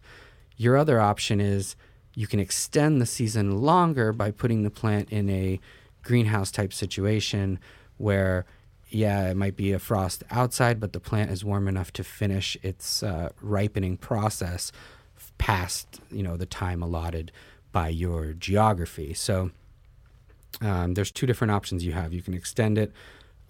Your 0.56 0.78
other 0.78 0.98
option 0.98 1.38
is 1.38 1.76
you 2.14 2.26
can 2.26 2.40
extend 2.40 2.98
the 2.98 3.04
season 3.04 3.60
longer 3.60 4.14
by 4.14 4.30
putting 4.30 4.62
the 4.62 4.70
plant 4.70 5.10
in 5.10 5.28
a 5.28 5.60
greenhouse 6.02 6.50
type 6.50 6.72
situation 6.72 7.58
where 7.98 8.46
yeah, 8.92 9.30
it 9.30 9.36
might 9.36 9.56
be 9.56 9.72
a 9.72 9.78
frost 9.78 10.22
outside, 10.30 10.78
but 10.80 10.92
the 10.92 11.00
plant 11.00 11.30
is 11.30 11.44
warm 11.44 11.68
enough 11.68 11.92
to 11.94 12.04
finish 12.04 12.56
its 12.62 13.02
uh, 13.02 13.30
ripening 13.40 13.96
process 13.96 14.72
past 15.38 16.00
you 16.10 16.22
know 16.22 16.36
the 16.36 16.46
time 16.46 16.82
allotted 16.82 17.32
by 17.72 17.88
your 17.88 18.32
geography. 18.32 19.12
So 19.14 19.50
um, 20.60 20.94
there's 20.94 21.10
two 21.10 21.26
different 21.26 21.50
options 21.50 21.84
you 21.84 21.92
have. 21.92 22.12
You 22.12 22.22
can 22.22 22.34
extend 22.34 22.78
it, 22.78 22.92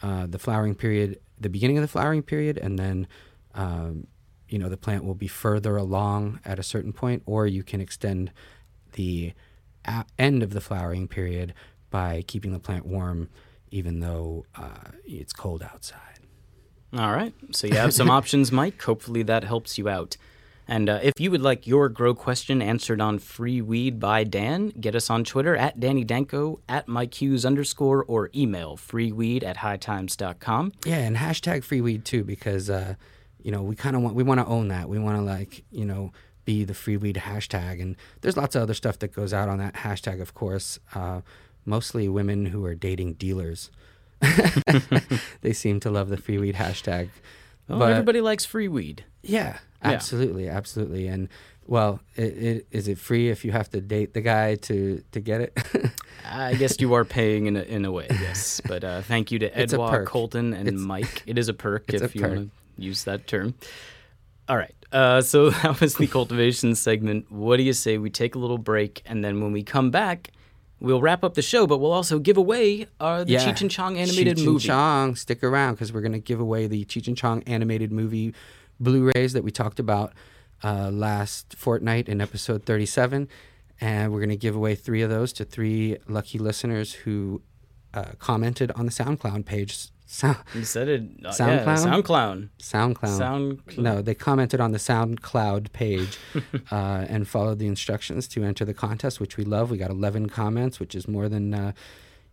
uh, 0.01 0.27
the 0.27 0.39
flowering 0.39 0.75
period, 0.75 1.21
the 1.39 1.51
beginning 1.51 1.77
of 1.77 1.83
the 1.83 1.89
flowering 1.89 2.23
period, 2.23 2.57
and 2.57 2.79
then 2.79 3.07
um, 3.55 4.07
you 4.49 4.59
know 4.59 4.69
the 4.69 4.77
plant 4.77 5.05
will 5.05 5.15
be 5.15 5.29
further 5.29 5.77
along 5.77 6.41
at 6.45 6.59
a 6.59 6.63
certain 6.63 6.93
point, 6.93 7.23
or 7.27 7.47
you 7.47 7.63
can 7.63 7.81
extend 7.81 8.33
the 8.93 9.33
a- 9.85 10.07
end 10.19 10.43
of 10.43 10.53
the 10.53 10.61
flowering 10.61 11.09
period 11.09 11.53
by 11.91 12.23
keeping 12.27 12.53
the 12.53 12.59
plant 12.59 12.87
warm, 12.87 13.29
even 13.73 14.01
though 14.01 14.47
uh, 14.55 14.93
it's 15.05 15.33
cold 15.33 15.63
outside. 15.63 15.99
All 16.97 17.13
right. 17.13 17.35
So 17.53 17.67
you 17.67 17.75
have 17.75 17.95
some 17.95 18.11
options, 18.19 18.53
Mike. 18.53 18.81
Hopefully 18.83 19.23
that 19.25 19.45
helps 19.45 19.79
you 19.79 19.89
out. 19.89 20.17
And 20.69 20.89
uh, 20.89 21.01
if 21.03 21.15
you 21.19 21.31
would 21.31 21.41
like 21.41 21.67
your 21.67 21.89
grow 21.89 22.15
question 22.15 22.63
answered 22.63 23.01
on 23.01 23.19
Free 23.19 23.61
Weed 23.61 23.99
by 23.99 24.25
Dan, 24.25 24.69
get 24.69 24.95
us 24.95 25.11
on 25.11 25.25
Twitter 25.25 25.57
at 25.57 25.81
Danny 25.81 26.05
Danko, 26.05 26.61
at 26.69 26.87
Mike 26.87 27.21
Hughes 27.21 27.45
underscore, 27.45 28.05
or 28.05 28.31
email 28.35 28.77
freeweed 28.77 29.43
at 29.43 29.59
hightimes.com. 29.59 30.73
Yeah, 30.85 30.99
and 30.99 31.17
hashtag 31.17 31.65
free 31.65 31.81
weed 31.81 32.05
too, 32.05 32.23
because 32.23 32.71
uh, 32.71 32.95
you 33.43 33.51
know 33.51 33.63
we 33.63 33.75
kind 33.75 33.97
of 33.97 34.03
want 34.03 34.15
we 34.15 34.23
want 34.23 34.39
to 34.39 34.47
own 34.47 34.69
that. 34.69 34.89
We 34.89 34.99
want 34.99 35.19
to 35.19 35.23
like 35.23 35.65
you 35.73 35.85
know 35.85 36.13
be 36.45 36.65
the 36.65 36.75
free 36.75 36.97
weed 36.97 37.17
hashtag, 37.17 37.83
and 37.83 37.97
there's 38.21 38.37
lots 38.37 38.55
of 38.55 38.63
other 38.63 38.75
stuff 38.75 39.01
that 39.01 39.13
goes 39.13 39.33
out 39.33 39.49
on 39.49 39.59
that 39.59 39.75
hashtag, 39.75 40.21
of 40.21 40.33
course. 40.33 40.79
Uh, 40.95 41.23
mostly 41.65 42.09
women 42.09 42.47
who 42.47 42.65
are 42.65 42.75
dating 42.75 43.15
dealers. 43.15 43.71
they 45.41 45.53
seem 45.53 45.81
to 45.81 45.91
love 45.91 46.09
the 46.09 46.17
free 46.17 46.39
weed 46.39 46.55
hashtag. 46.57 47.09
Well, 47.69 47.79
But- 47.81 47.91
everybody 47.93 48.21
likes 48.21 48.45
free 48.45 48.69
weed. 48.69 49.05
Yeah, 49.23 49.59
Yeah. 49.85 49.91
absolutely, 49.93 50.49
absolutely. 50.49 51.07
And 51.07 51.29
well, 51.67 52.01
it, 52.17 52.23
it, 52.23 52.67
is 52.73 52.89
it 52.89 52.99
free 52.99 53.31
if 53.31 53.45
you 53.45 53.53
have 53.53 53.71
to 53.71 53.81
date 53.81 54.15
the 54.15 54.21
guy 54.21 54.57
to 54.57 55.03
to 55.13 55.21
get 55.21 55.41
it? 55.41 55.57
I 56.25 56.55
guess 56.55 56.81
you 56.81 56.93
are 56.95 57.05
paying 57.05 57.47
in 57.47 57.57
a, 57.57 57.63
in 57.63 57.85
a 57.85 57.93
way, 57.93 58.07
yes. 58.11 58.61
But 58.67 58.83
uh, 58.85 59.03
thank 59.03 59.31
you 59.31 59.39
to 59.41 59.57
Edouard. 59.59 60.07
Colton, 60.07 60.53
and 60.55 60.67
It's- 60.69 60.81
Mike. 60.83 61.23
It 61.27 61.39
is 61.39 61.49
a 61.49 61.55
perk 61.55 61.93
if 61.95 62.03
a 62.15 62.19
you 62.19 62.23
want 62.27 62.35
to 62.35 62.51
use 62.83 63.05
that 63.05 63.27
term. 63.29 63.55
All 64.49 64.57
right. 64.57 64.75
Uh, 64.91 65.21
so 65.23 65.51
that 65.51 65.81
was 65.81 65.95
the 65.95 66.07
cultivation 66.09 66.75
segment. 66.75 67.31
What 67.31 67.57
do 67.59 67.63
you 67.63 67.73
say 67.73 67.97
we 67.97 68.11
take 68.11 68.35
a 68.35 68.39
little 68.39 68.59
break, 68.59 69.03
and 69.07 69.25
then 69.25 69.41
when 69.41 69.53
we 69.53 69.63
come 69.63 69.91
back, 69.91 70.31
we'll 70.83 71.01
wrap 71.01 71.25
up 71.25 71.35
the 71.35 71.43
show, 71.43 71.67
but 71.67 71.79
we'll 71.79 71.93
also 71.93 72.19
give 72.19 72.37
away 72.37 72.87
uh, 73.01 73.25
the 73.25 73.35
Cheech 73.35 73.61
and 73.61 73.71
Chong 73.71 73.97
animated 73.97 74.37
Cheech 74.37 74.41
and 74.41 74.47
movie. 74.49 74.67
Chong, 74.69 75.17
stick 75.17 75.43
around 75.43 75.75
because 75.75 75.93
we're 75.93 76.01
going 76.01 76.13
to 76.13 76.19
give 76.19 76.41
away 76.41 76.67
the 76.67 76.85
Cheech 76.85 77.07
and 77.07 77.17
Chong 77.17 77.43
animated 77.45 77.93
movie 77.93 78.35
Blu-rays 78.81 79.33
that 79.33 79.45
we 79.45 79.51
talked 79.53 79.79
about 79.79 80.13
uh, 80.65 80.91
last 80.91 81.55
fortnight 81.57 82.09
in 82.09 82.21
episode 82.21 82.65
37, 82.65 83.29
and 83.81 84.13
we're 84.13 84.19
going 84.19 84.31
to 84.31 84.37
give 84.37 84.57
away 84.57 84.75
three 84.75 85.03
of 85.03 85.11
those 85.11 85.33
to 85.35 85.45
three 85.45 85.97
lucky 86.09 86.39
listeners 86.39 86.93
who 86.93 87.43
uh, 87.95 88.13
commented 88.19 88.73
on 88.73 88.87
the 88.87 88.93
SoundCloud 88.93 89.45
page. 89.45 89.89
Sound, 90.13 90.37
You 90.55 90.65
said 90.65 90.89
it. 90.89 91.03
Uh, 91.25 91.31
SoundCloud? 91.31 91.65
Yeah, 91.65 91.75
SoundCloud. 91.75 92.49
SoundCloud. 92.59 93.17
Sound. 93.17 93.61
No, 93.79 94.03
they 94.03 94.15
commented 94.15 94.61
on 94.61 94.73
the 94.73 94.79
SoundCloud 94.79 95.73
page 95.73 96.19
uh, 96.71 97.07
and 97.09 97.27
followed 97.27 97.59
the 97.59 97.67
instructions 97.67 98.29
to 98.29 98.45
enter 98.45 98.67
the 98.67 98.75
contest, 98.75 99.21
which 99.21 99.39
we 99.39 99.45
love. 99.45 99.71
We 99.71 99.79
got 99.79 99.91
11 99.91 100.29
comments, 100.29 100.79
which 100.79 100.95
is 100.95 101.09
more 101.09 101.31
than 101.31 101.55
uh, 101.55 101.73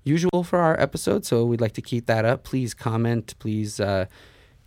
usual 0.04 0.44
for 0.44 0.60
our 0.60 0.78
episode. 0.78 1.26
So 1.26 1.46
we'd 1.46 1.62
like 1.62 1.72
to 1.74 1.82
keep 1.82 2.06
that 2.08 2.26
up. 2.26 2.44
Please 2.44 2.74
comment. 2.74 3.34
Please, 3.40 3.80
uh, 3.80 4.08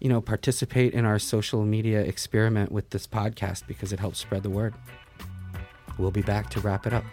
you 0.01 0.09
know, 0.09 0.23
participate 0.23 0.95
in 0.95 1.05
our 1.05 1.19
social 1.19 1.67
media 1.67 2.01
experiment 2.01 2.73
with 2.73 2.91
this 2.91 3.07
podcast 3.07 3.67
because 3.67 3.93
it 3.93 4.01
helps 4.01 4.21
spread 4.21 4.43
the 4.43 4.51
word. 4.51 4.73
We'll 5.99 6.13
be 6.13 6.23
back 6.23 6.49
to 6.51 6.61
wrap 6.61 6.87
it 6.87 6.95
up. 6.95 7.05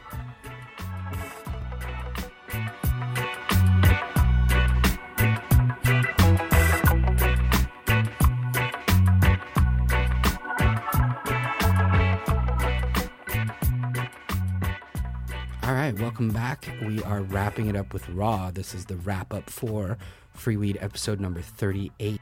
All 15.69 15.75
right, 15.75 15.93
welcome 15.99 16.29
back. 16.29 16.67
We 16.81 17.03
are 17.03 17.21
wrapping 17.21 17.67
it 17.67 17.75
up 17.75 17.93
with 17.93 18.09
Raw. 18.09 18.49
This 18.49 18.73
is 18.73 18.85
the 18.85 18.95
wrap 18.95 19.31
up 19.31 19.51
for 19.51 19.99
Free 20.33 20.57
Weed 20.57 20.79
episode 20.81 21.19
number 21.19 21.41
38. 21.41 22.19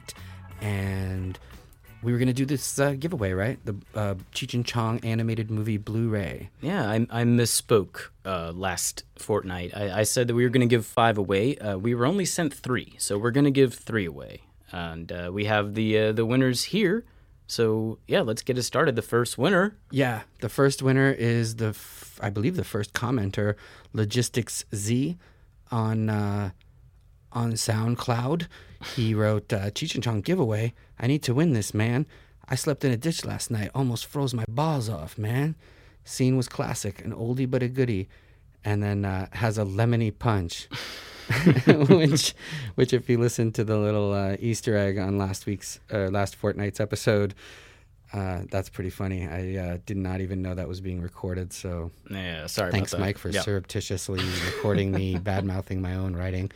And 0.59 1.39
we 2.03 2.11
were 2.11 2.17
going 2.17 2.27
to 2.27 2.33
do 2.33 2.43
this 2.43 2.77
uh, 2.77 2.95
giveaway, 2.99 3.31
right? 3.31 3.57
The 3.63 3.75
uh, 3.95 4.15
Cheech 4.33 4.53
and 4.53 4.65
Chong 4.65 4.99
animated 4.99 5.49
movie 5.49 5.77
Blu 5.77 6.09
ray. 6.09 6.49
Yeah, 6.59 6.89
I, 6.89 6.95
I 7.09 7.23
misspoke 7.23 8.09
uh, 8.25 8.51
last 8.53 9.05
fortnight. 9.17 9.71
I, 9.73 9.99
I 9.99 10.03
said 10.03 10.27
that 10.27 10.35
we 10.35 10.43
were 10.43 10.49
going 10.49 10.67
to 10.67 10.75
give 10.75 10.85
five 10.85 11.17
away. 11.17 11.57
Uh, 11.57 11.77
we 11.77 11.95
were 11.95 12.05
only 12.05 12.25
sent 12.25 12.53
three, 12.53 12.95
so 12.97 13.17
we're 13.17 13.31
going 13.31 13.45
to 13.45 13.49
give 13.49 13.73
three 13.73 14.05
away, 14.05 14.41
and 14.73 15.09
uh, 15.09 15.29
we 15.31 15.45
have 15.45 15.73
the 15.73 15.97
uh, 15.97 16.11
the 16.11 16.25
winners 16.25 16.65
here. 16.65 17.05
So 17.47 17.99
yeah, 18.07 18.21
let's 18.21 18.41
get 18.41 18.57
it 18.57 18.63
started. 18.63 18.95
The 18.95 19.01
first 19.01 19.37
winner. 19.37 19.77
Yeah, 19.89 20.21
the 20.41 20.49
first 20.49 20.83
winner 20.83 21.11
is 21.11 21.55
the, 21.55 21.69
f- 21.69 22.19
I 22.21 22.29
believe, 22.29 22.57
the 22.57 22.65
first 22.65 22.93
commenter, 22.93 23.55
Logistics 23.93 24.65
Z, 24.75 25.17
on 25.71 26.09
uh, 26.09 26.51
on 27.31 27.53
SoundCloud. 27.53 28.47
He 28.95 29.13
wrote, 29.13 29.51
uh, 29.53 29.71
"Cheech 29.71 29.95
and 29.95 30.03
Chong 30.03 30.21
giveaway. 30.21 30.73
I 30.99 31.07
need 31.07 31.23
to 31.23 31.33
win 31.33 31.53
this, 31.53 31.73
man. 31.73 32.05
I 32.49 32.55
slept 32.55 32.83
in 32.83 32.91
a 32.91 32.97
ditch 32.97 33.25
last 33.25 33.49
night. 33.49 33.71
Almost 33.73 34.05
froze 34.05 34.33
my 34.33 34.45
balls 34.49 34.89
off, 34.89 35.17
man. 35.17 35.55
Scene 36.03 36.37
was 36.37 36.47
classic, 36.47 37.03
an 37.03 37.13
oldie 37.13 37.49
but 37.49 37.63
a 37.63 37.67
goodie, 37.67 38.07
and 38.63 38.83
then 38.83 39.05
uh, 39.05 39.27
has 39.33 39.57
a 39.57 39.63
lemony 39.63 40.11
punch." 40.17 40.67
which, 41.89 42.33
which, 42.75 42.93
if 42.93 43.09
you 43.09 43.17
listen 43.19 43.51
to 43.53 43.63
the 43.63 43.77
little 43.77 44.13
uh, 44.13 44.37
Easter 44.39 44.77
egg 44.77 44.97
on 44.97 45.17
last 45.17 45.45
week's, 45.45 45.79
uh, 45.91 46.07
last 46.09 46.35
fortnight's 46.35 46.79
episode, 46.79 47.33
uh, 48.13 48.41
that's 48.49 48.69
pretty 48.69 48.89
funny. 48.89 49.27
I 49.27 49.57
uh, 49.57 49.77
did 49.85 49.97
not 49.97 50.21
even 50.21 50.41
know 50.41 50.55
that 50.55 50.67
was 50.67 50.79
being 50.79 51.01
recorded. 51.01 51.51
So 51.51 51.91
Yeah, 52.09 52.45
sorry 52.47 52.71
thanks, 52.71 52.93
about 52.93 52.99
that. 52.99 53.05
Mike, 53.05 53.17
for 53.17 53.29
Yeah. 53.29 53.41
surreptitiously 53.41 54.21
recording 54.45 54.91
me 54.91 55.17
bad 55.17 55.43
mouthing 55.45 55.81
my 55.81 55.95
own 55.95 56.15
writing. 56.15 56.51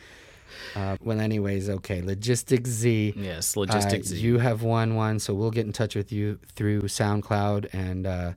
Uh, 0.74 0.96
well, 1.02 1.20
anyways, 1.20 1.68
okay. 1.68 2.02
Logistics 2.02 2.70
Z. 2.70 3.14
Yes, 3.16 3.56
uh, 3.56 3.90
Z. 3.90 4.16
you 4.16 4.38
have 4.38 4.62
won 4.62 4.94
one, 4.94 5.18
so 5.18 5.34
we'll 5.34 5.50
get 5.50 5.66
in 5.66 5.72
touch 5.72 5.94
with 5.94 6.12
you 6.12 6.38
through 6.54 6.82
SoundCloud 6.82 7.68
and 7.74 8.06
uh, 8.06 8.32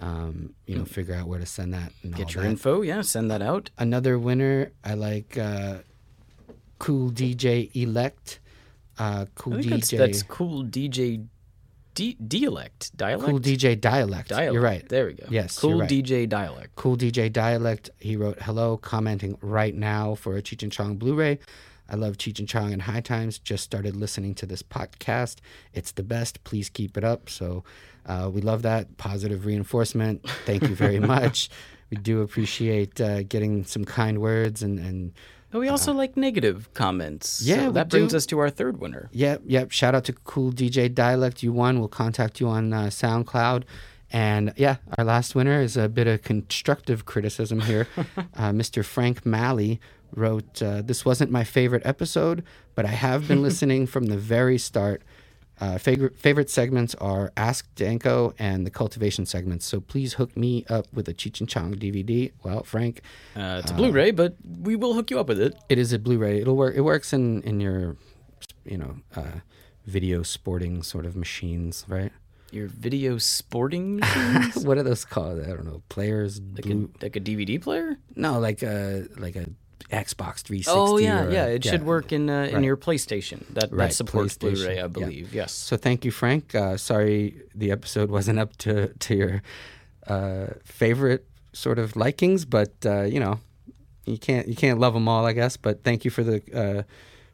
um, 0.00 0.54
you 0.66 0.76
know 0.76 0.84
figure 0.84 1.14
out 1.14 1.26
where 1.26 1.38
to 1.38 1.46
send 1.46 1.74
that. 1.74 1.92
Get 2.14 2.34
your 2.34 2.44
that. 2.44 2.50
info. 2.50 2.82
Yeah, 2.82 3.02
send 3.02 3.30
that 3.30 3.42
out. 3.42 3.70
Another 3.78 4.18
winner, 4.18 4.72
I 4.84 4.94
like 4.94 5.38
uh, 5.38 5.78
Cool 6.78 7.10
DJ 7.10 7.74
Elect. 7.74 8.40
Uh, 8.98 9.26
cool 9.34 9.54
think 9.54 9.70
that's, 9.70 9.90
DJ. 9.92 9.98
that's 9.98 10.22
cool 10.22 10.64
DJ 10.64 11.26
D- 11.94 12.16
dialect 12.26 12.94
dialect. 12.96 13.28
Cool 13.30 13.40
DJ 13.40 13.80
Dialect. 13.80 14.28
dialect. 14.28 14.52
You're 14.52 14.62
right. 14.62 14.86
There 14.88 15.06
we 15.06 15.14
go. 15.14 15.26
Yes, 15.30 15.58
cool 15.58 15.80
right. 15.80 15.88
DJ 15.88 16.28
dialect. 16.28 16.76
Cool 16.76 16.96
DJ 16.96 17.32
Dialect. 17.32 17.88
He 17.98 18.16
wrote, 18.16 18.40
Hello, 18.42 18.76
commenting 18.76 19.38
right 19.40 19.74
now 19.74 20.14
for 20.14 20.36
a 20.36 20.42
Cheech 20.42 20.62
and 20.62 20.70
Chong 20.70 20.96
Blu 20.96 21.14
ray. 21.14 21.38
I 21.88 21.96
love 21.96 22.16
Cheech 22.16 22.38
and 22.38 22.48
Chong 22.48 22.72
and 22.72 22.82
High 22.82 23.00
Times. 23.00 23.38
Just 23.38 23.64
started 23.64 23.96
listening 23.96 24.34
to 24.36 24.46
this 24.46 24.62
podcast. 24.62 25.36
It's 25.72 25.92
the 25.92 26.02
best. 26.02 26.42
Please 26.44 26.68
keep 26.68 26.96
it 26.96 27.04
up. 27.04 27.28
So 27.28 27.64
uh, 28.06 28.30
we 28.32 28.40
love 28.40 28.62
that. 28.62 28.96
Positive 28.96 29.46
reinforcement. 29.46 30.28
Thank 30.44 30.62
you 30.62 30.74
very 30.74 30.98
much. 31.14 31.48
We 31.90 31.96
do 31.96 32.22
appreciate 32.22 33.00
uh, 33.00 33.22
getting 33.22 33.64
some 33.64 33.84
kind 33.84 34.20
words 34.20 34.62
and, 34.62 34.78
and 34.78 35.12
But 35.50 35.60
we 35.60 35.68
also 35.68 35.92
like 35.92 36.16
negative 36.16 36.72
comments. 36.74 37.42
Uh, 37.42 37.44
yeah, 37.54 37.66
so 37.66 37.72
that 37.72 37.88
brings 37.88 38.10
do. 38.10 38.16
us 38.16 38.26
to 38.26 38.38
our 38.40 38.50
third 38.50 38.80
winner. 38.80 39.08
Yep, 39.12 39.42
yep. 39.46 39.70
Shout 39.70 39.94
out 39.94 40.04
to 40.04 40.12
Cool 40.12 40.52
DJ 40.52 40.92
Dialect. 40.92 41.42
You 41.42 41.52
won. 41.52 41.78
We'll 41.78 41.88
contact 41.88 42.40
you 42.40 42.48
on 42.48 42.72
uh, 42.72 42.86
SoundCloud. 42.86 43.64
And 44.12 44.52
yeah, 44.56 44.76
our 44.98 45.04
last 45.04 45.34
winner 45.34 45.60
is 45.60 45.76
a 45.76 45.88
bit 45.88 46.06
of 46.06 46.22
constructive 46.22 47.04
criticism 47.06 47.60
here. 47.60 47.88
uh, 47.96 48.50
Mr. 48.50 48.84
Frank 48.84 49.26
Malley 49.26 49.80
wrote, 50.14 50.62
uh, 50.62 50.82
This 50.82 51.04
wasn't 51.04 51.30
my 51.30 51.44
favorite 51.44 51.82
episode, 51.84 52.42
but 52.74 52.84
I 52.84 52.90
have 52.90 53.26
been 53.28 53.42
listening 53.48 53.86
from 53.86 54.06
the 54.06 54.16
very 54.16 54.58
start. 54.58 55.02
Uh, 55.58 55.78
favorite 55.78 56.18
favorite 56.18 56.50
segments 56.50 56.94
are 56.96 57.32
Ask 57.34 57.66
Danko 57.76 58.34
and 58.38 58.66
the 58.66 58.70
cultivation 58.70 59.24
segments. 59.24 59.64
So 59.64 59.80
please 59.80 60.14
hook 60.14 60.36
me 60.36 60.66
up 60.68 60.86
with 60.92 61.08
a 61.08 61.14
Cheech 61.14 61.40
and 61.40 61.48
Chong 61.48 61.74
DVD. 61.76 62.30
Well, 62.44 62.62
Frank, 62.62 63.00
Uh, 63.34 63.60
it's 63.62 63.70
a 63.70 63.74
Blu-ray, 63.74 64.10
but 64.10 64.36
we 64.60 64.76
will 64.76 64.92
hook 64.92 65.10
you 65.10 65.18
up 65.18 65.28
with 65.28 65.40
it. 65.40 65.54
it 65.70 65.78
is 65.78 65.94
a 65.94 65.98
Blu-ray. 65.98 66.42
It'll 66.42 66.56
work. 66.56 66.74
It 66.76 66.82
works 66.82 67.14
in 67.14 67.40
in 67.42 67.60
your, 67.60 67.96
you 68.66 68.76
know, 68.76 68.96
uh, 69.16 69.40
video 69.86 70.22
sporting 70.22 70.82
sort 70.82 71.06
of 71.06 71.16
machines, 71.16 71.86
right? 71.88 72.12
Your 72.52 72.66
video 72.68 73.16
sporting 73.16 73.96
machines? 74.00 74.62
what 74.66 74.76
are 74.76 74.82
those 74.82 75.06
called? 75.06 75.40
I 75.40 75.46
don't 75.46 75.64
know. 75.64 75.80
Players. 75.88 76.38
like, 76.38 76.64
blue, 76.64 76.90
a, 77.00 77.04
like 77.04 77.16
a 77.16 77.20
DVD 77.20 77.58
player? 77.62 77.96
no, 78.14 78.38
like 78.38 78.62
a 78.62 79.06
like 79.16 79.36
a 79.36 79.46
Xbox 79.90 80.42
360. 80.42 80.70
Oh 80.72 80.96
yeah, 80.98 81.24
or 81.24 81.30
yeah. 81.30 81.46
It 81.46 81.64
should 81.64 81.84
work 81.84 82.12
in 82.12 82.28
uh, 82.28 82.48
in 82.52 82.64
your 82.64 82.76
PlayStation. 82.76 83.46
That 83.54 83.70
Right, 83.70 83.88
that 83.88 83.94
supports 83.94 84.36
Blu-ray, 84.36 84.78
I 84.78 84.82
yeah. 84.82 84.86
believe. 84.88 85.32
Yes. 85.34 85.52
So 85.52 85.76
thank 85.76 86.04
you, 86.04 86.10
Frank. 86.10 86.54
Uh, 86.54 86.76
sorry 86.76 87.42
the 87.54 87.70
episode 87.70 88.10
wasn't 88.18 88.38
up 88.38 88.56
to 88.58 88.88
to 88.94 89.14
your 89.14 89.42
uh, 90.08 90.46
favorite 90.64 91.26
sort 91.52 91.78
of 91.78 91.94
likings, 91.96 92.44
but 92.44 92.72
uh, 92.84 93.02
you 93.02 93.20
know, 93.20 93.38
you 94.04 94.18
can't 94.18 94.48
you 94.48 94.56
can't 94.56 94.78
love 94.80 94.94
them 94.94 95.08
all, 95.08 95.24
I 95.24 95.32
guess. 95.32 95.56
But 95.56 95.84
thank 95.84 96.04
you 96.04 96.10
for 96.10 96.24
the 96.24 96.42
uh, 96.52 96.82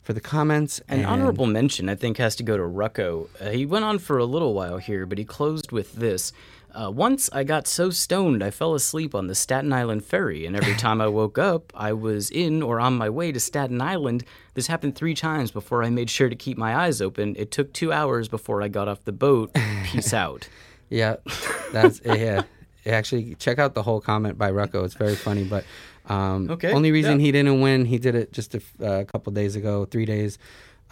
for 0.02 0.12
the 0.12 0.20
comments. 0.20 0.80
An 0.88 0.98
and- 0.98 1.06
honorable 1.06 1.46
mention, 1.46 1.88
I 1.88 1.94
think, 1.94 2.18
has 2.18 2.36
to 2.36 2.42
go 2.42 2.56
to 2.56 2.62
Rucko. 2.62 3.28
Uh, 3.40 3.50
he 3.50 3.64
went 3.66 3.84
on 3.84 3.98
for 3.98 4.18
a 4.18 4.24
little 4.26 4.52
while 4.54 4.78
here, 4.78 5.06
but 5.06 5.16
he 5.18 5.24
closed 5.24 5.72
with 5.72 5.94
this. 5.94 6.32
Uh, 6.74 6.90
once 6.90 7.28
I 7.32 7.44
got 7.44 7.66
so 7.66 7.90
stoned 7.90 8.42
I 8.42 8.50
fell 8.50 8.74
asleep 8.74 9.14
on 9.14 9.26
the 9.26 9.34
Staten 9.34 9.72
Island 9.72 10.04
ferry, 10.04 10.46
and 10.46 10.56
every 10.56 10.74
time 10.74 11.00
I 11.00 11.06
woke 11.06 11.38
up, 11.38 11.72
I 11.74 11.92
was 11.92 12.30
in 12.30 12.62
or 12.62 12.80
on 12.80 12.94
my 12.94 13.10
way 13.10 13.30
to 13.30 13.40
Staten 13.40 13.80
Island. 13.80 14.24
This 14.54 14.68
happened 14.68 14.96
three 14.96 15.14
times 15.14 15.50
before 15.50 15.82
I 15.82 15.90
made 15.90 16.08
sure 16.08 16.28
to 16.28 16.36
keep 16.36 16.56
my 16.56 16.74
eyes 16.74 17.02
open. 17.02 17.36
It 17.36 17.50
took 17.50 17.72
two 17.72 17.92
hours 17.92 18.28
before 18.28 18.62
I 18.62 18.68
got 18.68 18.88
off 18.88 19.04
the 19.04 19.12
boat. 19.12 19.54
Peace 19.84 20.14
out. 20.14 20.48
Yeah, 20.88 21.16
that's 21.72 22.00
yeah. 22.04 22.42
Actually, 22.86 23.34
check 23.36 23.58
out 23.58 23.74
the 23.74 23.82
whole 23.82 24.00
comment 24.00 24.38
by 24.38 24.50
Rucko. 24.50 24.84
It's 24.84 24.94
very 24.94 25.14
funny, 25.14 25.44
but 25.44 25.64
um, 26.08 26.50
Okay, 26.50 26.72
only 26.72 26.90
reason 26.90 27.20
yeah. 27.20 27.26
he 27.26 27.32
didn't 27.32 27.60
win, 27.60 27.84
he 27.84 27.98
did 27.98 28.14
it 28.14 28.32
just 28.32 28.54
a 28.54 28.62
uh, 28.82 29.04
couple 29.04 29.32
days 29.32 29.56
ago, 29.56 29.84
three 29.84 30.06
days. 30.06 30.38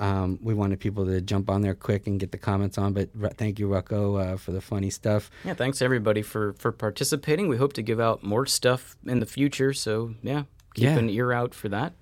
Um, 0.01 0.39
we 0.43 0.55
wanted 0.55 0.81
people 0.81 1.05
to 1.07 1.21
jump 1.21 1.51
on 1.51 1.61
there 1.61 1.75
quick 1.75 2.07
and 2.07 2.19
get 2.19 2.33
the 2.33 2.39
comments 2.39 2.79
on. 2.79 2.93
But 2.95 3.11
Ru- 3.15 3.29
thank 3.29 3.59
you, 3.59 3.69
Rucko, 3.69 4.33
uh, 4.33 4.37
for 4.39 4.51
the 4.53 4.61
funny 4.61 4.91
stuff. 4.91 5.31
Yeah, 5.45 5.55
thanks 5.55 5.83
everybody 5.83 6.23
for 6.23 6.55
for 6.55 6.73
participating. 6.73 7.49
We 7.49 7.59
hope 7.59 7.75
to 7.75 7.83
give 7.83 8.01
out 8.01 8.23
more 8.25 8.47
stuff 8.47 8.97
in 9.07 9.21
the 9.21 9.27
future. 9.27 9.73
So 9.75 10.15
yeah, 10.23 10.45
keep 10.75 10.85
Yeah. 10.85 10.97
an 10.99 11.11
ear 11.11 11.33
out 11.33 11.55
for 11.55 11.69
that. 11.69 11.93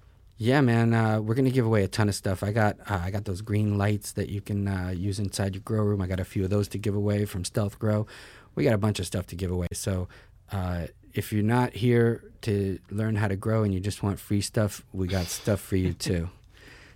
Yeah, 0.41 0.61
man, 0.61 0.95
uh, 0.95 1.21
we're 1.21 1.35
gonna 1.35 1.51
give 1.51 1.67
away 1.67 1.83
a 1.83 1.89
ton 1.89 2.09
of 2.09 2.15
stuff. 2.15 2.45
I 2.45 2.53
got 2.53 2.79
uh, 2.89 3.01
I 3.03 3.11
got 3.11 3.25
those 3.25 3.41
green 3.41 3.77
lights 3.77 4.13
that 4.13 4.29
you 4.29 4.41
can 4.41 4.69
uh, 4.69 4.91
use 4.97 5.19
inside 5.19 5.55
your 5.57 5.63
grow 5.63 5.83
room. 5.83 6.01
I 6.01 6.07
got 6.07 6.21
a 6.21 6.25
few 6.25 6.45
of 6.45 6.51
those 6.51 6.69
to 6.69 6.79
give 6.79 6.95
away 6.95 7.25
from 7.25 7.45
Stealth 7.45 7.79
Grow. 7.81 8.07
We 8.55 8.63
got 8.63 8.75
a 8.75 8.79
bunch 8.79 9.01
of 9.01 9.07
stuff 9.07 9.27
to 9.29 9.37
give 9.37 9.51
away. 9.51 9.67
So 9.73 10.07
uh, 10.53 10.87
if 11.13 11.33
you're 11.33 11.43
not 11.43 11.73
here 11.75 12.23
to 12.43 12.79
learn 12.91 13.17
how 13.17 13.27
to 13.27 13.35
grow 13.35 13.65
and 13.65 13.75
you 13.75 13.81
just 13.81 14.05
want 14.05 14.21
free 14.21 14.41
stuff, 14.41 14.85
we 14.93 15.09
got 15.09 15.27
stuff 15.27 15.61
for 15.61 15.75
you 15.77 15.93
too. 15.93 16.31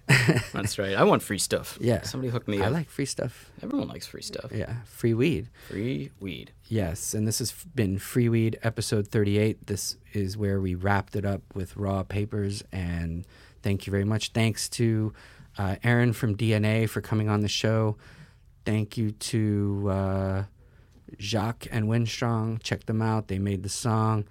That's 0.53 0.79
right. 0.79 0.95
I 0.97 1.05
want 1.05 1.23
free 1.23 1.39
stuff. 1.39 1.79
Yeah, 1.81 2.03
somebody 2.03 2.31
hook 2.31 2.49
me 2.49 2.61
I 2.61 2.67
up. 2.67 2.73
like 2.73 2.91
free 2.91 3.07
stuff. 3.07 3.51
Everyone 3.63 3.89
likes 3.89 4.07
free 4.07 4.23
stuff. 4.23 4.51
Yeah, 4.53 4.75
free 4.85 5.15
weed. 5.15 5.49
Free 5.69 6.11
weed. 6.21 6.53
Yes, 6.67 7.15
and 7.15 7.27
this 7.27 7.39
has 7.39 7.53
been 7.75 7.99
Free 7.99 8.29
Weed 8.29 8.59
episode 8.63 9.09
38. 9.09 9.67
This 9.67 9.97
is 10.13 10.37
where 10.37 10.61
we 10.61 10.75
wrapped 10.75 11.15
it 11.17 11.25
up 11.25 11.43
with 11.55 11.77
raw 11.77 12.03
papers, 12.03 12.65
and 12.73 13.27
thank 13.63 13.87
you 13.87 13.91
very 13.91 14.05
much. 14.05 14.33
Thanks 14.33 14.69
to 14.71 15.13
uh, 15.59 15.77
Aaron 15.85 16.13
from 16.13 16.37
DNA 16.37 16.89
for 16.89 17.01
coming 17.01 17.29
on 17.29 17.41
the 17.41 17.49
show. 17.49 17.97
Thank 18.65 18.97
you 18.97 19.11
to 19.11 19.89
uh, 19.91 20.45
Jacques 21.21 21.67
and 21.71 21.87
Winstrong. 21.89 22.63
Check 22.63 22.87
them 22.87 23.03
out. 23.03 23.29
They 23.29 23.39
made 23.39 23.63
the 23.63 23.69
song. 23.69 24.25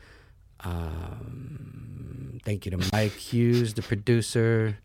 Um, 0.61 2.39
thank 2.43 2.65
you 2.65 2.71
to 2.71 2.89
Mike 2.93 3.11
Hughes, 3.17 3.73
the 3.73 3.81
producer, 3.81 4.77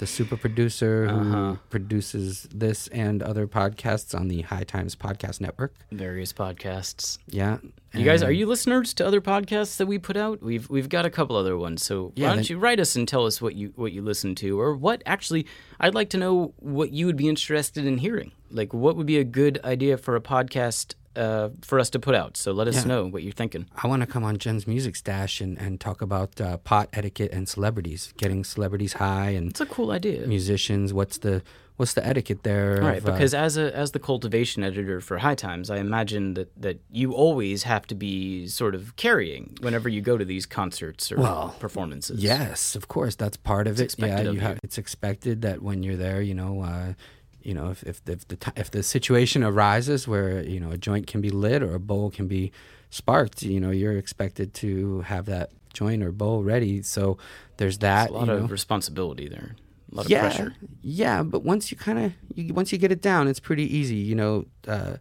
the 0.00 0.06
super 0.06 0.36
producer 0.36 1.06
who 1.06 1.20
Uh-huh. 1.20 1.56
produces 1.68 2.48
this 2.54 2.88
and 2.88 3.22
other 3.22 3.46
podcasts 3.46 4.18
on 4.18 4.28
the 4.28 4.40
High 4.42 4.64
Times 4.64 4.96
Podcast 4.96 5.40
Network. 5.40 5.74
Various 5.92 6.32
podcasts. 6.32 7.18
Yeah. 7.28 7.58
You 7.92 8.04
guys, 8.04 8.22
are 8.22 8.32
you 8.32 8.46
listeners 8.46 8.94
to 8.94 9.06
other 9.06 9.20
podcasts 9.20 9.76
that 9.76 9.86
we 9.86 9.98
put 9.98 10.16
out? 10.16 10.42
We've 10.42 10.68
we've 10.70 10.88
got 10.88 11.04
a 11.06 11.10
couple 11.10 11.36
other 11.36 11.56
ones. 11.56 11.84
So 11.84 12.12
Yeah, 12.16 12.28
why 12.28 12.34
don't 12.34 12.36
then- 12.48 12.56
you 12.56 12.58
write 12.58 12.80
us 12.80 12.96
and 12.96 13.06
tell 13.06 13.26
us 13.26 13.42
what 13.42 13.54
you 13.56 13.72
what 13.76 13.92
you 13.92 14.02
listen 14.02 14.34
to, 14.36 14.60
or 14.60 14.74
what 14.74 15.02
actually? 15.06 15.46
I'd 15.78 15.94
like 15.94 16.08
to 16.10 16.18
know 16.18 16.54
what 16.58 16.92
you 16.92 17.06
would 17.06 17.16
be 17.16 17.28
interested 17.28 17.84
in 17.84 17.98
hearing. 17.98 18.32
Like, 18.50 18.72
what 18.74 18.96
would 18.96 19.06
be 19.06 19.18
a 19.18 19.24
good 19.24 19.60
idea 19.64 19.96
for 19.96 20.16
a 20.16 20.20
podcast 20.20 20.94
uh, 21.16 21.48
for 21.62 21.78
us 21.80 21.90
to 21.90 21.98
put 21.98 22.14
out? 22.14 22.36
So 22.36 22.52
let 22.52 22.68
us 22.68 22.76
Yeah. 22.76 22.84
know 22.84 23.06
what 23.06 23.22
you're 23.22 23.32
thinking. 23.32 23.66
I 23.82 23.86
want 23.88 24.00
to 24.02 24.06
come 24.06 24.24
on 24.24 24.38
Jen's 24.38 24.66
Music 24.66 24.96
Stash 24.96 25.40
and, 25.40 25.58
and 25.58 25.80
talk 25.80 26.00
about 26.02 26.40
uh, 26.40 26.56
pot 26.58 26.88
etiquette 26.92 27.32
and 27.32 27.48
celebrities, 27.48 28.12
getting 28.16 28.44
celebrities 28.44 28.94
high 28.94 29.30
and 29.30 29.50
It's 29.50 29.60
a 29.60 29.66
cool 29.66 29.90
idea. 29.90 30.26
musicians. 30.26 30.92
What's 30.92 31.18
the 31.18 31.42
what's 31.76 31.94
the 31.94 32.06
etiquette 32.06 32.42
there? 32.42 32.76
Right, 32.82 32.98
of, 32.98 33.08
uh, 33.08 33.12
because 33.12 33.32
as 33.32 33.56
a 33.56 33.74
as 33.74 33.92
the 33.92 33.98
cultivation 33.98 34.62
editor 34.62 35.00
for 35.00 35.18
High 35.18 35.34
Times, 35.34 35.70
I 35.70 35.78
imagine 35.78 36.34
that, 36.34 36.50
that 36.60 36.78
you 36.90 37.12
always 37.12 37.62
have 37.64 37.86
to 37.88 37.94
be 37.94 38.46
sort 38.46 38.74
of 38.74 38.94
carrying 38.96 39.56
whenever 39.62 39.88
you 39.88 40.02
go 40.02 40.18
to 40.18 40.24
these 40.24 40.44
concerts 40.46 41.10
or 41.10 41.16
Well, 41.16 41.56
performances. 41.58 42.22
yes, 42.22 42.76
of 42.76 42.86
course, 42.88 43.14
that's 43.16 43.36
part 43.38 43.66
of 43.66 43.80
it. 43.80 43.84
expected 43.84 44.12
yeah, 44.14 44.20
of 44.28 44.34
you 44.34 44.40
you. 44.40 44.46
have, 44.46 44.58
it's 44.62 44.76
expected 44.78 45.40
that 45.42 45.62
when 45.62 45.82
you're 45.82 45.96
there, 45.96 46.20
you 46.20 46.34
know, 46.34 46.60
uh, 46.62 46.92
you 47.42 47.54
know, 47.54 47.70
if 47.70 47.82
if 47.84 48.04
the, 48.04 48.12
if 48.12 48.28
the 48.28 48.52
if 48.56 48.70
the 48.70 48.82
situation 48.82 49.42
arises 49.42 50.06
where 50.06 50.42
you 50.42 50.60
know 50.60 50.70
a 50.70 50.78
joint 50.78 51.06
can 51.06 51.20
be 51.20 51.30
lit 51.30 51.62
or 51.62 51.74
a 51.74 51.80
bowl 51.80 52.10
can 52.10 52.26
be 52.26 52.52
sparked, 52.90 53.42
you 53.42 53.60
know, 53.60 53.70
you're 53.70 53.96
expected 53.96 54.52
to 54.54 55.00
have 55.02 55.26
that 55.26 55.50
joint 55.72 56.02
or 56.02 56.12
bowl 56.12 56.42
ready. 56.42 56.82
So 56.82 57.18
there's 57.56 57.78
that. 57.78 58.10
a 58.10 58.12
lot 58.12 58.26
you 58.26 58.32
of 58.32 58.40
know. 58.42 58.46
responsibility 58.48 59.28
there, 59.28 59.56
a 59.92 59.94
lot 59.94 60.04
of 60.04 60.10
yeah, 60.10 60.20
pressure. 60.20 60.54
Yeah, 60.82 61.22
but 61.22 61.42
once 61.42 61.70
you 61.70 61.76
kind 61.76 61.98
of 61.98 62.12
you, 62.34 62.52
once 62.52 62.72
you 62.72 62.78
get 62.78 62.92
it 62.92 63.00
down, 63.00 63.28
it's 63.28 63.40
pretty 63.40 63.64
easy. 63.76 63.96
You 63.96 64.14
know, 64.14 64.44
uh, 64.66 64.96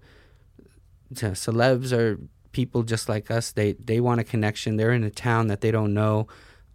celebs 1.14 1.92
are 1.92 2.20
people 2.52 2.84
just 2.84 3.10
like 3.10 3.32
us. 3.32 3.52
They 3.52 3.74
they 3.74 4.00
want 4.00 4.22
a 4.22 4.24
connection. 4.24 4.78
They're 4.78 4.94
in 4.94 5.04
a 5.04 5.12
town 5.12 5.48
that 5.48 5.62
they 5.62 5.72
don't 5.72 5.94
know 5.94 6.28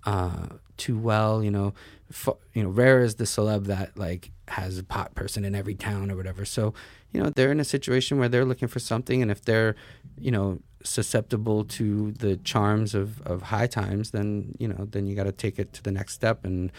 uh, 0.05 0.49
too 0.77 0.99
well. 0.99 1.43
You 1.43 1.51
know, 1.51 1.75
F- 2.11 2.37
you 2.53 2.63
know, 2.63 2.69
rare 2.69 3.03
is 3.03 3.17
the 3.17 3.25
celeb 3.25 3.67
that 3.67 3.97
like 3.99 4.31
has 4.49 4.79
a 4.79 4.85
pot 4.85 5.15
person 5.15 5.45
in 5.45 5.55
every 5.55 5.75
town 5.75 6.11
or 6.11 6.17
whatever. 6.17 6.45
So 6.45 6.75
you 7.13 7.23
know, 7.23 7.31
they're 7.31 7.53
in 7.53 7.61
a 7.61 7.65
situation 7.65 8.19
where 8.19 8.29
they're 8.29 8.45
looking 8.45 8.69
for 8.69 8.81
something, 8.81 9.23
and 9.23 9.31
if 9.31 9.43
they're 9.45 9.75
you 10.19 10.31
know 10.31 10.61
susceptible 10.83 11.65
to 11.65 12.13
the 12.13 12.37
charms 12.37 12.95
of, 12.95 13.23
of 13.23 13.41
high 13.41 13.67
times 13.67 14.11
then 14.11 14.55
you 14.59 14.69
know 14.69 14.87
then 14.91 15.07
you 15.07 15.17
got 15.17 15.25
to 15.25 15.33
take 15.33 15.59
it 15.59 15.73
to 15.73 15.83
the 15.83 15.91
next 15.91 16.13
step 16.13 16.45
and 16.45 16.71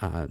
uh, 0.00 0.28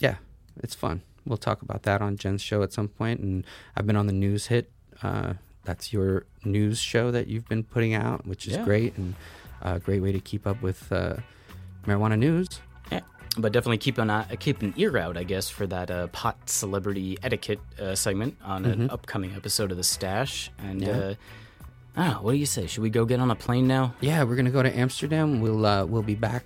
yeah, 0.00 0.16
it's 0.62 0.74
fun. 0.74 1.02
We'll 1.26 1.36
talk 1.38 1.60
about 1.62 1.82
that 1.82 2.00
on 2.00 2.16
Jen's 2.16 2.40
show 2.42 2.62
at 2.62 2.72
some 2.72 2.88
point. 2.88 3.20
And 3.20 3.44
I've 3.76 3.86
been 3.86 3.96
on 3.96 4.06
the 4.06 4.12
news 4.14 4.46
hit. 4.46 4.70
Uh, 5.02 5.34
that's 5.64 5.92
your 5.92 6.24
news 6.44 6.78
show 6.78 7.10
that 7.10 7.26
you've 7.26 7.48
been 7.48 7.64
putting 7.64 7.92
out, 7.94 8.26
which 8.26 8.46
is 8.46 8.54
Yeah. 8.56 8.64
great 8.64 8.96
and 8.96 9.14
a 9.60 9.78
great 9.78 10.00
way 10.02 10.12
to 10.12 10.20
keep 10.20 10.46
up 10.46 10.62
with 10.62 10.90
uh, 10.92 11.16
marijuana 11.86 12.18
news. 12.18 12.60
But 13.40 13.52
definitely 13.52 13.78
keep 13.78 13.98
an 13.98 14.10
eye, 14.10 14.36
keep 14.40 14.62
an 14.62 14.74
ear 14.76 14.98
out, 14.98 15.16
I 15.16 15.22
guess, 15.22 15.48
for 15.48 15.66
that 15.68 15.90
uh, 15.90 16.08
pot 16.08 16.36
celebrity 16.50 17.16
etiquette 17.22 17.60
uh, 17.80 17.94
segment 17.94 18.36
on 18.44 18.64
an 18.64 18.90
upcoming 18.90 19.32
episode 19.34 19.70
of 19.70 19.76
the 19.76 19.84
Stash. 19.84 20.50
And 20.58 20.80
Mm-hmm. 20.80 20.90
Yeah. 21.00 21.06
uh, 21.06 21.14
I 21.96 22.08
know, 22.08 22.22
what 22.22 22.32
do 22.32 22.38
you 22.38 22.46
say? 22.46 22.66
Should 22.66 22.82
we 22.82 22.90
go 22.90 23.04
get 23.04 23.18
on 23.20 23.30
a 23.30 23.34
plane 23.34 23.66
now? 23.66 23.94
Yeah, 24.00 24.22
we're 24.24 24.36
gonna 24.36 24.50
go 24.50 24.62
to 24.62 24.76
Amsterdam. 24.76 25.40
We'll 25.40 25.64
uh, 25.66 25.84
we'll 25.84 26.02
be 26.02 26.14
back 26.14 26.44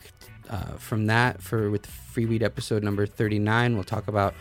uh, 0.50 0.76
from 0.78 1.06
that 1.06 1.42
for 1.42 1.70
with 1.70 1.84
Free 1.86 2.24
Weed 2.26 2.42
episode 2.42 2.82
number 2.82 3.04
thirty 3.06 3.38
nine. 3.38 3.74
We'll 3.74 3.84
talk 3.84 4.08
about. 4.08 4.34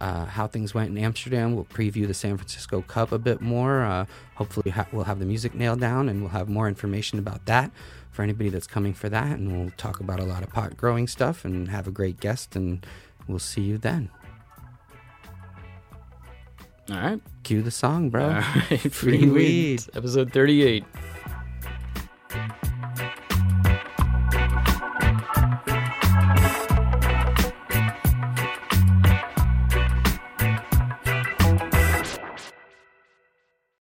Uh, 0.00 0.24
how 0.24 0.48
things 0.48 0.74
went 0.74 0.90
in 0.90 0.98
Amsterdam. 0.98 1.54
We'll 1.54 1.64
preview 1.64 2.08
the 2.08 2.14
San 2.14 2.36
Francisco 2.36 2.82
Cup 2.82 3.12
a 3.12 3.18
bit 3.20 3.40
more. 3.40 3.82
Uh, 3.84 4.06
hopefully, 4.34 4.70
ha- 4.72 4.88
we'll 4.90 5.04
have 5.04 5.20
the 5.20 5.24
music 5.24 5.54
nailed 5.54 5.78
down 5.78 6.08
and 6.08 6.20
we'll 6.20 6.30
have 6.30 6.48
more 6.48 6.66
information 6.66 7.20
about 7.20 7.46
that 7.46 7.70
for 8.12 8.22
anybody 8.22 8.50
that's 8.50 8.66
coming 8.66 8.94
for 8.94 9.08
that. 9.08 9.38
And 9.38 9.58
we'll 9.58 9.72
talk 9.76 9.98
about 9.98 10.20
a 10.20 10.24
lot 10.24 10.42
of 10.42 10.50
pot 10.50 10.76
growing 10.76 11.08
stuff 11.08 11.44
and 11.44 11.68
have 11.68 11.88
a 11.88 11.90
great 11.90 12.20
guest. 12.20 12.54
And 12.54 12.86
we'll 13.26 13.38
see 13.40 13.62
you 13.62 13.78
then. 13.78 14.10
All 16.90 16.96
right. 16.96 17.20
Cue 17.42 17.62
the 17.62 17.70
song, 17.70 18.10
bro. 18.10 18.24
All 18.24 18.30
right. 18.30 18.78
Free 18.92 19.26
weed. 19.28 19.82
Episode 19.94 20.32
38. 20.32 20.84